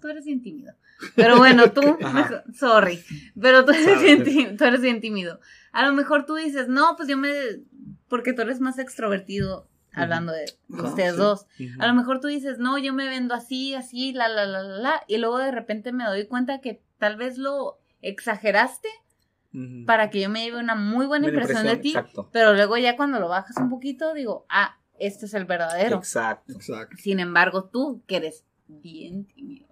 tú 0.00 0.08
eres 0.08 0.24
bien 0.24 0.42
tímido. 0.42 0.74
Pero 1.14 1.36
bueno, 1.38 1.70
tú, 1.72 1.80
mejor- 2.12 2.44
sorry, 2.54 3.00
pero 3.40 3.64
tú 3.64 3.72
eres, 3.72 4.24
bien, 4.24 4.56
tú 4.56 4.64
eres 4.64 4.80
bien 4.80 5.00
tímido. 5.00 5.38
A 5.72 5.86
lo 5.86 5.92
mejor 5.94 6.24
tú 6.26 6.34
dices, 6.34 6.68
no, 6.68 6.94
pues 6.96 7.08
yo 7.08 7.16
me, 7.16 7.30
porque 8.08 8.32
tú 8.32 8.42
eres 8.42 8.60
más 8.60 8.78
extrovertido, 8.78 9.68
hablando 10.02 10.32
de, 10.32 10.44
ustedes 10.68 11.12
sí. 11.12 11.18
dos. 11.18 11.46
A 11.78 11.86
lo 11.86 11.94
mejor 11.94 12.20
tú 12.20 12.28
dices, 12.28 12.58
no, 12.58 12.78
yo 12.78 12.92
me 12.92 13.06
vendo 13.08 13.34
así, 13.34 13.74
así, 13.74 14.12
la, 14.12 14.28
la, 14.28 14.44
la, 14.46 14.62
la, 14.62 14.78
la, 14.78 15.02
y 15.06 15.18
luego 15.18 15.38
de 15.38 15.50
repente 15.50 15.92
me 15.92 16.04
doy 16.04 16.26
cuenta 16.26 16.60
que 16.60 16.82
tal 16.98 17.16
vez 17.16 17.38
lo 17.38 17.78
exageraste 18.00 18.88
para 19.86 20.10
que 20.10 20.20
yo 20.20 20.28
me 20.28 20.44
lleve 20.44 20.58
una 20.60 20.74
muy 20.74 21.06
buena 21.06 21.26
Buena 21.26 21.40
impresión, 21.40 21.66
de 21.66 21.76
ti, 21.78 21.88
Exacto. 21.88 22.28
pero 22.32 22.54
luego 22.54 22.76
ya 22.76 22.96
cuando 22.96 23.18
lo 23.18 23.28
bajas 23.28 23.56
un 23.56 23.70
poquito, 23.70 24.14
digo, 24.14 24.46
ah, 24.48 24.78
este 24.98 25.26
es 25.26 25.34
el 25.34 25.46
verdadero. 25.46 25.96
Exacto. 25.96 26.52
Exacto. 26.52 26.96
Sin 26.98 27.18
embargo, 27.18 27.64
tú, 27.64 28.02
que 28.06 28.16
eres 28.16 28.44
bien 28.68 29.24
tímido, 29.26 29.66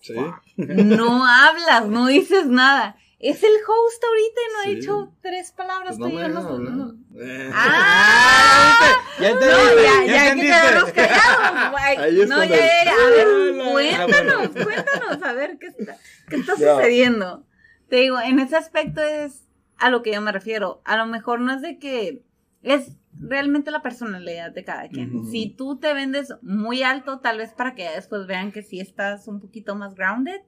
Sí. 0.00 0.14
no 0.56 1.26
hablas, 1.26 1.88
no 1.88 2.06
dices 2.06 2.46
nada. 2.46 2.96
Es 3.20 3.42
el 3.42 3.50
host 3.66 4.04
ahorita 4.04 4.40
y 4.40 4.52
no 4.52 4.58
ha 4.60 4.64
Sí. 4.64 4.74
dicho 4.76 5.14
tres 5.22 5.50
palabras. 5.52 5.96
Pues 5.96 5.98
no 5.98 6.06
me 6.08 6.22
ya 6.22 6.28
dejan 6.28 6.44
no- 6.44 6.58
no- 6.58 6.94
Eh. 7.20 7.50
¡Ah! 7.52 8.78
Ya 9.18 9.30
No, 9.30 9.40
entendiste, 9.40 9.82
ya, 9.82 10.06
ya 10.06 10.22
hay 10.22 10.36
que 10.36 10.42
quedarnos 10.46 10.92
callados, 10.92 12.28
No, 12.28 12.44
ya, 12.44 12.56
ya, 12.56 12.84
ya. 12.84 12.92
A 12.92 13.10
ver, 13.10 13.72
cuéntanos, 13.72 14.48
cuéntanos, 14.64 15.22
a 15.24 15.32
ver 15.32 15.58
qué 15.58 15.66
está, 15.66 15.96
qué 16.28 16.36
está 16.36 16.52
Ya. 16.56 16.76
sucediendo. 16.76 17.44
Te 17.88 17.96
digo, 17.96 18.20
en 18.20 18.38
ese 18.38 18.54
aspecto 18.56 19.02
es 19.02 19.48
a 19.78 19.90
lo 19.90 20.02
que 20.04 20.12
yo 20.12 20.20
me 20.20 20.30
refiero. 20.30 20.80
A 20.84 20.96
lo 20.96 21.06
mejor 21.06 21.40
no 21.40 21.52
es 21.52 21.62
de 21.62 21.78
que 21.80 22.22
es 22.62 22.92
realmente 23.20 23.72
la 23.72 23.82
personalidad 23.82 24.52
de 24.52 24.62
cada 24.62 24.88
quien. 24.88 25.16
Ujú. 25.16 25.30
Si 25.32 25.48
tú 25.50 25.78
te 25.80 25.92
vendes 25.94 26.32
muy 26.42 26.84
alto, 26.84 27.18
tal 27.18 27.38
vez 27.38 27.52
para 27.54 27.74
que 27.74 27.82
ya 27.82 27.92
después 27.96 28.28
vean 28.28 28.52
que 28.52 28.62
si 28.62 28.78
estás 28.78 29.26
un 29.26 29.40
poquito 29.40 29.74
más 29.74 29.96
grounded, 29.96 30.40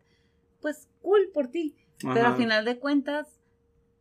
pues 0.61 0.89
cool 1.03 1.31
por 1.35 1.49
ti. 1.49 1.75
Pero 2.03 2.21
Ajá. 2.21 2.33
a 2.35 2.37
final 2.37 2.65
de 2.65 2.79
cuentas, 2.79 3.41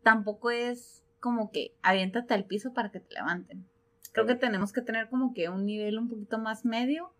tampoco 0.03 0.51
es 0.51 1.03
como 1.19 1.51
que 1.51 1.73
aviéntate 1.81 2.33
al 2.33 2.45
piso 2.45 2.73
para 2.73 2.91
que 2.91 2.99
te 2.99 3.13
levanten. 3.15 3.65
Creo 4.13 4.25
que 4.25 4.35
tenemos 4.35 4.71
que 4.73 4.81
tener 4.81 5.09
como 5.09 5.33
que 5.33 5.49
un 5.49 5.65
nivel 5.65 5.97
un 5.99 6.09
poquito 6.09 6.39
más 6.39 6.65
medio, 6.65 7.13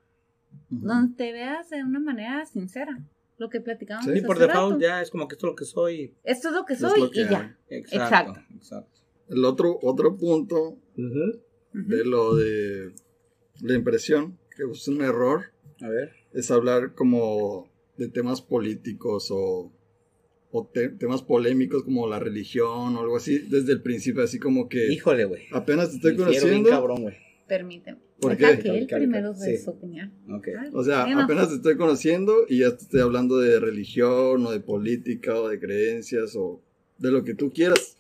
donde 0.70 1.16
te 1.16 1.32
veas 1.34 1.70
de 1.70 1.84
una 1.84 2.00
manera 2.00 2.46
sincera. 2.46 2.98
Lo 3.38 3.50
que 3.50 3.62
platicábamos. 3.62 4.12
Sí, 4.12 4.18
Y 4.20 4.22
por 4.22 4.36
hace 4.38 4.48
default 4.48 4.74
rato. 4.74 4.82
ya 4.82 5.02
es 5.02 5.12
como 5.12 5.28
que 5.28 5.36
esto 5.36 5.48
es 5.48 5.52
lo 5.52 5.56
que 5.56 5.66
soy. 5.66 6.14
Esto 6.24 6.50
es 6.50 6.54
lo 6.56 6.66
que 6.66 6.74
Es 6.74 6.80
soy 6.80 7.00
lo 7.00 7.10
que 7.12 7.22
y 7.22 7.30
ya. 7.30 7.58
Exacto. 7.70 8.32
Exacto. 8.34 8.40
Exacto. 8.56 9.00
El 9.30 9.46
otro, 9.46 9.80
otro 9.82 10.18
punto 10.18 10.78
de 10.96 12.06
lo 12.06 12.36
de 12.36 12.94
la 13.62 13.76
impresión, 13.76 14.38
que 14.58 14.64
es 14.70 14.88
un 14.88 15.02
error, 15.02 15.54
A 15.82 15.88
ver. 15.88 16.12
es 16.34 16.50
hablar 16.52 16.96
como 16.96 17.70
de 17.98 18.10
temas 18.10 18.42
políticos 18.42 19.30
o, 19.32 19.72
o 20.52 20.66
te- 20.66 20.90
temas 20.90 21.22
polémicos 21.22 21.84
como 21.84 22.08
la 22.08 22.20
religión 22.20 22.96
o 22.96 23.00
algo 23.02 23.18
así, 23.18 23.40
desde 23.40 23.72
el 23.74 23.82
principio, 23.82 24.24
así 24.24 24.40
como 24.40 24.68
que 24.68 24.92
Híjole, 24.92 25.26
güey. 25.26 25.44
apenas 25.52 25.90
te 25.92 25.96
estoy 25.98 26.16
conociendo. 26.16 26.70
cabrón, 26.70 27.02
güey. 27.04 27.16
Permíteme. 27.48 27.98
¿Por 28.20 28.36
qué? 28.36 28.60
que 28.60 28.70
él 28.70 28.86
primero 28.88 29.34
dé 29.34 29.58
Sí. 29.58 29.64
su 29.64 29.70
opinión. 29.72 30.12
Ok. 30.30 30.50
Ay, 30.60 30.70
O 30.74 30.84
sea, 30.84 31.04
apenas 31.24 31.50
te 31.50 31.56
estoy 31.56 31.78
conociendo 31.78 32.34
y 32.50 32.60
ya 32.60 32.76
te 32.76 32.84
estoy 32.84 33.00
hablando 33.00 33.38
de 33.38 33.60
religión 33.60 34.46
o 34.46 34.52
de 34.52 34.60
política 34.60 35.40
o 35.40 35.48
de 35.48 35.58
creencias 35.60 36.36
o 36.36 36.62
de 36.98 37.12
lo 37.12 37.24
que 37.24 37.34
tú 37.34 37.52
quieras. 37.52 37.96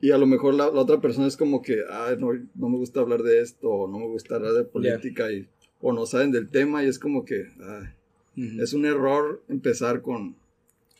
Y 0.00 0.10
a 0.10 0.18
lo 0.18 0.26
mejor 0.26 0.54
la, 0.54 0.64
la 0.70 0.80
otra 0.80 1.00
persona 1.00 1.26
es 1.28 1.36
como 1.36 1.62
que, 1.62 1.80
ah, 1.88 2.14
no, 2.18 2.30
no 2.54 2.68
me 2.68 2.78
gusta 2.78 3.00
hablar 3.00 3.22
de 3.22 3.40
esto 3.42 3.68
o 3.70 3.88
no 3.88 3.98
me 4.00 4.06
gusta 4.06 4.36
hablar 4.36 4.54
de 4.54 4.64
política 4.64 5.30
y, 5.30 5.46
o 5.80 5.92
no 5.92 6.04
saben 6.04 6.32
del 6.32 6.48
tema 6.48 6.82
y 6.82 6.88
es 6.88 6.98
como 6.98 7.24
que, 7.24 7.44
ah, 7.60 7.94
Ujú. 8.36 8.62
es 8.62 8.72
un 8.72 8.86
error 8.86 9.42
empezar 9.48 10.02
con, 10.02 10.34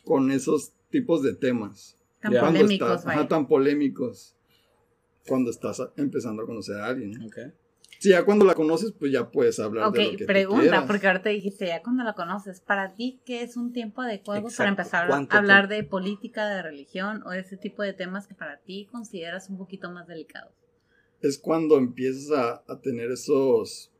con 0.05 0.31
esos 0.31 0.71
tipos 0.91 1.23
de 1.23 1.33
temas. 1.33 1.97
Tan 2.21 2.33
polémicos, 2.33 2.71
estás- 2.89 3.05
vaya. 3.05 3.19
ajá, 3.21 3.27
tan 3.29 3.47
polémicos 3.47 4.35
cuando 5.27 5.49
estás 5.49 5.79
a- 5.79 5.91
empezando 5.97 6.43
a 6.43 6.45
conocer 6.45 6.75
a 6.77 6.85
alguien. 6.87 7.11
¿no? 7.11 7.25
Ok. 7.27 7.37
Sí, 7.99 8.09
ya 8.09 8.23
cuando 8.25 8.45
la 8.45 8.55
conoces, 8.55 8.93
pues 8.93 9.11
ya 9.11 9.29
puedes 9.29 9.59
hablar 9.59 9.91
de 9.91 9.99
lo 9.99 10.05
Ok, 10.09 10.11
que 10.17 10.17
tú 10.23 10.25
pregunta, 10.25 10.61
quieras. 10.61 10.83
porque 10.87 11.07
ahorita 11.07 11.29
dijiste 11.29 11.67
ya 11.67 11.81
cuando 11.83 12.03
la 12.03 12.13
conoces, 12.13 12.59
¿para 12.61 12.95
ti 12.95 13.19
qué 13.25 13.43
es 13.43 13.57
un 13.57 13.73
tiempo 13.73 14.01
adecuado 14.01 14.39
Exacto, 14.41 14.57
para 14.57 14.69
empezar 14.69 15.03
a 15.05 15.07
¿cuánto 15.07 15.37
hablar 15.37 15.67
de 15.67 15.83
política, 15.83 16.47
de 16.47 16.61
religión 16.63 17.21
o 17.27 17.31
ese 17.33 17.57
tipo 17.57 17.83
de 17.83 17.93
temas 17.93 18.27
que 18.27 18.33
para 18.33 18.57
ti 18.59 18.87
consideras 18.91 19.49
un 19.49 19.57
poquito 19.57 19.91
más 19.91 20.07
delicados? 20.07 20.53
es 21.21 21.37
cuando 21.37 21.77
empiezas 21.77 22.31
a, 22.31 22.63
a 22.67 22.79
tener 22.81 23.11
esos 23.11 23.91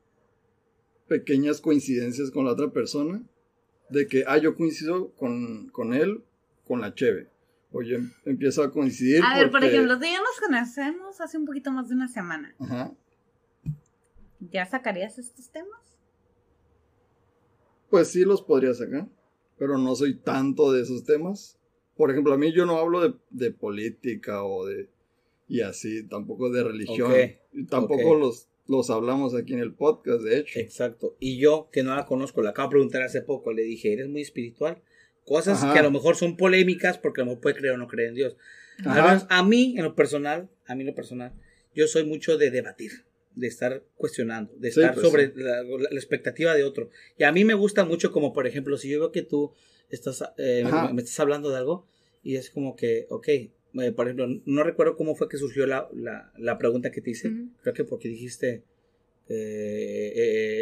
pequeñas 1.07 1.61
coincidencias 1.61 2.31
con 2.31 2.45
la 2.45 2.51
otra 2.53 2.71
persona, 2.71 3.21
de 3.89 4.07
que, 4.07 4.23
ah, 4.25 4.37
yo 4.37 4.55
coincido 4.55 5.11
con, 5.15 5.67
con 5.69 5.93
él, 5.93 6.23
con 6.71 6.79
la 6.79 6.93
cheve, 6.93 7.27
o 7.73 7.81
yo 7.81 7.97
em- 7.97 8.13
empiezo 8.23 8.63
a 8.63 8.71
coincidir. 8.71 9.21
A 9.25 9.37
ver, 9.37 9.51
por 9.51 9.61
ejemplo, 9.61 9.99
tú 9.99 10.05
y 10.05 10.13
yo 10.13 10.19
nos 10.19 10.39
conocemos 10.39 11.19
hace 11.19 11.37
un 11.37 11.43
poquito 11.43 11.69
más 11.69 11.89
de 11.89 11.95
una 11.95 12.07
semana. 12.07 12.55
Ajá. 12.59 12.93
¿Ya 14.39 14.65
sacarías 14.65 15.19
estos 15.19 15.51
temas? 15.51 15.81
Pues 17.89 18.07
sí 18.07 18.23
los 18.23 18.41
podría 18.41 18.73
sacar, 18.73 19.09
pero 19.57 19.77
no 19.77 19.93
soy 19.95 20.15
tanto 20.15 20.71
de 20.71 20.83
esos 20.83 21.03
temas. 21.03 21.59
Por 21.97 22.09
ejemplo, 22.09 22.33
a 22.33 22.37
mí 22.37 22.53
yo 22.53 22.65
no 22.65 22.77
hablo 22.77 23.01
de, 23.01 23.15
de 23.31 23.51
política 23.51 24.45
o 24.45 24.65
de... 24.65 24.89
Y 25.49 25.59
así, 25.59 26.07
tampoco 26.07 26.51
de 26.51 26.63
religión. 26.63 27.11
Ok, 27.11 27.17
Y 27.51 27.65
tampoco 27.65 28.15
los, 28.15 28.47
los 28.67 28.89
hablamos 28.89 29.35
aquí 29.35 29.55
en 29.55 29.59
el 29.59 29.73
podcast, 29.73 30.21
de 30.21 30.37
hecho. 30.37 30.57
Exacto. 30.57 31.17
Y 31.19 31.37
yo, 31.37 31.67
que 31.69 31.83
no 31.83 31.93
la 31.93 32.05
conozco, 32.05 32.41
la 32.41 32.51
acabo 32.51 32.69
de 32.69 32.75
preguntar 32.75 33.01
hace 33.01 33.21
poco, 33.21 33.51
le 33.51 33.63
dije, 33.63 33.91
¿eres 33.91 34.07
muy 34.07 34.21
espiritual? 34.21 34.81
Cosas 35.25 35.61
Ajá. 35.63 35.73
que 35.73 35.79
a 35.79 35.83
lo 35.83 35.91
mejor 35.91 36.15
son 36.15 36.35
polémicas 36.37 36.97
porque 36.97 37.21
a 37.21 37.23
lo 37.23 37.31
mejor 37.31 37.41
puede 37.41 37.55
creer 37.55 37.75
o 37.75 37.77
no 37.77 37.87
creer 37.87 38.09
en 38.09 38.15
Dios. 38.15 38.37
Menos 38.83 39.25
a 39.29 39.43
mí, 39.43 39.75
en 39.77 39.83
lo 39.83 39.95
personal, 39.95 40.49
a 40.65 40.73
mí 40.75 40.81
en 40.81 40.87
lo 40.87 40.95
personal, 40.95 41.33
yo 41.75 41.87
soy 41.87 42.03
mucho 42.05 42.37
de 42.37 42.49
debatir. 42.51 42.91
de 43.33 43.47
estar 43.47 43.81
cuestionando, 43.95 44.51
de 44.57 44.71
Sí, 44.73 44.81
estar 44.81 44.93
pues, 44.93 45.07
sobre 45.07 45.27
sí. 45.27 45.33
la, 45.37 45.63
la- 45.63 45.87
la 45.89 45.97
expectativa 45.99 46.53
de 46.53 46.65
otro. 46.65 46.89
Y 47.17 47.23
a 47.23 47.31
mí 47.31 47.45
me 47.45 47.53
gusta 47.53 47.85
mucho 47.85 48.11
como, 48.11 48.33
por 48.33 48.45
ejemplo, 48.45 48.77
si 48.77 48.89
yo 48.89 48.99
veo 48.99 49.11
que 49.13 49.21
tú 49.21 49.53
estás, 49.89 50.21
eh, 50.37 50.65
me, 50.69 50.93
me 50.93 51.01
estás 51.01 51.17
hablando 51.21 51.49
de 51.49 51.55
algo 51.55 51.87
y 52.23 52.35
es 52.35 52.49
como 52.49 52.75
que, 52.75 53.05
ok, 53.09 53.27
eh, 53.29 53.51
por 53.95 54.07
ejemplo, 54.07 54.27
no 54.45 54.63
recuerdo 54.63 54.97
cómo 54.97 55.15
fue 55.15 55.29
que 55.29 55.37
surgió 55.37 55.65
la, 55.65 55.87
la, 55.93 56.33
la 56.37 56.57
pregunta 56.57 56.91
que 56.91 56.99
te 56.99 57.11
hice, 57.11 57.29
Ujú. 57.29 57.47
creo 57.61 57.73
que 57.73 57.83
porque 57.85 58.09
dijiste, 58.09 58.63
eh, 59.29 60.11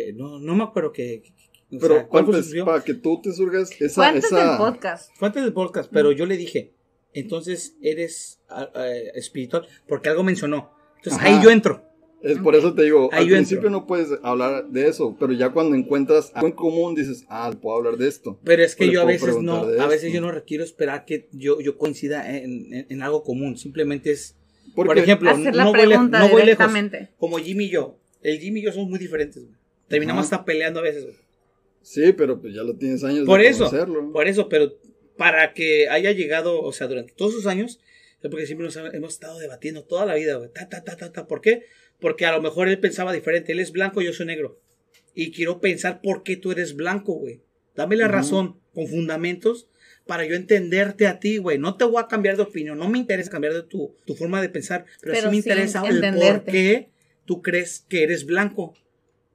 eh, 0.10 0.14
no, 0.16 0.40
no 0.40 0.56
me 0.56 0.64
acuerdo 0.64 0.92
que... 0.92 1.24
o 1.72 1.78
Pero 1.80 1.94
sea, 1.96 2.08
¿cuál 2.08 2.26
fue 2.26 2.34
antes, 2.36 2.46
surgió? 2.48 2.66
para 2.66 2.84
que 2.84 2.94
tú 2.94 3.22
te 3.22 3.32
surgas 3.32 3.70
esa... 3.80 3.96
Fue 3.96 4.06
antes 4.08 4.26
esa... 4.26 4.50
del 4.50 4.58
podcast. 4.58 5.12
Fue 5.16 5.28
antes 5.28 5.44
del 5.44 5.54
podcast, 5.54 5.90
pero 5.94 6.12
yo 6.12 6.26
le 6.26 6.36
dije, 6.38 6.74
entonces 7.14 7.76
eres 7.82 8.40
ah, 8.50 8.70
espiritual, 9.16 9.68
porque 9.88 10.10
algo 10.10 10.24
mencionó. 10.24 10.72
Entonces 10.98 11.22
Ajá. 11.22 11.38
ahí 11.38 11.44
yo 11.44 11.50
entro. 11.52 11.84
Es 12.22 12.38
por 12.40 12.54
eso 12.54 12.74
te 12.74 12.84
digo, 12.84 13.08
Ahí 13.14 13.24
al 13.24 13.30
principio 13.30 13.68
entro. 13.68 13.70
no 13.72 13.88
puedes 13.88 14.10
hablar 14.24 14.68
de 14.68 14.90
eso, 14.90 15.16
pero 15.18 15.32
ya 15.32 15.52
cuando 15.52 15.76
encuentras 15.78 16.32
algo 16.34 16.48
en 16.50 16.54
común 16.54 16.94
dices, 16.94 17.24
ah, 17.30 17.50
puedo 17.62 17.78
hablar 17.78 17.96
de 17.96 18.10
esto. 18.10 18.38
Pero 18.44 18.62
es 18.62 18.76
que 18.76 18.92
yo 18.92 19.02
a 19.02 19.06
veces 19.06 19.38
no, 19.38 19.56
a 19.64 19.88
veces 19.88 20.12
yo 20.12 20.20
no 20.20 20.30
requiero 20.30 20.66
esperar 20.66 21.06
que 21.06 21.30
yo, 21.32 21.62
yo 21.62 21.78
coincida 21.78 22.38
en, 22.38 22.74
en- 22.74 22.88
en 22.90 23.02
algo 23.04 23.24
común. 23.24 23.58
Simplemente 23.58 24.12
es, 24.12 24.36
Porque, 24.76 24.88
por 24.90 24.98
ejemplo, 24.98 25.30
Hacer 25.30 25.56
la 25.56 25.64
no 25.64 25.72
voy, 25.72 25.80
pregunta 25.88 26.20
no 26.20 26.28
voy 26.30 26.44
lejos. 26.46 26.68
Como 27.18 27.38
Jimmy 27.38 27.66
y 27.66 27.70
yo. 27.70 27.98
El 28.22 28.38
Jimmy 28.40 28.60
y 28.60 28.64
yo 28.64 28.74
somos 28.74 28.90
muy 28.90 29.00
diferentes. 29.00 29.42
güey. 29.42 29.56
Terminamos 29.88 30.26
Ajá. 30.26 30.36
hasta 30.36 30.46
peleando 30.46 30.82
a 30.82 30.84
veces. 30.84 31.06
güey. 31.06 31.16
Sí, 31.92 32.14
pero 32.14 32.40
pues 32.40 32.54
ya 32.54 32.62
lo 32.62 32.76
tienes 32.78 33.04
años 33.04 33.26
Por 33.26 33.40
de 33.42 33.48
eso, 33.48 33.66
conocerlo. 33.66 34.12
por 34.12 34.28
eso, 34.28 34.48
pero 34.48 34.78
para 35.18 35.54
que 35.56 35.90
haya 35.90 36.12
llegado, 36.12 36.62
o 36.62 36.72
sea, 36.72 36.86
durante 36.86 37.14
todos 37.14 37.34
esos 37.34 37.48
años, 37.48 37.80
es 38.22 38.30
porque 38.30 38.46
siempre 38.46 38.66
nos 38.66 38.78
ha- 38.78 38.92
hemos 38.94 39.14
estado 39.14 39.40
debatiendo 39.40 39.84
toda 39.86 40.06
la 40.06 40.14
vida, 40.14 40.36
güey. 40.36 40.52
Ta, 40.54 40.70
ta, 40.70 40.84
ta, 40.84 40.96
ta, 40.98 41.12
ta. 41.12 41.26
¿Por 41.26 41.42
qué? 41.42 41.64
Porque 42.00 42.28
a 42.28 42.32
lo 42.32 42.44
mejor 42.44 42.68
él 42.70 42.80
pensaba 42.80 43.12
diferente. 43.12 43.54
Él 43.54 43.60
es 43.60 43.72
blanco, 43.72 44.02
yo 44.04 44.14
soy 44.14 44.28
negro. 44.28 44.62
Y 45.16 45.32
quiero 45.32 45.60
pensar 45.60 46.00
por 46.02 46.22
qué 46.22 46.38
tú 46.38 46.52
eres 46.52 46.76
blanco, 46.76 47.14
güey. 47.14 47.42
Dame 47.76 47.96
la 47.96 48.08
razón 48.08 48.60
con 48.74 48.88
fundamentos 48.88 49.68
para 50.06 50.26
yo 50.26 50.36
entenderte 50.36 51.08
a 51.08 51.20
ti, 51.20 51.38
güey. 51.40 51.58
No 51.58 51.76
te 51.76 51.86
voy 51.86 52.02
a 52.04 52.08
cambiar 52.08 52.36
de 52.38 52.44
opinión. 52.44 52.78
No 52.78 52.88
me 52.88 53.00
interesa 53.00 53.32
cambiar 53.32 53.54
de 53.56 53.64
tu, 53.64 53.96
tu 54.06 54.14
forma 54.16 54.42
de 54.44 54.50
pensar. 54.50 54.86
Pero, 55.02 55.14
Pero 55.14 55.22
sí 55.22 55.28
me 55.28 55.32
sí 55.32 55.38
interesa 55.50 55.84
el 55.88 56.02
por 56.14 56.44
qué 56.44 56.90
tú 57.26 57.42
crees 57.42 57.84
que 57.90 58.04
eres 58.04 58.26
blanco. 58.28 58.76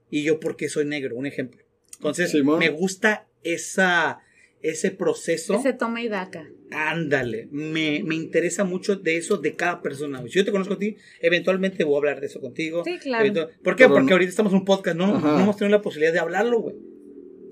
Y 0.08 0.22
yo 0.22 0.38
porque 0.38 0.68
soy 0.68 0.84
negro. 0.84 1.16
Un 1.16 1.26
ejemplo. 1.26 1.63
Entonces, 2.04 2.30
Simón. 2.30 2.58
me 2.58 2.68
gusta 2.70 3.26
esa, 3.42 4.20
ese 4.62 4.90
proceso. 4.90 5.54
Ese 5.54 5.72
toma 5.72 6.02
y 6.02 6.08
daca. 6.08 6.48
Ándale, 6.70 7.48
me, 7.52 8.02
me 8.04 8.14
interesa 8.16 8.64
mucho 8.64 8.96
de 8.96 9.16
eso 9.16 9.36
de 9.36 9.54
cada 9.54 9.80
persona. 9.80 10.20
Si 10.22 10.30
yo 10.30 10.44
te 10.44 10.50
conozco 10.52 10.74
a 10.74 10.78
ti, 10.78 10.96
eventualmente 11.20 11.84
voy 11.84 11.94
a 11.94 11.98
hablar 11.98 12.20
de 12.20 12.26
eso 12.26 12.40
contigo. 12.40 12.82
Sí, 12.84 12.98
claro. 12.98 13.32
¿Por 13.62 13.76
qué? 13.76 13.84
Pero 13.84 13.90
Porque 13.94 14.06
no- 14.06 14.12
ahorita 14.12 14.30
estamos 14.30 14.52
en 14.52 14.58
un 14.60 14.64
podcast, 14.64 14.96
no, 14.96 15.20
no 15.20 15.40
hemos 15.40 15.56
tenido 15.56 15.76
la 15.76 15.82
posibilidad 15.82 16.12
de 16.12 16.18
hablarlo, 16.18 16.60
güey. 16.60 16.76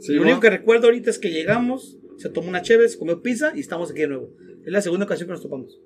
Sí, 0.01 0.15
Lo 0.15 0.23
único 0.23 0.41
que 0.41 0.51
recuerdo 0.51 0.87
ahorita 0.87 1.11
es 1.11 1.19
que 1.21 1.31
llegamos, 1.31 1.99
se 2.19 2.29
tomó 2.29 2.49
una 2.49 2.63
chévez, 2.63 2.97
comió 2.97 3.23
pizza 3.23 3.53
y 3.55 3.61
estamos 3.61 3.91
aquí 3.93 4.01
de 4.01 4.09
nuevo. 4.09 4.35
Es 4.67 4.73
la 4.73 4.81
segunda 4.83 5.05
ocasión 5.07 5.29
que 5.29 5.33
nos 5.35 5.43
topamos. 5.43 5.79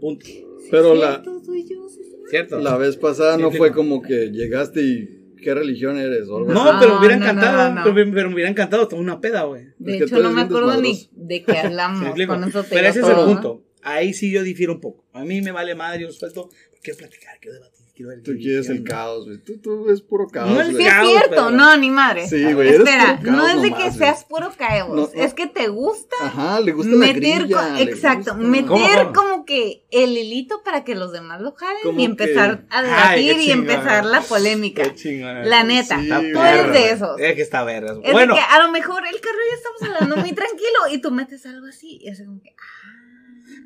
Punto. 0.00 0.26
Pero 0.70 0.94
la, 0.94 1.12
Cierto, 1.22 1.40
soy 1.44 1.62
yo, 1.66 1.88
sí, 1.88 2.00
sí. 2.04 2.10
¿Cierto? 2.28 2.58
la 2.58 2.76
vez 2.76 2.96
pasada 2.96 3.38
no 3.38 3.50
fue 3.50 3.72
como 3.72 4.02
que 4.02 4.30
llegaste 4.30 4.82
y 4.82 5.23
¿qué 5.44 5.54
religión 5.54 5.96
eres? 5.98 6.28
O 6.28 6.38
algo 6.38 6.52
no, 6.52 6.62
así. 6.62 6.72
No, 6.72 6.80
pero 6.80 6.92
me 6.94 6.98
hubiera 6.98 7.16
no, 7.16 7.24
no, 7.24 7.30
encantado, 7.30 7.68
no, 7.68 7.74
no. 7.74 7.94
Pero, 7.94 8.10
pero 8.12 8.28
me 8.28 8.34
hubiera 8.34 8.50
encantado 8.50 8.88
tomar 8.88 9.04
una 9.04 9.20
peda, 9.20 9.42
güey. 9.44 9.66
De 9.78 9.92
Es 9.92 9.98
que 9.98 10.04
hecho, 10.04 10.18
no 10.20 10.30
me 10.30 10.40
acuerdo 10.42 10.80
ni 10.80 11.08
de 11.12 11.44
qué 11.44 11.52
¿Sí 11.52 11.58
hablamos. 11.58 12.02
explico? 12.06 12.32
Con 12.34 12.44
eso 12.44 12.62
te 12.64 12.70
Pero 12.70 12.88
ese 12.88 13.00
es 13.00 13.06
el 13.08 13.16
¿no? 13.16 13.26
punto. 13.26 13.62
Ahí 13.82 14.14
sí 14.14 14.32
yo 14.32 14.42
difiero 14.42 14.72
un 14.72 14.80
poco. 14.80 15.04
A 15.12 15.24
mí 15.24 15.40
me 15.42 15.52
vale 15.52 15.74
madre, 15.74 16.02
yo 16.02 16.10
suelto. 16.10 16.48
Quiero 16.82 16.98
platicar, 16.98 17.38
quiero 17.40 17.54
debatir, 17.54 17.83
quiero 17.94 18.10
ver. 18.10 18.22
Tú 18.22 18.32
qué- 18.32 18.38
quieres 18.38 18.68
el 18.68 18.82
caos, 18.84 19.24
güey. 19.26 19.38
Tú, 19.38 19.58
tú 19.60 19.90
es 19.90 20.00
puro 20.02 20.26
caos, 20.28 20.50
No 20.50 20.60
es. 20.60 20.68
Sí, 20.76 20.84
es 20.84 20.92
cierto, 21.08 21.28
pero- 21.30 21.50
no, 21.50 21.76
ni 21.76 21.90
madre. 21.90 22.26
Sí, 22.28 22.52
güey, 22.52 22.68
Espera, 22.70 23.18
puro 23.20 23.32
no 23.32 23.46
es 23.48 23.62
de 23.62 23.70
nomás, 23.70 23.84
que 23.84 23.98
seas 23.98 24.24
puro 24.24 24.52
caos, 24.56 24.88
No, 24.90 24.94
no. 25.02 25.08
es 25.14 25.34
que 25.34 25.46
te 25.46 25.68
gusta 25.68 26.16
Ajá, 26.20 26.60
le 26.60 26.72
gusta 26.72 26.92
la 26.92 26.98
meter, 26.98 27.42
grilla. 27.44 27.56
co- 27.68 27.74
le 27.76 27.82
exacto, 27.82 28.34
gusta. 28.34 28.48
meter 28.48 29.12
como 29.14 29.44
que 29.44 29.84
el 29.90 30.16
hilito 30.18 30.62
para 30.64 30.82
que 30.84 30.94
los 30.94 31.12
demás 31.12 31.40
lo 31.40 31.52
jalen 31.52 31.82
Como 31.82 32.00
y 32.00 32.04
empezar 32.04 32.60
que- 32.60 32.66
a 32.70 32.82
debatir 32.82 33.38
y 33.38 33.50
empezar 33.50 34.04
la 34.04 34.20
polémica. 34.22 34.82
Qué 34.82 34.94
chingón. 34.94 35.48
La 35.48 35.62
neta, 35.64 36.00
Sí, 36.00 36.08
tú 36.32 36.40
eres 36.40 36.72
de 36.72 36.90
esos. 36.90 37.20
Es 37.20 37.34
que 37.34 37.42
está 37.42 37.62
vergas. 37.64 37.98
Es 38.02 38.12
Bueno, 38.12 38.34
de 38.34 38.40
que 38.40 38.46
a 38.46 38.58
lo 38.64 38.72
mejor 38.72 39.02
el 39.06 39.20
carro 39.20 39.38
ya 39.50 39.56
estamos 39.56 39.94
hablando 39.96 40.16
muy 40.16 40.32
tranquilo 40.32 40.78
y 40.90 40.98
tú 40.98 41.10
metes 41.10 41.46
algo 41.46 41.66
así 41.68 41.98
y 42.02 42.08
es 42.08 42.20
como 42.24 42.40
que 42.42 42.54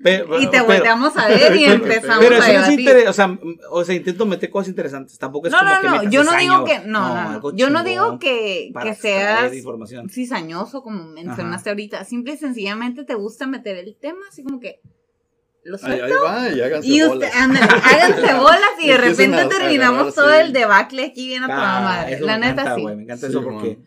pero- 0.03 0.40
y 0.40 0.44
te 0.46 0.51
pero- 0.53 0.64
volteamos 0.66 1.16
a 1.16 1.28
ver 1.28 1.57
y 1.57 1.64
empezamos 1.66 2.24
Pero 2.24 2.36
a 2.36 2.38
eso 2.38 2.46
no 2.46 2.53
es 2.53 2.55
debatir. 2.68 2.80
interesante, 2.80 3.09
o 3.09 3.12
sea, 3.12 3.68
o 3.70 3.84
sea, 3.84 3.94
intento 3.94 4.26
meter 4.26 4.51
cosas 4.51 4.68
interesantes, 4.68 5.18
tampoco 5.18 5.46
es 5.49 5.53
No, 5.53 5.59
como 5.59 5.70
no, 5.72 5.80
que 5.80 6.07
no, 6.07 6.11
yo 6.12 6.24
no 6.24 6.36
digo 6.36 6.64
que 6.64 6.78
no, 6.80 7.14
no, 7.32 7.40
no. 7.40 7.57
Yo 7.57 7.70
no 7.70 7.84
digo 7.84 8.18
que, 8.18 8.70
que 8.82 8.94
seas 8.94 9.53
cizañoso 10.11 10.82
como 10.82 11.05
mencionaste 11.09 11.70
ahorita, 11.70 12.05
simple 12.05 12.34
y 12.34 12.36
sencillamente 12.36 13.05
te 13.05 13.14
gusta 13.14 13.46
meter 13.46 13.76
el 13.76 13.96
tema 13.96 14.20
así 14.28 14.42
como 14.42 14.61
que 14.61 14.80
lo 15.64 15.74
Ahí, 15.76 15.99
suelto 15.99 16.05
ahí 16.05 16.12
va 16.24 16.49
y 16.49 16.61
háganse 16.62 16.88
y 16.88 17.03
usted, 17.03 17.14
bolas. 17.16 17.36
ándale, 17.36 17.66
háganse 17.66 18.34
bolas 18.40 18.70
y 18.80 18.86
de 18.88 18.96
repente 18.96 19.36
a 19.36 19.49
terminamos 19.49 20.14
todo 20.14 20.32
el 20.32 20.53
debacle 20.53 21.05
aquí 21.05 21.26
bien 21.28 21.42
a 21.44 21.46
toda 21.46 21.78
Ah, 21.78 21.82
madre. 21.82 22.14
eso 22.14 22.24
La 22.24 22.38
me 22.38 22.46
neta 22.46 22.62
encanta, 22.62 22.74
sí. 22.76 22.82
güey, 22.82 22.96
me 22.96 23.03
encanta 23.03 23.26
Sí, 23.26 23.32
eso 23.32 23.42
porque, 23.42 23.78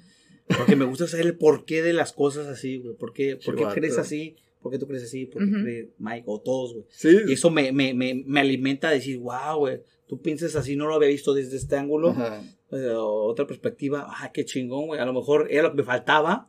porque 0.58 0.76
me 0.76 0.86
gusta 0.86 1.08
saber 1.08 1.26
el 1.26 1.38
porqué 1.38 1.82
de 1.82 1.94
las 1.94 2.12
cosas 2.14 2.46
así, 2.48 2.80
güey. 2.80 2.96
¿Por 2.98 3.14
qué, 3.14 3.40
por 3.44 3.56
qué 3.56 3.66
crees 3.74 3.98
así? 3.98 4.36
¿Por 4.62 4.72
qué 4.72 4.78
tú 4.80 4.88
crees 4.88 5.04
así? 5.04 5.26
¿Por 5.26 5.44
qué 5.44 5.50
Ujú. 5.52 5.62
cree 5.64 5.90
Mike 5.98 6.24
o 6.28 6.40
todos, 6.40 6.74
güey? 6.74 6.86
Sí, 6.90 7.10
Y 7.28 7.34
eso 7.34 7.50
me, 7.50 7.72
me, 7.72 7.94
me, 7.94 8.24
me 8.26 8.40
alimenta 8.40 8.90
a 8.90 8.92
decir, 8.92 9.18
wow, 9.20 9.58
güey, 9.58 9.82
tú 10.08 10.22
piensas 10.22 10.56
así, 10.56 10.76
no 10.76 10.88
lo 10.88 10.96
había 10.96 11.10
visto 11.10 11.34
desde 11.34 11.58
este 11.58 11.76
ángulo, 11.78 12.10
Ajá. 12.12 12.42
eh, 12.72 12.90
o 12.96 13.24
otra 13.26 13.48
perspectiva, 13.48 14.06
ah, 14.08 14.32
qué 14.34 14.46
chingón, 14.46 14.88
güey. 14.88 15.00
A 15.00 15.06
lo 15.06 15.14
mejor 15.14 15.48
era 15.50 15.64
lo 15.64 15.72
que 15.72 15.78
me 15.78 15.84
faltaba 15.84 16.48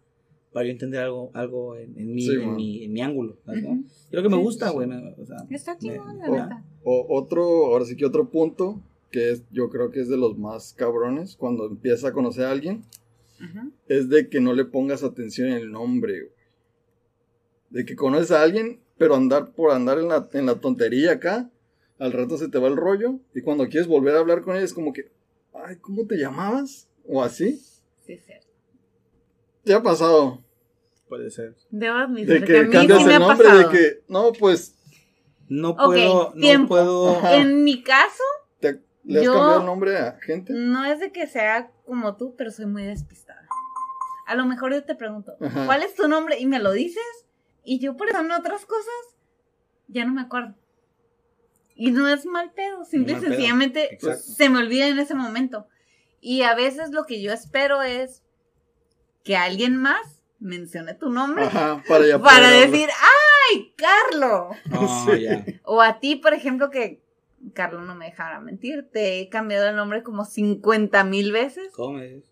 para 0.53 0.67
yo 0.67 0.73
entender 0.73 1.01
algo, 1.01 1.31
algo 1.33 1.77
en, 1.77 1.99
en, 1.99 2.13
mi, 2.15 2.23
Sí, 2.27 2.35
en, 2.35 2.55
mi, 2.55 2.85
en 2.85 2.93
mi 2.93 3.01
ángulo. 3.01 3.39
Y 3.49 4.15
lo 4.17 4.23
que 4.23 4.29
me 4.29 4.37
Sí, 4.37 4.43
gusta, 4.43 4.69
güey. 4.71 4.87
o 5.19 5.25
sea, 5.25 5.37
Está 5.51 5.79
chingón, 5.79 6.19
la 6.19 6.29
neta. 6.29 6.65
O 6.85 7.07
otro, 7.09 7.43
ahora 7.67 7.87
sí 7.87 7.97
que 7.97 8.05
otro 8.05 8.29
punto, 8.31 8.83
que 9.11 9.31
es, 9.31 9.45
yo 9.51 9.71
creo 9.71 9.91
que 9.91 10.01
es 10.01 10.09
de 10.11 10.19
los 10.19 10.37
más 10.37 10.75
cabrones, 10.75 11.37
cuando 11.37 11.67
empieza 11.67 12.09
a 12.09 12.13
conocer 12.13 12.45
a 12.45 12.51
alguien, 12.51 12.83
es 13.89 14.09
de 14.09 14.29
que 14.29 14.41
no 14.41 14.53
le 14.53 14.65
pongas 14.67 15.03
atención 15.03 15.49
en 15.49 15.55
el 15.55 15.71
nombre, 15.73 16.21
güey. 16.21 16.33
De 17.73 17.85
que 17.85 17.97
conoces 17.97 18.31
a 18.31 18.43
alguien, 18.43 18.81
pero 18.99 19.15
andar 19.15 19.53
por 19.53 19.71
andar 19.73 19.99
en 19.99 20.09
la, 20.09 20.29
en 20.33 20.47
la 20.47 20.57
tontería 20.61 21.13
acá, 21.13 21.51
al 21.99 22.13
rato 22.13 22.37
se 22.37 22.49
te 22.49 22.59
va 22.59 22.69
el 22.69 22.77
rollo, 22.77 23.19
y 23.35 23.43
cuando 23.43 23.69
quieres 23.69 23.89
volver 23.89 24.15
a 24.15 24.19
hablar 24.21 24.43
con 24.43 24.55
ella 24.57 24.65
es 24.65 24.75
como 24.75 24.93
que, 24.93 25.11
ay, 25.55 25.77
¿cómo 25.77 26.07
te 26.07 26.17
llamabas? 26.17 26.89
O 27.09 27.23
así. 27.23 27.57
Sí, 28.07 28.13
es 28.15 28.25
cierto. 28.25 28.47
¿Te 29.65 29.75
ha 29.75 29.83
pasado? 29.83 30.43
Puede 31.09 31.31
ser. 31.31 31.55
Debo 31.71 31.97
De 31.97 32.03
admitir 32.05 32.41
que, 32.45 32.47
que 32.47 32.59
a 32.59 32.63
mí 32.65 32.71
cambias 32.73 32.99
sí 32.99 33.05
me 33.05 33.11
el 33.17 33.23
ha 33.23 33.27
nombre, 33.27 33.47
pasado. 33.49 33.69
de 33.71 33.79
que, 33.79 34.03
no, 34.09 34.33
pues, 34.33 34.75
No 35.49 35.77
puedo, 35.77 36.33
no 36.35 36.41
tiempo. 36.41 36.69
puedo. 36.69 37.17
Ajá. 37.19 37.37
En 37.37 37.65
mi 37.65 37.83
caso, 37.83 38.23
te- 38.61 38.81
¿le 39.05 39.19
has 39.21 39.25
Yo- 39.25 39.33
cambiado 39.33 39.61
el 39.61 39.67
nombre 39.67 39.97
a 39.99 40.19
gente? 40.21 40.53
no 40.53 40.85
es 40.85 41.01
de 41.01 41.13
que 41.13 41.27
sea 41.27 41.71
como 41.87 42.17
tú, 42.17 42.35
pero 42.37 42.51
soy 42.51 42.67
muy 42.67 42.85
despistada. 42.85 43.47
A 44.27 44.35
lo 44.35 44.47
mejor 44.47 44.73
yo 44.73 44.85
te 44.85 44.95
pregunto, 44.95 45.33
Ajá. 45.41 45.67
¿cuál 45.67 45.83
es 45.83 45.95
tu 45.95 46.09
nombre? 46.09 46.39
Y 46.41 46.47
me 46.47 46.59
lo 46.61 46.73
dices, 46.73 47.03
y 47.65 47.79
yo 47.79 47.97
por 47.97 48.09
eso 48.09 48.21
en 48.21 48.31
otras 48.31 48.65
cosas 48.67 48.95
ya 49.89 50.05
no 50.05 50.13
me 50.15 50.23
acuerdo. 50.23 50.55
Y 51.75 51.91
no 51.91 52.07
es 52.09 52.27
mal 52.27 52.53
pedo, 52.53 52.85
simple 52.85 53.15
y 53.15 53.21
sencillamente 53.21 53.95
Exacto. 53.95 54.23
se 54.23 54.49
me 54.49 54.59
olvida 54.59 54.89
en 54.89 54.99
ese 54.99 55.15
momento. 55.15 55.67
Y 56.21 56.43
a 56.43 56.55
veces 56.55 56.91
lo 56.91 57.05
que 57.05 57.21
yo 57.23 57.33
espero 57.33 57.83
es 57.83 58.23
que 59.25 59.37
alguien 59.37 59.77
más 59.77 60.23
mencione 60.39 60.95
tu 60.95 61.09
nombre 61.11 61.45
Ajá, 61.45 61.83
para 61.89 62.07
ya 62.07 62.19
decir, 62.67 62.89
¡ay, 62.91 63.75
Carlos! 63.77 64.57
Ah, 64.73 65.07
Sí. 65.07 65.27
O 65.65 65.81
a 65.81 65.99
ti, 66.01 66.17
por 66.17 66.35
ejemplo, 66.35 66.71
que 66.71 67.01
Carlos 67.55 67.85
no 67.87 67.95
me 67.95 68.07
dejará 68.07 68.41
mentir, 68.41 68.89
te 68.93 69.21
he 69.21 69.29
cambiado 69.29 69.69
el 69.69 69.77
nombre 69.77 70.03
como 70.03 70.25
50 70.25 71.03
mil 71.05 71.33
veces. 71.33 71.73
¿Cómo 71.73 72.01
dices? 72.01 72.25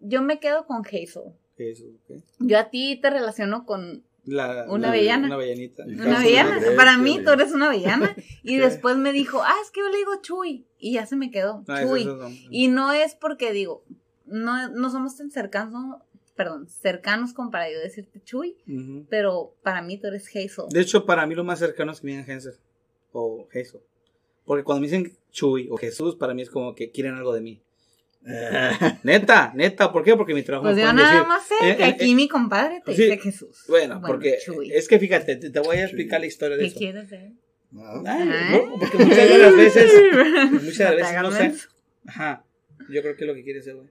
Yo 0.00 0.22
me 0.22 0.38
quedo 0.38 0.66
con 0.66 0.86
Hazel. 0.86 1.34
¿Qué 1.56 1.72
es? 1.72 1.84
¿Qué? 2.06 2.22
Yo 2.38 2.58
a 2.58 2.70
ti 2.70 2.98
te 3.02 3.10
relaciono 3.10 3.66
con 3.66 4.04
La, 4.28 4.66
Una 4.68 4.78
la- 4.78 4.88
avellana. 4.88 5.26
Una 5.26 5.34
avellanita. 5.36 5.84
Una 5.84 6.18
Hazel 6.20 6.38
avellana. 6.38 6.76
Para 6.76 6.98
mí 6.98 7.20
tú 7.24 7.30
eres 7.30 7.52
una 7.52 7.66
avellana. 7.66 8.14
Y 8.42 8.56
¿Qué? 8.56 8.60
después 8.60 8.96
me 8.96 9.12
dijo, 9.12 9.42
ah, 9.42 9.54
es 9.64 9.70
que 9.70 9.80
yo 9.80 9.88
le 9.88 9.96
digo 9.98 10.12
Chuy. 10.22 10.66
Y 10.78 10.92
ya 10.94 11.06
se 11.06 11.16
me 11.16 11.30
quedó. 11.30 11.64
Ah, 11.68 11.80
eso- 11.82 11.88
Chuy. 11.90 12.02
eso. 12.02 12.30
Y 12.50 12.68
no 12.68 12.92
es 12.92 13.14
porque 13.14 13.52
digo, 13.52 13.84
no, 14.26 14.68
no 14.68 14.90
somos 14.90 15.16
tan 15.16 15.30
cercanos, 15.30 15.96
perdón, 16.36 16.68
cercanos 16.68 17.32
como 17.32 17.50
para 17.50 17.70
yo 17.70 17.78
decirte 17.80 18.20
Chuy, 18.22 18.56
pero 19.08 19.54
para 19.62 19.82
mí 19.82 19.98
tú 19.98 20.06
eres 20.08 20.28
Hazel. 20.28 20.66
De 20.70 20.80
hecho, 20.80 21.04
para 21.06 21.26
mí 21.26 21.34
lo 21.34 21.44
más 21.44 21.58
cercano 21.58 21.92
es 21.92 22.00
que 22.00 22.06
me 22.06 22.12
digan 22.12 22.30
Hansel 22.30 22.54
o 23.12 23.48
Jesús. 23.50 23.80
Porque 24.44 24.64
cuando 24.64 24.80
me 24.82 24.86
dicen 24.86 25.16
Chuy 25.30 25.68
o 25.70 25.76
Jesús, 25.76 26.16
para 26.16 26.34
mí 26.34 26.42
es 26.42 26.50
como 26.50 26.74
que 26.74 26.90
quieren 26.90 27.14
algo 27.14 27.32
de 27.32 27.40
mí. 27.40 27.62
Neta, 29.02 29.52
neta, 29.54 29.90
¿por 29.92 30.04
qué? 30.04 30.14
Porque 30.16 30.34
mi 30.34 30.42
trabajo 30.42 30.64
Pues 30.66 30.76
yo 30.76 30.92
nada 30.92 31.12
decir- 31.14 31.26
más 31.28 31.42
sé 31.46 31.54
eh, 31.62 31.76
que 31.76 31.82
eh, 31.82 31.86
aquí 31.86 32.10
eh, 32.12 32.14
mi 32.14 32.28
compadre 32.28 32.82
te 32.84 32.94
sí. 32.94 33.02
dice 33.04 33.18
Jesús. 33.18 33.64
Bueno, 33.68 34.02
porque 34.06 34.38
Chuy. 34.44 34.70
es 34.72 34.86
que 34.88 34.98
fíjate, 34.98 35.36
te, 35.36 35.50
te 35.50 35.60
voy 35.60 35.78
a 35.78 35.84
explicar 35.84 36.20
la 36.20 36.26
historia 36.26 36.56
de 36.56 36.62
¿Qué 36.64 36.68
eso. 36.68 36.78
quieres 36.78 37.10
de 37.10 37.16
él? 37.16 37.32
Ah, 37.76 38.02
Ah. 38.06 38.24
no, 38.50 38.78
porque 38.78 38.98
muchas 38.98 39.28
de 39.28 39.38
las 39.38 39.56
veces, 39.56 39.92
muchas 40.52 40.78
de 40.78 40.84
las 40.84 40.96
veces 40.96 41.22
no 41.22 41.30
sé. 41.32 41.54
Ajá. 42.06 42.44
Yo 42.90 43.02
creo 43.02 43.16
que 43.16 43.24
es 43.24 43.28
lo 43.28 43.34
que 43.34 43.42
quiere 43.44 43.58
ese 43.58 43.74
güey. 43.74 43.88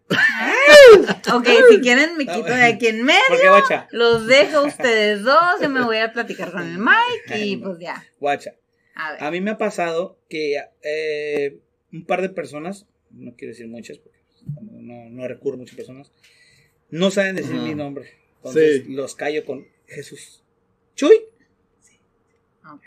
Ok, 1.33 1.47
si 1.69 1.81
quieren 1.81 2.17
me 2.17 2.25
quito 2.25 2.43
de 2.45 2.63
aquí 2.63 2.87
en 2.87 3.03
medio. 3.03 3.19
¿Por 3.27 3.39
qué, 3.41 3.49
guacha? 3.49 3.87
Los 3.91 4.25
dejo 4.25 4.57
a 4.57 4.63
ustedes 4.63 5.23
dos. 5.23 5.61
Yo 5.61 5.69
me 5.69 5.83
voy 5.83 5.97
a 5.97 6.11
platicar 6.13 6.51
con 6.51 6.63
el 6.63 6.77
Mike 6.79 7.45
y 7.45 7.57
pues 7.57 7.77
ya. 7.79 8.03
Guacha. 8.19 8.53
A 8.95 9.11
ver. 9.11 9.23
A 9.23 9.29
mí 9.31 9.41
me 9.41 9.51
ha 9.51 9.57
pasado 9.57 10.19
que 10.29 10.55
un 11.93 12.05
par 12.05 12.21
de 12.23 12.29
personas, 12.29 12.87
no 13.11 13.35
quiero 13.37 13.51
decir 13.51 13.67
muchas, 13.67 13.99
porque 13.99 14.16
no, 14.71 15.09
no 15.09 15.27
recurro 15.27 15.55
a 15.55 15.59
muchas 15.59 15.75
personas, 15.75 16.11
no 16.89 17.11
saben 17.11 17.35
decir 17.35 17.55
Ajá. 17.55 17.65
mi 17.65 17.75
nombre. 17.75 18.09
Entonces 18.37 18.83
Sí. 18.85 18.93
los 18.93 19.15
callo 19.15 19.43
con 19.45 19.67
Jesús. 19.87 20.43
Chuy. 20.95 21.15
Ok. 22.71 22.81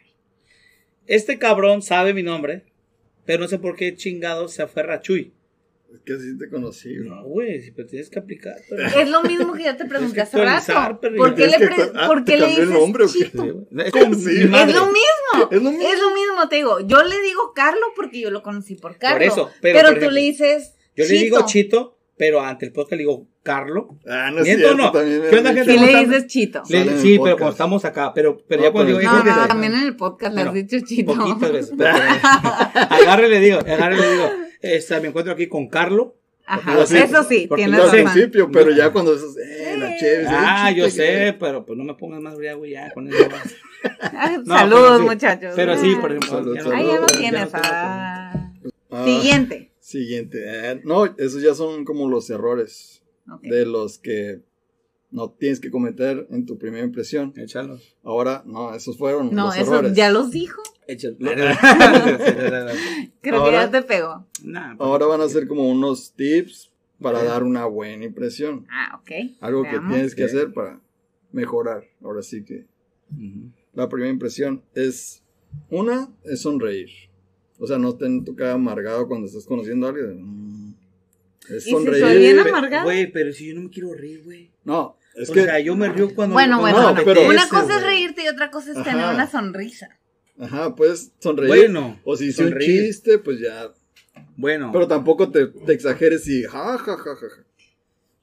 Este 1.07 1.39
cabrón 1.39 1.83
sabe 1.83 2.15
mi 2.15 2.23
nombre, 2.23 2.65
pero 3.25 3.41
no 3.43 3.49
sé 3.49 3.59
por 3.59 3.77
qué 3.77 3.95
chingado 3.95 4.49
se 4.49 4.63
aferra 4.63 4.95
a 4.97 5.01
Chuy. 5.01 5.33
Es 5.93 5.99
que 6.03 6.13
así 6.13 6.39
te 6.39 6.49
conocí, 6.49 6.97
güey. 6.97 7.09
No, 7.09 7.25
güey, 7.25 7.61
si 7.61 7.73
pero 7.73 7.89
tienes 7.89 8.09
que 8.11 8.21
aplicar. 8.21 8.55
pero- 8.71 8.87
Es 8.87 9.11
lo 9.11 9.23
mismo 9.25 9.53
que 9.55 9.65
yo 9.65 9.77
te 9.77 9.85
pregunté 9.87 10.21
hace 10.21 10.39
rato. 10.43 11.01
¿Por 11.17 11.35
qué 11.35 11.49
le, 11.49 11.59
pre- 11.59 11.91
ah, 11.97 12.07
¿por 12.07 12.25
¿te 12.25 12.33
qué 12.35 12.39
le 12.39 12.45
cambió 12.47 12.63
el 12.63 12.69
dices 12.69 12.81
nombre? 12.81 13.07
Chito? 13.09 13.43
Sí. 13.43 13.77
Es 13.81 14.23
Sí. 14.23 14.41
Es 14.43 14.51
lo 14.51 14.87
mismo. 14.87 15.51
Es 15.51 15.63
lo 15.63 15.71
mismo. 15.73 15.89
Es 15.91 15.99
lo 16.01 16.15
mismo, 16.15 16.49
te 16.49 16.57
digo. 16.57 16.81
Yo 16.87 17.03
le 17.03 17.21
digo 17.23 17.53
Carlo 17.55 17.87
porque 17.97 18.21
yo 18.21 18.31
lo 18.31 18.43
conocí 18.45 18.77
por 18.77 18.99
Carlo. 18.99 19.17
Por 19.19 19.23
eso, 19.27 19.51
pero 19.61 19.79
pero, 19.79 19.89
por 19.89 19.95
tú 19.99 20.05
ejemplo, 20.07 20.11
le 20.13 20.21
dices. 20.21 20.75
Yo 20.97 21.05
le 21.05 21.11
digo 21.14 21.45
Chito, 21.47 21.97
pero 22.16 22.41
ante 22.43 22.66
el 22.66 22.72
podcast 22.72 22.93
le 22.93 22.99
digo 22.99 23.26
Carlo. 23.43 23.97
Ah, 24.07 24.30
no 24.30 24.38
es 24.41 24.45
¿Miento 24.45 24.66
o 24.66 24.74
cierto, 24.76 24.93
no? 25.03 25.30
¿Qué 25.30 25.36
onda, 25.38 25.53
gente? 25.55 25.72
Sí 25.72 25.78
le 25.78 26.05
dices 26.05 26.26
Chito. 26.26 26.62
Le- 26.68 26.99
sí, 26.99 27.18
pero 27.22 27.36
cuando 27.36 27.51
estamos 27.53 27.84
acá, 27.84 28.12
pero, 28.14 28.38
pero 28.47 28.61
No, 28.61 28.66
ya 28.68 28.72
cuando 28.72 28.86
pero 28.88 28.99
digo, 28.99 29.11
No, 29.12 29.16
"Hijo 29.18 29.24
de 29.26 29.30
no, 29.30 29.36
la-". 29.43 29.49
también 29.49 29.74
en 29.74 29.82
el 29.82 29.97
podcast 29.97 30.34
le 30.34 30.43
has 30.43 30.53
dicho 30.55 30.76
Chito. 30.84 31.14
Poquitas 31.14 31.53
veces. 31.53 31.72
pero- 31.78 31.91
agarre 32.91 33.28
le 33.28 33.41
digo, 33.41 33.59
agarre 33.61 33.97
le 33.97 34.12
digo. 34.12 34.30
Este, 34.61 35.01
me 35.01 35.09
encuentro 35.09 35.32
aquí 35.32 35.47
con 35.49 35.68
Carlo. 35.68 36.16
Ajá, 36.47 36.82
eso 36.82 37.22
sí, 37.22 37.47
porque 37.49 37.62
tienes 37.62 37.78
Yo 37.78 37.84
al 37.84 37.91
razón. 37.93 38.12
principio, 38.12 38.51
pero 38.53 38.72
ya 38.72 38.91
cuando 38.91 39.14
dices, 39.14 39.36
eh, 39.38 39.76
la 39.78 39.97
chévere. 39.97 40.26
Ah, 40.28 40.70
yo 40.72 40.91
sé, 40.91 41.36
pero 41.38 41.64
pues 41.64 41.78
no 41.78 41.84
me 41.84 41.95
pongas 41.95 42.20
más 42.20 42.36
briago 42.36 42.66
ya 42.66 42.91
con 42.93 43.07
eso. 43.09 43.16
No, 44.45 44.57
Saludos, 44.59 44.82
pero 44.91 44.99
sí. 44.99 45.05
muchachos. 45.05 45.53
Pero 45.57 45.78
sí, 45.78 45.95
por 45.99 46.11
ejemplo. 46.11 46.28
Salud, 46.30 46.55
ya 46.55 46.62
salud. 46.62 46.74
Ay, 46.76 46.86
ya 46.86 47.01
no 47.01 47.07
Ya 47.07 47.18
tienes. 47.18 47.49
Ah, 47.55 48.51
Siguiente. 49.05 49.70
Siguiente. 49.91 50.45
Eh, 50.47 50.80
no, 50.84 51.05
esos 51.18 51.43
ya 51.43 51.53
son 51.53 51.84
como 51.84 52.09
los 52.09 52.30
errores 52.30 53.03
de 53.43 53.66
los 53.66 53.99
que 53.99 54.41
no 55.11 55.32
tienes 55.32 55.59
que 55.59 55.72
cometer 55.72 56.28
en 56.30 56.47
tu 56.47 56.59
primera 56.59 56.84
impresión. 56.84 57.32
Échalo. 57.36 57.76
Ahora, 58.05 58.45
no, 58.47 58.72
esos 58.72 58.97
fueron 58.97 59.34
No, 59.34 59.47
los 59.47 59.57
eso 59.57 59.74
errores. 59.74 59.95
ya 59.95 60.12
los 60.12 60.30
dijo. 60.30 60.62
Échalo. 60.86 61.16
Creo 63.20 63.45
que 63.45 63.51
ya 63.51 63.68
te 63.68 63.82
pegó. 63.82 64.28
Nah, 64.45 64.76
pues, 64.76 64.86
Ahora 64.86 65.07
van 65.07 65.22
a 65.22 65.28
ser 65.28 65.49
como 65.49 65.68
unos 65.68 66.12
tips 66.12 66.70
para 67.01 67.24
dar 67.24 67.43
una 67.43 67.66
buena 67.66 68.05
impresión. 68.05 68.68
Ah, 68.70 69.01
ok. 69.03 69.11
Algo 69.41 69.64
que 69.64 69.80
tienes 69.88 70.14
que 70.14 70.22
hacer 70.22 70.53
para 70.53 70.80
mejorar. 71.32 71.82
Ahora 72.01 72.22
sí 72.22 72.45
que 72.45 72.64
la 73.74 73.88
primera 73.88 74.12
impresión 74.12 74.62
es, 74.72 75.24
una, 75.68 76.09
es 76.22 76.43
sonreír. 76.43 77.10
O 77.63 77.67
sea, 77.67 77.79
no 77.79 77.95
tener 77.95 78.25
tu 78.25 78.35
cara 78.35 78.55
amargado 78.55 79.07
cuando 79.07 79.27
estás 79.27 79.45
conociendo 79.45 79.87
a 79.87 79.91
alguien. 79.91 80.23
Mm. 80.23 80.75
Es 81.51 81.57
¿Y 81.57 81.61
si 81.61 81.71
soy 81.71 81.85
sonreír. 81.85 82.19
bien 82.19 82.39
amargado? 82.39 82.85
Güey, 82.85 83.13
pero 83.13 83.33
si 83.33 83.49
yo 83.49 83.55
no 83.55 83.63
me 83.63 83.71
quiero 83.71 83.93
reír, 83.93 84.23
güey. 84.25 84.51
No, 84.65 84.97
es 85.15 85.29
o 85.31 85.33
que... 85.33 85.45
sea, 85.45 85.61
yo 85.61 85.77
me 85.77 85.89
río 85.91 86.15
cuando. 86.15 86.33
Bueno, 86.35 86.59
cuando 86.59 86.79
bueno, 86.79 86.89
No, 86.91 86.95
me 86.95 87.05
pero- 87.05 87.21
apetece, 87.21 87.35
Una 87.35 87.49
cosa 87.49 87.77
es 87.77 87.83
reírte 87.85 88.25
y 88.25 88.29
otra 88.29 88.51
cosa 88.51 88.71
es 88.73 88.83
tener 88.83 89.07
una 89.15 89.31
sonrisa. 89.31 89.89
Ajá, 90.39 90.75
puedes 90.75 91.13
sonreír. 91.19 91.49
Bueno, 91.49 92.01
o 92.05 92.17
si 92.17 92.27
hice 92.29 92.45
un 92.45 92.51
sonreír. 92.51 92.87
chiste, 92.87 93.19
pues 93.19 93.41
ya. 93.41 93.73
Bueno. 94.37 94.71
Pero 94.73 94.89
tampoco 94.89 95.31
te, 95.31 95.47
te 95.49 95.73
exageres 95.75 96.27
y 96.29 96.45
ja, 96.45 96.79
ja, 96.79 96.97
ja, 96.97 96.97
ja, 96.97 97.15
ja. 97.15 97.45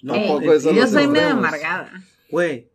no, 0.01 0.13
tampoco 0.13 0.51
eh, 0.53 0.55
eso 0.55 0.71
Yo 0.73 0.87
soy 0.87 1.07
medio 1.07 1.29
amargada. 1.29 1.91
Güey, 2.31 2.67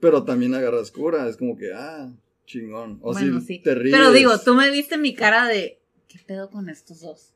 Pero 0.00 0.24
también 0.24 0.54
agarras 0.54 0.90
cura. 0.90 1.28
Es 1.28 1.36
como 1.36 1.58
que, 1.58 1.72
ah, 1.74 2.10
chingón. 2.46 2.98
O 3.02 3.12
bueno, 3.12 3.40
si 3.40 3.46
sí. 3.46 3.58
te 3.62 3.74
ríes. 3.74 3.94
Pero 3.94 4.12
digo, 4.12 4.38
tú 4.40 4.54
me 4.54 4.70
viste 4.70 4.96
mi 4.96 5.14
cara 5.14 5.46
de. 5.46 5.79
¿Qué 6.30 6.34
pedo 6.36 6.48
con 6.48 6.68
estos 6.68 7.00
dos? 7.00 7.34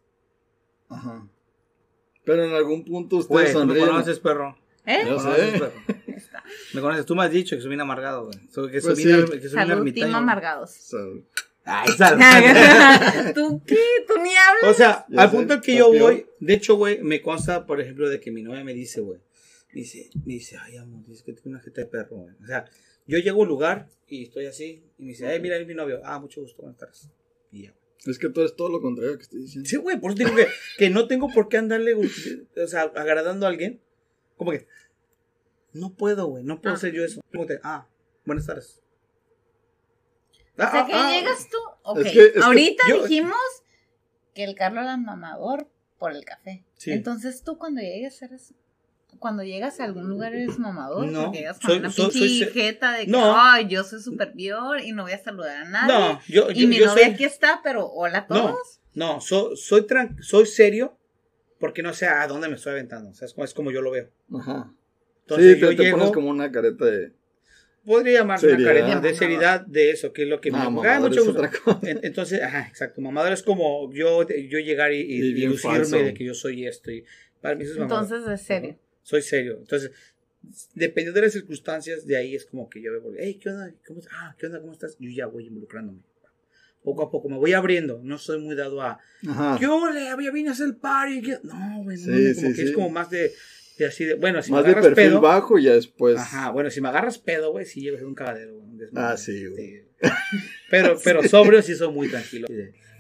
Ajá. 0.88 1.26
Pero 2.24 2.44
en 2.44 2.52
algún 2.54 2.84
punto 2.84 3.16
ustedes 3.16 3.48
me 3.48 3.52
sonríen. 3.52 3.88
conoces, 3.88 4.20
perro. 4.20 4.56
¿Eh? 4.86 4.98
Yo 5.04 5.16
Me 5.16 5.16
conoces, 5.16 5.50
sé. 5.52 5.58
perro. 5.58 5.72
Me 6.74 6.80
conoces, 6.80 7.04
tú 7.06 7.16
me 7.16 7.24
has 7.24 7.30
dicho 7.32 7.56
que 7.56 7.60
soy 7.62 7.70
bien 7.70 7.80
amargado, 7.80 8.26
güey. 8.26 8.38
Soy, 8.52 8.70
que 8.70 8.80
soy 8.80 8.94
Pues 8.94 9.04
bien, 9.04 9.26
sí. 9.26 9.32
que 9.32 9.48
soy 9.48 9.56
bien 9.64 9.68
Salud, 9.68 9.92
team 9.94 10.14
amargados. 10.14 10.70
Salud. 10.70 11.24
Ay, 11.64 11.88
salud. 11.94 12.22
¿Tú 13.34 13.62
qué? 13.66 13.76
¿Tú 14.06 14.14
ni 14.22 14.30
hablas? 14.36 14.70
O 14.70 14.74
sea, 14.74 15.04
Ya 15.08 15.22
al 15.22 15.30
sé, 15.32 15.36
punto 15.38 15.60
que 15.60 15.74
yo 15.76 15.90
peor. 15.90 16.02
voy, 16.12 16.26
de 16.38 16.54
hecho, 16.54 16.76
güey, 16.76 17.02
me 17.02 17.20
consta, 17.20 17.66
por 17.66 17.80
ejemplo, 17.80 18.08
de 18.08 18.20
que 18.20 18.30
mi 18.30 18.42
novia 18.44 18.62
me 18.62 18.74
dice, 18.74 19.00
güey, 19.00 19.18
dice, 19.72 20.08
dice, 20.14 20.56
ay, 20.62 20.76
amor, 20.76 21.04
dice 21.08 21.24
que 21.24 21.32
tiene 21.32 21.56
una 21.56 21.64
jeta 21.64 21.80
de 21.80 21.88
perro, 21.88 22.18
güey. 22.18 22.34
O 22.40 22.46
sea, 22.46 22.64
yo 23.08 23.18
llego 23.18 23.40
a 23.40 23.42
un 23.42 23.48
lugar 23.48 23.88
y 24.06 24.22
estoy 24.22 24.46
así, 24.46 24.84
y 24.98 25.02
me 25.02 25.08
dice, 25.08 25.26
ay, 25.26 25.40
mira, 25.40 25.56
es 25.56 25.66
mi 25.66 25.74
novio. 25.74 26.00
Ah, 26.04 26.20
mucho 26.20 26.42
gusto, 26.42 26.62
buenas 26.62 26.78
tardes. 26.78 27.10
Y 27.50 27.64
ya. 27.64 27.74
Es 28.06 28.18
que 28.18 28.28
tú 28.28 28.40
eres 28.40 28.54
todo 28.56 28.68
lo 28.68 28.80
contrario 28.82 29.16
que 29.16 29.22
estoy 29.22 29.40
diciendo. 29.40 29.68
Sí, 29.68 29.76
güey, 29.76 29.98
por 30.00 30.10
eso 30.12 30.18
digo 30.18 30.34
que, 30.36 30.46
que 30.78 30.90
no 30.90 31.06
tengo 31.08 31.28
por 31.30 31.48
qué 31.48 31.56
andarle, 31.56 31.94
o 31.94 32.66
sea, 32.66 32.82
agradando 32.82 33.46
a 33.46 33.48
alguien. 33.48 33.80
Como 34.36 34.50
que, 34.50 34.66
no 35.72 35.94
puedo, 35.94 36.26
güey, 36.26 36.44
no 36.44 36.60
puedo 36.60 36.74
Ah. 36.74 36.76
hacer 36.76 36.92
yo 36.92 37.04
eso. 37.04 37.22
Como 37.32 37.46
que, 37.46 37.58
ah, 37.62 37.88
buenas 38.26 38.46
tardes. 38.46 38.82
O 40.52 40.56
sea, 40.56 40.68
Ah, 40.82 40.86
que 40.86 40.92
ah, 40.92 41.06
ah. 41.08 41.12
llegas 41.12 41.48
tú. 41.48 41.56
Ok. 41.82 41.98
Es 42.00 42.12
que- 42.12 42.24
es 42.26 42.32
que 42.34 42.40
Ahorita 42.40 42.82
yo- 42.88 43.02
dijimos 43.02 43.36
que 44.34 44.44
el 44.44 44.54
Carlos 44.54 44.82
era 44.84 44.96
mamador 44.96 45.68
por 45.98 46.12
el 46.12 46.24
café. 46.24 46.64
Sí. 46.76 46.92
Entonces 46.92 47.42
tú 47.42 47.58
cuando 47.58 47.80
llegues 47.80 48.20
eres. 48.22 48.54
Cuando 49.18 49.42
llegas 49.42 49.80
a 49.80 49.84
algún 49.84 50.08
lugar 50.08 50.34
eres 50.34 50.58
mamador. 50.58 51.06
No, 51.06 51.24
porque 51.24 51.38
llegas 51.38 51.58
con 51.60 51.70
soy- 51.70 51.78
una 51.78 51.90
soy- 51.90 52.04
pinche 52.10 52.18
soy 52.28 52.38
de 52.46 52.52
que, 52.52 53.06
No. 53.08 53.34
ay, 53.36 53.66
yo 53.68 53.84
soy 53.84 54.00
superior 54.00 54.80
y 54.80 54.92
no 54.92 55.02
voy 55.04 55.12
a 55.12 55.22
saludar 55.22 55.56
a 55.56 55.64
nadie. 55.68 55.92
No, 55.94 56.20
yo, 56.28 56.50
y 56.50 56.62
yo, 56.62 56.68
mi 56.68 56.76
yo 56.78 56.86
novia 56.86 57.04
soy, 57.04 57.12
aquí 57.12 57.24
está, 57.24 57.60
pero 57.62 57.86
hola 57.86 58.26
a 58.28 58.34
No. 58.34 58.42
todos. 58.52 58.80
no, 58.94 59.20
so- 59.20 59.56
soy, 59.56 59.82
tran- 59.82 60.20
soy 60.22 60.46
serio 60.46 60.98
porque 61.58 61.82
no 61.82 61.92
sé 61.94 62.06
a 62.06 62.26
dónde 62.26 62.48
me 62.48 62.54
estoy 62.56 62.72
aventando. 62.72 63.10
O 63.10 63.14
sea, 63.14 63.26
es 63.26 63.34
como, 63.34 63.44
es 63.44 63.54
como 63.54 63.70
yo 63.70 63.80
lo 63.82 63.90
veo. 63.90 64.08
Ajá. 64.38 64.72
Entonces 65.22 65.54
sí, 65.54 65.60
yo 65.60 65.68
te, 65.70 65.76
te 65.76 65.82
llego, 65.84 65.98
pones 65.98 66.12
como 66.12 66.28
una 66.28 66.52
careta 66.52 66.84
de. 66.84 67.12
podría 67.84 68.20
llamarse 68.20 68.46
una 68.46 68.56
Seriedad. 68.56 68.80
careta 68.82 69.00
de 69.00 69.14
seriedad 69.14 69.60
de 69.66 69.90
eso, 69.90 70.12
que 70.12 70.22
es 70.22 70.28
lo 70.28 70.40
que 70.40 70.50
me 70.50 70.58
Ah, 70.58 70.64
Ah, 70.66 70.70
mucho 70.70 71.20
es 71.20 71.26
gusto. 71.26 71.30
otra 71.40 71.50
cosa. 71.50 71.80
En- 71.82 72.00
Entonces, 72.02 72.42
ajá, 72.42 72.66
exacto. 72.68 73.00
Mamador 73.00 73.32
es 73.32 73.42
como 73.42 73.90
yo, 73.92 74.26
yo 74.28 74.58
llegar 74.58 74.92
y, 74.92 75.00
y, 75.00 75.16
Y 75.18 75.46
lucirme 75.46 75.76
falso. 75.78 75.96
de 75.96 76.14
que 76.14 76.24
yo 76.24 76.34
soy 76.34 76.66
esto. 76.66 76.90
Y 76.90 77.04
para 77.40 77.54
mí 77.56 77.64
eso 77.64 77.74
es. 77.74 77.78
Entonces, 77.80 78.24
de 78.26 78.36
serio. 78.38 78.78
Soy 79.04 79.22
serio. 79.22 79.58
Entonces, 79.60 79.92
dependiendo 80.74 81.20
de 81.20 81.26
las 81.26 81.32
circunstancias, 81.32 82.04
de 82.06 82.16
ahí 82.16 82.34
es 82.34 82.44
como 82.46 82.68
que 82.68 82.82
yo 82.82 82.90
veo, 82.90 83.12
hey, 83.16 83.38
¿qué 83.40 83.50
onda? 83.50 83.72
¿Cómo, 83.86 84.00
ah, 84.10 84.34
¿qué 84.38 84.46
onda? 84.46 84.60
¿Cómo 84.60 84.72
estás? 84.72 84.96
Yo 84.98 85.08
ya 85.10 85.26
voy 85.26 85.46
involucrándome. 85.46 86.00
Poco 86.82 87.02
a 87.02 87.10
poco 87.10 87.28
me 87.30 87.38
voy 87.38 87.52
abriendo. 87.54 88.00
No 88.02 88.18
soy 88.18 88.40
muy 88.40 88.54
dado 88.54 88.82
a, 88.82 88.98
Ajá. 89.26 89.56
¿qué 89.58 89.66
ole? 89.66 90.04
Ya 90.04 90.30
vine 90.32 90.48
a 90.50 90.52
hacer 90.52 90.66
el 90.66 90.76
party. 90.76 91.22
¿qué-?" 91.22 91.40
No, 91.42 91.82
güey, 91.84 91.96
no, 91.96 92.02
Sí, 92.02 92.34
como 92.34 92.48
sí, 92.48 92.54
que 92.54 92.62
es 92.62 92.72
como 92.72 92.90
más 92.90 93.08
de, 93.08 93.32
de 93.78 93.86
así 93.86 94.04
de, 94.04 94.14
bueno, 94.14 94.42
si 94.42 94.50
Más 94.52 94.62
me 94.62 94.66
de 94.66 94.72
agarras 94.72 94.94
perfil 94.94 95.10
pedo. 95.12 95.20
bajo 95.22 95.58
ya 95.58 95.72
después. 95.72 96.18
Ajá, 96.18 96.50
bueno, 96.50 96.68
si 96.70 96.82
me 96.82 96.88
agarras 96.88 97.18
pedo, 97.18 97.52
güey, 97.52 97.64
sí 97.64 97.88
a 97.88 97.92
ser 97.96 98.04
un 98.04 98.14
cagadero, 98.14 98.58
güey. 98.58 98.88
Ah, 98.96 99.16
sí, 99.16 99.46
güey. 99.46 99.84
Pero, 100.70 100.98
pero 101.02 101.22
sobrio 101.22 101.62
sí 101.62 101.74
soy 101.74 101.90
muy 101.92 102.08
tranquilo. 102.08 102.46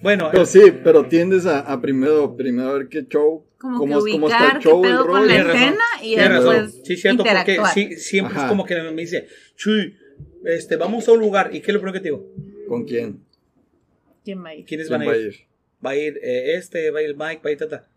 Bueno, 0.00 0.28
Pero 0.30 0.44
eh, 0.44 0.46
sí, 0.46 0.60
pero 0.82 1.06
tiendes 1.06 1.44
a, 1.44 1.60
a 1.60 1.80
primero, 1.80 2.34
primero 2.36 2.68
a 2.70 2.78
ver 2.78 2.88
qué 2.88 3.06
show. 3.06 3.44
Como 3.64 3.78
cómo, 3.78 4.04
que 4.04 4.12
cómo 4.12 4.26
ubicar 4.26 4.42
está 4.42 4.56
el 4.56 4.62
qué 4.62 4.68
show, 4.68 4.84
el 4.84 4.90
pedo 4.90 5.06
con 5.06 5.14
rollo. 5.14 5.26
la 5.26 5.36
escena 5.36 5.84
y 6.02 6.16
después 6.16 6.80
Sí, 6.84 6.96
cierto, 6.96 7.24
porque 7.24 7.38
interactuar. 7.52 7.74
sí, 7.74 7.96
siempre 7.96 8.34
Ajá. 8.36 8.44
es 8.44 8.48
como 8.50 8.64
que 8.66 8.80
me 8.82 9.02
dice, 9.02 9.26
Chuy, 9.56 9.96
este, 10.44 10.76
vamos 10.76 11.08
a 11.08 11.12
un 11.12 11.20
lugar. 11.20 11.50
¿Y 11.54 11.60
qué 11.60 11.70
es 11.70 11.74
lo 11.74 11.80
primero 11.80 11.92
que 11.94 12.00
te 12.00 12.08
digo? 12.08 12.26
¿Con 12.68 12.84
quién? 12.84 13.24
¿Quién 14.24 14.44
va 14.44 14.50
a 14.50 14.54
ir? 14.54 14.64
¿Quiénes 14.66 14.88
¿Quién 14.88 15.00
van 15.00 15.08
va 15.08 15.12
a 15.12 15.16
ir? 15.16 15.34
Va 15.84 15.90
a 15.90 15.96
ir 15.96 16.18
eh, 16.22 16.54
este, 16.56 16.90
va 16.90 17.00
a 17.00 17.02
ir 17.02 17.16
Mike, 17.16 17.40
va 17.44 17.48
a 17.48 17.52
ir 17.52 17.58
Tata. 17.58 17.88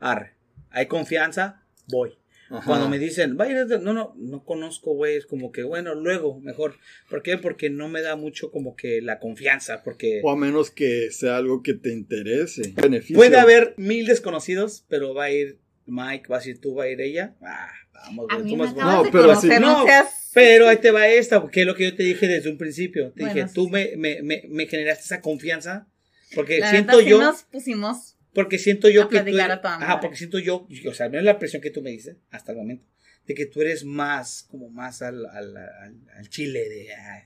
Arre. 0.00 0.34
Hay 0.70 0.86
confianza, 0.86 1.62
voy. 1.88 2.17
Ajá. 2.50 2.64
Cuando 2.64 2.88
me 2.88 2.98
dicen, 2.98 3.36
va 3.38 3.44
a 3.44 3.50
ir 3.50 3.56
este", 3.56 3.78
no, 3.78 3.92
no, 3.92 4.14
no 4.16 4.44
conozco, 4.44 4.94
güey, 4.94 5.16
es 5.16 5.26
como 5.26 5.52
que, 5.52 5.62
bueno, 5.62 5.94
luego, 5.94 6.40
mejor. 6.40 6.76
¿Por 7.10 7.22
qué? 7.22 7.36
Porque 7.38 7.68
no 7.70 7.88
me 7.88 8.00
da 8.02 8.16
mucho 8.16 8.50
como 8.50 8.74
que 8.76 9.02
la 9.02 9.18
confianza, 9.18 9.82
porque 9.82 10.20
O 10.24 10.30
a 10.30 10.36
menos 10.36 10.70
que 10.70 11.10
sea 11.10 11.36
algo 11.36 11.62
que 11.62 11.74
te 11.74 11.92
interese. 11.92 12.72
Beneficio. 12.74 13.16
puede 13.16 13.36
haber 13.38 13.74
mil 13.76 14.06
desconocidos, 14.06 14.84
pero 14.88 15.14
va 15.14 15.24
a 15.24 15.30
ir 15.30 15.58
Mike, 15.86 16.28
va 16.28 16.38
a 16.38 16.46
ir 16.48 16.60
tú, 16.60 16.74
va 16.74 16.84
a 16.84 16.88
ir 16.90 17.00
ella. 17.00 17.34
Ah, 17.42 17.68
vamos, 17.94 18.26
A 18.30 18.36
tú 18.38 18.56
más- 18.56 18.74
No, 18.76 19.04
de 19.04 19.10
pero 19.10 19.30
así- 19.32 19.48
no, 19.48 19.84
seas... 19.84 20.30
Pero 20.34 20.68
ahí 20.68 20.76
te 20.76 20.90
va 20.90 21.08
esta, 21.08 21.40
porque 21.40 21.62
es 21.62 21.66
lo 21.66 21.74
que 21.74 21.84
yo 21.84 21.96
te 21.96 22.02
dije 22.02 22.28
desde 22.28 22.50
un 22.50 22.58
principio. 22.58 23.10
Te 23.12 23.22
Bueno, 23.22 23.34
dije, 23.34 23.48
sí, 23.48 23.54
tú 23.54 23.68
me, 23.70 23.96
me, 23.96 24.22
me, 24.22 24.42
me 24.48 24.66
generaste 24.66 25.04
esa 25.04 25.20
confianza, 25.22 25.88
porque 26.34 26.58
La 26.60 26.70
siento 26.70 27.00
sí 27.00 27.06
yo, 27.08 27.18
nos 27.20 27.42
pusimos... 27.44 28.17
porque 28.38 28.56
siento 28.58 28.88
yo 28.88 29.02
a 29.02 29.08
que 29.08 29.18
tú, 29.20 29.32
toda 29.32 29.76
ajá, 29.80 29.98
porque 30.00 30.16
siento 30.16 30.38
yo, 30.38 30.68
o 30.88 30.94
sea, 30.94 31.08
no 31.08 31.18
es 31.18 31.24
la 31.24 31.40
presión 31.40 31.60
que 31.60 31.70
tú 31.70 31.82
me 31.82 31.90
dices 31.90 32.18
hasta 32.30 32.52
el 32.52 32.58
momento, 32.58 32.84
de 33.26 33.34
que 33.34 33.46
tú 33.46 33.60
eres 33.62 33.84
más, 33.84 34.46
como 34.48 34.70
más 34.70 35.02
al, 35.02 35.26
al, 35.26 35.56
al, 35.56 35.96
al 36.16 36.28
chile, 36.28 36.68
de, 36.68 36.94
ay, 36.94 37.22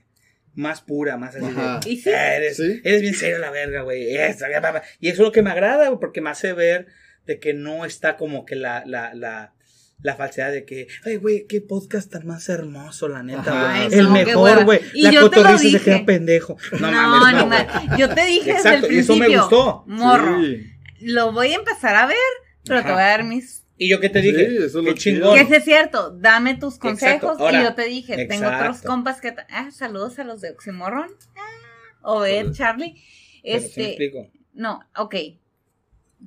más 0.55 0.81
pura, 0.81 1.15
más 1.17 1.35
así 1.35 1.45
de, 1.45 1.91
Y 1.91 1.97
sí, 1.97 2.09
"Ah, 2.09 2.35
eres, 2.35 2.57
Sí. 2.57 2.81
eres 2.83 3.01
bien 3.01 3.13
serio 3.13 3.37
la 3.37 3.51
verga, 3.51 3.83
güey, 3.83 4.15
eso, 4.15 4.45
ya, 4.51 4.59
pa, 4.59 4.73
pa". 4.73 4.81
y 4.99 5.09
eso 5.09 5.21
es 5.21 5.27
lo 5.27 5.31
que 5.31 5.43
me 5.43 5.51
agrada, 5.51 5.87
güey, 5.87 5.99
porque 5.99 6.19
me 6.21 6.31
hace 6.31 6.53
ver 6.53 6.87
de 7.27 7.39
que 7.39 7.53
no 7.53 7.85
está 7.85 8.17
como 8.17 8.43
que 8.43 8.55
la, 8.55 8.83
la, 8.87 9.13
la, 9.13 9.53
la 10.01 10.15
falsedad 10.15 10.51
de 10.51 10.65
que, 10.65 10.87
ay, 11.05 11.17
güey, 11.17 11.45
qué 11.47 11.61
podcast 11.61 12.11
tan 12.11 12.25
más 12.25 12.49
hermoso, 12.49 13.07
la 13.07 13.21
neta, 13.23 13.85
güey. 13.87 13.99
El 13.99 14.09
mejor, 14.09 14.65
güey. 14.65 14.81
Y 14.95 15.03
La 15.03 15.21
cotorriza 15.21 15.77
se 15.77 15.79
queda 15.85 16.05
pendejo. 16.05 16.57
No, 16.73 16.91
No, 16.91 17.19
mames, 17.19 17.45
no, 17.45 17.89
no, 17.91 17.97
Yo 17.97 18.09
te 18.13 18.25
dije 18.25 18.51
Exacto, 18.51 18.81
desde 18.81 18.87
el 18.87 18.93
y 18.95 18.97
eso 18.99 19.13
principio. 19.13 19.29
me 19.29 19.37
gustó. 19.41 19.83
Morro. 19.87 20.41
Sí, 20.43 20.72
Lo 21.03 21.31
voy 21.31 21.51
a 21.51 21.55
empezar 21.55 21.95
a 21.95 22.05
ver, 22.05 22.17
pero 22.65 22.81
te 22.81 22.91
voy 22.91 23.01
a 23.01 23.05
dar 23.07 23.23
mis. 23.23 23.65
Y 23.77 23.89
yo 23.89 23.99
qué 23.99 24.09
te 24.09 24.21
Sí, 24.21 24.31
dije, 24.31 24.57
eso 24.65 24.65
es 24.65 24.73
qué 24.73 24.81
lo 24.81 24.93
chingón. 24.93 25.35
Que 25.35 25.41
ese 25.41 25.57
es 25.57 25.63
cierto, 25.65 26.11
dame 26.11 26.55
tus 26.55 26.77
consejos. 26.77 27.39
Ahora, 27.39 27.59
y 27.61 27.63
yo 27.63 27.73
te 27.75 27.85
dije, 27.85 28.25
tengo 28.27 28.47
otros 28.47 28.81
compas 28.81 29.19
que. 29.19 29.33
Ah, 29.49 29.71
saludos 29.71 30.19
a 30.19 30.23
los 30.23 30.41
de 30.41 30.51
Oxymoron. 30.51 31.09
Ah, 31.35 31.99
Obed. 32.03 32.51
Charlie. 32.53 32.93
Pero 32.93 33.03
sí 33.03 33.41
me 33.43 33.55
Este. 33.55 33.87
explico. 33.89 34.31
No, 34.53 34.79
ok. 34.97 35.15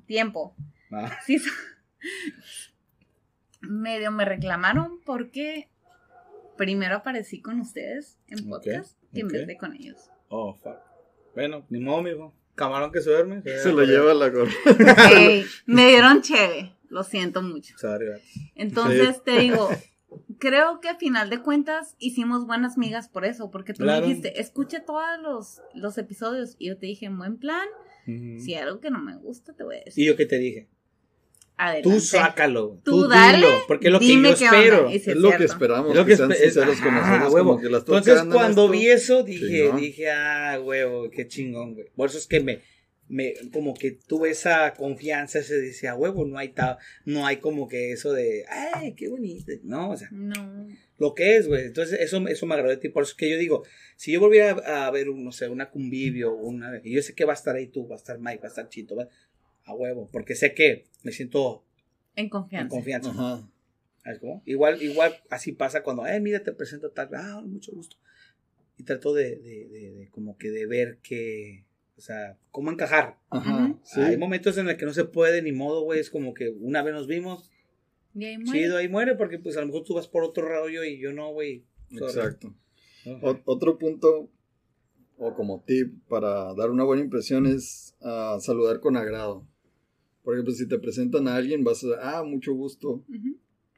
Tiempo. 0.07 0.55
Ah, 0.93 1.19
Sí, 1.25 1.39
so- 1.39 1.51
medio 3.61 4.11
me 4.11 4.25
reclamaron 4.25 5.01
porque 5.05 5.69
primero 6.57 6.97
aparecí 6.97 7.41
con 7.41 7.61
ustedes 7.61 8.19
en 8.29 8.49
podcast 8.49 8.99
que 9.13 9.21
en 9.21 9.29
vez 9.29 9.47
de 9.47 9.57
con 9.57 9.75
ellos. 9.75 10.11
Oh, 10.29 10.55
fuck. 10.55 10.77
Bueno, 11.35 11.65
ni 11.69 11.79
modo, 11.81 12.03
mijo. 12.03 12.35
Camarón 12.57 12.91
que 12.91 13.01
se 13.01 13.11
duerme. 13.11 13.43
se 13.45 13.71
lo 13.73 13.85
lleva 13.85 14.13
la 14.15 14.29
gorra. 14.31 14.51
Ey, 15.13 15.45
me 15.67 15.87
dieron 15.89 16.23
cheve, 16.23 16.75
lo 16.89 17.05
siento 17.05 17.43
mucho. 17.43 17.75
Entonces 18.55 19.23
te 19.23 19.39
digo, 19.39 19.69
creo 20.39 20.81
que 20.81 20.89
a 20.89 20.97
final 20.97 21.31
de 21.31 21.41
cuentas 21.41 21.95
hicimos 21.99 22.47
buenas 22.47 22.77
migas 22.79 23.09
por 23.09 23.25
eso, 23.25 23.51
porque 23.51 23.73
tú 23.75 23.83
Claro. 23.85 24.01
me 24.03 24.09
dijiste, 24.09 24.41
escuche 24.41 24.81
todos 24.81 25.03
los, 25.23 25.63
los 25.75 25.99
episodios 25.99 26.57
y 26.59 26.69
yo 26.69 26.79
te 26.79 26.87
dije, 26.87 27.07
en 27.07 27.19
buen 27.19 27.37
plan, 27.37 27.67
Ujú. 28.07 28.41
si 28.41 28.55
hay 28.55 28.63
algo 28.63 28.81
que 28.81 28.91
no 28.91 29.01
me 29.01 29.17
gusta, 29.17 29.53
te 29.55 29.63
voy 29.65 29.77
a 29.77 29.85
decir. 29.85 30.03
¿Y 30.03 30.07
yo 30.07 30.17
qué 30.17 30.27
te 30.27 30.39
dije? 30.39 30.69
Adelante. 31.59 31.89
Tú 31.89 32.01
sácalo. 32.01 32.81
Tú 32.85 33.03
Tú, 33.03 33.09
dale, 33.09 33.39
dilo. 33.39 33.49
Porque 33.67 33.87
es 33.87 33.93
lo 33.93 33.99
que 34.01 34.07
yo 34.23 34.29
espero. 34.29 34.89
es 34.91 35.07
lo 35.17 35.37
que 35.37 35.45
esperamos, 35.45 35.91
Es 35.91 35.97
lo 35.97 36.05
que, 36.05 36.11
que 36.13 36.17
sean 36.17 36.33
sinceros 36.33 36.81
con 36.81 36.95
nosotros, 36.95 37.33
huevo. 37.33 37.49
como 37.53 37.61
que 37.61 37.71
las 37.71 37.81
Entonces, 37.81 38.23
cuando 38.31 38.63
esto. 38.65 38.69
vi 38.71 38.87
eso, 38.89 39.23
dije, 39.23 39.71
dije, 39.77 40.11
ah, 40.11 40.61
huevo, 40.63 41.11
qué 41.11 41.27
chingón, 41.27 41.75
güey. 41.75 41.87
Por 41.97 42.11
eso 42.11 42.19
es 42.19 42.27
que 42.27 42.41
me, 42.41 42.61
me, 43.09 43.35
como 43.53 43.73
que 43.73 43.93
tuve 43.93 44.31
esa 44.31 44.75
confianza, 44.75 45.43
se 45.43 45.59
decía, 45.59 45.95
huevo, 45.95 46.27
no 46.27 46.39
hay 46.39 46.49
ta- 46.51 46.77
no 47.05 47.25
hay 47.27 47.37
como 47.39 47.69
que 47.69 47.93
eso 47.93 48.13
de, 48.13 48.45
ay, 48.75 48.95
qué 48.95 49.09
bonito, 49.09 49.53
no, 49.63 49.91
o 49.91 49.97
sea, 49.97 50.09
No. 50.11 50.67
lo 50.99 51.15
que 51.15 51.37
es, 51.37 51.47
güey. 51.49 51.67
Entonces, 51.67 52.01
eso, 52.01 52.27
eso 52.29 52.47
me 52.47 52.55
agradó 52.55 52.71
de 52.75 52.79
ti. 52.79 52.89
Por 52.91 53.05
eso 53.05 53.13
es 53.13 53.17
que 53.17 53.31
yo 53.31 53.39
digo, 53.39 53.63
si 53.97 54.13
yo 54.13 54.21
volviera 54.21 54.57
a, 54.67 54.87
a 54.89 54.91
ver, 54.91 55.09
un, 55.09 55.25
no 55.25 55.33
sé, 55.33 55.49
una 55.49 55.71
convivio, 55.71 56.35
una, 56.35 56.81
y 56.85 56.93
yo 56.95 57.03
sé 57.03 57.15
que 57.15 57.25
va 57.25 57.33
a 57.33 57.37
estar 57.37 57.55
ahí 57.57 57.69
tú, 57.69 57.87
va 57.89 57.95
a 57.95 57.99
estar 57.99 58.19
Mike, 58.19 58.41
va 58.43 58.47
a 58.47 58.49
estar 58.49 58.69
Chito, 58.69 58.97
va- 58.97 59.09
a 59.67 59.75
huevo, 59.75 60.09
porque 60.13 60.35
sé 60.35 60.55
que 60.55 60.87
me 61.03 61.13
siento 61.13 61.65
En 62.15 62.25
en 62.25 62.31
confianza. 62.31 62.69
confianza. 62.75 63.11
Ajá. 63.11 63.49
¿Sabes 64.03 64.21
cómo? 64.21 64.43
Igual, 64.47 64.81
igual 64.83 65.15
así 65.31 65.53
pasa 65.53 65.83
cuando, 65.83 66.07
eh, 66.07 66.21
mira, 66.21 66.43
te 66.43 66.53
presento 66.53 66.91
tal, 66.91 67.09
ah, 67.15 67.43
mucho 67.45 67.73
gusto. 67.73 67.97
Y 68.79 68.85
trato 68.85 69.13
de, 69.13 69.37
de, 69.37 69.69
de, 69.69 69.91
de 69.95 70.09
como 70.11 70.37
que 70.39 70.51
de 70.51 70.67
ver 70.67 70.99
que, 71.03 71.65
o 71.97 72.01
sea, 72.01 72.39
cómo 72.51 72.71
encajar. 72.71 73.19
Ajá. 73.31 73.65
Ujú. 73.67 73.81
Sí. 73.85 74.01
Hay 74.01 74.17
momentos 74.17 74.57
en 74.59 74.67
los 74.67 74.77
que 74.77 74.87
no 74.87 74.93
se 74.95 75.05
puede 75.05 75.43
ni 75.43 75.53
modo, 75.53 75.83
güey, 75.83 75.99
es 76.01 76.11
como 76.11 76.35
que 76.35 76.51
una 76.51 76.83
vez 76.83 76.95
nos 76.95 77.07
vimos, 77.09 77.51
Y 78.15 78.25
ahí 78.27 78.39
muere. 78.39 78.53
chido, 78.61 78.77
ahí 78.77 78.89
muere, 78.89 79.15
porque 79.17 79.39
pues 79.39 79.57
a 79.57 79.61
lo 79.61 79.67
mejor 79.67 79.83
tú 79.85 79.95
vas 79.95 80.07
por 80.09 80.23
otro 80.25 80.47
rollo 80.49 80.85
y 80.85 80.99
yo 81.01 81.13
no, 81.13 81.33
güey. 81.33 81.65
Exacto. 81.91 82.55
O- 83.23 83.41
otro 83.45 83.79
punto, 83.79 84.29
o 85.19 85.35
como 85.35 85.63
tip 85.67 85.95
para 86.09 86.53
dar 86.55 86.71
una 86.71 86.85
buena 86.85 87.03
impresión, 87.03 87.47
es 87.47 87.97
ah, 88.03 88.37
saludar 88.41 88.81
con 88.81 88.97
agrado. 88.97 89.47
Por 90.27 90.35
ejemplo, 90.35 90.53
si 90.55 90.67
te 90.67 90.77
presentan 90.81 91.29
a 91.29 91.37
alguien, 91.37 91.63
vas 91.63 91.85
a, 91.85 92.19
ah, 92.19 92.25
mucho 92.25 92.53
gusto. 92.53 93.01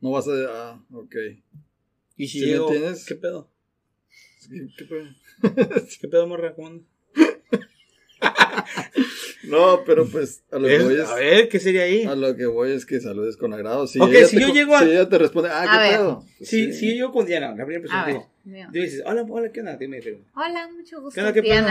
No 0.01 0.13
vas 0.13 0.27
a, 0.29 0.33
ah, 0.49 0.83
ok. 0.95 1.15
Y 2.17 2.27
si 2.27 2.39
¿Sí 2.39 2.45
me 2.47 2.53
llego, 2.53 2.73
entiendes? 2.73 3.05
¿qué 3.05 3.17
pedo? 3.17 3.51
¿qué 4.79 4.85
pedo? 4.87 5.05
¿Qué 6.01 6.09
pedo, 6.09 6.27
morra? 6.27 6.55
No, 9.45 9.83
pero 9.85 10.07
pues 10.09 10.43
a 10.51 10.59
lo 10.59 10.69
que 10.69 10.83
voy 10.83 10.95
es, 10.95 11.09
A 11.09 11.15
ver, 11.17 11.49
¿qué 11.51 11.61
sería 11.61 11.83
ahí? 11.83 12.05
a 12.05 12.15
lo 12.15 12.35
que 12.35 12.47
voy 12.47 12.73
es 12.73 12.87
que 12.87 12.99
saludes 12.99 13.37
con 13.37 13.53
agrado. 13.53 13.87
Si 13.87 14.01
Ok, 14.01 14.09
ella 14.11 14.27
si 14.27 14.37
te 14.37 14.43
yo 14.43 14.53
llego 14.55 14.75
a- 14.75 14.85
Si 14.85 14.91
ella 14.91 15.07
te 15.09 15.19
responde, 15.19 15.51
ah, 15.51 15.63
A 15.63 15.71
¿qué 15.71 15.79
ver. 15.91 15.99
pedo? 15.99 16.25
Pues 16.39 16.49
Si, 16.49 16.73
si 16.73 16.97
yo 16.97 17.13
con 17.13 17.27
Diana, 17.27 17.49
la 17.51 17.57
primera 17.67 17.81
persona 17.81 18.07
digo, 18.07 18.31
dices, 18.73 19.03
hola, 19.05 19.23
hola, 19.29 19.53
¿qué 19.53 19.61
onda? 19.61 19.77
Dime, 19.77 20.01
pero- 20.03 20.19
Hola, 20.35 20.71
mucho 20.75 21.03
gusto, 21.03 21.15
¿Qué 21.15 21.21
onda, 21.21 21.35
qué 21.35 21.43
pedo? 21.43 21.67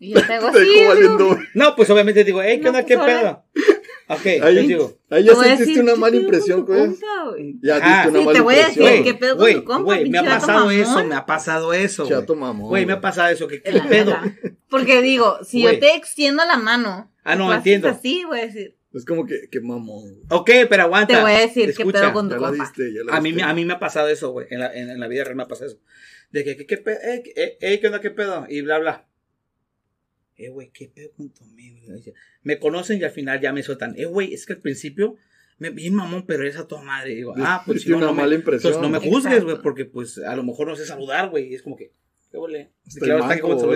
Y 0.00 0.14
yo 0.14 0.26
te 0.26 0.32
hago 0.32 0.46
así, 0.48 0.58
digo, 0.64 1.38
No, 1.54 1.76
pues 1.76 1.88
obviamente 1.90 2.24
digo, 2.24 2.42
hey, 2.42 2.58
¿qué 2.58 2.64
No, 2.64 2.70
onda? 2.70 2.82
pues, 2.84 2.98
¿Qué 2.98 3.04
pedo? 3.04 3.44
Ok, 4.08 4.26
Ahí- 4.42 4.54
yo 4.56 4.62
digo, 4.62 4.98
Ahí 5.08 5.22
ya 5.22 5.34
sentiste 5.36 5.66
decir, 5.66 5.82
una 5.82 5.92
¿qué 5.92 5.98
mala 6.00 6.16
impresión, 6.16 6.66
pues. 6.66 6.98
güey? 7.00 7.58
Ya 7.62 7.74
diste 7.76 8.08
una 8.08 8.18
Sí, 8.18 8.24
mala 8.24 8.32
te 8.32 8.40
voy 8.40 8.54
a 8.56 8.58
decir, 8.66 8.82
impresión. 8.82 9.04
¿qué 9.04 9.14
pedo 9.14 9.36
con 9.36 9.52
tu 9.52 9.64
compa, 9.64 9.82
güey, 9.84 10.10
me 10.10 10.18
ha 10.18 10.24
pasado 10.24 10.58
mamón? 10.60 10.74
eso, 10.74 11.04
me 11.04 11.14
ha 11.14 11.26
pasado 11.26 11.72
eso. 11.74 12.08
Chato 12.08 12.34
mamón. 12.34 12.68
Güey, 12.70 12.86
me 12.86 12.94
ha 12.94 13.00
pasado 13.00 13.28
eso, 13.28 13.46
¿qué, 13.46 13.62
qué 13.62 13.80
pedo? 13.88 14.16
Porque 14.68 15.00
digo, 15.02 15.38
si 15.44 15.62
yo 15.62 15.78
te 15.78 15.94
extiendo 15.94 16.44
la 16.44 16.56
mano. 16.56 17.12
Ah, 17.22 17.36
no, 17.36 17.52
entiendo. 17.54 17.88
Así, 17.88 18.24
voy 18.24 18.40
a 18.40 18.46
decir. 18.46 18.76
Es 18.92 19.04
como 19.04 19.24
que, 19.26 19.48
que 19.48 19.60
mamón. 19.60 20.22
Ok, 20.30 20.50
pero 20.68 20.82
aguanta. 20.84 21.14
Te 21.14 21.20
voy 21.22 21.30
a 21.32 21.38
decir 21.38 21.72
qué 21.76 21.84
pedo 21.86 22.12
con 22.12 22.28
tu 22.28 22.34
compa. 22.36 22.50
diste, 22.64 22.82
A 23.12 23.20
mí, 23.20 23.32
me- 23.32 23.42
a 23.44 23.54
mí 23.54 23.64
me 23.64 23.74
ha 23.74 23.78
pasado 23.78 24.08
eso, 24.08 24.30
güey. 24.32 24.48
En 24.50 24.58
la, 24.58 24.72
en, 24.74 24.90
en 24.90 24.98
la 24.98 25.06
vida 25.06 25.22
real 25.22 25.36
me 25.36 25.44
ha 25.44 25.48
pasado 25.48 25.70
eso. 25.70 25.78
De 26.32 26.42
que, 26.42 26.56
¿qué, 26.56 26.66
qué 26.66 26.76
pedo? 26.78 26.96
Eh, 27.04 27.22
eh, 27.36 27.58
eh, 27.60 27.78
¿qué 27.80 27.86
onda? 27.86 28.00
¿Qué 28.00 28.10
pedo? 28.10 28.46
Y 28.48 28.62
bla, 28.62 28.78
bla. 28.80 29.06
Eh, 30.40 30.48
güey, 30.48 30.70
¿qué 30.72 30.88
pedo 30.94 31.10
con 31.16 31.28
tu 31.30 31.44
amigo? 31.44 31.92
Me 32.42 32.58
conocen 32.58 32.98
y 33.00 33.04
al 33.04 33.10
final 33.10 33.40
ya 33.40 33.52
me 33.52 33.62
sueltan. 33.62 33.94
Eh, 33.98 34.06
güey, 34.06 34.32
es 34.34 34.46
que 34.46 34.54
al 34.54 34.60
principio 34.60 35.16
me 35.58 35.70
bien 35.70 35.94
mamón, 35.94 36.24
pero 36.26 36.42
eres 36.42 36.56
a 36.56 36.66
tu 36.66 36.78
madre. 36.78 37.12
Y 37.12 37.16
digo, 37.16 37.34
ah, 37.36 37.62
pues 37.66 37.76
Diste 37.84 37.90
no, 37.90 37.98
una 37.98 38.06
no 38.06 38.12
me- 38.14 38.22
mala 38.22 38.34
impresión. 38.34 38.72
Entonces 38.72 38.90
no 38.90 39.00
me 39.00 39.06
juzgues, 39.10 39.44
güey, 39.44 39.58
porque 39.62 39.84
pues 39.84 40.18
a 40.18 40.34
lo 40.36 40.42
mejor 40.42 40.66
no 40.68 40.76
sé 40.76 40.86
saludar, 40.86 41.28
güey. 41.30 41.48
Y 41.48 41.54
es 41.54 41.62
como 41.62 41.76
que, 41.76 41.92
¿qué 42.30 42.38
huele? 42.38 42.70
Claro, 42.98 43.20
está 43.22 43.36
que 43.36 43.42
manco, 43.42 43.56
como. 43.58 43.72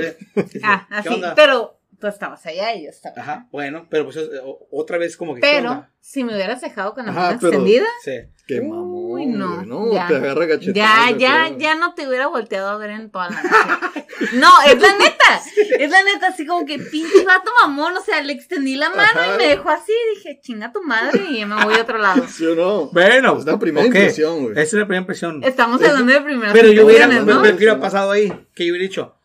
Ah, 0.62 0.86
¿Qué 1.02 1.08
así. 1.08 1.08
onda? 1.08 1.34
Pero 1.34 1.78
tú 2.00 2.06
estabas 2.06 2.44
allá 2.46 2.74
y 2.74 2.84
yo 2.84 2.90
estaba. 2.90 3.14
Ajá, 3.20 3.48
bueno, 3.52 3.86
pero 3.90 4.04
pues 4.04 4.16
eh, 4.16 4.28
otra 4.70 4.98
vez 4.98 5.16
como 5.16 5.34
que. 5.34 5.40
¿qué 5.40 5.46
Pero 5.60 5.86
si 6.00 6.24
me 6.24 6.34
hubieras 6.34 6.60
dejado 6.60 6.94
con 6.94 7.06
la 7.06 7.12
Ajá, 7.12 7.20
mano 7.20 7.38
pero- 7.40 7.52
extendida, 7.52 7.86
Sí. 8.02 8.12
Qué 8.46 8.60
Uy, 8.60 8.68
mamón. 8.68 9.38
no, 9.38 9.48
güey, 9.56 9.66
No, 9.66 9.92
ya. 9.94 10.06
te 10.06 10.16
agarra 10.16 10.46
ya, 10.60 11.10
ya, 11.16 11.48
ya 11.56 11.74
no 11.76 11.94
te 11.94 12.06
hubiera 12.06 12.26
volteado 12.26 12.68
a 12.68 12.76
ver 12.76 12.90
en 12.90 13.10
toda 13.10 13.30
la 13.30 13.42
noche. 13.42 14.06
No, 14.34 14.48
es 14.66 14.80
la 14.80 14.92
neta. 14.96 15.40
Es 15.78 15.90
la 15.90 16.02
neta, 16.04 16.28
así 16.28 16.46
como 16.46 16.64
que 16.66 16.78
pinche 16.78 17.24
vato 17.24 17.50
mamón. 17.62 17.96
O 17.96 18.00
sea, 18.02 18.22
le 18.22 18.32
extendí 18.34 18.76
la 18.76 18.90
mano 18.90 19.02
Ajá. 19.20 19.34
y 19.34 19.38
me 19.38 19.48
dejó 19.48 19.70
así. 19.70 19.92
Dije, 20.14 20.40
chinga 20.42 20.72
tu 20.72 20.82
madre. 20.82 21.22
Y 21.30 21.38
ya 21.38 21.46
me 21.46 21.62
voy 21.64 21.74
a 21.74 21.82
otro 21.82 21.98
lado. 21.98 22.24
¿Sí 22.28 22.44
o 22.46 22.54
no? 22.54 22.86
Bueno, 22.92 23.38
Es 23.38 23.44
la 23.44 23.58
primera 23.58 23.86
impresión, 23.86 24.42
güey. 24.42 24.52
Esa 24.52 24.62
es 24.62 24.72
la 24.74 24.84
primera 24.86 25.00
impresión. 25.00 25.42
Estamos 25.42 25.82
hablando 25.82 26.12
de 26.12 26.20
primeras 26.20 26.52
Pero 26.52 26.70
yo 26.70 26.86
hubiera, 26.86 27.06
¿no? 27.06 27.42
¿qué 27.42 27.52
hubiera 27.54 27.80
pasado 27.80 28.10
ahí? 28.12 28.28
¿Qué 28.54 28.66
yo 28.66 28.72
hubiera 28.72 28.82
dicho? 28.88 29.16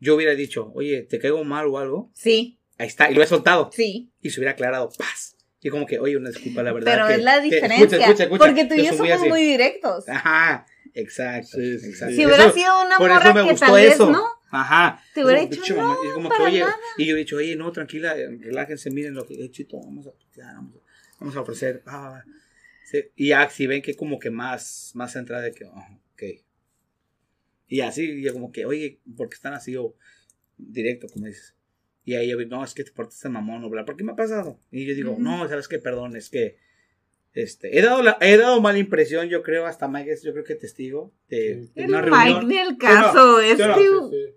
Yo 0.00 0.14
hubiera 0.14 0.34
dicho, 0.34 0.70
oye, 0.74 1.02
¿te 1.02 1.18
caigo 1.18 1.42
mal 1.44 1.66
o 1.66 1.78
algo? 1.78 2.10
Sí, 2.14 2.58
Ahí 2.78 2.86
está, 2.86 3.10
y 3.10 3.14
lo 3.14 3.22
he 3.22 3.26
soltado. 3.26 3.70
sí. 3.72 4.10
Y 4.22 4.30
se 4.30 4.38
hubiera 4.40 4.52
aclarado, 4.52 4.88
paz. 4.96 5.36
Y 5.60 5.68
como 5.70 5.84
que, 5.86 5.98
oye, 5.98 6.16
una 6.16 6.30
disculpa, 6.30 6.62
la 6.62 6.72
verdad. 6.72 6.92
Pero 6.94 7.08
que- 7.08 7.14
es 7.14 7.22
la 7.24 7.36
que- 7.38 7.42
diferencia. 7.42 7.76
escucha, 7.84 7.96
escucha, 8.04 8.22
escucha. 8.24 8.44
Porque 8.46 8.64
tú 8.66 8.74
y 8.74 8.84
yo 8.86 8.92
somos 8.94 9.10
así. 9.12 9.28
muy 9.28 9.42
directos. 9.42 10.08
Ajá, 10.08 10.64
exacto. 10.94 11.56
Sí, 11.58 11.78
sí, 11.80 11.86
exacto. 11.88 12.10
sí. 12.10 12.16
Si 12.16 12.22
Eso- 12.22 12.28
hubiera 12.28 12.52
sido 12.52 12.82
una 12.86 12.96
por 12.98 13.10
eso 13.10 13.18
morra 13.18 13.34
me 13.34 13.42
que 13.44 13.50
gustó 13.50 13.66
tal 13.66 13.78
eso. 13.80 14.06
vez 14.06 14.16
no, 14.16 14.24
Ajá. 14.50 15.02
Te 15.14 15.24
hubiera 15.24 15.40
Como, 15.40 15.50
dicho, 15.50 15.74
y 15.74 16.10
como 16.14 16.30
que, 16.30 16.42
oye, 16.42 16.60
nada. 16.60 16.74
y 16.96 17.04
yo 17.06 17.16
he 17.16 17.18
dicho, 17.18 17.36
oye, 17.36 17.54
no, 17.56 17.70
tranquila, 17.72 18.14
relájense, 18.14 18.90
miren 18.90 19.14
lo 19.14 19.26
que 19.26 19.34
he 19.44 19.50
chito, 19.50 19.78
vamos 19.80 20.06
a, 20.06 20.10
ya, 20.36 20.46
vamos, 20.54 20.76
a- 20.76 21.16
vamos 21.20 21.36
a 21.36 21.40
ofrecer. 21.40 21.82
Sí, 22.84 23.02
Y 23.16 23.28
ya, 23.28 23.50
si 23.50 23.66
ven 23.66 23.82
que 23.82 23.94
como 23.96 24.18
que 24.18 24.30
más, 24.30 24.92
más 24.94 25.12
centrada 25.12 25.42
de 25.42 25.52
que, 25.52 25.64
oh, 25.66 25.74
ok. 26.14 26.22
Y 27.68 27.80
así, 27.82 28.02
y 28.10 28.22
yo 28.22 28.32
como 28.32 28.50
que, 28.50 28.64
oye, 28.64 29.00
¿por 29.16 29.28
qué 29.28 29.34
están 29.34 29.52
así? 29.54 29.76
O 29.76 29.94
directo, 30.56 31.06
como 31.12 31.26
dices. 31.26 31.54
Y 32.04 32.14
ahí 32.14 32.28
yo, 32.30 32.38
no, 32.46 32.64
es 32.64 32.72
que 32.74 32.84
te 32.84 32.90
portaste 32.92 33.28
mamón, 33.28 33.62
o 33.64 33.68
bla, 33.70 33.84
¿por 33.84 33.96
qué 33.96 34.02
me 34.04 34.12
ha 34.12 34.16
pasado? 34.16 34.58
Y 34.70 34.86
yo 34.86 34.94
digo, 34.94 35.16
no, 35.18 35.46
sabes 35.48 35.68
qué, 35.68 35.78
perdón, 35.78 36.16
es 36.16 36.30
que, 36.30 36.56
este, 37.34 37.78
he 37.78 37.82
dado, 37.82 38.02
la, 38.02 38.16
he 38.22 38.38
dado 38.38 38.60
mala 38.62 38.78
impresión, 38.78 39.28
yo 39.28 39.42
creo, 39.42 39.66
hasta 39.66 39.86
Mike 39.88 40.12
es, 40.12 40.22
yo 40.22 40.32
creo 40.32 40.44
que 40.44 40.54
testigo 40.54 41.12
de, 41.28 41.68
una 41.76 42.00
Mike 42.00 42.10
reunión. 42.10 42.48
ni 42.48 42.56
el 42.56 42.78
caso. 42.78 43.40
Es 43.40 43.58
que- 43.58 44.34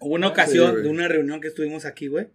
Hubo 0.00 0.14
una 0.14 0.26
Ah, 0.26 0.30
ocasión 0.30 0.82
de 0.82 0.88
una 0.88 1.08
reunión 1.08 1.40
que 1.40 1.48
estuvimos 1.48 1.84
aquí, 1.86 2.08
güey. 2.08 2.26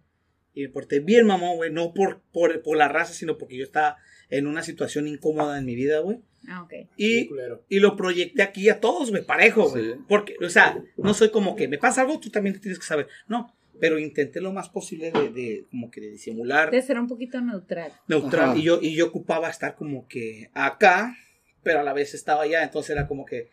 Y 0.54 0.62
me 0.62 0.68
porté 0.70 1.00
bien, 1.00 1.26
mamón, 1.26 1.56
güey. 1.56 1.70
No 1.70 1.92
por, 1.94 2.22
por, 2.32 2.60
por 2.62 2.76
la 2.76 2.88
raza, 2.88 3.12
sino 3.12 3.38
porque 3.38 3.56
yo 3.56 3.64
estaba 3.64 3.98
en 4.30 4.46
una 4.46 4.62
situación 4.62 5.06
incómoda 5.06 5.58
en 5.58 5.64
mi 5.66 5.74
vida, 5.76 6.00
güey. 6.00 6.18
Ah, 6.52 6.62
ok. 6.62 6.72
Y, 6.96 7.30
y 7.68 7.80
lo 7.80 7.96
proyecté 7.96 8.42
aquí 8.42 8.68
a 8.68 8.78
todos, 8.80 9.10
güey, 9.10 9.24
parejo, 9.24 9.70
güey. 9.70 9.84
Sí. 9.84 9.98
Porque, 10.08 10.36
o 10.44 10.48
sea, 10.50 10.82
no 10.96 11.14
soy 11.14 11.30
como 11.30 11.56
que 11.56 11.66
me 11.68 11.78
pasa 11.78 12.02
algo, 12.02 12.20
tú 12.20 12.30
también 12.30 12.60
tienes 12.60 12.78
que 12.78 12.84
saber. 12.84 13.08
No, 13.26 13.54
pero 13.80 13.98
intenté 13.98 14.40
lo 14.40 14.52
más 14.52 14.68
posible 14.68 15.10
de, 15.10 15.30
de 15.30 15.66
como 15.70 15.90
que 15.90 16.00
de 16.00 16.10
disimular, 16.10 16.70
De 16.70 16.82
ser 16.82 16.98
un 17.00 17.08
poquito 17.08 17.40
neutral. 17.40 17.92
neutral. 18.06 18.50
Ajá. 18.50 18.58
Y 18.58 18.62
yo, 18.62 18.78
y 18.82 18.94
yo 18.94 19.06
ocupaba 19.06 19.48
estar 19.48 19.74
como 19.76 20.06
que 20.08 20.50
acá, 20.52 21.16
pero 21.62 21.80
a 21.80 21.82
la 21.82 21.92
vez 21.92 22.12
estaba 22.14 22.42
allá. 22.42 22.62
Entonces 22.62 22.90
era 22.90 23.06
como 23.08 23.24
que 23.24 23.48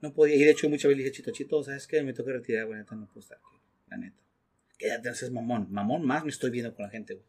no 0.00 0.12
podía. 0.14 0.36
Y 0.36 0.44
de 0.44 0.50
hecho, 0.52 0.68
muchas 0.70 0.84
veces 0.88 0.96
le 0.96 1.04
dije, 1.04 1.16
Chito, 1.16 1.30
Chito, 1.30 1.62
¿sabes 1.62 1.86
qué? 1.86 2.02
Me 2.02 2.14
toca 2.14 2.32
retirar, 2.32 2.66
güey, 2.66 2.78
neta, 2.78 2.94
no 2.96 3.06
puedo 3.06 3.20
estar 3.20 3.38
aquí, 3.38 3.58
la 3.90 3.98
neta. 3.98 4.16
Quédate, 4.78 5.10
haces 5.10 5.30
mamón. 5.30 5.66
Mamón 5.70 6.06
más 6.06 6.24
me 6.24 6.30
estoy 6.30 6.50
viendo 6.50 6.74
con 6.74 6.86
la 6.86 6.90
gente, 6.90 7.14
güey. 7.14 7.26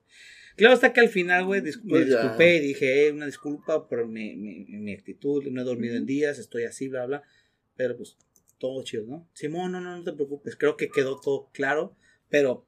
Claro, 0.57 0.73
hasta 0.73 0.93
que 0.93 0.99
al 0.99 1.09
final, 1.09 1.45
güey, 1.45 1.61
dis- 1.61 1.81
me 1.83 1.89
Pues 1.89 2.07
ya. 2.09 2.19
disculpé 2.21 2.57
y 2.57 2.59
dije, 2.59 3.07
eh, 3.07 3.11
una 3.11 3.25
disculpa 3.25 3.87
por 3.87 4.07
mi, 4.07 4.35
mi, 4.35 4.65
mi 4.65 4.93
actitud, 4.93 5.43
no 5.51 5.61
he 5.61 5.63
dormido 5.63 5.95
en 5.95 6.05
días, 6.05 6.37
estoy 6.39 6.63
así, 6.65 6.87
bla, 6.89 7.05
bla. 7.05 7.23
Pero 7.75 7.97
pues, 7.97 8.17
todo 8.57 8.83
chido, 8.83 9.05
¿no? 9.07 9.27
Simón, 9.33 9.71
no, 9.71 9.81
no, 9.81 9.97
no 9.97 10.03
te 10.03 10.13
preocupes. 10.13 10.55
Creo 10.55 10.77
que 10.77 10.89
quedó 10.89 11.19
todo 11.19 11.49
claro, 11.53 11.95
pero 12.29 12.65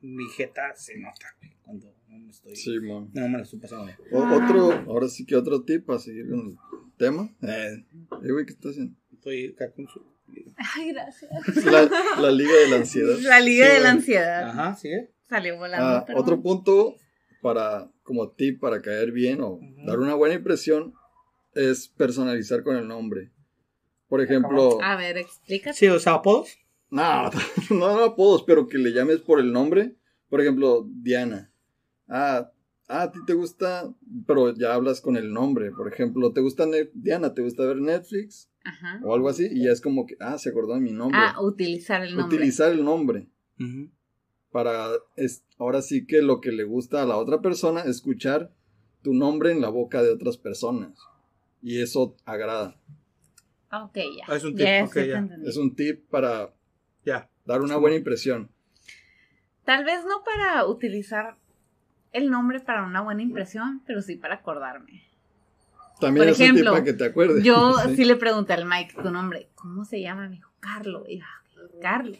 mi 0.00 0.24
jeta 0.36 0.74
se 0.74 0.98
nota, 0.98 1.26
güey, 1.38 1.52
cuando 1.62 1.94
no 2.08 2.18
me 2.18 2.30
estoy. 2.30 2.56
Sí, 2.56 2.80
man. 2.80 3.10
No 3.12 3.28
me 3.28 3.38
la 3.38 3.44
estoy 3.44 3.58
pasando. 3.60 3.92
otro, 4.12 4.72
ahora 4.88 5.08
sí 5.08 5.24
que 5.26 5.36
otro 5.36 5.62
tip 5.62 5.84
para 5.86 5.98
seguir 5.98 6.28
con 6.28 6.40
el 6.48 6.56
tema. 6.96 7.30
Eh, 7.42 7.84
eh, 8.24 8.32
güey, 8.32 8.46
¿qué 8.46 8.52
estás 8.52 8.72
haciendo? 8.72 8.96
Estoy 9.12 9.48
acá 9.54 9.70
con 9.72 9.86
su. 9.86 10.02
Ay, 10.56 10.92
gracias. 10.92 11.30
La, 11.66 11.82
la 12.20 12.30
liga 12.32 12.54
de 12.54 12.68
la 12.70 12.76
ansiedad. 12.76 13.16
La 13.22 13.40
liga 13.40 13.66
Sí, 13.66 13.72
de 13.74 13.80
la 13.80 13.90
ansiedad. 13.90 14.48
Ajá, 14.50 14.76
sigue. 14.76 15.10
Salió 15.30 15.56
volando. 15.56 15.86
Ah, 15.86 16.06
otro 16.16 16.42
punto 16.42 16.96
para, 17.40 17.90
como 18.02 18.30
tip 18.32 18.60
para 18.60 18.82
caer 18.82 19.12
bien 19.12 19.40
o 19.40 19.58
dar 19.86 19.98
una 19.98 20.14
buena 20.14 20.34
impresión 20.34 20.92
es 21.54 21.88
personalizar 21.88 22.62
con 22.62 22.76
el 22.76 22.86
nombre. 22.86 23.30
Por 24.08 24.20
ejemplo, 24.20 24.82
A 24.82 24.96
ver, 24.96 25.16
explícate. 25.16 25.76
Sí, 25.76 25.86
o 25.88 25.98
sea, 25.98 26.14
apodos. 26.14 26.58
no, 26.90 27.30
no, 27.70 27.96
no 27.96 28.04
apodos, 28.04 28.42
pero 28.42 28.66
que 28.68 28.76
le 28.78 28.90
llames 28.92 29.20
por 29.20 29.38
el 29.40 29.52
nombre. 29.52 29.94
Por 30.28 30.40
ejemplo, 30.40 30.84
Diana. 30.88 31.52
Ah, 32.08 32.50
ah, 32.88 33.02
a 33.02 33.12
ti 33.12 33.20
te 33.24 33.34
gusta, 33.34 33.88
pero 34.26 34.52
ya 34.54 34.74
hablas 34.74 35.00
con 35.00 35.16
el 35.16 35.32
nombre. 35.32 35.70
Por 35.70 35.86
ejemplo, 35.92 36.32
¿te 36.32 36.40
gusta 36.40 36.66
Net- 36.66 36.90
Diana? 36.92 37.34
¿Te 37.34 37.42
gusta 37.42 37.64
ver 37.64 37.76
Netflix? 37.76 38.50
Ajá. 38.64 39.00
O 39.04 39.14
algo 39.14 39.28
así. 39.28 39.48
Y 39.50 39.64
ya 39.64 39.70
es 39.72 39.80
como 39.80 40.06
que, 40.06 40.16
ah, 40.20 40.38
se 40.38 40.50
acordó 40.50 40.74
de 40.74 40.80
mi 40.80 40.92
nombre. 40.92 41.18
Ah, 41.22 41.40
utilizar 41.40 42.02
el 42.04 42.16
nombre. 42.16 42.36
Utilizar 42.36 42.72
el 42.72 42.84
nombre. 42.84 43.28
Ujú. 43.60 43.90
Para 44.52 44.88
es, 45.16 45.44
ahora 45.58 45.82
sí 45.82 46.06
que 46.06 46.22
lo 46.22 46.40
que 46.40 46.52
le 46.52 46.64
gusta 46.64 47.02
a 47.02 47.06
la 47.06 47.16
otra 47.16 47.40
persona 47.40 47.82
escuchar 47.82 48.50
tu 49.02 49.14
nombre 49.14 49.52
en 49.52 49.60
la 49.60 49.68
boca 49.68 50.02
de 50.02 50.10
otras 50.10 50.36
personas 50.36 50.98
y 51.62 51.80
eso 51.80 52.16
agrada 52.24 52.76
Ok, 53.72 53.94
ya. 53.96 54.24
Ah, 54.28 54.34
es 54.36 54.44
un 54.44 54.56
tip, 54.56 54.64
ya. 54.66 55.28
es 55.44 55.56
un 55.56 55.74
tip 55.76 56.08
para 56.10 56.52
Ya. 57.04 57.30
dar 57.44 57.60
una 57.62 57.76
buena 57.76 57.96
impresión 57.96 58.50
Tal 59.64 59.84
vez 59.84 60.04
no 60.04 60.24
para 60.24 60.66
utilizar 60.66 61.36
el 62.12 62.30
nombre 62.30 62.58
para 62.60 62.82
una 62.84 63.02
buena 63.02 63.22
impresión, 63.22 63.82
pero 63.86 64.02
sí 64.02 64.16
para 64.16 64.34
acordarme. 64.36 65.04
también 66.00 66.26
Por 66.26 66.32
es 66.32 66.40
un 66.40 66.46
tip 66.46 66.54
ejemplo, 66.54 66.72
para 66.72 66.84
que 66.84 66.92
te 66.94 67.04
acuerdes 67.04 67.44
Yo 67.44 67.74
Sí. 67.86 67.96
sí 67.96 68.04
le 68.04 68.16
pregunté 68.16 68.54
al 68.54 68.64
Mike 68.66 68.94
tu 69.00 69.10
nombre. 69.12 69.50
¿Cómo 69.54 69.84
se 69.84 70.00
llama? 70.00 70.28
Me 70.28 70.36
dijo, 70.36 70.50
Carlo. 70.58 71.04
Y 71.06 71.18
yo, 71.20 71.24
"Ah, 71.24 71.44
Carlo. 71.80 72.16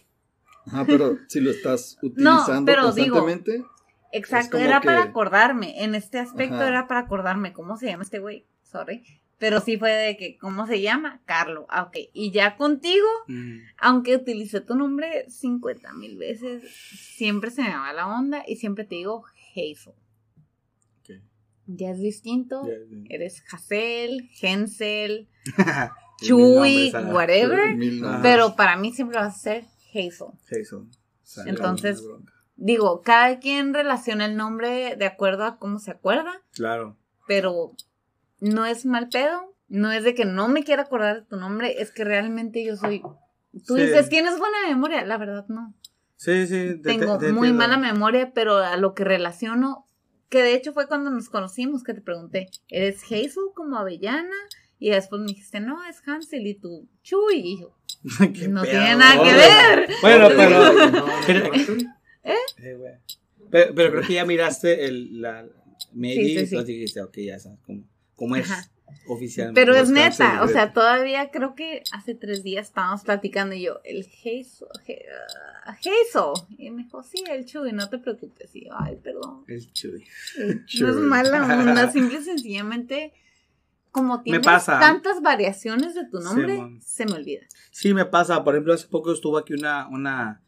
Ajá, 0.72 0.84
pero 0.86 1.18
si 1.28 1.40
lo 1.40 1.50
estás 1.50 1.98
utilizando 2.02 2.64
pero 2.64 2.92
digo, 2.92 3.26
Exacto, 4.12 4.56
era 4.58 4.80
que- 4.80 4.86
para 4.86 5.02
acordarme. 5.02 5.82
En 5.84 5.94
este 5.94 6.18
aspecto 6.18 6.56
Ajá. 6.56 6.68
era 6.68 6.88
para 6.88 7.00
acordarme 7.00 7.52
cómo 7.52 7.76
se 7.76 7.86
llama 7.86 8.02
este 8.02 8.18
güey. 8.18 8.46
Sorry. 8.62 9.02
Pero 9.38 9.60
sí 9.60 9.78
fue 9.78 9.90
de 9.92 10.16
que, 10.16 10.36
¿cómo 10.36 10.66
se 10.66 10.80
llama? 10.82 11.22
Carlo. 11.24 11.66
Ah, 11.70 11.84
ok. 11.84 11.96
Y 12.12 12.30
ya 12.30 12.56
contigo, 12.56 13.06
Mm. 13.28 13.58
aunque 13.78 14.16
utilicé 14.16 14.60
tu 14.60 14.74
nombre 14.74 15.24
50 15.30 15.92
mil 15.94 16.18
veces, 16.18 16.62
siempre 17.16 17.50
se 17.50 17.62
me 17.62 17.70
va 17.70 17.92
la 17.92 18.06
onda 18.06 18.42
y 18.46 18.56
siempre 18.56 18.84
te 18.84 18.96
digo 18.96 19.24
Hazel. 19.54 19.94
Ok. 21.00 21.22
Ya 21.66 21.90
es 21.90 22.00
distinto. 22.00 22.66
Ya. 22.66 22.74
Eres 23.08 23.42
Hazel, 23.50 24.28
Hensel, 24.42 25.28
Chuy, 26.20 26.92
whatever. 27.12 27.76
Pero 28.22 28.54
para 28.56 28.76
mí 28.76 28.92
siempre 28.92 29.16
va 29.18 29.24
a 29.26 29.30
ser 29.30 29.64
Hazel. 29.94 30.28
Sale 31.22 31.50
Entonces-. 31.50 32.02
Digo, 32.56 33.00
cada 33.02 33.38
quien 33.38 33.72
relaciona 33.72 34.26
el 34.26 34.36
nombre 34.36 34.94
de 34.96 35.06
acuerdo 35.06 35.44
a 35.44 35.58
cómo 35.58 35.78
se 35.78 35.90
acuerda. 35.90 36.32
Claro. 36.52 36.96
pero 37.26 37.72
no 38.40 38.64
es 38.66 38.84
mal 38.86 39.08
pedo, 39.08 39.54
no 39.68 39.92
es 39.92 40.02
de 40.02 40.14
que 40.14 40.24
no 40.24 40.48
me 40.48 40.64
quiera 40.64 40.82
acordar 40.82 41.20
de 41.20 41.26
tu 41.26 41.36
nombre, 41.36 41.80
es 41.80 41.92
que 41.92 42.02
realmente 42.04 42.64
yo 42.64 42.76
soy... 42.76 43.02
Tú 43.66 43.76
Sí. 43.76 43.82
dices, 43.82 44.08
tienes 44.08 44.36
buena 44.38 44.56
memoria, 44.68 45.04
la 45.04 45.16
verdad 45.16 45.46
no. 45.48 45.74
Sí, 46.16 46.46
sí. 46.48 46.80
te- 46.82 46.96
Tengo 46.98 47.18
te- 47.18 47.26
te 47.26 47.32
muy 47.32 47.52
mala 47.52 47.76
memoria, 47.76 48.32
pero 48.34 48.56
a 48.58 48.76
lo 48.76 48.94
que 48.94 49.04
relaciono, 49.04 49.86
que 50.28 50.42
de 50.42 50.54
hecho 50.54 50.72
fue 50.72 50.86
cuando 50.88 51.10
nos 51.10 51.28
conocimos 51.30 51.82
que 51.84 51.94
te 51.94 52.00
pregunté, 52.00 52.48
¿eres 52.68 53.02
Hazel 53.04 53.52
como 53.54 53.76
Avellana? 53.76 54.34
Y 54.78 54.90
después 54.90 55.20
me 55.20 55.28
dijiste, 55.28 55.60
no, 55.60 55.84
es 55.84 56.02
Hansel 56.08 56.46
y 56.46 56.54
tú, 56.54 56.88
Chuy. 57.02 57.36
Y 57.36 57.60
yo, 57.60 57.76
no 58.48 58.62
pedo. 58.62 58.70
tiene 58.70 58.96
nada 58.96 59.22
que 59.22 59.32
ver. 59.34 59.90
Bueno, 60.02 60.28
pero. 60.36 60.72
No, 60.90 61.06
pero- 61.26 61.50
no, 61.76 62.00
Eh, 62.22 62.74
güey. 62.76 62.92
pero, 63.50 63.74
pero 63.74 63.90
creo 63.92 64.02
que 64.06 64.14
ya 64.14 64.24
miraste 64.24 64.84
el, 64.86 65.20
la 65.22 65.46
Maybe, 65.92 66.24
Sí, 66.40 66.46
sí, 66.46 66.62
dijiste, 66.64 67.00
ok, 67.02 67.16
ya 67.18 67.38
sabes 67.38 67.58
cómo, 67.66 67.82
cómo 68.14 68.36
es 68.36 68.48
Ajá. 68.50 68.70
oficialmente. 69.08 69.60
Pero 69.60 69.74
es 69.74 69.88
neta, 69.90 70.42
o 70.42 70.48
sea, 70.48 70.72
todavía 70.72 71.30
creo 71.30 71.54
que 71.54 71.82
hace 71.92 72.14
tres 72.14 72.44
días 72.44 72.68
estábamos 72.68 73.02
platicando 73.02 73.54
y 73.56 73.62
yo, 73.62 73.80
el 73.84 74.06
Hazel, 74.06 74.68
ah, 75.66 75.72
Hazel. 75.78 76.46
Y 76.58 76.70
me 76.70 76.84
dijo, 76.84 77.02
sí, 77.02 77.24
el 77.30 77.44
Chuy, 77.46 77.72
no 77.72 77.88
te 77.88 77.98
preocupes. 77.98 78.54
Y 78.54 78.66
yo, 78.66 78.72
ay, 78.78 78.96
perdón. 79.02 79.44
El 79.48 79.72
chuy. 79.72 80.04
el 80.38 80.64
No 80.80 80.90
es 80.90 80.96
mala 80.96 81.42
onda, 81.60 81.90
simple 81.92 82.18
y 82.20 82.22
sencillamente, 82.22 83.12
como 83.92 84.22
tienes 84.22 84.42
pasa. 84.44 84.78
tantas 84.78 85.20
variaciones 85.22 85.94
de 85.94 86.06
tu 86.08 86.20
nombre, 86.20 86.54
Simón. 86.54 86.80
se 86.82 87.06
me 87.06 87.12
olvida. 87.12 87.42
Sí, 87.70 87.92
me 87.94 88.04
pasa. 88.04 88.42
Por 88.44 88.54
ejemplo, 88.54 88.72
hace 88.74 88.86
poco 88.88 89.12
estuvo 89.12 89.38
aquí 89.38 89.54
una, 89.54 89.88
una, 89.88 90.42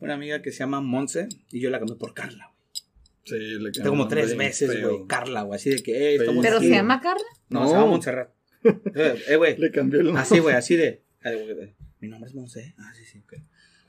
una 0.00 0.14
amiga 0.14 0.42
que 0.42 0.52
se 0.52 0.58
llama 0.60 0.80
Monse 0.80 1.28
y 1.50 1.60
yo 1.60 1.70
la 1.70 1.78
cambié 1.78 1.96
por 1.96 2.14
Carla. 2.14 2.46
güey. 2.46 2.54
Sí, 3.24 3.58
le 3.58 3.70
Tengo 3.72 3.90
como 3.90 4.06
tres 4.08 4.36
feo. 4.36 4.90
güey. 4.96 5.06
Carla, 5.06 5.42
güey. 5.42 5.56
Así 5.56 5.70
de 5.70 5.82
que, 5.82 6.16
estamos 6.16 6.44
¿Pero 6.44 6.56
aquí. 6.58 6.66
se 6.68 6.72
llama 6.74 7.00
Carla? 7.00 7.24
No, 7.48 7.60
No. 7.60 7.66
se 7.68 7.74
llama 7.74 7.86
Montserrat. 7.86 8.30
Eh, 8.94 9.22
eh, 9.28 9.36
güey. 9.36 9.56
Le 9.58 9.70
cambié 9.70 10.00
el 10.00 10.06
nombre. 10.06 10.22
Así, 10.22 10.38
güey, 10.38 10.54
así 10.54 10.76
de. 10.76 11.02
Mi 12.00 12.08
nombre 12.08 12.28
es 12.28 12.34
Monse. 12.34 12.74
Ah, 12.78 12.92
sí, 12.94 13.04
sí, 13.06 13.18
ok. 13.18 13.34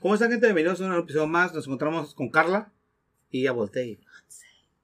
¿Cómo 0.00 0.14
están, 0.14 0.30
gente? 0.30 0.46
Bienvenidos 0.46 0.80
a 0.80 0.86
un 0.86 0.94
episodio 0.98 1.26
más. 1.26 1.54
Nos 1.54 1.66
encontramos 1.66 2.14
con 2.14 2.30
Carla 2.30 2.72
y 3.30 3.40
ella 3.42 3.52
volteé. 3.52 3.86
y, 3.86 4.00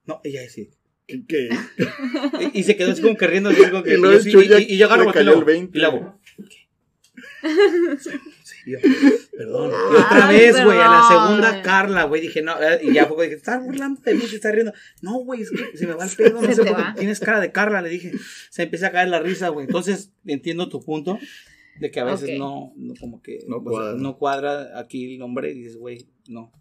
No, 0.05 0.19
ella 0.23 0.41
sí. 0.49 0.69
¿Qué? 1.07 1.23
qué? 1.27 1.49
Y, 2.53 2.59
y 2.59 2.63
se 2.63 2.75
quedó 2.75 2.91
así 2.91 3.01
como 3.01 3.15
que 3.17 3.27
riendo. 3.27 3.49
así 3.49 3.61
como 3.69 3.83
que, 3.83 3.95
Y 4.25 4.47
ya 4.47 4.59
y- 4.59 4.73
y 4.73 4.77
yo 4.77 4.85
agarro 4.87 5.11
el 5.13 5.43
20. 5.43 5.77
Y 5.77 5.81
luego. 5.81 6.19
¿qué? 6.25 6.63
Sí, 8.43 8.71
perdón. 9.37 9.71
Y 9.71 9.95
Ay, 9.97 10.03
otra 10.05 10.27
vez, 10.29 10.63
güey, 10.63 10.77
a 10.79 10.87
la 10.87 11.01
segunda 11.07 11.61
Carla, 11.61 12.03
güey, 12.05 12.21
dije, 12.21 12.41
no, 12.41 12.53
eh, 12.61 12.79
y 12.83 12.93
ya 12.93 13.07
poco 13.09 13.21
dije, 13.23 13.35
estás 13.35 13.61
burlando 13.63 13.99
de 14.01 14.13
mí, 14.13 14.21
te 14.21 14.35
estás 14.35 14.53
riendo. 14.53 14.71
No, 15.01 15.15
güey, 15.19 15.41
es 15.41 15.51
que 15.51 15.77
se 15.77 15.85
me 15.85 15.93
va 15.93 16.05
el 16.05 16.11
pedo, 16.15 16.41
no 16.41 16.53
sé 16.53 16.63
por 16.63 16.75
qué 16.77 16.83
tienes 16.99 17.19
cara 17.19 17.39
de 17.41 17.51
Carla, 17.51 17.81
le 17.81 17.89
dije. 17.89 18.11
Se 18.49 18.63
empieza 18.63 18.87
a 18.87 18.91
caer 18.91 19.09
la 19.09 19.19
risa, 19.19 19.49
güey. 19.49 19.65
Entonces, 19.65 20.11
entiendo 20.25 20.69
tu 20.69 20.79
punto 20.81 21.19
de 21.79 21.91
que 21.91 21.99
a 21.99 22.05
veces 22.05 22.37
no, 22.39 22.71
no, 22.77 22.93
como 22.99 23.21
que 23.21 23.39
No 23.47 23.57
o 23.57 23.61
sea, 23.63 23.69
cuadra. 23.71 23.93
no 23.97 24.17
cuadra 24.17 24.79
aquí 24.79 25.13
el 25.13 25.19
nombre 25.19 25.51
y 25.51 25.55
dices, 25.55 25.77
güey, 25.77 26.07
no. 26.27 26.51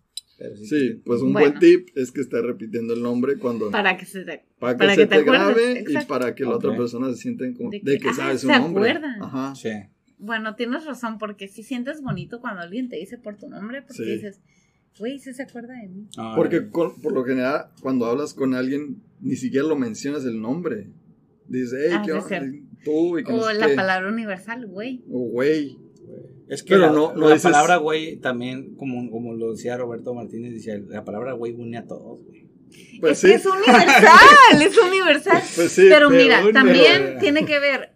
Pero 0.43 0.57
sí, 0.57 0.67
Sí, 0.67 1.01
pues 1.05 1.23
un 1.23 1.33
Bueno. 1.33 1.51
buen 1.51 1.61
tip 1.61 1.89
es 1.97 2.11
que 2.11 2.21
estés 2.23 2.43
repitiendo 2.43 2.95
el 2.95 3.03
nombre 3.03 3.37
cuando 3.39 3.71
Para 3.71 3.97
que 3.97 4.07
se 4.07 4.25
te... 4.25 4.45
para 4.59 4.73
que 4.75 4.79
para 4.79 4.95
se 4.97 5.01
que 5.03 5.07
te, 5.07 5.23
grabe 5.23 5.85
y 5.89 6.05
para 6.07 6.35
que 6.35 6.43
la 6.45 6.57
otra 6.57 6.77
persona 6.77 7.11
se 7.13 7.17
sienta 7.17 7.45
como 7.57 7.71
De 7.71 7.79
de 7.83 7.93
que, 7.93 7.99
que, 8.01 8.09
ah, 8.09 8.15
sabe 8.15 8.39
su 8.39 8.49
se 8.49 8.59
nombre. 8.59 8.91
acuerda. 8.91 9.17
Ajá. 9.21 9.55
Sí. 9.55 9.71
Bueno, 10.19 10.55
tienes 10.57 10.85
razón, 10.85 11.19
porque 11.19 11.47
si 11.49 11.63
sientes 11.63 12.01
bonito 12.03 12.41
cuando 12.41 12.63
alguien 12.63 12.89
te 12.89 12.97
dice 12.97 13.19
por 13.19 13.39
tu 13.39 13.49
nombre, 13.49 13.83
porque 13.83 14.03
Sí. 14.05 14.11
dices, 14.15 14.41
güey, 14.99 15.19
sí 15.21 15.33
se 15.33 15.43
acuerda 15.45 15.75
de 15.81 15.89
mí. 15.89 16.09
Porque 16.37 16.69
con- 16.71 17.01
por 17.01 17.13
lo 17.13 17.25
general 17.25 17.67
cuando 17.81 18.07
hablas 18.07 18.35
con 18.35 18.55
alguien 18.55 19.01
ni 19.21 19.37
siquiera 19.37 19.67
lo 19.67 19.77
mencionas 19.77 20.25
el 20.25 20.41
nombre. 20.41 20.89
Dices, 21.49 21.79
hey, 21.89 21.95
Ah, 21.99 22.03
¿qué 22.05 22.13
onda? 22.13 22.43
Tú 22.85 23.19
y 23.19 23.25
que 23.25 23.33
no 23.33 23.39
O 23.39 23.49
sé 23.49 23.55
la 23.55 23.67
qué. 23.69 23.75
palabra 23.75 24.09
universal, 24.09 24.67
güey. 24.67 25.05
O 25.09 25.21
güey. 25.29 25.79
Es 26.53 26.63
que 26.63 26.71
Pero 26.75 26.87
la, 26.87 26.93
no- 26.93 27.13
no 27.15 27.29
la 27.29 27.35
dices- 27.35 27.43
palabra 27.51 27.77
güey 27.77 28.17
también, 28.19 28.75
como, 28.77 29.11
como 29.11 29.33
lo 29.35 29.53
decía 29.53 29.77
Roberto 29.77 30.13
Martínez, 30.15 30.53
decía, 30.53 30.79
la 30.87 31.05
palabra 31.05 31.33
güey 31.33 31.53
une 31.53 31.79
a 31.79 31.87
todos, 31.87 32.23
güey. 32.25 32.51
Pues 33.01 33.13
es 33.13 33.21
sí. 33.21 33.29
que 33.29 33.35
es 33.35 33.47
universal, 33.47 34.63
es 34.63 34.79
universal. 34.79 35.43
Pues 35.57 35.73
sí, 35.73 35.87
pero 35.89 36.11
mira, 36.11 36.43
une. 36.43 36.53
también 36.53 37.03
Pero- 37.05 37.21
tiene 37.21 37.45
que 37.47 37.59
ver, 37.59 37.95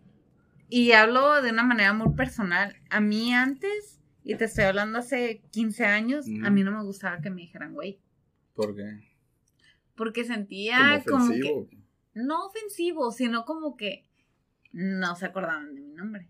y 0.68 0.92
hablo 0.92 1.42
de 1.42 1.50
una 1.50 1.62
manera 1.64 1.92
muy 1.92 2.14
personal, 2.14 2.76
a 2.90 3.00
mí 3.00 3.32
antes, 3.32 4.00
y 4.24 4.34
te 4.36 4.46
estoy 4.46 4.64
hablando 4.64 4.98
hace 4.98 5.42
15 5.52 5.84
años, 5.84 6.26
a 6.44 6.50
mí 6.50 6.62
no 6.64 6.72
me 6.72 6.82
gustaba 6.82 7.20
que 7.20 7.30
me 7.30 7.42
dijeran 7.42 7.74
güey, 7.74 8.00
¿Por 8.54 8.74
qué? 8.74 8.82
porque 9.94 10.24
sentía 10.24 11.02
como 11.06 11.18
como, 11.18 11.32
que, 11.34 11.40
ofensivo. 11.52 11.68
no 12.14 12.46
ofensivo, 12.46 13.12
sino 13.12 13.44
como 13.44 13.76
que 13.76 14.04
no 14.72 15.14
se 15.16 15.26
acordaban 15.26 15.74
de 15.74 15.80
mi 15.82 15.92
nombre. 15.94 16.28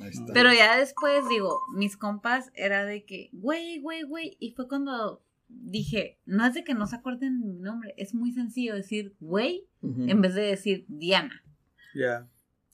Ahí 0.00 0.10
está. 0.10 0.32
Pero 0.32 0.52
ya 0.52 0.76
después, 0.78 1.28
digo, 1.28 1.60
mis 1.74 1.96
compas 1.96 2.50
era 2.54 2.84
de 2.84 3.04
que, 3.04 3.30
güey, 3.32 3.80
güey, 3.80 4.02
güey. 4.02 4.36
Y 4.40 4.52
fue 4.52 4.68
cuando 4.68 5.22
dije, 5.48 6.18
no 6.26 6.44
es 6.46 6.54
de 6.54 6.64
que 6.64 6.74
no 6.74 6.86
se 6.86 6.96
acuerden 6.96 7.40
de 7.40 7.46
mi 7.46 7.60
nombre, 7.60 7.94
es 7.96 8.14
muy 8.14 8.32
sencillo 8.32 8.74
decir 8.74 9.14
güey 9.20 9.64
en 9.82 10.20
vez 10.20 10.34
de 10.34 10.42
decir 10.42 10.84
Diana. 10.88 11.42
Ya. 11.94 12.28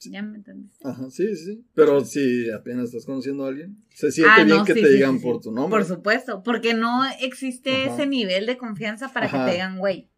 ¿Ya 0.04 0.22
me 0.22 0.38
entendiste? 0.38 0.88
Ajá, 0.88 1.10
sí, 1.10 1.36
sí, 1.36 1.44
sí. 1.44 1.64
Pero 1.74 2.04
si 2.04 2.50
apenas 2.50 2.86
estás 2.86 3.04
conociendo 3.06 3.44
a 3.44 3.48
alguien, 3.48 3.76
se 3.94 4.10
siente 4.10 4.32
Ah, 4.32 4.44
bien 4.44 4.56
no, 4.56 4.64
que 4.64 4.74
sí, 4.74 4.80
te 4.80 4.86
sí, 4.88 4.94
digan 4.94 5.18
sí, 5.18 5.24
por 5.24 5.40
tu 5.40 5.52
nombre. 5.52 5.78
Por 5.78 5.86
supuesto, 5.86 6.42
porque 6.42 6.74
no 6.74 7.04
existe 7.20 7.84
Ajá. 7.84 7.94
ese 7.94 8.06
nivel 8.06 8.46
de 8.46 8.56
confianza 8.56 9.12
para 9.12 9.30
que 9.30 9.36
te 9.36 9.52
digan 9.52 9.78
güey. 9.78 10.08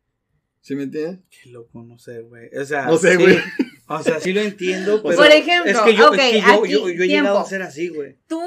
¿Sí 0.62 0.74
me 0.74 0.84
entiendes? 0.84 1.18
Qué 1.28 1.50
loco, 1.50 1.82
no 1.82 1.98
sé, 1.98 2.22
güey. 2.22 2.48
O 2.56 2.64
sea, 2.64 2.86
No 2.86 2.96
sé, 2.96 3.16
sí, 3.16 3.22
güey. 3.22 3.36
O 3.86 4.02
sea, 4.02 4.18
sí 4.20 4.32
lo 4.32 4.40
entiendo, 4.40 5.02
pero. 5.02 5.16
Por 5.16 5.26
ejemplo, 5.30 5.70
es 5.70 5.78
que 5.80 5.94
yo, 5.94 6.08
ok, 6.08 6.14
es 6.18 6.30
que 6.32 6.40
yo, 6.40 6.62
aquí, 6.62 6.72
yo, 6.72 6.88
yo 6.90 7.04
he 7.04 7.08
llegado 7.08 7.38
a 7.38 7.44
tiempo. 7.44 7.48
ser 7.48 7.62
así, 7.62 7.88
güey. 7.88 8.16
Tú 8.28 8.40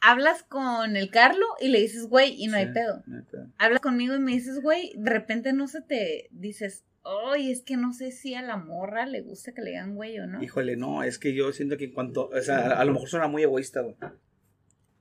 hablas 0.00 0.42
con 0.44 0.96
el 0.96 1.10
Carlo 1.10 1.46
y 1.60 1.68
le 1.68 1.80
dices, 1.80 2.06
güey, 2.08 2.34
y 2.36 2.46
no 2.48 2.56
hay 2.56 2.66
Sí, 2.66 2.72
pedo. 2.74 3.02
no 3.06 3.16
hay 3.18 3.22
pedo. 3.24 3.46
Hablas 3.58 3.80
conmigo 3.80 4.14
y 4.14 4.20
me 4.20 4.32
dices, 4.32 4.60
güey, 4.60 4.92
de 4.96 5.10
repente 5.10 5.52
no 5.52 5.66
se 5.68 5.80
te 5.80 6.28
dices, 6.30 6.84
ay, 7.04 7.50
es 7.50 7.62
que 7.62 7.76
no 7.76 7.92
sé 7.92 8.12
si 8.12 8.34
a 8.34 8.42
la 8.42 8.56
morra 8.56 9.06
le 9.06 9.20
gusta 9.22 9.52
que 9.52 9.62
le 9.62 9.70
digan 9.70 9.94
güey 9.96 10.18
o 10.20 10.26
no. 10.26 10.42
Híjole, 10.42 10.76
no, 10.76 11.02
es 11.02 11.18
que 11.18 11.34
yo 11.34 11.52
siento 11.52 11.76
que 11.76 11.84
en 11.86 11.92
cuanto. 11.92 12.28
O 12.28 12.40
sea, 12.40 12.58
a 12.78 12.84
lo 12.84 12.92
mejor 12.92 13.08
suena 13.08 13.26
muy 13.28 13.42
egoísta, 13.42 13.80
güey. 13.80 13.96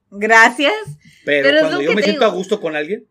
Gracias. 0.10 0.74
Pero, 1.26 1.50
cuando 1.62 1.82
yo 1.82 1.94
me 1.94 2.02
siento 2.04 2.22
digo. 2.26 2.32
a 2.32 2.36
gusto 2.36 2.60
con 2.60 2.76
alguien, 2.76 3.08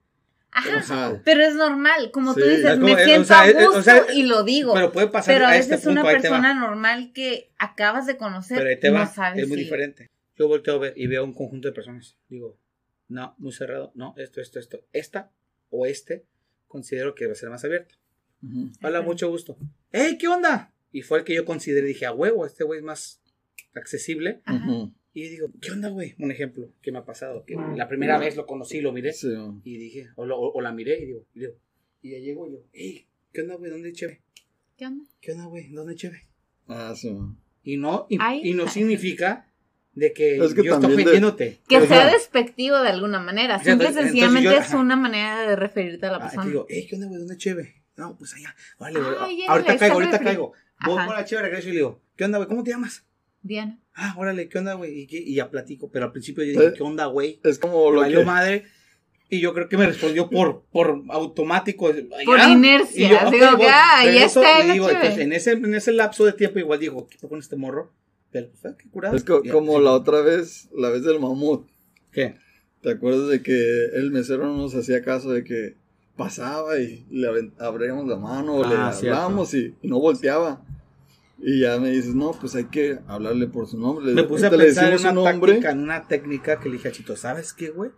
Ajá. 0.53 1.21
Pero 1.25 1.43
es 1.43 1.55
normal, 1.55 2.11
como 2.11 2.35
tú 2.35 2.41
dices, 2.41 2.75
como, 2.75 2.87
me 2.87 2.93
eh, 2.93 2.95
o 2.95 3.05
siento 3.05 3.25
sea, 3.27 3.43
a 3.43 3.51
o 3.51 3.67
gusto 3.67 3.83
sea, 3.83 4.05
y 4.13 4.25
lo 4.25 4.43
digo. 4.43 4.75
pero 4.75 4.91
puede 4.93 5.07
pasar 5.09 5.35
Pero 5.35 5.47
a 5.47 5.51
a 5.51 5.53
veces 5.53 5.71
este 5.73 5.85
punto, 5.87 6.01
una 6.01 6.11
persona 6.11 6.55
normal 6.55 7.13
que 7.15 7.53
acabas 7.59 8.07
de 8.07 8.17
conocer 8.17 8.59
Pero 8.59 8.71
ahí 8.71 8.79
te 8.81 8.91
va, 8.91 9.05
no 9.05 9.13
sabes 9.13 9.43
es 9.43 9.49
muy 9.49 9.59
si- 9.59 9.65
diferente. 9.65 10.09
Yo 10.37 10.49
volteo 10.49 10.75
a 10.75 10.79
ver 10.79 10.95
y 10.97 11.07
veo 11.07 11.25
un 11.25 11.35
conjunto 11.35 11.69
de 11.69 11.73
personas. 11.75 12.17
Digo, 12.29 12.59
no, 13.09 13.35
muy 13.39 13.53
cerrado, 13.53 13.93
no, 13.95 14.15
esto, 14.17 14.41
esto, 14.41 14.59
esto. 14.59 14.81
Esta 14.93 15.31
o 15.71 15.87
este 15.87 16.25
considero 16.67 17.15
que 17.15 17.27
va 17.27 17.33
a 17.33 17.37
ser 17.37 17.51
más 17.51 17.65
abierto. 17.65 17.95
Ujú. 18.43 18.71
Hola, 18.83 19.03
mucho 19.03 19.29
gusto. 19.29 19.57
¡Ey, 19.93 20.17
qué 20.19 20.29
onda! 20.29 20.73
Y 20.93 21.03
fue 21.03 21.19
el 21.19 21.25
que 21.25 21.35
yo 21.35 21.45
consideré, 21.45 21.87
dije, 21.87 22.07
a 22.07 22.13
huevo, 22.13 22.47
este 22.47 22.65
güey 22.65 22.79
es 22.79 22.85
más 22.85 23.21
accesible. 23.75 24.41
Ajá. 24.45 24.65
Ujú. 24.67 24.95
Y 25.13 25.29
digo, 25.29 25.49
¿qué 25.61 25.73
onda, 25.73 25.89
güey? 25.89 26.15
Un 26.19 26.31
ejemplo 26.31 26.73
que 26.81 26.93
me 26.93 26.99
ha 26.99 27.05
pasado. 27.05 27.45
Que 27.45 27.57
la 27.77 27.89
primera 27.89 28.17
vez 28.19 28.37
lo 28.37 28.47
conocí, 28.47 28.81
lo 28.81 28.93
miré. 28.93 29.13
Sí. 29.13 29.29
Y 29.65 29.77
dije, 29.77 30.09
o, 30.17 30.25
lo- 30.25 30.39
o- 30.39 30.53
o 30.53 30.61
la 30.61 30.73
miré 30.73 31.01
y 31.03 31.07
digo, 31.07 31.27
y 31.35 31.41
digo, 31.41 31.53
y 32.03 32.11
ya 32.13 32.19
llego 32.19 32.49
yo, 32.51 32.59
¡Ey, 32.73 33.07
qué 33.33 33.41
onda, 33.43 33.57
güey! 33.57 33.71
¿Dónde 33.71 33.89
hay 33.89 33.95
cheve? 33.95 34.23
¿Qué 34.77 34.87
onda? 34.87 35.05
¿Qué 35.21 35.33
onda, 35.33 35.47
güey? 35.47 35.69
¿Dónde 35.73 35.93
hay 35.93 35.97
cheve? 35.99 36.23
Ah, 36.69 36.95
sí. 36.97 37.15
Y 37.65 37.77
no, 37.77 38.07
y, 38.09 38.19
y 38.51 38.55
no 38.55 38.69
significa 38.69 39.47
de 39.95 40.13
que, 40.13 40.37
Es 40.37 40.55
que 40.55 40.63
yo 40.63 40.75
estoy 40.75 40.81
también 40.81 40.97
de- 40.97 41.03
ofendiéndote. 41.03 41.61
Que 41.69 41.81
sea 41.87 42.07
despectivo 42.13 42.79
de 42.81 42.89
alguna 42.91 43.19
manera. 43.21 43.57
Simple 43.59 43.73
y 43.73 43.73
entonces- 43.89 44.03
sencillamente 44.05 44.49
entonces 44.49 44.67
es 44.67 44.71
yo- 44.73 44.77
ajá. 44.79 44.85
una 44.85 44.97
manera 44.97 45.41
de 45.49 45.57
referirte 45.57 46.07
a 46.07 46.11
la 46.13 46.17
Ah, 46.19 46.21
persona. 46.21 46.43
te 46.45 46.49
digo, 46.51 46.67
hey, 46.69 46.87
¿qué 46.89 46.95
onda, 46.95 47.09
güey? 47.09 47.19
¿Dónde 47.19 47.35
es 47.35 47.39
cheve? 47.41 47.83
No, 47.97 48.17
pues 48.17 48.33
allá. 48.35 48.55
Vale, 48.79 49.01
güey. 49.01 49.43
Ahorita 49.49 49.77
caigo, 49.77 49.95
ahorita 49.97 50.19
caigo. 50.21 50.53
Voy 50.87 51.05
por 51.05 51.15
la 51.15 51.25
cheve, 51.25 51.43
regreso 51.43 51.69
y 51.69 51.73
le 51.73 51.77
digo, 51.79 52.01
¿qué 52.17 52.25
onda, 52.25 52.39
güey? 52.39 52.49
¿Cómo 52.49 52.63
te 52.63 52.71
llamas? 52.71 53.05
Diana. 53.43 53.79
Ah, 53.95 54.15
órale, 54.19 54.49
¿qué 54.49 54.59
onda, 54.59 54.75
güey? 54.75 55.07
Y, 55.11 55.35
ya 55.35 55.51
platico. 55.51 55.91
Pero 55.91 56.07
al 56.07 56.13
principio 56.13 56.45
yo 56.45 56.53
dije, 56.53 56.67
Eh, 56.67 56.73
¿qué 56.77 56.83
onda, 56.83 57.07
güey? 57.07 57.41
Es 57.45 57.59
como 57.59 57.89
Me 57.89 57.95
lo 57.95 58.01
valió 58.01 58.19
que... 58.21 58.25
madre. 58.25 58.65
Y 59.33 59.41
yo 59.41 59.55
creo 59.55 59.69
que 59.69 59.77
me 59.77 59.87
respondió 59.87 60.29
por, 60.29 60.65
por 60.73 61.03
automático. 61.11 61.93
Por 62.25 62.41
"Allá". 62.41 62.51
inercia, 62.53 63.07
Y 63.07 63.11
yo, 63.11 63.31
digo, 63.31 63.47
ah, 63.69 64.03
ya 64.05 64.11
Regreso 64.11 64.43
está 64.43 64.65
y 64.67 64.73
digo, 64.73 64.91
entonces, 64.91 65.19
en 65.19 65.33
ese, 65.33 65.53
en 65.53 65.75
ese 65.75 65.93
lapso 65.93 66.25
de 66.25 66.33
tiempo 66.33 66.59
igual 66.59 66.81
digo, 66.81 67.07
¿qué 67.07 67.17
con 67.29 67.39
este 67.39 67.55
morro? 67.57 67.93
Pero, 68.33 68.49
pues, 68.51 68.75
qué 68.77 68.89
curado. 68.91 69.15
Es 69.17 69.23
co- 69.25 69.43
Ya, 69.45 69.53
como 69.53 69.79
sí. 69.79 69.85
la 69.85 69.93
otra 69.93 70.21
vez, 70.23 70.69
la 70.77 70.89
vez 70.91 71.05
del 71.05 71.21
mamut. 71.21 71.69
¿Qué? 72.13 72.35
¿Te 72.83 72.91
acuerdas 72.93 73.29
de 73.29 73.41
que 73.43 73.85
el 73.95 74.11
mesero 74.11 74.47
no 74.47 74.57
nos 74.57 74.75
hacía 74.75 75.03
caso 75.03 75.31
de 75.31 75.45
que 75.45 75.77
pasaba 76.17 76.79
y 76.81 77.07
le 77.11 77.29
abríamos 77.59 78.09
la 78.09 78.17
mano 78.17 78.57
o 78.57 78.67
le 78.67 78.75
Ah, 78.75 78.93
cierto. 78.93 79.17
hablábamos 79.17 79.55
y, 79.55 79.75
y 79.81 79.89
no 79.89 80.01
volteaba? 80.01 80.65
Y 81.43 81.61
ya 81.61 81.79
me 81.79 81.91
dices, 81.91 82.15
no, 82.15 82.33
pues 82.33 82.55
hay 82.55 82.65
que 82.67 82.99
hablarle 83.07 83.47
por 83.47 83.67
su 83.67 83.79
nombre. 83.79 84.07
Le- 84.07 84.15
Me 84.15 84.25
puse 84.25 84.47
a 84.47 84.51
pensar 84.51 84.93
en 84.93 85.01
una 85.01 85.13
nombre. 85.13 85.53
táctica, 85.53 85.71
en 85.73 85.79
una 85.81 86.07
técnica 86.07 86.61
que 86.61 86.69
le 86.69 86.75
dije 86.77 86.89
a 86.89 86.93
Chito, 86.93 87.17
¿sabes 87.17 87.53
qué, 87.55 87.71
güey? 87.71 87.91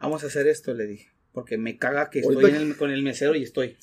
Vamos 0.00 0.22
a 0.22 0.26
hacer 0.26 0.46
esto, 0.46 0.74
le 0.74 0.86
dije. 0.86 1.08
Porque 1.32 1.56
me 1.58 1.78
caga 1.78 2.10
que 2.10 2.18
estoy 2.20 2.44
en 2.50 2.56
el- 2.56 2.76
con 2.76 2.90
el 2.90 3.02
mesero 3.02 3.34
y 3.34 3.42
estoy. 3.42 3.76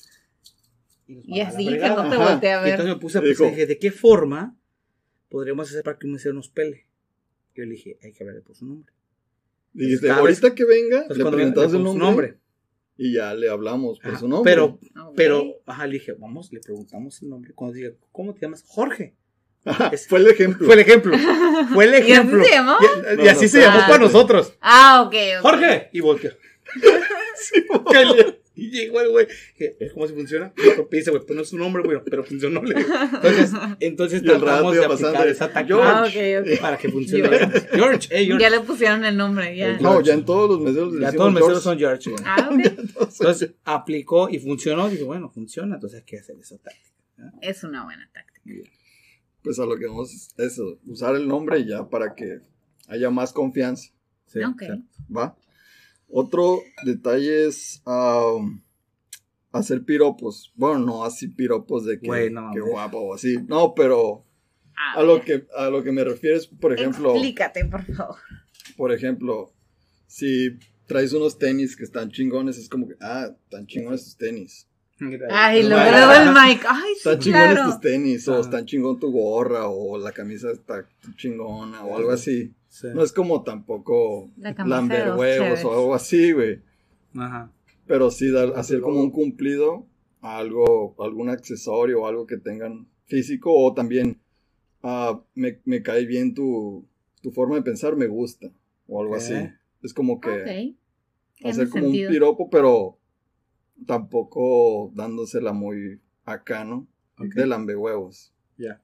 Y, 1.06 1.36
Y 1.36 1.40
así 1.40 1.66
que 1.66 1.88
no 1.88 2.08
te 2.08 2.16
volteé 2.16 2.52
a 2.52 2.60
Y 2.60 2.64
ver. 2.64 2.70
entonces 2.70 2.94
me 2.94 3.00
puse 3.00 3.18
a 3.18 3.22
pensar, 3.22 3.50
dije, 3.50 3.66
¿de 3.66 3.78
qué 3.78 3.90
forma 3.90 4.56
podríamos 5.28 5.68
hacer 5.68 5.82
para 5.82 5.98
que 5.98 6.06
un 6.06 6.12
mesero 6.12 6.34
nos 6.34 6.48
pele? 6.48 6.86
Yo 7.56 7.64
le 7.64 7.72
dije, 7.72 7.98
hay 8.02 8.12
que 8.12 8.22
hablarle 8.22 8.42
por 8.42 8.54
su 8.56 8.66
nombre. 8.66 8.92
Dijiste, 9.72 10.08
ahorita 10.10 10.54
que 10.54 10.64
venga, 10.64 10.98
Entonces, 11.02 11.16
le 11.18 11.22
cuando 11.24 11.36
preguntamos 11.38 11.72
le 11.72 11.78
el 11.80 11.86
su 11.86 11.98
nombre, 11.98 12.38
y 12.96 13.14
ya 13.14 13.34
le 13.34 13.48
hablamos 13.50 13.98
por 13.98 14.10
Ajá, 14.12 14.20
su 14.20 14.28
nombre. 14.28 14.52
Pero, 14.52 14.64
Ok. 15.06 15.14
pero, 15.16 15.44
ajá, 15.66 15.86
le 15.86 15.94
dije, 15.94 16.12
vamos, 16.12 16.52
le 16.52 16.60
preguntamos 16.60 17.20
el 17.22 17.28
nombre. 17.30 17.52
Cuando 17.54 17.74
diga, 17.74 17.90
¿cómo 18.12 18.34
te 18.34 18.40
llamas? 18.42 18.64
Jorge. 18.66 19.14
Ajá, 19.64 19.88
es- 19.92 20.06
fue 20.06 20.18
el 20.20 20.28
ejemplo. 20.28 20.66
Fue 20.66 20.74
el 20.74 20.80
ejemplo. 20.80 21.16
Fue 21.72 21.84
el 21.86 21.90
¿Y 21.94 21.96
así 21.96 22.12
ejemplo. 22.12 22.44
se 22.44 22.50
llamó? 22.50 22.76
Y, 23.22 23.28
así 23.28 23.42
no 23.44 23.48
se 23.48 23.60
llamó 23.60 23.78
Ah, 23.80 23.86
para 23.88 23.98
sí. 23.98 24.12
nosotros. 24.12 24.54
Ah, 24.60 25.02
ok, 25.06 25.14
ok. 25.38 25.42
Jorge. 25.42 25.88
Y 25.92 26.00
volteó. 26.00 26.30
Sí, 27.36 27.64
Y 28.56 28.70
llegó 28.70 29.00
el 29.00 29.10
güey. 29.10 29.26
¿Es 29.58 29.92
cómo 29.92 30.06
se 30.06 30.14
funciona? 30.14 30.52
Dijo, 30.56 30.88
Dice, 30.90 31.10
güey, 31.10 31.24
pues 31.24 31.34
no 31.34 31.42
es 31.42 31.48
su 31.48 31.58
nombre, 31.58 31.82
güey, 31.82 31.98
pero 32.08 32.22
funcionó. 32.22 32.60
Entonces, 32.60 33.50
entonces 33.80 34.22
tratamos 34.22 34.74
de 34.74 34.84
aplicar 34.84 34.88
pasando, 34.88 35.24
esa 35.24 35.52
táctica 35.52 35.66
George. 35.66 36.38
Ah, 36.38 36.42
ok, 36.42 36.52
ok. 36.52 36.60
para 36.60 36.78
que 36.78 36.88
funcione. 36.88 37.28
George. 37.28 37.68
George, 37.72 38.08
hey, 38.12 38.26
George. 38.26 38.42
Ya 38.42 38.50
le 38.50 38.60
pusieron 38.60 39.04
el 39.04 39.16
nombre, 39.16 39.56
ya. 39.56 39.76
No, 39.78 40.00
ya 40.00 40.14
en 40.14 40.24
todos 40.24 40.48
los 40.48 40.60
meseros 40.60 40.98
Ya 41.00 41.12
todos 41.12 41.32
los 41.32 41.42
meseros 41.42 41.62
son 41.62 41.78
George. 41.78 42.10
güey. 42.10 42.22
Ah, 42.24 42.50
ok. 42.52 42.60
Entonces, 43.10 43.50
aplicó 43.64 44.28
y 44.28 44.38
funcionó. 44.38 44.88
Dije, 44.88 45.02
bueno, 45.02 45.28
funciona, 45.30 45.74
entonces 45.74 46.00
hay 46.00 46.04
que 46.04 46.18
hacer 46.18 46.36
esa 46.38 46.56
táctica. 46.58 46.94
Es 47.40 47.64
una 47.64 47.84
buena 47.84 48.08
táctica. 48.12 48.70
Pues 49.42 49.58
a 49.58 49.66
lo 49.66 49.76
que 49.76 49.86
vamos 49.86 50.12
es 50.12 50.34
eso, 50.38 50.78
usar 50.86 51.16
el 51.16 51.28
nombre 51.28 51.64
ya 51.66 51.88
para 51.88 52.14
que 52.14 52.40
haya 52.88 53.10
más 53.10 53.32
confianza. 53.32 53.90
Sí, 54.26 54.40
¿Va? 55.14 55.36
Otro 56.08 56.60
detalle 56.84 57.46
es 57.46 57.82
am, 57.86 58.62
hacer 59.52 59.84
piropos. 59.84 60.52
Bueno, 60.54 60.78
no 60.80 61.04
así 61.04 61.28
piropos 61.28 61.84
de 61.84 61.98
que, 62.00 62.06
Güey, 62.06 62.30
no 62.30 62.50
que 62.52 62.58
mames. 62.60 62.72
guapo 62.72 62.98
o 62.98 63.14
así. 63.14 63.38
No, 63.48 63.74
pero 63.74 64.24
A, 64.76 65.00
a 65.00 65.02
lo 65.02 65.20
que 65.22 65.46
a 65.56 65.68
lo 65.70 65.82
que 65.82 65.92
me 65.92 66.04
refieres, 66.04 66.46
por 66.46 66.72
ejemplo, 66.72 67.12
Explícate, 67.12 67.64
por 67.66 67.84
favor. 67.94 68.16
por 68.76 68.92
ejemplo, 68.92 69.52
si 70.06 70.58
traes 70.86 71.12
unos 71.12 71.38
tenis 71.38 71.76
que 71.76 71.84
están 71.84 72.10
chingones, 72.10 72.58
es 72.58 72.68
como 72.68 72.86
que, 72.88 72.94
ah, 73.00 73.30
están 73.44 73.66
chingones 73.66 74.04
tus 74.04 74.16
tenis. 74.16 74.68
Ay, 75.30 75.62
no, 75.64 75.70
luego 75.70 76.12
el. 76.12 76.32
Mike. 76.32 76.64
Ay, 76.68 76.92
sí, 76.92 76.98
Están 76.98 77.18
chingones 77.18 77.52
claro. 77.54 77.70
tus 77.72 77.80
tenis, 77.80 78.28
o 78.28 78.32
Ajá. 78.34 78.40
están 78.42 78.64
chingón 78.66 79.00
tu 79.00 79.10
gorra, 79.10 79.68
o 79.68 79.98
la 79.98 80.12
camisa 80.12 80.50
está 80.52 80.86
chingona, 81.16 81.84
o 81.84 81.96
algo 81.96 82.10
así. 82.12 82.52
Sí. 82.74 82.88
No 82.92 83.04
es 83.04 83.12
como 83.12 83.44
tampoco 83.44 84.32
lamber 84.36 85.12
huevos 85.12 85.64
o 85.64 85.72
algo 85.72 85.94
así, 85.94 86.32
güey. 86.32 86.60
Ajá. 87.14 87.52
Pero 87.86 88.10
sí 88.10 88.32
dar, 88.32 88.54
hacer 88.56 88.80
como 88.80 89.00
un 89.00 89.12
cumplido 89.12 89.86
a 90.20 90.38
algo, 90.38 90.96
algún 90.98 91.28
accesorio 91.28 92.02
o 92.02 92.06
algo 92.08 92.26
que 92.26 92.36
tengan 92.36 92.88
físico 93.04 93.54
o 93.54 93.74
también 93.74 94.20
ah, 94.82 95.22
me, 95.36 95.60
me 95.64 95.82
cae 95.82 96.04
bien 96.04 96.34
tu, 96.34 96.84
tu 97.22 97.30
forma 97.30 97.54
de 97.54 97.62
pensar, 97.62 97.94
me 97.94 98.08
gusta 98.08 98.50
o 98.88 99.00
algo 99.00 99.14
así. 99.14 99.34
Es 99.80 99.94
como 99.94 100.20
que 100.20 100.74
hacer 101.44 101.68
como 101.68 101.84
sentido. 101.84 102.08
un 102.08 102.12
piropo, 102.12 102.50
pero 102.50 102.98
tampoco 103.86 104.90
dándosela 104.96 105.52
muy 105.52 106.00
acá, 106.24 106.64
¿no? 106.64 106.88
De 107.18 107.46
lambe 107.46 107.76
huevos. 107.76 108.34
Ya. 108.58 108.82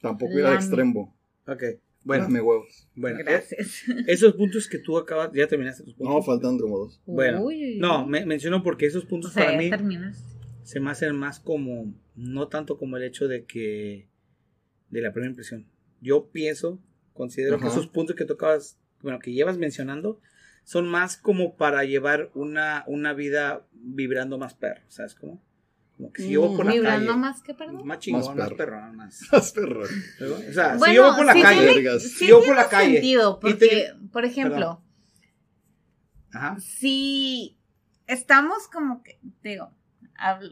Tampoco 0.00 0.32
ir 0.32 0.44
al 0.44 0.56
extremo. 0.56 1.16
Ok. 1.46 1.62
Bueno, 2.04 2.24
Lame 2.24 2.40
huevos. 2.40 2.88
bueno. 2.94 3.18
eh, 3.20 3.22
Gracias. 3.24 3.82
Esos 4.06 4.34
puntos 4.34 4.68
que 4.68 4.78
tú 4.78 4.96
acabas, 4.96 5.30
ya 5.34 5.46
terminaste 5.46 5.84
tus 5.84 5.94
puntos. 5.94 6.14
No, 6.14 6.22
faltan 6.22 6.58
como 6.58 6.78
dos. 6.78 7.00
Bueno, 7.06 7.42
Uy. 7.42 7.76
No, 7.78 8.06
me, 8.06 8.24
menciono 8.24 8.62
porque 8.62 8.86
esos 8.86 9.04
O 9.04 9.08
puntos 9.08 9.32
sea, 9.32 9.46
para 9.46 9.58
mí 9.58 9.68
terminas. 9.70 10.24
se 10.62 10.80
me 10.80 10.90
hacen 10.90 11.14
más 11.16 11.40
como, 11.40 11.92
no 12.16 12.48
tanto 12.48 12.78
como 12.78 12.96
el 12.96 13.02
hecho 13.02 13.28
de 13.28 13.44
que, 13.44 14.08
de 14.90 15.00
la 15.02 15.12
primera 15.12 15.30
impresión. 15.30 15.66
Yo 16.00 16.28
pienso, 16.30 16.80
considero 17.12 17.58
que 17.58 17.66
esos 17.66 17.88
puntos 17.88 18.14
que 18.16 18.24
tocabas, 18.24 18.78
bueno, 19.02 19.18
que 19.18 19.32
llevas 19.32 19.58
mencionando, 19.58 20.20
son 20.64 20.86
más 20.88 21.16
como 21.16 21.56
para 21.56 21.84
llevar 21.84 22.30
una, 22.34 22.84
una 22.86 23.12
vida 23.14 23.66
vibrando 23.72 24.38
más 24.38 24.54
perro, 24.54 24.82
¿sabes 24.88 25.14
cómo? 25.14 25.42
Como 25.98 26.12
que 26.12 26.22
si 26.22 26.30
yo 26.30 26.42
voy 26.46 26.56
por 26.56 26.64
la 26.66 26.72
Vibrando 26.72 27.06
calle, 27.08 27.18
más 27.18 27.42
que 27.42 27.54
perdón. 27.54 27.86
más 27.86 27.98
chingón, 27.98 28.20
Más 28.24 28.36
más, 28.36 28.48
perro. 28.48 28.56
perro, 28.56 28.92
más. 28.94 29.20
Más 29.32 29.52
perro. 29.52 29.82
O 29.82 30.52
sea, 30.52 30.78
si 30.78 30.94
yo 30.94 31.06
voy 31.08 31.16
por 31.16 31.26
la 31.26 31.32
sí 31.34 31.42
calle, 31.42 31.58
tiene, 31.66 31.74
Vergas. 31.74 32.02
sí 32.04 32.26
Yo 32.28 32.42
por 32.42 32.56
la 32.56 32.68
calle. 32.68 32.92
sentido, 32.94 33.38
te- 33.38 33.94
por 34.12 34.24
ejemplo, 34.24 34.80
ajá, 36.32 36.56
si 36.60 37.56
estamos 38.06 38.68
como 38.68 39.02
que, 39.02 39.18
digo, 39.42 39.70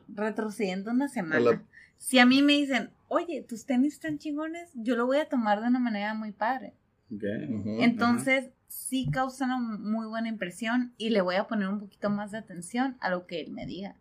retrocediendo 0.09 0.91
una 0.91 1.09
semana, 1.09 1.63
si 1.97 2.19
a 2.19 2.27
mí 2.27 2.43
me 2.43 2.55
dicen, 2.55 2.91
oye, 3.09 3.43
tus 3.43 3.65
tenis 3.67 3.95
están 3.95 4.19
chingones, 4.19 4.71
yo 4.75 4.97
lo 4.97 5.07
voy 5.07 5.19
a 5.19 5.29
tomar 5.29 5.61
de 5.61 5.69
una 5.69 5.79
manera 5.79 6.13
muy 6.15 6.33
padre. 6.33 6.75
ok. 7.15 7.23
Ujú. 7.51 7.83
Entonces, 7.83 8.51
sí 8.69 9.09
causa 9.13 9.45
una 9.45 9.59
muy 9.59 10.07
buena 10.09 10.29
impresión 10.29 10.93
y 10.99 11.11
le 11.11 11.21
voy 11.21 11.37
a 11.37 11.47
poner 11.47 11.69
un 11.69 11.79
poquito 11.79 12.11
más 12.11 12.33
de 12.33 12.39
atención 12.39 12.97
a 13.01 13.11
lo 13.11 13.27
que 13.27 13.41
él 13.41 13.53
me 13.53 13.65
diga. 13.65 13.95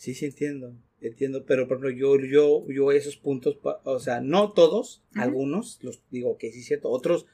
Sí, 0.00 0.14
sí, 0.14 0.24
entiendo. 0.24 0.72
Entiendo, 1.02 1.44
pero 1.44 1.68
por 1.68 1.76
ejemplo, 1.76 1.90
yo, 1.90 2.16
yo, 2.24 2.66
yo 2.70 2.90
esos 2.90 3.16
puntos, 3.18 3.58
o 3.84 3.98
sea, 3.98 4.22
no 4.22 4.52
todos, 4.52 5.02
algunos, 5.14 5.78
los 5.82 6.02
digo 6.10 6.38
que 6.38 6.50
sí 6.52 6.60
es 6.60 6.66
cierto, 6.66 6.88
otros 6.88 7.26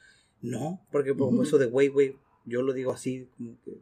no, 0.42 0.84
porque 0.90 1.14
por 1.14 1.28
ejemplo, 1.28 1.44
eso 1.44 1.58
de 1.58 1.66
güey, 1.66 1.86
güey, 1.88 2.16
yo 2.44 2.62
lo 2.62 2.72
digo 2.72 2.92
así, 2.92 3.28
como 3.36 3.56
que, 3.64 3.78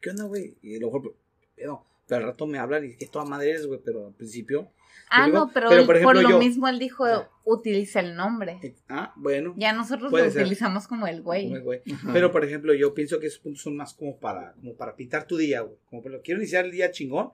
¿qué 0.00 0.10
onda, 0.10 0.24
güey? 0.24 0.56
Y 0.62 0.76
a 0.76 0.80
lo 0.80 0.86
mejor, 0.86 1.14
pero, 1.54 1.84
Pero 2.06 2.20
al 2.22 2.26
rato 2.30 2.46
me 2.46 2.58
hablan 2.58 2.86
y 2.86 2.96
que 2.96 3.06
toda 3.08 3.26
madre 3.26 3.50
eres, 3.50 3.66
güey, 3.66 3.80
pero 3.84 4.06
al 4.06 4.14
principio. 4.14 4.70
Ah, 5.10 5.26
digo, 5.26 5.38
no, 5.40 5.50
pero, 5.52 5.68
pero, 5.68 5.80
él- 5.82 6.02
por 6.02 6.16
lo 6.22 6.28
yo- 6.30 6.38
mismo 6.38 6.66
él 6.68 6.78
dijo, 6.78 7.04
utiliza 7.44 8.00
el 8.00 8.14
nombre. 8.16 8.58
eh, 8.62 8.74
Ah, 8.88 9.12
bueno. 9.16 9.54
Ya 9.58 9.74
nosotros 9.74 10.10
lo 10.10 10.30
ser. 10.30 10.42
utilizamos 10.42 10.86
como 10.88 11.06
el 11.06 11.20
güey. 11.22 11.44
como 11.48 11.72
el. 11.74 11.82
Pero 12.14 12.32
por 12.32 12.44
ejemplo, 12.46 12.72
yo 12.74 12.94
pienso 12.94 13.20
que 13.20 13.26
esos 13.26 13.40
puntos 13.40 13.62
son 13.62 13.76
más 13.76 13.92
como 13.92 14.18
para, 14.18 14.54
como 14.54 14.74
para 14.74 14.96
pintar 14.96 15.26
tu 15.26 15.36
día, 15.36 15.60
güey. 15.60 15.76
Como 15.90 16.02
por 16.02 16.10
lo 16.12 16.22
quiero 16.22 16.40
iniciar 16.40 16.64
el 16.64 16.70
día 16.72 16.90
chingón. 16.90 17.30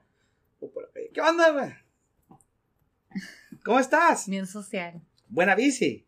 O 0.64 0.70
por 0.72 0.84
la 0.84 0.88
calle. 0.92 1.10
¿Qué 1.12 1.20
onda, 1.20 1.50
güey? 1.50 1.70
¿Cómo 3.64 3.78
estás? 3.78 4.28
Bien 4.28 4.46
social. 4.46 5.00
Buena 5.28 5.54
bici. 5.54 6.06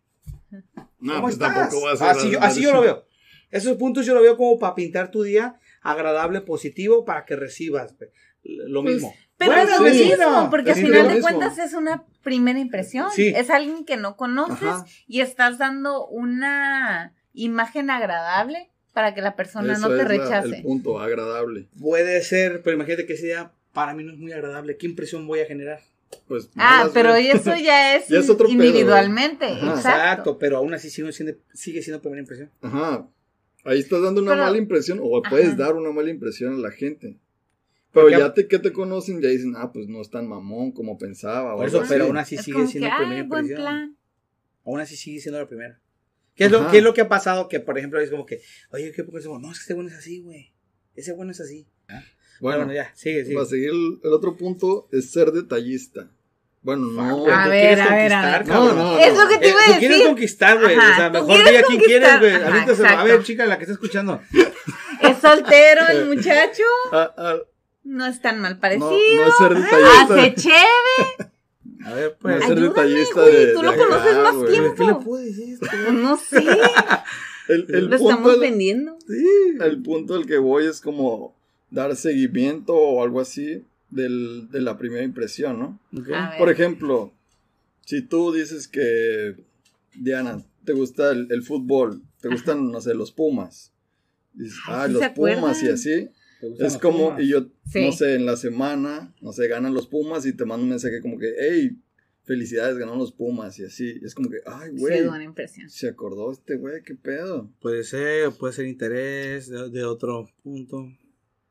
No, 0.98 1.14
¿Cómo 1.14 1.20
pues 1.22 1.34
estás? 1.34 1.54
tampoco 1.54 1.84
va 1.86 1.92
a 1.92 1.96
ser 1.96 2.08
así, 2.08 2.30
yo, 2.30 2.40
así 2.42 2.62
yo 2.62 2.72
lo 2.72 2.80
veo. 2.80 3.06
Esos 3.50 3.76
puntos 3.76 4.04
yo 4.06 4.14
lo 4.14 4.22
veo 4.22 4.36
como 4.36 4.58
para 4.58 4.74
pintar 4.74 5.10
tu 5.10 5.22
día 5.22 5.58
agradable, 5.82 6.40
positivo, 6.40 7.04
para 7.04 7.24
que 7.24 7.36
recibas 7.36 7.94
lo 8.42 8.82
Pues, 8.82 8.94
mismo. 8.94 9.14
Pero 9.38 9.52
Bueno, 9.52 9.86
es 9.86 9.94
mismo, 9.94 10.48
porque 10.50 10.70
al 10.70 10.76
final 10.76 11.08
de 11.08 11.14
mismo. 11.14 11.28
cuentas 11.28 11.58
es 11.58 11.74
una 11.74 12.04
primera 12.22 12.58
impresión. 12.58 13.10
Sí. 13.12 13.28
Es 13.36 13.50
alguien 13.50 13.84
que 13.84 13.96
no 13.96 14.16
conoces 14.16 14.62
Ajá. 14.68 14.86
y 15.06 15.20
estás 15.20 15.58
dando 15.58 16.06
una 16.06 17.14
imagen 17.34 17.90
agradable 17.90 18.70
para 18.94 19.14
que 19.14 19.20
la 19.20 19.36
persona 19.36 19.74
Eso 19.74 19.82
no 19.82 19.88
te 19.88 20.02
es 20.02 20.02
la- 20.02 20.08
rechace. 20.08 20.56
el 20.56 20.62
punto, 20.62 20.98
agradable. 21.00 21.68
Puede 21.78 22.22
ser, 22.22 22.62
pero 22.62 22.76
imagínate 22.76 23.04
que 23.06 23.12
ese 23.12 23.26
día 23.26 23.52
para 23.76 23.92
mí 23.94 24.02
no 24.02 24.12
es 24.12 24.18
muy 24.18 24.32
agradable. 24.32 24.76
¿Qué 24.78 24.86
impresión 24.86 25.26
voy 25.26 25.40
a 25.40 25.46
generar? 25.46 25.80
Pues, 26.26 26.48
Ah, 26.56 26.88
pero 26.94 27.14
eso 27.14 27.54
ya 27.56 27.94
es, 27.96 28.08
Ya 28.08 28.18
es 28.20 28.30
otro 28.30 28.48
pedo, 28.48 28.54
individualmente. 28.64 29.46
güey. 29.48 29.60
Ajá. 29.60 29.74
Exacto. 29.76 30.38
pero 30.38 30.56
aún 30.56 30.72
así 30.72 30.88
sigue 30.88 31.12
siendo, 31.12 31.36
sigue 31.52 31.82
siendo 31.82 32.00
primera 32.00 32.20
impresión. 32.22 32.50
Ajá. 32.62 33.06
Ahí 33.64 33.80
estás 33.80 34.00
dando 34.02 34.22
una 34.22 34.32
Pero- 34.32 34.44
mala 34.44 34.56
impresión 34.56 34.98
o 35.02 35.22
puedes 35.28 35.48
Ajá. 35.48 35.56
dar 35.56 35.74
una 35.74 35.90
mala 35.92 36.08
impresión 36.10 36.54
a 36.54 36.58
la 36.58 36.70
gente. 36.70 37.18
Pero 37.92 38.06
Porque- 38.06 38.18
ya 38.18 38.32
te, 38.32 38.48
que 38.48 38.58
te 38.58 38.72
conocen 38.72 39.20
ya 39.20 39.28
dicen, 39.28 39.54
ah, 39.56 39.72
pues 39.72 39.88
no 39.88 40.00
es 40.00 40.08
tan 40.10 40.26
mamón 40.28 40.72
como 40.72 40.96
pensaba. 40.96 41.54
o 41.54 41.58
Por 41.58 41.66
eso, 41.68 41.82
pero 41.88 42.04
aún 42.06 42.16
así 42.16 42.36
es 42.36 42.42
sigue 42.44 42.66
siendo 42.66 42.88
que, 42.88 42.96
primera 42.96 43.20
impresión. 43.20 43.60
plan. 43.60 43.96
Aún 44.64 44.80
así 44.80 44.96
sigue 44.96 45.20
siendo 45.20 45.38
la 45.40 45.46
primera. 45.46 45.80
¿Qué 46.34 46.44
es, 46.44 46.50
lo, 46.52 46.70
qué 46.70 46.78
es 46.78 46.84
lo 46.84 46.92
que 46.94 47.00
ha 47.00 47.08
pasado? 47.08 47.48
Que, 47.48 47.60
por 47.60 47.78
ejemplo, 47.78 47.98
es 48.00 48.10
como 48.10 48.26
que, 48.26 48.40
oye, 48.70 48.92
¿qué 48.92 49.02
poco 49.04 49.18
No, 49.38 49.50
es 49.52 49.58
que 49.58 49.64
ese 49.64 49.74
bueno 49.74 49.88
es 49.90 49.96
así, 49.96 50.20
güey. 50.20 50.52
Ese 50.94 51.12
bueno 51.12 51.32
es 51.32 51.40
así. 51.40 51.66
Bueno, 52.40 52.58
Bueno, 52.58 52.72
ya, 52.74 52.90
sigue, 52.94 53.22
sigue. 53.24 53.34
para 53.34 53.46
seguir 53.46 53.70
el, 53.70 53.98
el 54.04 54.12
otro 54.12 54.36
punto 54.36 54.88
es 54.92 55.10
ser 55.10 55.32
detallista. 55.32 56.08
Bueno, 56.62 56.86
no. 56.86 57.26
A 57.32 57.44
tú 57.44 57.50
ver, 57.50 57.80
a 57.80 57.94
ver, 57.94 58.12
a 58.12 58.22
conquistar, 58.22 58.44
ver. 58.44 58.48
No, 58.54 58.72
no, 58.74 58.98
Es 58.98 59.16
lo 59.16 59.28
que 59.28 59.38
te 59.38 59.46
Eh, 59.46 59.50
iba 59.50 59.60
a 59.60 59.66
tú 59.66 59.72
quieres 59.78 59.88
decir. 59.98 60.06
conquistar, 60.06 60.60
güey. 60.60 60.76
O 60.76 60.80
sea, 60.80 61.10
mejor 61.10 61.26
di 61.28 61.34
a 61.42 61.44
quién 61.44 61.62
conquistar. 61.62 62.18
quieres, 62.20 62.20
güey. 62.20 62.34
Ahorita 62.52 62.74
se 62.74 62.82
va 62.82 63.00
a 63.00 63.04
ver, 63.04 63.22
chica, 63.22 63.46
la 63.46 63.56
que 63.56 63.64
está 63.64 63.72
escuchando. 63.74 64.20
Es 65.02 65.18
soltero 65.18 65.82
el 65.92 66.06
muchacho. 66.08 66.62
Ah, 66.90 67.14
ah, 67.16 67.36
No 67.84 68.06
es 68.06 68.20
tan 68.20 68.40
mal 68.40 68.54
no, 68.54 68.60
parecido. 68.60 68.88
no 68.90 69.26
es 69.28 69.36
ser 69.38 69.54
detallista. 69.54 70.14
Hace 70.14 70.34
chévere. 70.34 71.32
A 71.84 71.92
ver, 71.94 72.10
no 72.10 72.16
pues. 72.20 72.36
es 72.40 72.46
ser 72.46 72.60
detallista 72.60 73.20
güey, 73.20 73.32
de, 73.36 73.46
tú 73.52 73.58
de 73.60 73.62
lo 73.64 73.70
acá, 73.70 73.78
conoces 73.78 74.16
más 74.16 74.34
güey. 74.34 74.50
tiempo. 74.52 74.74
¿Qué 74.74 74.84
le 74.84 74.94
puedo 74.94 75.22
decir 75.24 75.52
esto? 75.54 75.66
Pues 75.70 75.92
no 75.92 76.16
sé. 76.16 76.36
El, 77.48 77.66
el 77.72 77.84
Lo 77.84 77.96
punto 77.98 78.10
estamos 78.10 78.32
al- 78.34 78.40
vendiendo. 78.40 78.96
Sí, 79.06 79.24
el 79.60 79.80
punto 79.82 80.14
al 80.14 80.26
que 80.26 80.36
voy 80.38 80.66
es 80.66 80.80
como 80.80 81.35
dar 81.70 81.94
seguimiento 81.96 82.74
o 82.74 83.02
algo 83.02 83.20
así 83.20 83.64
del, 83.90 84.48
de 84.50 84.60
la 84.60 84.78
primera 84.78 85.02
impresión, 85.02 85.58
¿no? 85.58 85.80
Por 86.38 86.50
ejemplo, 86.50 87.12
si 87.84 88.02
tú 88.02 88.32
dices 88.32 88.68
que, 88.68 89.36
Diana, 89.94 90.44
te 90.64 90.72
gusta 90.72 91.10
el, 91.12 91.28
el 91.30 91.42
fútbol, 91.42 92.02
te 92.20 92.28
gustan, 92.28 92.70
no 92.70 92.80
sé, 92.80 92.94
los 92.94 93.12
Pumas. 93.12 93.72
Dices, 94.34 94.58
Ay, 94.66 94.74
ah, 94.74 94.86
¿sí 94.86 94.92
los 94.92 95.08
Pumas 95.10 95.62
y 95.62 95.68
así. 95.68 96.08
¿Te 96.40 96.48
gustan 96.48 96.66
Es 96.66 96.76
como, 96.78 97.08
Pumas? 97.10 97.22
y 97.22 97.28
yo, 97.28 97.46
Sí. 97.70 97.84
no 97.86 97.92
sé, 97.92 98.14
en 98.16 98.26
la 98.26 98.36
semana, 98.36 99.14
no 99.20 99.32
sé, 99.32 99.48
ganan 99.48 99.72
los 99.74 99.86
Pumas 99.86 100.26
y 100.26 100.32
te 100.34 100.44
mando 100.44 100.64
un 100.64 100.70
mensaje 100.70 101.00
como 101.00 101.18
que, 101.18 101.32
hey, 101.38 101.78
felicidades, 102.24 102.76
ganaron 102.76 102.98
los 102.98 103.12
Pumas 103.12 103.58
y 103.60 103.64
así. 103.64 103.98
Y 104.02 104.04
es 104.04 104.14
como 104.14 104.28
que, 104.28 104.38
ay, 104.46 104.70
Sí, 104.72 104.78
güey, 104.80 105.24
impresión. 105.24 105.70
se 105.70 105.88
acordó 105.88 106.32
este 106.32 106.56
güey, 106.56 106.82
qué 106.82 106.94
pedo. 106.96 107.50
Puede 107.60 107.84
ser, 107.84 108.32
puede 108.32 108.52
ser 108.52 108.66
interés 108.66 109.48
de, 109.48 109.70
de 109.70 109.84
otro 109.84 110.28
punto. 110.42 110.86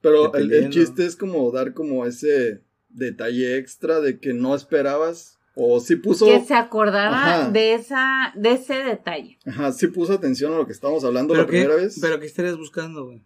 Pero 0.10 0.34
el, 0.36 0.52
el 0.54 0.70
chiste 0.70 1.06
es 1.06 1.16
como 1.16 1.52
dar 1.52 1.74
como 1.74 2.06
ese 2.06 2.62
detalle 2.90 3.58
extra 3.58 4.00
de 4.00 4.20
que 4.20 4.34
no 4.34 4.56
esperabas 4.56 5.40
o 5.56 5.80
sí 5.80 5.96
puso, 5.96 6.26
Que 6.26 6.42
se 6.44 6.54
acordara 6.54 7.38
Ajá. 7.42 7.50
de 7.50 7.74
esa, 7.74 8.34
de 8.36 8.52
ese 8.54 8.76
detalle. 8.84 9.38
ajá, 9.46 9.72
sí 9.72 9.88
puso 9.88 10.14
atención 10.14 10.54
a 10.54 10.58
lo 10.58 10.66
que 10.66 10.74
estábamos 10.74 11.04
hablando 11.06 11.34
la 11.34 11.42
Pero 11.42 11.52
qué, 11.52 11.58
primera 11.62 11.76
vez, 11.82 11.98
pero 12.02 12.20
¿qué 12.20 12.26
estarías 12.26 12.58
buscando, 12.58 13.06
güey? 13.06 13.24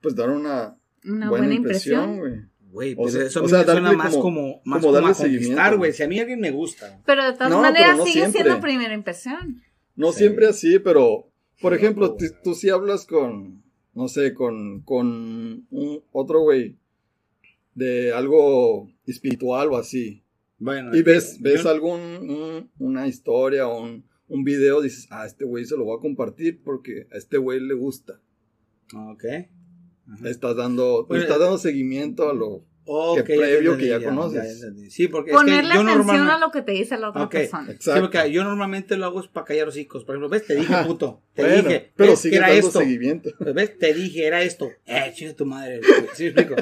pues 0.00 0.14
dar 0.16 0.30
una, 0.30 0.78
Una 1.04 1.28
buena, 1.28 1.44
buena, 1.46 1.54
impresión, 1.54 2.18
güey. 2.18 2.34
Güey, 2.72 2.94
O 2.96 3.08
sea- 3.08 3.24
eso 3.24 3.40
a 3.40 3.42
o 3.42 3.48
sea, 3.48 3.58
me 3.58 3.64
suena 3.64 3.80
darle 3.82 3.96
más 3.96 4.10
como- 4.12 4.22
como, 4.22 4.62
más 4.64 4.80
como 4.80 4.80
como, 4.80 4.92
darle 4.92 5.10
a 5.10 5.14
conquistar, 5.14 5.40
seguimiento. 5.40 5.76
güey. 5.78 5.92
Si 5.92 6.02
a 6.04 6.08
mí 6.08 6.20
alguien 6.20 6.40
me 6.40 6.50
gusta. 6.52 7.00
Pero 7.04 7.24
de 7.24 7.32
todas 7.32 7.50
No, 7.50 7.60
maneras 7.60 7.96
no 7.98 8.04
sigue 8.06 8.20
siempre. 8.20 8.42
siendo 8.42 8.60
primera 8.60 8.94
impresión. 8.94 9.62
No 9.96 10.12
Sí. 10.12 10.18
siempre 10.20 10.46
así, 10.46 10.78
pero 10.78 11.28
por 11.60 11.72
Sí, 11.72 11.78
ejemplo, 11.82 12.16
no, 12.18 12.26
tú 12.44 12.54
sí 12.54 12.70
hablas 12.70 13.06
con, 13.06 13.62
no 14.00 14.08
sé, 14.08 14.32
con, 14.34 14.80
con 14.80 15.66
un 15.70 16.02
otro 16.12 16.40
güey 16.40 16.76
de 17.74 18.12
algo 18.12 18.90
espiritual 19.06 19.68
o 19.68 19.76
así. 19.76 20.22
Bueno. 20.58 20.94
Y 20.96 21.02
ves, 21.02 21.36
yo- 21.38 21.42
ves 21.44 21.66
algún, 21.66 22.00
un- 22.00 22.70
una 22.78 23.06
historia 23.06 23.68
o 23.68 23.82
un, 23.82 24.04
un 24.28 24.44
video, 24.44 24.80
dices, 24.80 25.06
ah, 25.10 25.26
este 25.26 25.44
güey 25.44 25.64
se 25.64 25.76
lo 25.76 25.84
voy 25.84 25.98
a 25.98 26.00
compartir 26.00 26.62
porque 26.62 27.06
a 27.12 27.16
este 27.18 27.36
güey 27.38 27.60
le 27.60 27.74
gusta. 27.74 28.20
Ok. 28.94 29.24
Ajá. 30.12 30.28
Estás 30.28 30.56
dando, 30.56 31.06
Bueno, 31.06 31.22
estás 31.22 31.38
dando 31.38 31.58
seguimiento 31.58 32.28
a 32.28 32.34
lo... 32.34 32.64
Que 33.16 33.22
previo 33.22 33.72
entendí, 33.72 33.82
que 33.84 33.88
ya 33.88 34.02
conoces. 34.02 34.66
Sí, 34.88 35.08
porque 35.08 35.30
Ponerle 35.32 35.60
es 35.60 35.68
que 35.68 35.74
yo 35.74 35.80
atención 35.82 35.96
normalmente... 36.06 36.32
a 36.32 36.38
lo 36.38 36.50
que 36.50 36.62
te 36.62 36.72
dice 36.72 36.98
la 36.98 37.10
otra 37.10 37.28
persona. 37.28 37.66
Sí, 37.66 37.72
Exacto. 37.72 38.00
porque 38.00 38.32
yo 38.32 38.42
normalmente 38.44 38.96
lo 38.96 39.06
hago 39.06 39.20
es 39.20 39.28
para 39.28 39.46
callar 39.46 39.66
los 39.66 39.76
hijos. 39.76 40.04
Por 40.04 40.14
ejemplo, 40.16 40.28
ves, 40.28 40.46
te 40.46 40.54
dije, 40.56 40.72
Ajá. 40.74 40.86
puto. 40.86 41.22
Te 41.34 41.42
Bueno, 41.42 41.68
dije, 41.68 41.92
pero 41.94 42.10
ves, 42.10 42.18
que 42.18 42.22
sigue 42.22 42.36
era 42.36 42.48
dando 42.48 42.66
esto. 42.66 42.78
seguimiento. 42.80 43.30
Pues, 43.38 43.54
¿Ves? 43.54 43.78
Te 43.78 43.94
dije, 43.94 44.26
era 44.26 44.42
esto. 44.42 44.70
Eh, 44.86 45.12
chinga 45.14 45.34
tu 45.34 45.46
madre. 45.46 45.80
¿Sí 46.14 46.24
me 46.24 46.28
explico? 46.30 46.56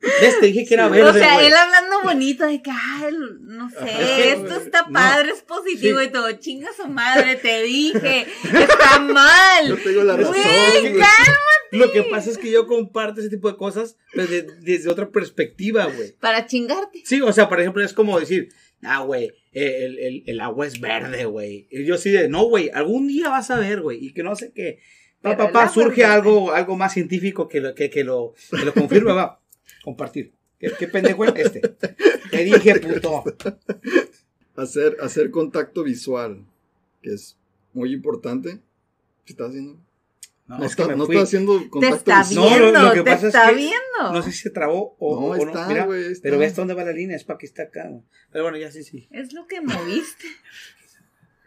¿Ves? 0.00 0.38
Te 0.40 0.46
dije 0.46 0.64
que 0.64 0.74
era 0.74 0.88
verde, 0.88 1.10
o 1.10 1.12
sea, 1.12 1.34
güey. 1.34 1.46
él 1.46 1.52
hablando 1.54 2.02
bonito 2.04 2.46
de 2.46 2.62
que, 2.62 2.70
ay, 2.70 3.12
no 3.40 3.68
sé, 3.68 3.78
Ajá. 3.78 4.18
esto 4.24 4.56
está 4.56 4.82
No. 4.86 4.92
padre, 4.92 5.30
es 5.32 5.42
positivo 5.42 5.98
Sí. 6.00 6.06
y 6.06 6.10
todo. 6.10 6.30
Chinga 6.32 6.68
su 6.76 6.86
madre, 6.88 7.34
te 7.36 7.62
dije, 7.62 8.26
está 8.44 9.00
mal. 9.00 9.66
Yo 9.68 9.76
tengo 9.76 10.04
la 10.04 10.16
razón. 10.16 10.34
Güey, 10.34 10.92
güey. 10.92 11.02
Lo 11.72 11.90
que 11.92 12.02
pasa 12.04 12.30
es 12.30 12.38
que 12.38 12.50
yo 12.50 12.66
comparto 12.66 13.20
ese 13.20 13.28
tipo 13.28 13.50
de 13.50 13.56
cosas 13.56 13.96
desde, 14.14 14.42
desde 14.60 14.88
otra 14.88 15.10
perspectiva, 15.10 15.84
güey. 15.86 16.12
Para 16.20 16.46
chingarte. 16.46 17.02
Sí, 17.04 17.20
o 17.20 17.32
sea, 17.32 17.48
por 17.48 17.60
ejemplo, 17.60 17.84
es 17.84 17.92
como 17.92 18.18
decir, 18.20 18.48
ah, 18.84 19.00
güey, 19.00 19.32
el, 19.52 19.98
el, 19.98 20.22
el 20.26 20.40
agua 20.40 20.66
es 20.66 20.80
verde, 20.80 21.24
güey. 21.26 21.66
Y 21.70 21.84
yo 21.84 21.98
sí 21.98 22.10
de, 22.10 22.28
no, 22.28 22.44
güey, 22.44 22.70
algún 22.72 23.08
día 23.08 23.28
vas 23.28 23.50
a 23.50 23.58
ver, 23.58 23.80
güey. 23.82 23.98
Y 24.02 24.12
que 24.14 24.22
no 24.22 24.34
sé 24.36 24.52
qué. 24.54 24.78
Pa, 25.20 25.36
pa, 25.36 25.50
pa, 25.50 25.68
surge 25.68 26.02
es 26.02 26.06
algo, 26.08 26.52
algo 26.52 26.76
más 26.76 26.94
científico 26.94 27.48
que 27.48 27.60
lo, 27.60 27.74
que, 27.74 27.90
que 27.90 28.04
lo, 28.04 28.34
que 28.50 28.64
lo 28.64 28.72
confirme, 28.72 29.12
va. 29.12 29.40
Compartir. 29.88 30.34
¿Qué, 30.58 30.70
qué 30.78 30.86
pendejo 30.86 31.24
es 31.24 31.34
este? 31.46 31.60
Te 32.30 32.44
dije, 32.44 32.78
puto. 32.80 33.24
Hacer, 34.54 34.98
hacer 35.00 35.30
contacto 35.30 35.82
visual, 35.82 36.44
que 37.00 37.14
es 37.14 37.38
muy 37.72 37.94
importante. 37.94 38.60
¿Qué 39.24 39.32
estás 39.32 39.48
haciendo? 39.48 39.80
No, 40.46 40.58
No, 40.58 40.64
es 40.66 40.76
que 40.76 40.82
está, 40.82 40.92
me 40.92 40.98
no 40.98 41.06
fui. 41.06 41.14
está 41.16 41.24
haciendo 41.24 41.58
Te 41.58 41.68
contacto 41.70 41.96
está 41.96 42.22
visual. 42.22 42.36
No, 42.50 42.56
lo- 42.58 42.62
viendo, 42.64 42.82
lo 42.82 42.92
que 42.92 42.98
te 42.98 43.04
pasa 43.10 43.28
es 43.28 43.34
está 43.34 43.48
que- 43.48 43.56
viendo. 43.56 44.12
No 44.12 44.22
sé 44.22 44.32
si 44.32 44.38
se 44.38 44.50
trabó 44.50 44.94
o, 44.98 45.20
No, 45.20 45.26
o 45.28 45.34
está, 45.36 45.68
Mira, 45.68 45.86
está. 45.96 46.22
Pero 46.22 46.38
ves 46.38 46.48
hasta 46.50 46.60
dónde 46.60 46.74
va 46.74 46.84
la 46.84 46.92
línea, 46.92 47.16
es 47.16 47.24
para 47.24 47.38
que 47.38 47.46
está 47.46 47.62
acá. 47.62 47.88
Pero 48.30 48.44
bueno, 48.44 48.58
ya 48.58 48.70
sí, 48.70 48.82
sí. 48.82 49.08
Es 49.10 49.32
lo 49.32 49.46
que 49.46 49.62
moviste. 49.62 50.26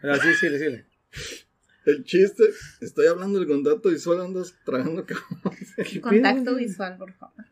Pero 0.00 0.16
sí, 0.16 0.28
sí, 0.40 0.48
sí. 0.58 1.44
El 1.84 2.04
chiste, 2.04 2.44
estoy 2.80 3.06
hablando 3.06 3.38
del 3.38 3.46
contacto 3.46 3.88
visual, 3.90 4.20
andas 4.20 4.54
tragando 4.64 5.04
cabrón. 5.06 5.28
Contacto 6.02 6.56
visual, 6.56 6.96
por 6.96 7.12
favor. 7.12 7.44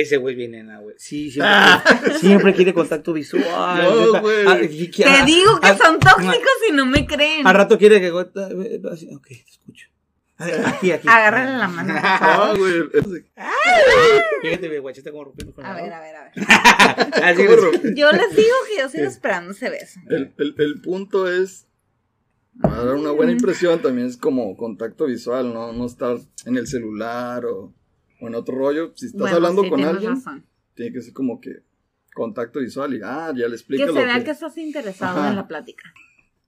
Ese 0.00 0.18
güey 0.18 0.34
viene 0.34 0.58
en 0.58 0.66
güey. 0.82 0.94
Sí, 0.98 1.30
siempre, 1.30 2.18
siempre 2.20 2.54
quiere 2.54 2.74
contacto 2.74 3.12
visual. 3.12 3.44
No, 3.82 4.06
neta. 4.06 4.20
güey. 4.20 4.46
Ah, 4.46 4.58
que- 4.60 5.02
Te 5.02 5.04
ah, 5.04 5.24
digo 5.24 5.58
que 5.60 5.68
ah, 5.68 5.76
son 5.76 5.98
tóxicos 5.98 6.52
y 6.68 6.72
no 6.72 6.84
me 6.86 7.06
creen. 7.06 7.46
Al 7.46 7.54
rato 7.54 7.78
quiere 7.78 8.00
que. 8.00 8.08
así, 8.92 9.08
Ok, 9.14 9.26
te 9.28 9.44
escucho. 9.48 9.88
Aquí, 10.38 10.90
aquí. 10.92 11.08
Agárrale 11.08 11.56
la 11.56 11.68
mano. 11.68 11.94
por 11.94 12.02
Ah, 12.04 12.18
favor. 12.18 12.58
güey. 12.58 12.74
es- 12.92 13.22
Fíjate, 14.42 14.66
güey, 14.68 14.78
guachete 14.80 15.10
como 15.10 15.24
rompiendo 15.24 15.54
con 15.54 15.64
A 15.64 15.74
ver, 15.74 15.90
a 15.92 16.00
ver, 16.00 16.16
a 16.16 16.24
ver. 17.32 17.94
Yo 17.94 18.12
les 18.12 18.36
digo 18.36 18.54
que 18.68 18.82
yo 18.82 18.88
sigo 18.90 19.04
esperando 19.06 19.52
ese 19.52 19.70
beso. 19.70 19.98
El, 20.10 20.34
el, 20.36 20.54
el 20.58 20.80
punto 20.82 21.30
es 21.30 21.66
para 22.60 22.84
dar 22.84 22.94
una 22.96 23.10
buena 23.12 23.32
impresión 23.32 23.80
también 23.80 24.06
es 24.08 24.16
como 24.16 24.56
contacto 24.56 25.06
visual, 25.06 25.52
no, 25.52 25.72
no 25.72 25.86
estar 25.86 26.18
en 26.44 26.56
el 26.56 26.66
celular 26.66 27.44
o, 27.46 27.72
o 28.20 28.28
en 28.28 28.34
otro 28.34 28.56
rollo. 28.56 28.92
Si 28.96 29.06
estás 29.06 29.20
Bueno, 29.20 29.36
hablando 29.36 29.62
sí, 29.62 29.70
con 29.70 29.84
alguien, 29.84 30.14
razón. 30.14 30.44
tiene 30.74 30.92
que 30.92 31.02
ser 31.02 31.12
como 31.12 31.40
que 31.40 31.62
contacto 32.14 32.60
visual 32.60 32.94
y 32.94 33.00
ah, 33.04 33.28
ya 33.36 33.44
le 33.44 33.48
Que 33.50 33.54
explica 33.56 33.82
se 33.86 33.88
lo 33.92 33.94
vea 33.94 34.18
que... 34.18 34.24
que 34.24 34.30
estás 34.30 34.56
interesado 34.58 35.18
Ajá. 35.20 35.30
en 35.30 35.36
la 35.36 35.46
plática. 35.48 35.92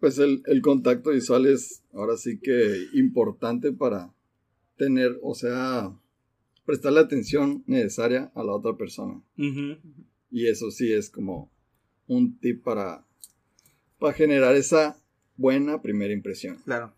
Pues 0.00 0.18
el, 0.18 0.42
el 0.46 0.62
contacto 0.62 1.10
visual 1.10 1.46
es 1.46 1.82
ahora 1.92 2.16
sí 2.16 2.38
que 2.38 2.86
importante 2.94 3.72
para 3.72 4.12
tener, 4.76 5.18
o 5.22 5.34
sea, 5.34 5.92
prestarle 6.64 7.00
atención 7.00 7.64
necesaria 7.66 8.30
a 8.34 8.44
la 8.44 8.52
otra 8.52 8.76
persona. 8.76 9.20
Y 10.30 10.46
eso 10.46 10.70
sí 10.70 10.92
es 10.92 11.10
como 11.10 11.50
un 12.06 12.38
tip 12.38 12.62
para, 12.62 13.04
para 13.98 14.12
generar 14.14 14.54
esa 14.54 14.96
buena 15.36 15.82
primera 15.82 16.12
impresión. 16.14 16.58
Claro. 16.64 16.94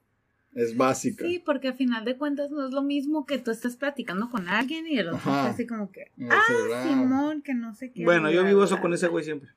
Es 0.54 0.76
básica. 0.76 1.24
Sí, 1.24 1.38
porque 1.44 1.68
a 1.68 1.72
final 1.74 2.04
de 2.04 2.16
cuentas 2.16 2.50
no 2.50 2.66
es 2.66 2.72
lo 2.72 2.82
mismo 2.82 3.24
que 3.24 3.38
tú 3.38 3.50
estés 3.52 3.76
platicando 3.76 4.30
con 4.30 4.48
alguien 4.48 4.86
y 4.86 4.98
el 4.98 5.08
otro 5.08 5.18
está 5.18 5.46
así 5.50 5.66
como 5.66 5.92
que, 5.92 6.10
No 6.16 6.28
ah, 6.34 6.82
Simón, 6.88 7.42
que 7.42 7.54
no 7.54 7.74
sé 7.74 7.92
qué. 7.92 8.04
Bueno, 8.04 8.30
yo 8.30 8.44
vivo 8.44 8.64
eso 8.64 8.80
con 8.80 8.92
ese 8.92 9.06
güey 9.08 9.24
siempre. 9.24 9.50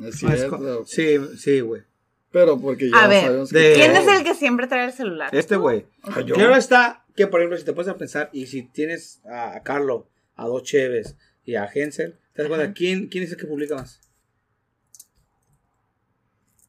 Es 0.00 0.22
Ah, 0.22 0.32
es 0.34 0.38
cierto. 0.40 0.56
co- 0.58 0.84
Sí, 0.86 1.16
sí, 1.36 1.60
güey. 1.60 1.82
Pero 2.30 2.60
porque 2.60 2.88
ya 2.90 3.04
A 3.04 3.08
ver, 3.08 3.24
sabemos 3.24 3.50
de- 3.50 3.60
que 3.60 3.74
¿Quién 3.74 3.96
es 3.96 4.06
el 4.06 4.22
que 4.22 4.34
siempre 4.34 4.66
trae 4.68 4.84
el 4.86 4.92
celular? 4.92 5.34
Este 5.34 5.56
güey. 5.56 5.86
Ah, 6.04 6.20
yo. 6.20 6.34
Claro 6.36 6.54
está 6.54 7.04
que, 7.16 7.26
por 7.26 7.40
ejemplo, 7.40 7.58
si 7.58 7.64
te 7.64 7.72
pones 7.72 7.88
a 7.88 7.96
pensar 7.96 8.30
y 8.32 8.46
si 8.46 8.62
tienes 8.62 9.20
a, 9.24 9.60
Carlo, 9.64 10.08
a 10.36 10.46
Dos 10.46 10.62
Cheves 10.62 11.16
y 11.44 11.56
a 11.56 11.64
Hensel, 11.72 12.14
¿te 12.34 12.42
das 12.42 12.48
cuenta? 12.48 12.72
¿Quién, 12.74 13.08
¿Quién 13.08 13.24
es 13.24 13.32
el 13.32 13.38
que 13.38 13.46
publica 13.46 13.74
más? 13.74 13.98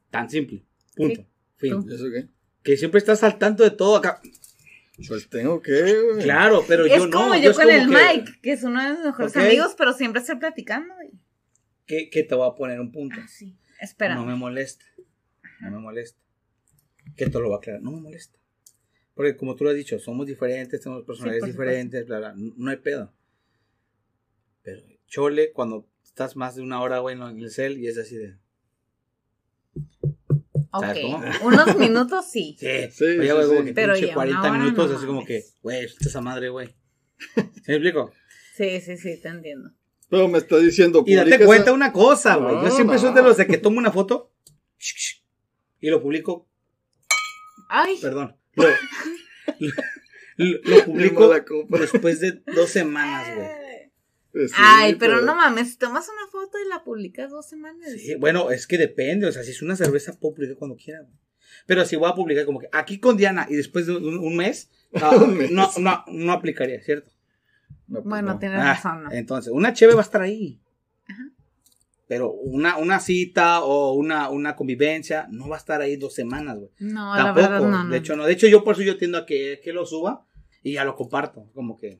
Tan 0.09 0.27
simple. 0.29 0.63
Punto. 0.95 1.21
Sí, 1.21 1.27
Fin. 1.57 1.83
tú. 1.83 1.89
¿Y 1.89 1.93
eso 1.93 2.05
qué? 2.11 2.27
Que 2.63 2.77
siempre 2.77 2.97
estás 2.99 3.23
al 3.23 3.37
tanto 3.37 3.63
de 3.63 3.71
todo 3.71 3.95
acá. 3.97 4.21
Pues 5.07 5.29
tengo 5.29 5.61
que, 5.61 6.01
güey. 6.01 6.23
Claro, 6.23 6.63
pero 6.67 6.85
es 6.85 6.91
yo 6.93 7.07
no. 7.07 7.17
como 7.17 7.35
yo 7.35 7.51
es 7.51 7.57
con 7.57 7.65
como 7.67 7.77
el 7.77 7.87
que- 7.89 7.95
Mike, 8.19 8.31
que 8.41 8.51
es 8.51 8.63
uno 8.63 8.83
de 8.83 8.93
mis 8.95 9.05
mejores 9.05 9.35
amigos, 9.37 9.75
pero 9.77 9.93
siempre 9.93 10.19
estoy 10.21 10.35
platicando. 10.37 10.93
y- 11.03 11.17
Que, 11.85 12.09
que 12.09 12.23
te 12.23 12.35
voy 12.35 12.49
a 12.49 12.55
poner 12.55 12.79
un 12.79 12.91
punto. 12.91 13.15
Ah, 13.21 13.27
sí. 13.27 13.57
Espera. 13.79 14.15
No 14.15 14.25
me 14.25 14.35
molesta. 14.35 14.85
No 15.61 15.71
me 15.71 15.79
molesta. 15.79 16.19
Que 17.15 17.27
te 17.27 17.39
lo 17.39 17.45
voy 17.45 17.53
a 17.55 17.57
aclarar. 17.57 17.81
No 17.81 17.91
me 17.91 18.01
molesta. 18.01 18.37
Porque 19.13 19.35
como 19.37 19.55
tú 19.55 19.63
lo 19.63 19.69
has 19.71 19.75
dicho, 19.75 19.97
somos 19.99 20.27
diferentes, 20.27 20.81
tenemos 20.81 21.03
personalidades 21.05 21.51
diferentes, 21.53 22.05
bla, 22.05 22.19
bla. 22.19 22.33
No 22.35 22.53
no 22.57 22.69
hay 22.71 22.77
pedo. 22.77 23.13
Pero 24.63 24.83
chole, 25.07 25.51
cuando 25.51 25.87
estás 26.03 26.35
más 26.35 26.55
de 26.55 26.61
una 26.61 26.81
hora, 26.81 26.99
güey, 26.99 27.15
en 27.15 27.39
el 27.39 27.51
cel 27.51 27.77
y 27.79 27.87
es 27.87 27.97
así 27.97 28.17
de. 28.17 28.35
Ok. 30.71 30.83
¿Sabes 30.85 31.01
cómo? 31.03 31.23
Unos 31.43 31.75
minutos 31.77 32.25
sí. 32.29 32.55
Sí, 32.59 32.67
Sí, 32.91 33.03
Oye, 33.05 33.23
sí, 33.27 33.47
como 33.47 33.59
sí. 33.59 33.65
que 33.65 33.73
Pero 33.73 33.93
pinche 33.93 34.07
ya 34.09 34.13
40 34.13 34.39
una 34.39 34.49
hora 34.51 34.59
minutos, 34.63 34.89
no 34.91 34.97
así 34.97 35.05
como 35.05 35.25
que, 35.25 35.33
mames. 35.33 35.57
güey, 35.61 35.85
esa 35.99 36.21
madre, 36.21 36.49
güey. 36.49 36.67
¿Sí 37.35 37.41
me 37.67 37.73
explico? 37.75 38.11
Sí, 38.55 38.81
sí, 38.81 38.97
sí, 38.97 39.19
te 39.21 39.27
entiendo. 39.29 39.71
Pero 40.09 40.27
me 40.27 40.37
está 40.37 40.57
diciendo. 40.57 41.03
Y 41.05 41.15
date 41.15 41.29
publica 41.31 41.45
cuenta 41.45 41.63
esa- 41.65 41.73
una 41.73 41.91
cosa, 41.93 42.35
güey. 42.35 42.55
Yo 42.55 42.61
No, 42.63 42.71
siempre 42.71 42.97
soy 42.97 43.09
no. 43.09 43.15
de 43.15 43.21
los 43.23 43.37
de 43.37 43.47
que 43.47 43.57
tomo 43.57 43.77
una 43.77 43.91
foto 43.91 44.31
y 45.79 45.89
lo 45.89 46.01
publico 46.01 46.47
Ay, 47.69 47.97
Perdón. 48.01 48.35
Lo, 48.55 48.65
lo- 50.37 50.57
lo 50.63 50.75
Bien 50.75 50.85
publico 50.85 51.27
mala 51.27 51.43
copa. 51.45 51.77
después 51.79 52.19
de 52.21 52.41
dos 52.55 52.69
semanas, 52.69 53.35
güey. 53.35 53.47
Pues 54.31 54.51
sí, 54.51 54.57
Ay, 54.59 54.95
pero 54.95 55.21
no 55.21 55.35
mames, 55.35 55.77
tomas 55.77 56.07
una 56.07 56.27
foto 56.31 56.57
y 56.63 56.67
la 56.69 56.83
publicas 56.83 57.31
dos 57.31 57.47
semanas. 57.47 57.89
Sí, 57.97 58.15
bueno, 58.15 58.51
es 58.51 58.67
que 58.67 58.77
depende. 58.77 59.27
O 59.27 59.31
sea, 59.31 59.43
si 59.43 59.51
es 59.51 59.61
una 59.61 59.75
cerveza, 59.75 60.13
puedo 60.19 60.35
publicar 60.35 60.57
cuando 60.57 60.75
quiera, 60.77 61.01
güey. 61.01 61.13
Pero 61.65 61.83
si 61.85 61.95
voy 61.95 62.09
a 62.09 62.13
publicar 62.15 62.45
como 62.45 62.59
que 62.59 62.69
aquí 62.71 62.99
con 62.99 63.17
Diana 63.17 63.47
y 63.49 63.55
después 63.55 63.87
de 63.87 63.97
un, 63.97 64.17
un 64.19 64.35
mes, 64.35 64.69
no, 64.91 65.09
Un 65.25 65.37
mes. 65.37 65.51
no, 65.51 65.69
no, 65.79 66.03
no 66.07 66.31
aplicaría, 66.31 66.79
¿cierto? 66.81 67.09
No, 67.87 68.01
pues 68.01 68.05
Bueno, 68.05 68.33
no. 68.33 68.39
tienes 68.39 68.59
Ah, 68.59 68.73
razón, 68.75 69.03
¿no? 69.05 69.11
Entonces, 69.11 69.51
una 69.51 69.73
cheve 69.73 69.93
va 69.95 70.01
a 70.01 70.03
estar 70.03 70.21
ahí. 70.21 70.59
Ajá. 71.07 71.23
Pero 72.07 72.31
una, 72.31 72.77
una 72.77 72.99
cita 72.99 73.61
o 73.63 73.93
una, 73.93 74.29
una 74.29 74.55
convivencia 74.55 75.27
no 75.31 75.47
va 75.49 75.55
a 75.55 75.59
estar 75.59 75.81
ahí 75.81 75.95
dos 75.95 76.13
semanas, 76.13 76.57
güey. 76.57 76.69
No, 76.79 77.15
la 77.15 77.23
Tampoco. 77.25 77.41
verdad 77.49 77.61
no, 77.67 77.83
no. 77.83 77.89
De 77.89 77.97
hecho, 77.97 78.15
no. 78.15 78.25
De 78.25 78.33
hecho, 78.33 78.47
yo 78.47 78.63
por 78.63 78.75
eso 78.75 78.83
yo 78.83 78.97
tiendo 78.97 79.17
a 79.17 79.25
que, 79.25 79.59
que 79.63 79.73
lo 79.73 79.85
suba 79.87 80.25
y 80.63 80.73
ya 80.73 80.85
lo 80.85 80.95
comparto. 80.95 81.49
Como 81.53 81.77
que. 81.77 81.99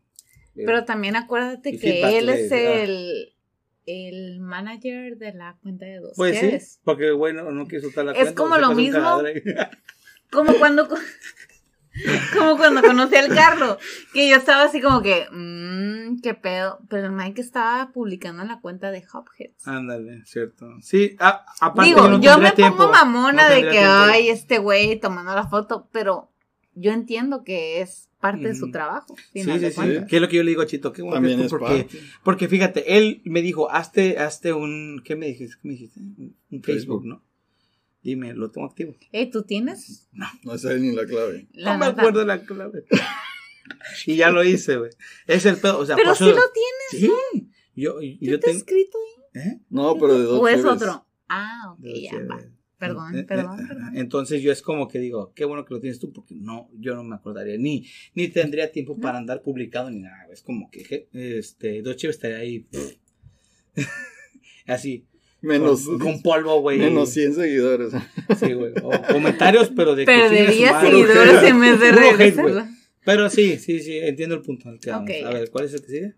Pero 0.56 0.84
también 0.86 1.16
acuérdate 1.16 1.78
que 1.78 2.18
él 2.18 2.28
es 2.30 2.52
el, 2.52 3.34
el 3.86 4.40
manager 4.40 5.18
de 5.18 5.34
la 5.34 5.58
cuenta 5.62 5.86
de 5.86 6.00
dos. 6.00 6.14
Pues 6.16 6.38
sí, 6.40 6.80
porque 6.84 7.12
güey 7.12 7.34
no, 7.34 7.66
quiere 7.68 7.82
soltar 7.84 8.06
la 8.06 8.12
Es 8.12 8.18
cuenta. 8.34 8.36
como 8.36 8.54
o 8.54 8.56
se 8.58 8.62
lo 8.62 8.72
mismo. 8.76 9.22
Como 10.32 10.54
cuando 10.56 10.88
co- 10.88 10.98
como 12.38 12.58
cuando 12.58 12.82
conocí 12.82 13.16
al 13.16 13.34
Carlos, 13.34 13.78
que 14.14 14.30
yo 14.30 14.36
estaba 14.36 14.64
así 14.64 14.80
como 14.82 15.02
que, 15.02 15.26
mmm, 15.32 16.20
qué 16.22 16.34
pedo, 16.34 16.80
pero 16.90 17.08
el 17.08 17.12
Mike 17.14 17.42
estaba 17.42 17.92
publicando 17.92 18.42
en 18.44 18.48
la 18.50 18.60
cuenta 18.60 18.92
de 18.92 19.04
Hopheads. 19.12 19.68
Ándale, 19.68 20.24
cierto. 20.26 20.68
Sí, 20.82 21.16
a- 21.20 21.46
aparte 21.62 21.90
Digo, 21.90 22.08
no 22.08 22.20
yo 22.20 22.38
me 22.38 22.52
tiempo. 22.52 22.78
pongo 22.78 22.92
mamona 22.92 23.50
No 23.50 23.56
de 23.56 23.62
que, 23.64 23.70
tiempo. 23.72 23.88
ay, 23.92 24.30
este 24.30 24.60
güey 24.60 25.00
tomando 25.00 25.34
la 25.34 25.48
foto, 25.48 25.88
pero 25.92 26.32
yo 26.76 26.92
entiendo 26.92 27.44
que 27.44 27.82
es 27.82 28.09
parte 28.20 28.48
de 28.50 28.56
su 28.56 28.70
trabajo. 28.72 29.16
Sí, 29.34 29.42
final 29.42 29.60
sí, 29.60 29.66
de 29.66 29.72
sí. 29.72 30.06
¿Qué 30.08 30.16
es 30.18 30.22
lo 30.22 30.28
que 30.30 30.36
yo 30.38 30.44
le 30.44 30.50
digo 30.50 30.62
a 30.62 30.66
Chito? 30.66 30.92
Qué 30.94 31.02
bueno 31.02 31.16
que 31.22 31.28
También 31.30 31.40
es 31.46 31.50
porque, 31.50 31.66
parte. 31.84 32.00
porque 32.24 32.48
fíjate, 32.48 32.98
él 32.98 33.22
me 33.26 33.42
dijo, 33.42 33.72
hazte, 33.72 34.18
hazte 34.18 34.54
un, 34.54 35.02
¿qué 35.06 35.16
me 35.16 35.28
dijiste? 35.28 35.56
¿Qué 35.62 35.68
me 35.68 35.74
dijiste? 35.76 36.00
Un 36.00 36.36
Facebook, 36.50 36.64
Facebook. 36.64 37.06
¿no? 37.06 37.24
Dime, 38.02 38.34
lo 38.34 38.50
tengo 38.52 38.68
activo. 38.68 38.96
Ey, 39.12 39.30
¿tú 39.30 39.44
tienes? 39.44 40.08
No 40.44 40.58
sé 40.58 40.80
ni 40.80 40.96
la 40.96 41.06
clave. 41.06 41.48
La 41.54 41.74
no 41.74 41.80
me 41.80 41.86
acuerdo 41.88 42.26
la 42.26 42.42
clave. 42.46 42.86
y 44.06 44.16
ya 44.16 44.32
lo 44.32 44.44
hice, 44.44 44.78
güey. 44.78 44.92
Es 45.28 45.46
el 45.46 45.58
pedo, 45.58 45.80
o 45.80 45.86
sea, 45.86 45.96
Pero 45.96 46.16
sí 46.16 46.24
eso- 46.30 46.36
lo 46.36 46.42
tienes, 46.52 47.12
Sí. 47.34 47.50
Yo, 47.76 48.02
¿yo 48.02 48.18
yo 48.20 48.30
te 48.32 48.36
he 48.36 48.40
tengo. 48.40 48.58
escrito 48.58 48.98
ahí? 49.34 49.42
¿Eh? 49.42 49.60
No, 49.70 49.96
pero 49.98 50.18
de 50.18 50.24
dos 50.24 50.40
¿O 50.42 50.48
es 50.48 50.66
otro? 50.66 51.06
Ah, 51.30 51.74
ok, 51.78 51.86
ya. 52.02 52.12
Perdón, 52.80 53.16
Eh, 53.16 53.20
eh, 53.20 53.24
perdón, 53.24 53.60
eh, 53.60 53.66
perdón. 53.68 53.98
Entonces 53.98 54.42
yo 54.42 54.52
es 54.52 54.62
como 54.62 54.88
que 54.88 55.00
digo, 55.00 55.34
qué 55.36 55.44
bueno 55.46 55.66
que 55.66 55.74
lo 55.74 55.80
tienes 55.82 56.00
tú, 56.00 56.12
porque 56.14 56.34
no, 56.36 56.70
yo 56.80 56.96
no 56.96 57.04
me 57.04 57.16
acordaría, 57.16 57.58
ni, 57.58 57.86
ni 58.16 58.30
tendría 58.30 58.72
tiempo 58.72 58.96
No. 58.96 59.02
para 59.02 59.18
andar 59.18 59.42
publicado 59.42 59.90
ni 59.90 60.00
nada. 60.00 60.28
Es 60.32 60.42
como 60.42 60.70
que 60.72 61.08
este, 61.14 61.82
dos 61.82 61.98
chives 61.98 62.16
estaría 62.16 62.38
ahí. 62.38 62.66
Así, 64.68 65.06
Menos, 65.42 65.86
con, 65.86 66.00
con 66.00 66.22
polvo, 66.22 66.60
güey. 66.62 66.80
menos 66.80 67.10
100 67.12 67.34
seguidores. 67.36 67.94
Sí, 68.40 68.54
güey. 68.54 68.74
O 68.84 68.92
comentarios, 69.12 69.72
pero 69.76 69.96
de 69.96 70.04
Perdería 70.06 70.82
seguidores 70.82 71.44
en 71.44 71.62
vez 71.62 71.80
de 71.80 71.88
hate, 71.90 71.98
regresarlo. 72.18 72.66
Pero 73.06 73.30
sí, 73.30 73.58
sí, 73.58 73.80
sí, 73.82 73.98
entiendo 74.00 74.36
el 74.36 74.42
punto 74.42 74.68
al 74.70 74.80
que 74.80 74.92
vamos. 74.92 75.10
Ok, 75.10 75.26
A 75.26 75.30
ver, 75.32 75.50
¿cuál 75.50 75.66
es 75.66 75.74
el 75.74 75.82
que 75.82 75.88
sigue? 75.88 76.14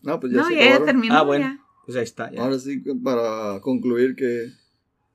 No, 0.00 0.18
pues 0.18 0.32
ya 0.32 0.38
No, 0.40 0.50
ya, 0.50 0.84
terminó. 0.84 1.14
Ah, 1.14 1.22
bueno. 1.22 1.44
ya. 1.44 1.58
Pues 1.84 1.96
ahí 1.98 2.04
está. 2.04 2.32
ya. 2.32 2.40
Ahora 2.42 2.58
sí, 2.58 2.78
para 3.04 3.60
concluir, 3.60 4.16
que, 4.16 4.48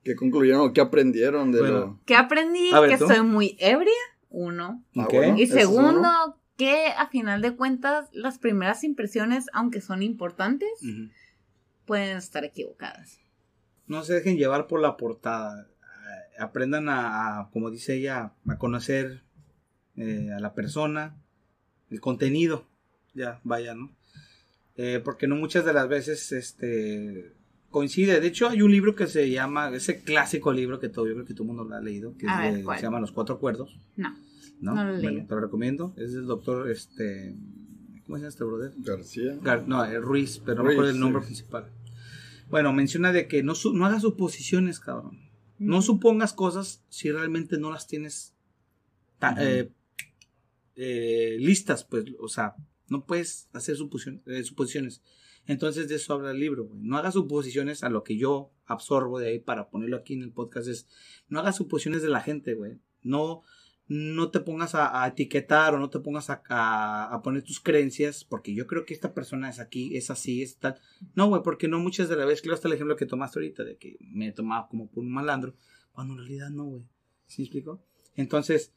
que 0.03 0.15
concluyeron 0.15 0.69
o 0.69 0.73
que 0.73 0.81
aprendieron 0.81 1.51
de 1.51 1.59
Bueno. 1.59 1.99
¿Qué 2.05 2.15
aprendí? 2.15 2.71
Ver, 2.71 2.89
que 2.89 2.97
tú. 2.97 3.05
estoy 3.05 3.25
muy 3.25 3.57
ebria, 3.59 3.91
uno. 4.29 4.83
lo. 4.93 5.03
Ah, 5.03 5.35
Y 5.37 5.47
segundo, 5.47 5.99
uno. 5.99 6.39
que 6.57 6.87
a 6.97 7.07
final 7.07 7.41
de 7.41 7.55
cuentas 7.55 8.09
las 8.13 8.39
primeras 8.39 8.83
impresiones, 8.83 9.45
aunque 9.53 9.81
son 9.81 10.01
importantes, 10.03 10.69
pueden 11.85 12.17
estar 12.17 12.43
equivocadas. 12.45 13.19
No 13.87 14.03
se 14.03 14.13
dejen 14.15 14.37
llevar 14.37 14.67
por 14.67 14.81
la 14.81 14.97
portada. 14.97 15.67
Aprendan 16.39 16.87
a, 16.89 17.39
a, 17.39 17.49
como 17.51 17.71
dice 17.71 17.95
ella, 17.95 18.33
a 18.47 18.57
conocer 18.57 19.23
eh, 19.95 20.29
a 20.35 20.39
la 20.39 20.53
persona, 20.53 21.15
el 21.89 21.99
contenido. 21.99 22.67
Ya, 23.13 23.39
vaya, 23.43 23.73
¿no? 23.73 23.91
Eh, 24.75 25.01
porque 25.03 25.27
no 25.27 25.35
muchas 25.35 25.65
de 25.65 25.73
las 25.73 25.87
veces 25.87 26.31
este, 26.31 27.33
coincide. 27.71 28.19
De 28.19 28.27
hecho, 28.27 28.49
hay 28.49 28.61
un 28.61 28.71
libro 28.71 28.95
que 28.95 29.07
se 29.07 29.29
llama, 29.29 29.69
ese 29.75 30.01
clásico 30.01 30.51
libro 30.53 30.79
que 30.79 30.89
todo, 30.89 31.07
yo 31.07 31.13
creo 31.13 31.25
que 31.25 31.33
todo 31.33 31.43
el 31.43 31.47
mundo 31.47 31.63
lo 31.63 31.75
ha 31.75 31.81
leído, 31.81 32.15
que 32.17 32.25
es 32.25 32.37
ver, 32.37 32.53
de- 32.65 32.75
se 32.77 32.81
llama 32.83 32.99
Los 32.99 33.11
Cuatro 33.11 33.35
Acuerdos. 33.35 33.77
No. 33.95 34.15
¿no? 34.59 34.73
No 34.75 34.83
lo 34.85 34.99
Bueno, 35.01 35.25
te 35.27 35.35
lo 35.35 35.41
recomiendo. 35.41 35.93
Es 35.97 36.13
del 36.13 36.25
doctor, 36.25 36.69
este, 36.71 37.35
¿cómo 38.05 38.17
se 38.17 38.21
llama 38.21 38.27
este 38.29 38.43
brother? 38.43 38.73
García. 38.77 39.35
Gar- 39.41 39.65
no, 39.67 39.83
eh, 39.85 39.99
Ruiz, 39.99 40.41
pero 40.43 40.57
no 40.57 40.63
me 40.63 40.71
acuerdo 40.73 40.91
el 40.91 40.99
nombre 40.99 41.21
sí. 41.21 41.27
principal. 41.27 41.69
Bueno, 42.49 42.73
menciona 42.73 43.11
de 43.11 43.27
que 43.27 43.43
no, 43.43 43.53
su- 43.55 43.73
no 43.73 43.85
hagas 43.85 44.01
suposiciones, 44.03 44.79
cabrón. 44.79 45.19
No 45.59 45.79
Mm. 45.79 45.81
supongas 45.83 46.33
cosas 46.33 46.81
si 46.89 47.11
realmente 47.11 47.57
no 47.59 47.71
las 47.71 47.87
tienes 47.87 48.33
ta- 49.19 49.35
eh, 49.39 49.69
eh, 50.75 51.37
listas, 51.39 51.83
pues, 51.83 52.05
o 52.19 52.27
sea, 52.27 52.55
no 52.87 53.05
puedes 53.05 53.49
hacer 53.53 53.75
suposición- 53.75 54.21
eh, 54.27 54.43
suposiciones. 54.43 55.01
Entonces 55.47 55.87
de 55.89 55.95
eso 55.95 56.13
habla 56.13 56.31
el 56.31 56.39
libro, 56.39 56.65
güey. 56.65 56.79
No 56.81 56.97
hagas 56.97 57.13
suposiciones 57.15 57.83
a 57.83 57.89
lo 57.89 58.03
que 58.03 58.17
yo 58.17 58.51
absorbo 58.65 59.17
de 59.19 59.29
ahí 59.29 59.39
para 59.39 59.69
ponerlo 59.69 59.97
aquí 59.97 60.13
en 60.13 60.21
el 60.21 60.31
podcast 60.31 60.67
es, 60.67 60.87
no 61.29 61.39
hagas 61.39 61.55
suposiciones 61.55 62.01
de 62.01 62.09
la 62.09 62.21
gente, 62.21 62.53
güey. 62.53 62.79
No, 63.01 63.41
no 63.87 64.29
te 64.29 64.41
pongas 64.41 64.75
a, 64.75 65.07
etiquetar 65.07 65.73
o 65.73 65.79
no 65.79 65.89
te 65.89 65.99
pongas 65.99 66.29
a, 66.29 66.43
a- 66.49 67.13
a 67.13 67.21
poner 67.21 67.43
tus 67.43 67.61
creencias, 67.61 68.25
porque 68.25 68.53
yo 68.53 68.67
creo 68.67 68.85
que 68.85 68.93
esta 68.93 69.13
persona 69.13 69.49
es 69.49 69.59
aquí, 69.59 69.95
es 69.95 70.09
así, 70.11 70.41
es 70.41 70.57
tal. 70.57 70.75
No, 71.15 71.27
güey, 71.29 71.41
porque 71.41 71.69
no 71.69 71.79
muchas 71.79 72.09
de 72.09 72.17
las 72.17 72.27
veces, 72.27 72.41
claro, 72.41 72.55
hasta 72.55 72.67
el 72.67 72.73
ejemplo 72.73 72.97
que 72.97 73.05
tomaste 73.05 73.39
ahorita, 73.39 73.63
de 73.63 73.77
que 73.77 73.95
me 74.01 74.33
tomaba 74.33 74.67
como 74.67 74.89
por 74.89 75.03
un 75.05 75.11
malandro, 75.11 75.55
cuando 75.93 76.13
en 76.15 76.19
realidad 76.19 76.49
no, 76.49 76.65
güey. 76.65 76.83
¿Sí 77.27 77.41
me 77.41 77.45
explico? 77.45 77.81
Entonces, 78.15 78.73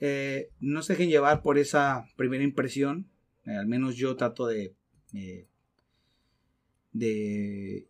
eh, 0.00 0.50
no 0.60 0.82
se 0.82 0.94
dejen 0.94 1.10
llevar 1.10 1.42
por 1.42 1.58
esa 1.58 2.06
primera 2.16 2.42
impresión. 2.44 3.10
Eh, 3.44 3.50
al 3.56 3.66
menos 3.66 3.96
yo 3.96 4.16
trato 4.16 4.46
de. 4.46 4.74
eh, 5.12 5.46
de. 6.94 7.86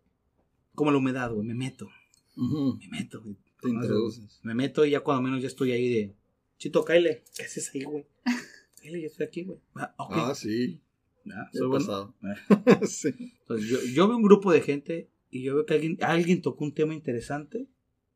Como 0.74 0.90
la 0.90 0.98
humedad, 0.98 1.30
güey. 1.32 1.46
Me 1.46 1.54
meto. 1.54 1.88
Me 2.36 2.88
meto, 2.88 3.22
güey. 3.22 3.36
Te 3.62 3.68
introduces. 3.68 4.40
Me 4.42 4.54
meto 4.54 4.84
y 4.84 4.90
ya 4.90 5.00
cuando 5.00 5.22
menos 5.22 5.40
ya 5.40 5.46
estoy 5.46 5.70
ahí 5.70 5.88
de. 5.88 6.14
Chito, 6.58 6.84
Kyle, 6.84 7.22
¿qué 7.36 7.42
haces 7.44 7.70
ahí, 7.74 7.84
güey? 7.84 8.04
Kyle, 8.82 9.00
yo 9.00 9.06
estoy 9.06 9.26
aquí, 9.26 9.44
güey. 9.44 9.60
Ah, 9.76 9.94
ok. 9.98 10.12
Ah, 10.16 10.34
sí. 10.34 10.80
Ah, 11.26 11.48
Ya 11.52 11.58
soy 11.60 11.68
bueno. 11.68 11.84
pasado. 11.86 12.14
Ah. 12.22 12.80
sí. 12.86 13.08
Entonces, 13.40 13.68
yo, 13.68 13.78
yo 13.92 14.08
veo 14.08 14.16
un 14.16 14.22
grupo 14.22 14.50
de 14.52 14.60
gente 14.60 15.08
y 15.30 15.42
yo 15.42 15.54
veo 15.54 15.66
que 15.66 15.74
alguien, 15.74 15.98
alguien 16.02 16.42
tocó 16.42 16.64
un 16.64 16.74
tema 16.74 16.94
interesante 16.94 17.68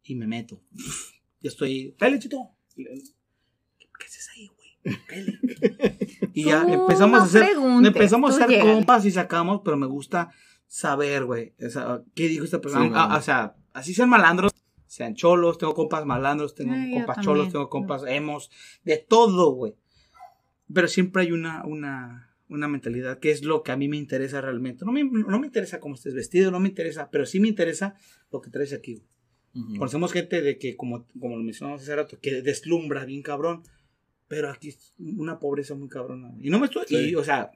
y 0.02 0.14
me 0.16 0.26
meto. 0.26 0.60
Yo 1.40 1.50
estoy, 1.50 1.94
cállate, 1.96 2.24
chito. 2.24 2.50
¿Qué, 2.74 2.82
qué 2.84 4.04
haces 4.04 4.28
ahí, 4.34 4.48
güey? 4.48 5.38
Y 6.34 6.46
ya 6.46 6.62
empezamos 6.62 7.18
no 7.18 7.22
a 7.22 7.24
hacer, 7.24 7.56
empezamos 7.84 8.32
a 8.40 8.44
hacer 8.44 8.60
compas 8.60 9.04
y 9.04 9.12
sacamos, 9.12 9.60
pero 9.64 9.76
me 9.76 9.86
gusta 9.86 10.32
saber, 10.68 11.24
güey, 11.24 11.54
o 11.66 11.70
sea, 11.70 12.02
qué 12.14 12.28
dijo 12.28 12.44
esta 12.44 12.60
persona. 12.60 12.84
Sí, 12.86 12.92
Ah, 12.94 13.16
o 13.18 13.22
sea, 13.22 13.56
así 13.72 13.94
sean 13.94 14.08
malandros, 14.10 14.52
sean 14.86 15.14
cholos, 15.14 15.58
tengo 15.58 15.74
compas 15.74 16.04
malandros, 16.06 16.54
tengo 16.54 16.74
Ay, 16.74 16.90
yo 16.90 16.96
compas 16.98 17.16
también. 17.16 17.24
cholos, 17.24 17.52
tengo 17.52 17.68
compas 17.68 18.02
emos, 18.06 18.50
de 18.84 18.98
todo, 18.98 19.50
güey. 19.52 19.74
Pero 20.72 20.86
siempre 20.86 21.22
hay 21.22 21.32
una, 21.32 21.64
una, 21.64 22.34
una 22.50 22.68
mentalidad 22.68 23.18
que 23.18 23.30
es 23.30 23.42
lo 23.42 23.62
que 23.62 23.72
a 23.72 23.76
mí 23.76 23.88
me 23.88 23.96
interesa 23.96 24.40
realmente. 24.42 24.84
No 24.84 24.92
me, 24.92 25.02
no 25.02 25.40
me 25.40 25.46
interesa 25.46 25.80
cómo 25.80 25.94
estés 25.94 26.14
vestido, 26.14 26.50
no 26.50 26.60
me 26.60 26.68
interesa, 26.68 27.08
pero 27.10 27.24
sí 27.24 27.40
me 27.40 27.48
interesa 27.48 27.94
lo 28.30 28.40
que 28.42 28.50
traes 28.50 28.72
aquí, 28.74 28.94
güey. 28.96 29.08
Ujú. 29.54 29.76
Conocemos 29.78 30.12
gente 30.12 30.42
de 30.42 30.58
que, 30.58 30.76
como, 30.76 31.06
como 31.18 31.36
lo 31.38 31.42
mencionamos 31.42 31.80
hace 31.80 31.96
rato, 31.96 32.18
que 32.20 32.42
deslumbra 32.42 33.06
bien 33.06 33.22
cabrón, 33.22 33.62
pero 34.28 34.50
aquí 34.50 34.68
es 34.68 34.92
una 34.98 35.38
pobreza 35.38 35.74
muy 35.74 35.88
cabrona. 35.88 36.34
Y 36.38 36.50
no 36.50 36.58
me 36.60 36.66
estoy, 36.66 36.84
Sí. 36.86 36.96
y, 36.96 37.14
o 37.14 37.24
sea, 37.24 37.50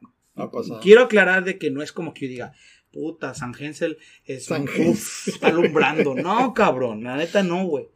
quiero 0.81 1.03
aclarar 1.03 1.45
de 1.45 1.59
que 1.59 1.71
no 1.71 1.83
es 1.83 1.93
como 1.93 2.15
que 2.15 2.23
yo 2.27 2.31
diga, 2.31 2.53
puta, 2.93 3.35
San 3.35 3.55
Hensel 3.59 3.99
es 4.25 4.45
San 4.47 4.63
un- 4.63 4.89
uf, 4.91 5.29
está 5.29 5.49
alumbrando. 5.49 6.15
No, 6.15 6.53
cabrón, 6.55 7.03
la 7.05 7.17
neta 7.17 7.43
no, 7.43 7.65
güey. 7.67 7.89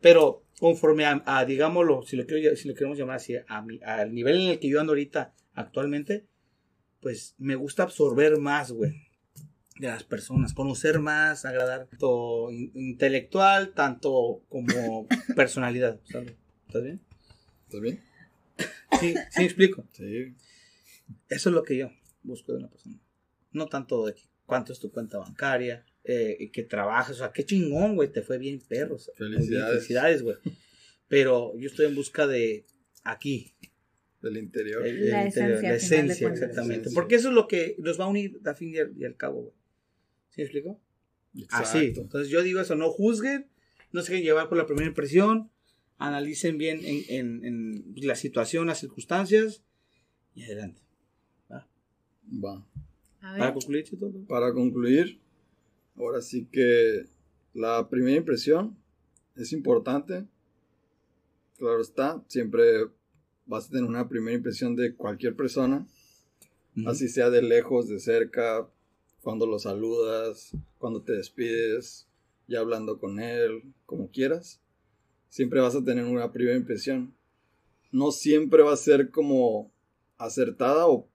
Pero 0.00 0.42
conforme 0.60 1.04
a, 1.04 1.22
a, 1.26 1.44
digámoslo, 1.44 2.02
si 2.02 2.16
lo, 2.16 2.26
quiero, 2.26 2.54
si 2.56 2.68
lo 2.68 2.74
queremos 2.74 2.96
llamar 2.98 3.16
así, 3.16 3.34
a 3.48 3.62
mi- 3.62 3.80
al 3.82 4.14
nivel 4.14 4.40
en 4.40 4.50
el 4.52 4.58
que 4.58 4.68
yo 4.68 4.80
ando 4.80 4.92
ahorita 4.92 5.34
actualmente, 5.54 6.26
pues 7.00 7.34
me 7.38 7.54
gusta 7.56 7.82
absorber 7.82 8.38
más, 8.38 8.72
güey, 8.72 8.92
de 9.78 9.88
las 9.88 10.04
personas, 10.04 10.54
conocer 10.54 10.98
más, 11.00 11.44
agradar 11.44 11.86
tanto 11.86 12.50
in- 12.50 12.70
intelectual, 12.74 13.74
tanto 13.74 14.42
como 14.48 15.06
personalidad. 15.36 16.00
¿sabes? 16.10 16.34
¿Estás 16.66 16.82
bien? 16.82 17.00
¿Estás 17.66 17.80
bien? 17.80 18.02
Sí, 19.00 19.14
sí, 19.30 19.38
me 19.40 19.44
explico. 19.44 19.84
Sí. 19.92 20.34
Eso 21.28 21.48
es 21.50 21.54
lo 21.54 21.62
que 21.62 21.76
yo 21.76 21.90
busco 22.22 22.52
de 22.52 22.58
una 22.58 22.68
persona. 22.68 22.98
No 23.52 23.66
tanto 23.66 24.06
de 24.06 24.14
que 24.14 24.22
cuánto 24.46 24.72
es 24.72 24.78
tu 24.80 24.90
cuenta 24.90 25.18
bancaria, 25.18 25.84
eh, 26.04 26.50
que 26.52 26.62
trabajas, 26.62 27.16
o 27.16 27.18
sea, 27.18 27.32
qué 27.32 27.44
chingón, 27.44 27.96
güey, 27.96 28.10
te 28.10 28.22
fue 28.22 28.38
bien, 28.38 28.60
perros. 28.60 29.10
Felicidades. 29.16 29.74
Felicidades, 29.74 30.22
güey. 30.22 30.36
Pero 31.08 31.52
yo 31.58 31.66
estoy 31.68 31.86
en 31.86 31.94
busca 31.94 32.26
de 32.26 32.64
aquí, 33.04 33.52
Del 34.22 34.36
interior. 34.38 34.86
el- 34.86 35.02
el 35.04 35.10
La 35.10 35.26
interior, 35.26 35.64
esencia, 35.64 36.28
la 36.28 36.34
exactamente. 36.34 36.74
Esencia. 36.82 36.94
Porque 36.94 37.14
eso 37.16 37.28
es 37.28 37.34
lo 37.34 37.46
que 37.48 37.76
nos 37.78 37.98
va 38.00 38.04
a 38.04 38.08
unir 38.08 38.40
al 38.44 38.56
fin 38.56 38.72
y 38.74 38.78
al, 38.78 38.92
y 38.96 39.04
al 39.04 39.16
cabo, 39.16 39.42
güey. 39.42 39.54
¿Sí 40.30 40.40
me 40.40 40.44
explico? 40.44 40.80
Así. 41.50 41.78
Exacto. 41.78 42.00
Entonces 42.02 42.28
yo 42.30 42.42
digo 42.42 42.60
eso, 42.60 42.74
no 42.76 42.90
juzguen, 42.90 43.46
no 43.92 44.02
se 44.02 44.12
dejen 44.12 44.24
llevar 44.24 44.48
por 44.48 44.58
la 44.58 44.66
primera 44.66 44.86
impresión, 44.88 45.50
analicen 45.98 46.56
bien 46.58 46.80
en, 46.84 47.04
en- 47.08 47.44
en 47.44 47.94
la 48.06 48.14
situación, 48.16 48.66
las 48.66 48.80
circunstancias 48.80 49.62
y 50.34 50.42
adelante. 50.44 50.82
Va. 52.44 52.54
A 52.54 52.66
Para 53.38 53.52
concluir, 53.52 53.84
Chito, 53.84 54.12
Para 54.28 54.52
concluir, 54.52 55.20
ahora 55.96 56.20
sí 56.20 56.46
que 56.50 57.06
la 57.54 57.88
primera 57.88 58.16
impresión 58.16 58.76
es 59.34 59.52
importante. 59.52 60.26
Claro 61.58 61.80
está, 61.80 62.22
siempre 62.28 62.86
vas 63.46 63.66
a 63.66 63.70
tener 63.70 63.84
una 63.84 64.08
primera 64.08 64.36
impresión 64.36 64.76
de 64.76 64.94
cualquier 64.94 65.34
persona, 65.34 65.86
así 66.86 67.08
sea 67.08 67.30
de 67.30 67.40
lejos, 67.40 67.88
de 67.88 67.98
cerca, 67.98 68.68
cuando 69.22 69.46
lo 69.46 69.58
saludas, 69.58 70.52
cuando 70.78 71.02
te 71.02 71.12
despides, 71.12 72.06
ya 72.46 72.60
hablando 72.60 72.98
con 72.98 73.18
él, 73.20 73.74
como 73.86 74.10
quieras. 74.10 74.60
Siempre 75.28 75.60
vas 75.60 75.74
a 75.74 75.82
tener 75.82 76.04
una 76.04 76.32
primera 76.32 76.56
impresión. 76.56 77.14
No 77.90 78.10
siempre 78.10 78.62
va 78.62 78.72
a 78.72 78.76
ser 78.76 79.10
como 79.10 79.72
acertada 80.18 80.86
o 80.86 81.08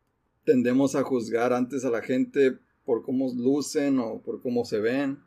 tendemos 0.45 0.95
a 0.95 1.03
juzgar 1.03 1.53
antes 1.53 1.85
a 1.85 1.89
la 1.89 2.01
gente 2.01 2.57
por 2.85 3.03
cómo 3.03 3.31
lucen 3.35 3.99
o 3.99 4.21
por 4.21 4.41
cómo 4.41 4.65
se 4.65 4.79
ven. 4.79 5.19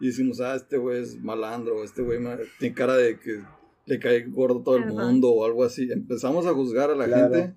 Y 0.00 0.06
decimos, 0.06 0.40
ah, 0.40 0.54
este 0.54 0.78
güey 0.78 1.02
es 1.02 1.20
malandro, 1.20 1.84
este 1.84 2.00
güey 2.02 2.18
tiene 2.58 2.74
cara 2.74 2.96
de 2.96 3.18
que 3.18 3.42
le 3.86 3.98
cae 3.98 4.24
gordo 4.26 4.62
todo 4.62 4.76
el 4.76 4.84
Ajá. 4.84 4.92
mundo 4.94 5.30
o 5.30 5.44
algo 5.44 5.62
así. 5.64 5.90
Empezamos 5.92 6.46
a 6.46 6.54
juzgar 6.54 6.90
a 6.90 6.94
la 6.96 7.06
Claro. 7.06 7.34
gente 7.34 7.54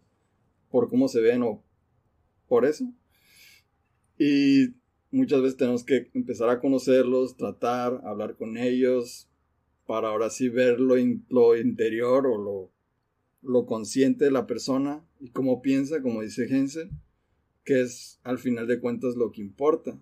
por 0.70 0.90
cómo 0.90 1.08
se 1.08 1.22
ven 1.22 1.42
o 1.44 1.64
por 2.48 2.66
eso. 2.66 2.86
Y 4.18 4.74
muchas 5.12 5.42
veces 5.42 5.58
tenemos 5.58 5.84
que 5.84 6.10
empezar 6.14 6.50
a 6.50 6.60
conocerlos, 6.60 7.38
tratar, 7.38 8.02
hablar 8.04 8.36
con 8.36 8.58
ellos, 8.58 9.30
para 9.86 10.10
ahora 10.10 10.30
sí 10.30 10.50
ver 10.50 10.80
lo, 10.80 10.98
in- 10.98 11.26
lo 11.30 11.56
interior 11.58 12.26
o 12.28 12.38
lo, 12.38 12.72
lo 13.44 13.66
consciente 13.66 14.26
de 14.26 14.32
la 14.32 14.48
persona 14.48 15.04
y 15.20 15.30
cómo 15.30 15.62
piensa, 15.62 16.02
como 16.02 16.22
dice 16.22 16.46
Hensel, 16.46 16.90
que 17.64 17.82
es 17.82 18.20
al 18.24 18.40
final 18.40 18.68
de 18.68 18.80
cuentas 18.80 19.16
lo 19.16 19.32
que 19.32 19.42
importa. 19.42 19.98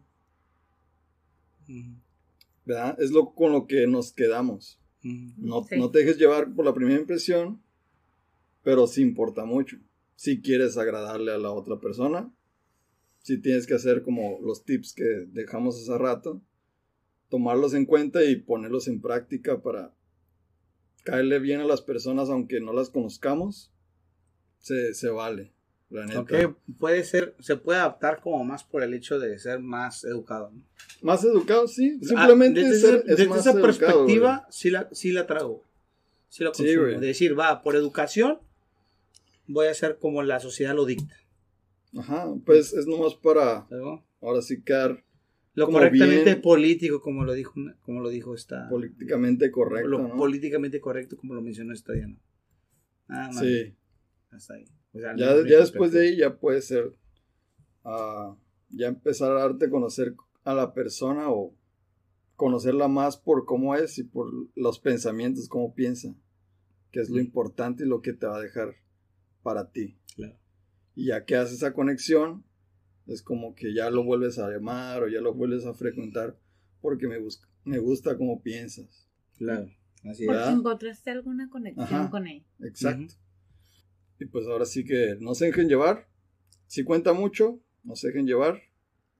¿verdad? 2.65 2.97
Es 2.99 3.11
lo 3.11 3.33
con 3.33 3.51
lo 3.51 3.65
que 3.67 3.87
nos 3.87 4.13
quedamos. 4.13 4.79
No, 5.03 5.63
Sí. 5.63 5.77
no 5.77 5.89
te 5.89 5.99
dejes 5.99 6.17
llevar 6.17 6.53
por 6.53 6.65
la 6.65 6.73
primera 6.73 6.99
impresión, 6.99 7.61
pero 8.63 8.85
sí 8.87 9.01
importa 9.01 9.45
mucho. 9.45 9.77
Si 10.15 10.41
quieres 10.41 10.77
agradarle 10.77 11.31
a 11.31 11.37
la 11.39 11.51
otra 11.51 11.79
persona, 11.79 12.31
si 13.23 13.39
tienes 13.39 13.65
que 13.65 13.73
hacer 13.73 14.03
como 14.03 14.39
los 14.41 14.63
tips 14.63 14.93
que 14.93 15.03
dejamos 15.31 15.75
hace 15.81 15.97
rato, 15.97 16.41
tomarlos 17.29 17.73
en 17.73 17.85
cuenta 17.85 18.23
y 18.23 18.35
ponerlos 18.35 18.87
en 18.87 19.01
práctica 19.01 19.61
para 19.61 19.95
caerle 21.03 21.39
bien 21.39 21.61
a 21.61 21.65
las 21.65 21.81
personas 21.81 22.29
aunque 22.29 22.59
no 22.59 22.73
las 22.73 22.89
conozcamos, 22.89 23.71
se, 24.59 24.93
se 24.93 25.09
vale. 25.09 25.51
La 25.89 26.05
neta. 26.05 26.21
Ok, 26.21 26.31
puede 26.79 27.03
ser, 27.03 27.35
se 27.39 27.57
puede 27.57 27.79
adaptar 27.79 28.21
como 28.21 28.41
más 28.45 28.63
por 28.63 28.81
el 28.81 28.93
hecho 28.93 29.19
de 29.19 29.37
ser 29.39 29.59
más 29.59 30.05
educado. 30.05 30.51
¿no? 30.53 30.61
Más 31.01 31.23
educado, 31.25 31.67
sí. 31.67 31.99
Simplemente 32.01 32.61
Ah, 32.61 32.63
desde, 32.69 32.79
ser- 32.79 32.95
esa- 32.95 33.11
es 33.11 33.17
desde 33.17 33.23
esa 33.39 33.51
educado, 33.51 33.61
perspectiva, 33.61 34.47
sí 34.49 34.69
la, 34.69 34.87
sí 34.93 35.11
la 35.11 35.27
trago. 35.27 35.65
Sí 36.29 36.45
la 36.45 36.53
Sí, 36.53 36.63
consumo. 36.75 36.99
de 37.01 37.07
decir, 37.07 37.37
va, 37.37 37.61
por 37.61 37.75
educación, 37.75 38.39
voy 39.47 39.67
a 39.67 39.71
hacer 39.71 39.97
como 39.99 40.23
la 40.23 40.39
sociedad 40.39 40.73
lo 40.73 40.85
dicta. 40.85 41.13
Ajá, 41.97 42.25
pues 42.45 42.71
es 42.71 42.87
nomás 42.87 43.15
para 43.15 43.67
ahora 44.21 44.41
sí 44.41 44.61
quedar 44.63 45.03
Lo 45.53 45.65
Como 45.65 45.79
correctamente 45.79 46.23
bien- 46.23 46.41
político, 46.41 47.01
como 47.01 47.25
lo 47.25 47.33
dijo, 47.33 47.53
como 47.81 47.99
lo 48.01 48.09
dijo 48.09 48.33
esta. 48.35 48.69
políticamente 48.69 49.51
correcto, 49.51 49.87
lo 49.89 50.07
¿no? 50.07 50.15
políticamente 50.15 50.79
correcto, 50.79 51.17
como 51.17 51.33
lo 51.33 51.41
mencionó 51.41 51.73
esta 51.73 51.91
Diana. 51.93 52.17
Ah, 53.09 53.29
man, 53.33 53.43
Sí. 53.43 53.75
Hasta 54.31 54.53
ahí. 54.53 54.65
O 54.93 54.99
sea, 54.99 55.15
Ya, 55.17 55.35
ya 55.45 55.57
después 55.59 55.91
de 55.91 56.01
ahí 56.07 56.17
ya 56.17 56.37
puede 56.37 56.61
ser 56.61 56.93
ah, 57.83 58.35
ya 58.69 58.87
empezar 58.87 59.31
a 59.31 59.39
darte 59.41 59.65
a 59.65 59.69
conocer 59.69 60.15
a 60.45 60.53
la 60.53 60.73
persona 60.73 61.29
o 61.29 61.53
conocerla 62.37 62.87
más 62.87 63.17
por 63.17 63.45
cómo 63.45 63.75
es 63.75 63.97
y 63.97 64.03
por 64.03 64.31
los 64.55 64.79
pensamientos, 64.79 65.49
cómo 65.49 65.75
piensa, 65.75 66.15
que 66.91 67.01
es 67.01 67.09
lo 67.09 67.19
importante 67.19 67.83
y 67.83 67.87
lo 67.87 68.01
que 68.01 68.13
te 68.13 68.25
va 68.25 68.37
a 68.37 68.41
dejar 68.41 68.75
para 69.43 69.69
ti. 69.71 69.97
Claro. 70.15 70.37
Y 70.95 71.07
ya 71.07 71.25
que 71.25 71.35
haces 71.35 71.57
esa 71.57 71.73
conexión, 71.73 72.43
es 73.13 73.21
como 73.21 73.53
que 73.55 73.73
ya 73.73 73.89
lo 73.89 74.03
vuelves 74.03 74.39
a 74.39 74.49
llamar 74.49 75.03
o 75.03 75.07
ya 75.07 75.21
lo 75.21 75.33
vuelves 75.33 75.65
a 75.65 75.73
frecuentar 75.73 76.37
porque 76.81 77.07
me, 77.07 77.19
bus- 77.19 77.41
me 77.63 77.79
gusta 77.79 78.17
cómo 78.17 78.41
piensas. 78.41 79.07
Claro. 79.37 79.65
Así 80.03 80.23
es. 80.23 80.27
Porque 80.27 80.27
¿verdad? 80.27 80.53
encontraste 80.53 81.11
alguna 81.11 81.49
conexión 81.49 81.85
Ajá. 81.87 82.09
con 82.09 82.27
él. 82.27 82.43
Exacto. 82.61 83.13
Y 84.19 84.25
pues 84.25 84.47
ahora 84.47 84.65
sí 84.65 84.83
que 84.83 85.15
no 85.19 85.33
se 85.35 85.45
dejen 85.45 85.67
llevar. 85.67 86.07
Si 86.67 86.83
cuenta 86.83 87.13
mucho, 87.13 87.59
no 87.83 87.95
se 87.95 88.07
dejen 88.07 88.25
llevar. 88.27 88.61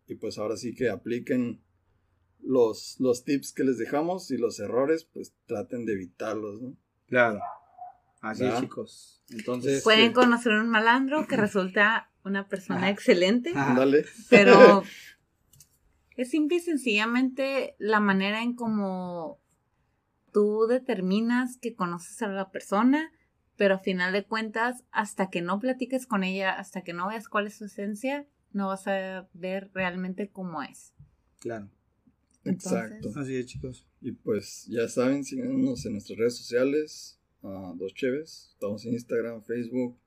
Y 0.07 0.15
pues 0.15 0.37
ahora 0.37 0.57
sí 0.57 0.73
que 0.75 0.89
apliquen 0.89 1.61
los, 2.39 2.95
los 2.99 3.23
tips 3.23 3.53
que 3.53 3.63
les 3.63 3.77
dejamos 3.77 4.29
y 4.31 4.37
los 4.37 4.59
errores, 4.59 5.05
pues 5.05 5.33
traten 5.45 5.85
de 5.85 5.93
evitarlos, 5.93 6.61
¿no? 6.61 6.75
Claro. 7.07 7.39
Así 8.21 8.43
es, 8.43 8.49
¿Verdad? 8.49 8.61
chicos. 8.61 9.23
Entonces. 9.29 9.83
Pueden 9.83 10.09
sí. 10.09 10.13
conocer 10.13 10.53
un 10.53 10.69
malandro 10.69 11.27
que 11.27 11.37
resulta 11.37 12.11
una 12.23 12.47
persona 12.47 12.89
excelente. 12.89 13.51
Ándale. 13.55 14.05
pero 14.29 14.83
es 16.15 16.29
simple 16.29 16.57
y 16.57 16.59
sencillamente 16.59 17.75
la 17.79 17.99
manera 17.99 18.43
en 18.43 18.55
cómo 18.55 19.39
tú 20.31 20.67
determinas 20.69 21.57
que 21.57 21.75
conoces 21.75 22.21
a 22.21 22.27
la 22.27 22.51
persona, 22.51 23.11
pero 23.57 23.75
a 23.75 23.79
final 23.79 24.13
de 24.13 24.23
cuentas, 24.23 24.83
hasta 24.91 25.29
que 25.29 25.41
no 25.41 25.59
platiques 25.59 26.05
con 26.07 26.23
ella, 26.23 26.51
hasta 26.51 26.83
que 26.83 26.93
no 26.93 27.07
veas 27.07 27.27
cuál 27.27 27.47
es 27.47 27.57
su 27.57 27.65
esencia, 27.65 28.25
no 28.53 28.67
vas 28.67 28.87
a 28.87 29.27
ver 29.33 29.71
realmente 29.73 30.29
cómo 30.29 30.61
es. 30.63 30.93
Claro. 31.39 31.69
Entonces- 32.43 32.71
Exacto. 32.71 33.19
Así 33.19 33.35
es, 33.35 33.45
chicos. 33.45 33.87
Y 33.99 34.13
pues 34.13 34.65
ya 34.67 34.87
saben, 34.87 35.23
síganos 35.23 35.85
en 35.85 35.93
nuestras 35.93 36.17
redes 36.17 36.37
sociales, 36.37 37.19
a 37.43 37.73
Dos 37.77 37.93
Cheves. 37.93 38.49
Estamos 38.53 38.85
en 38.85 38.93
Instagram, 38.93 39.41
Facebook. 39.43 39.97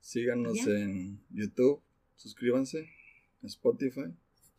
Síganos 0.00 0.56
Ya. 0.64 0.72
en 0.78 1.20
YouTube, 1.30 1.80
suscríbanse 2.16 2.88
Spotify. 3.42 4.12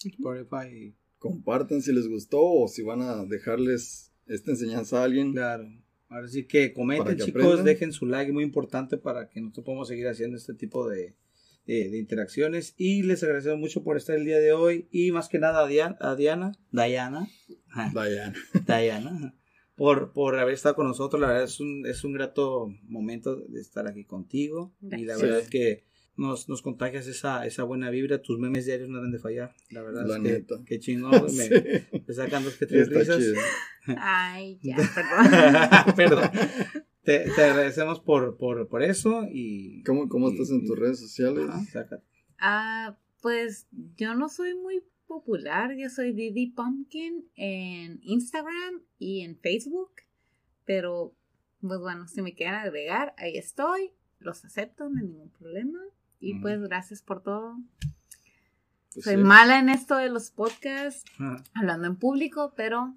Spotify. 0.04 0.94
Compartan 1.20 1.82
si 1.82 1.94
les 1.94 2.08
gustó 2.08 2.42
o 2.42 2.68
si 2.68 2.82
van 2.82 3.02
a 3.02 3.26
dejarles 3.26 4.12
esta 4.28 4.52
enseñanza 4.52 5.02
a 5.02 5.04
alguien. 5.06 5.32
Claro. 5.34 5.66
Ahora 6.10 6.28
sí 6.28 6.46
que 6.46 6.74
comenten, 6.74 7.18
que 7.18 7.24
chicos, 7.26 7.42
aprendan. 7.44 7.66
dejen 7.66 7.92
su 7.92 8.06
like, 8.06 8.32
muy 8.32 8.44
importante 8.44 8.98
para 8.98 9.30
que 9.30 9.42
nosotros 9.42 9.66
podamos 9.66 9.88
seguir 9.88 10.08
haciendo 10.08 10.38
este 10.38 10.54
tipo 10.54 10.88
de, 10.88 11.16
de- 11.66 11.90
de 11.90 11.98
interacciones. 11.98 12.74
Y 12.78 13.04
les 13.04 13.24
agradecemos 13.24 13.58
mucho 13.60 13.84
por 13.84 13.98
estar 13.98 14.16
el 14.18 14.26
día 14.26 14.40
de 14.40 14.52
hoy. 14.52 14.88
Y 14.92 15.12
más 15.12 15.28
que 15.30 15.40
nada 15.40 15.64
a 15.64 15.68
Diana, 15.68 15.98
a 16.02 16.16
Diana, 16.16 16.52
Diana, 16.72 17.28
Diana. 17.94 18.34
Diana, 18.68 19.10
ajá, 19.10 19.36
por, 19.76 20.14
por 20.14 20.38
haber 20.40 20.54
estado 20.54 20.76
con 20.76 20.88
nosotros. 20.88 21.20
La 21.22 21.28
verdad 21.28 21.44
es 21.44 21.60
un, 21.60 21.86
es 21.86 22.04
un 22.04 22.14
grato 22.14 22.68
momento 22.84 23.36
de 23.36 23.60
estar 23.60 23.88
aquí 23.88 24.06
contigo. 24.06 24.74
Y 24.82 25.06
la 25.06 25.18
verdad 25.18 25.40
es 25.40 25.50
que 25.50 25.84
nos, 26.16 26.48
nos 26.48 26.62
contagias 26.62 27.08
esa, 27.08 27.46
esa 27.46 27.64
buena 27.64 27.90
vibra. 27.90 28.22
Tus 28.22 28.38
memes 28.40 28.66
diarios 28.66 28.90
no 28.90 28.98
deben 28.98 29.12
de 29.12 29.20
fallar. 29.20 29.56
La 29.72 29.82
verdad 29.82 30.06
La 30.06 30.18
es 30.18 30.22
que, 30.24 30.30
neta. 30.32 30.56
que 30.66 30.80
chingón. 30.80 31.12
Me, 31.26 31.30
Sí. 31.30 31.50
me 32.08 32.14
sacan 32.14 32.44
dos 32.44 32.56
que 32.58 32.66
tres 32.68 32.88
Está 32.88 33.00
risas. 33.00 33.18
chido. 33.18 33.36
Ay, 33.98 34.60
ya, 34.62 34.78
perdón. 34.96 35.96
Perdón. 35.96 36.30
Te, 37.04 37.20
te 37.36 37.44
agradecemos 37.44 38.00
por, 38.00 38.38
por, 38.38 38.70
por 38.70 38.82
eso 38.82 39.24
y... 39.30 39.84
¿Cómo, 39.84 40.08
cómo 40.08 40.30
estás 40.30 40.50
en 40.52 40.64
y- 40.64 40.66
tus 40.68 40.80
redes 40.80 41.00
sociales? 41.02 41.46
Ah, 42.40 42.98
pues 43.22 43.68
yo 43.98 44.16
no 44.16 44.30
soy 44.30 44.54
muy 44.56 44.84
popular, 45.08 45.76
yo 45.76 45.90
soy 45.90 46.14
Didi 46.14 46.48
Pumpkin 46.48 47.26
en 47.36 48.00
Instagram 48.04 48.82
y 49.00 49.22
en 49.22 49.38
Facebook, 49.38 49.92
pero 50.66 51.14
pues 51.62 51.80
bueno, 51.80 52.08
si 52.08 52.22
me 52.22 52.34
quieren 52.34 52.56
agregar, 52.56 53.14
ahí 53.18 53.38
estoy, 53.38 53.92
los 54.20 54.44
acepto, 54.46 54.90
no 54.90 55.00
hay 55.00 55.08
ningún 55.08 55.30
problema. 55.30 55.80
Y 56.20 56.34
Ujú. 56.34 56.42
pues 56.44 56.62
gracias 56.62 57.02
por 57.02 57.22
todo. 57.24 57.58
Pues 58.94 59.06
Soy 59.06 59.16
sí. 59.16 59.22
mala 59.22 59.60
en 59.60 59.70
esto 59.70 59.98
de 59.98 60.10
los 60.10 60.32
podcasts, 60.32 61.04
Ajá. 61.20 61.44
hablando 61.54 61.88
en 61.88 61.96
público, 61.96 62.54
pero 62.56 62.96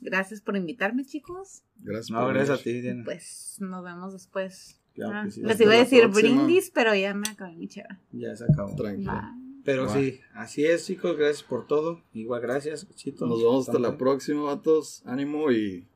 gracias 0.00 0.40
por 0.40 0.56
invitarme, 0.56 1.04
chicos. 1.04 1.62
Gracias 1.76 2.10
No, 2.10 2.20
por 2.20 2.34
gracias 2.34 2.60
a 2.60 2.62
ti, 2.62 2.80
Diana. 2.80 3.02
Pues 3.04 3.56
nos 3.60 3.82
vemos 3.84 4.12
después. 4.12 4.80
Claro 4.94 5.12
Ah, 5.14 5.30
sí. 5.30 5.42
les 5.42 5.60
iba 5.60 5.72
a 5.74 5.78
decir 5.78 6.02
próxima. 6.02 6.34
brindis, 6.42 6.70
pero 6.70 6.94
ya 6.94 7.14
me 7.14 7.28
acabé 7.28 7.56
mi 7.56 7.68
chera. 7.68 8.00
Ya 8.12 8.34
se 8.36 8.44
acabó. 8.44 8.74
Tranquilo. 8.76 9.12
Bye. 9.12 9.47
Pero 9.68 9.84
Va. 9.84 9.92
sí, 9.92 10.18
así 10.32 10.64
es, 10.64 10.86
chicos. 10.86 11.14
Gracias 11.18 11.42
por 11.42 11.66
todo. 11.66 12.02
Igual, 12.14 12.40
gracias, 12.40 12.86
Chito. 12.94 13.26
Nos 13.26 13.42
vemos 13.42 13.68
hasta 13.68 13.78
la 13.78 13.98
próxima, 13.98 14.44
vatos. 14.44 15.02
Ánimo 15.04 15.52
y 15.52 15.86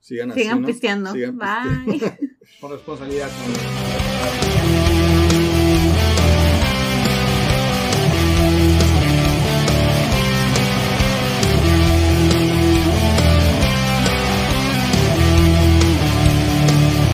sigan 0.00 0.32
así, 0.32 0.42
Sigan 0.42 0.60
¿no? 0.60 0.66
pisteando. 0.66 1.12
Sigan 1.12 1.38
pisteando. 1.38 1.98
Bye. 1.98 2.18
Con 2.60 2.72
responsabilidad. 2.72 3.30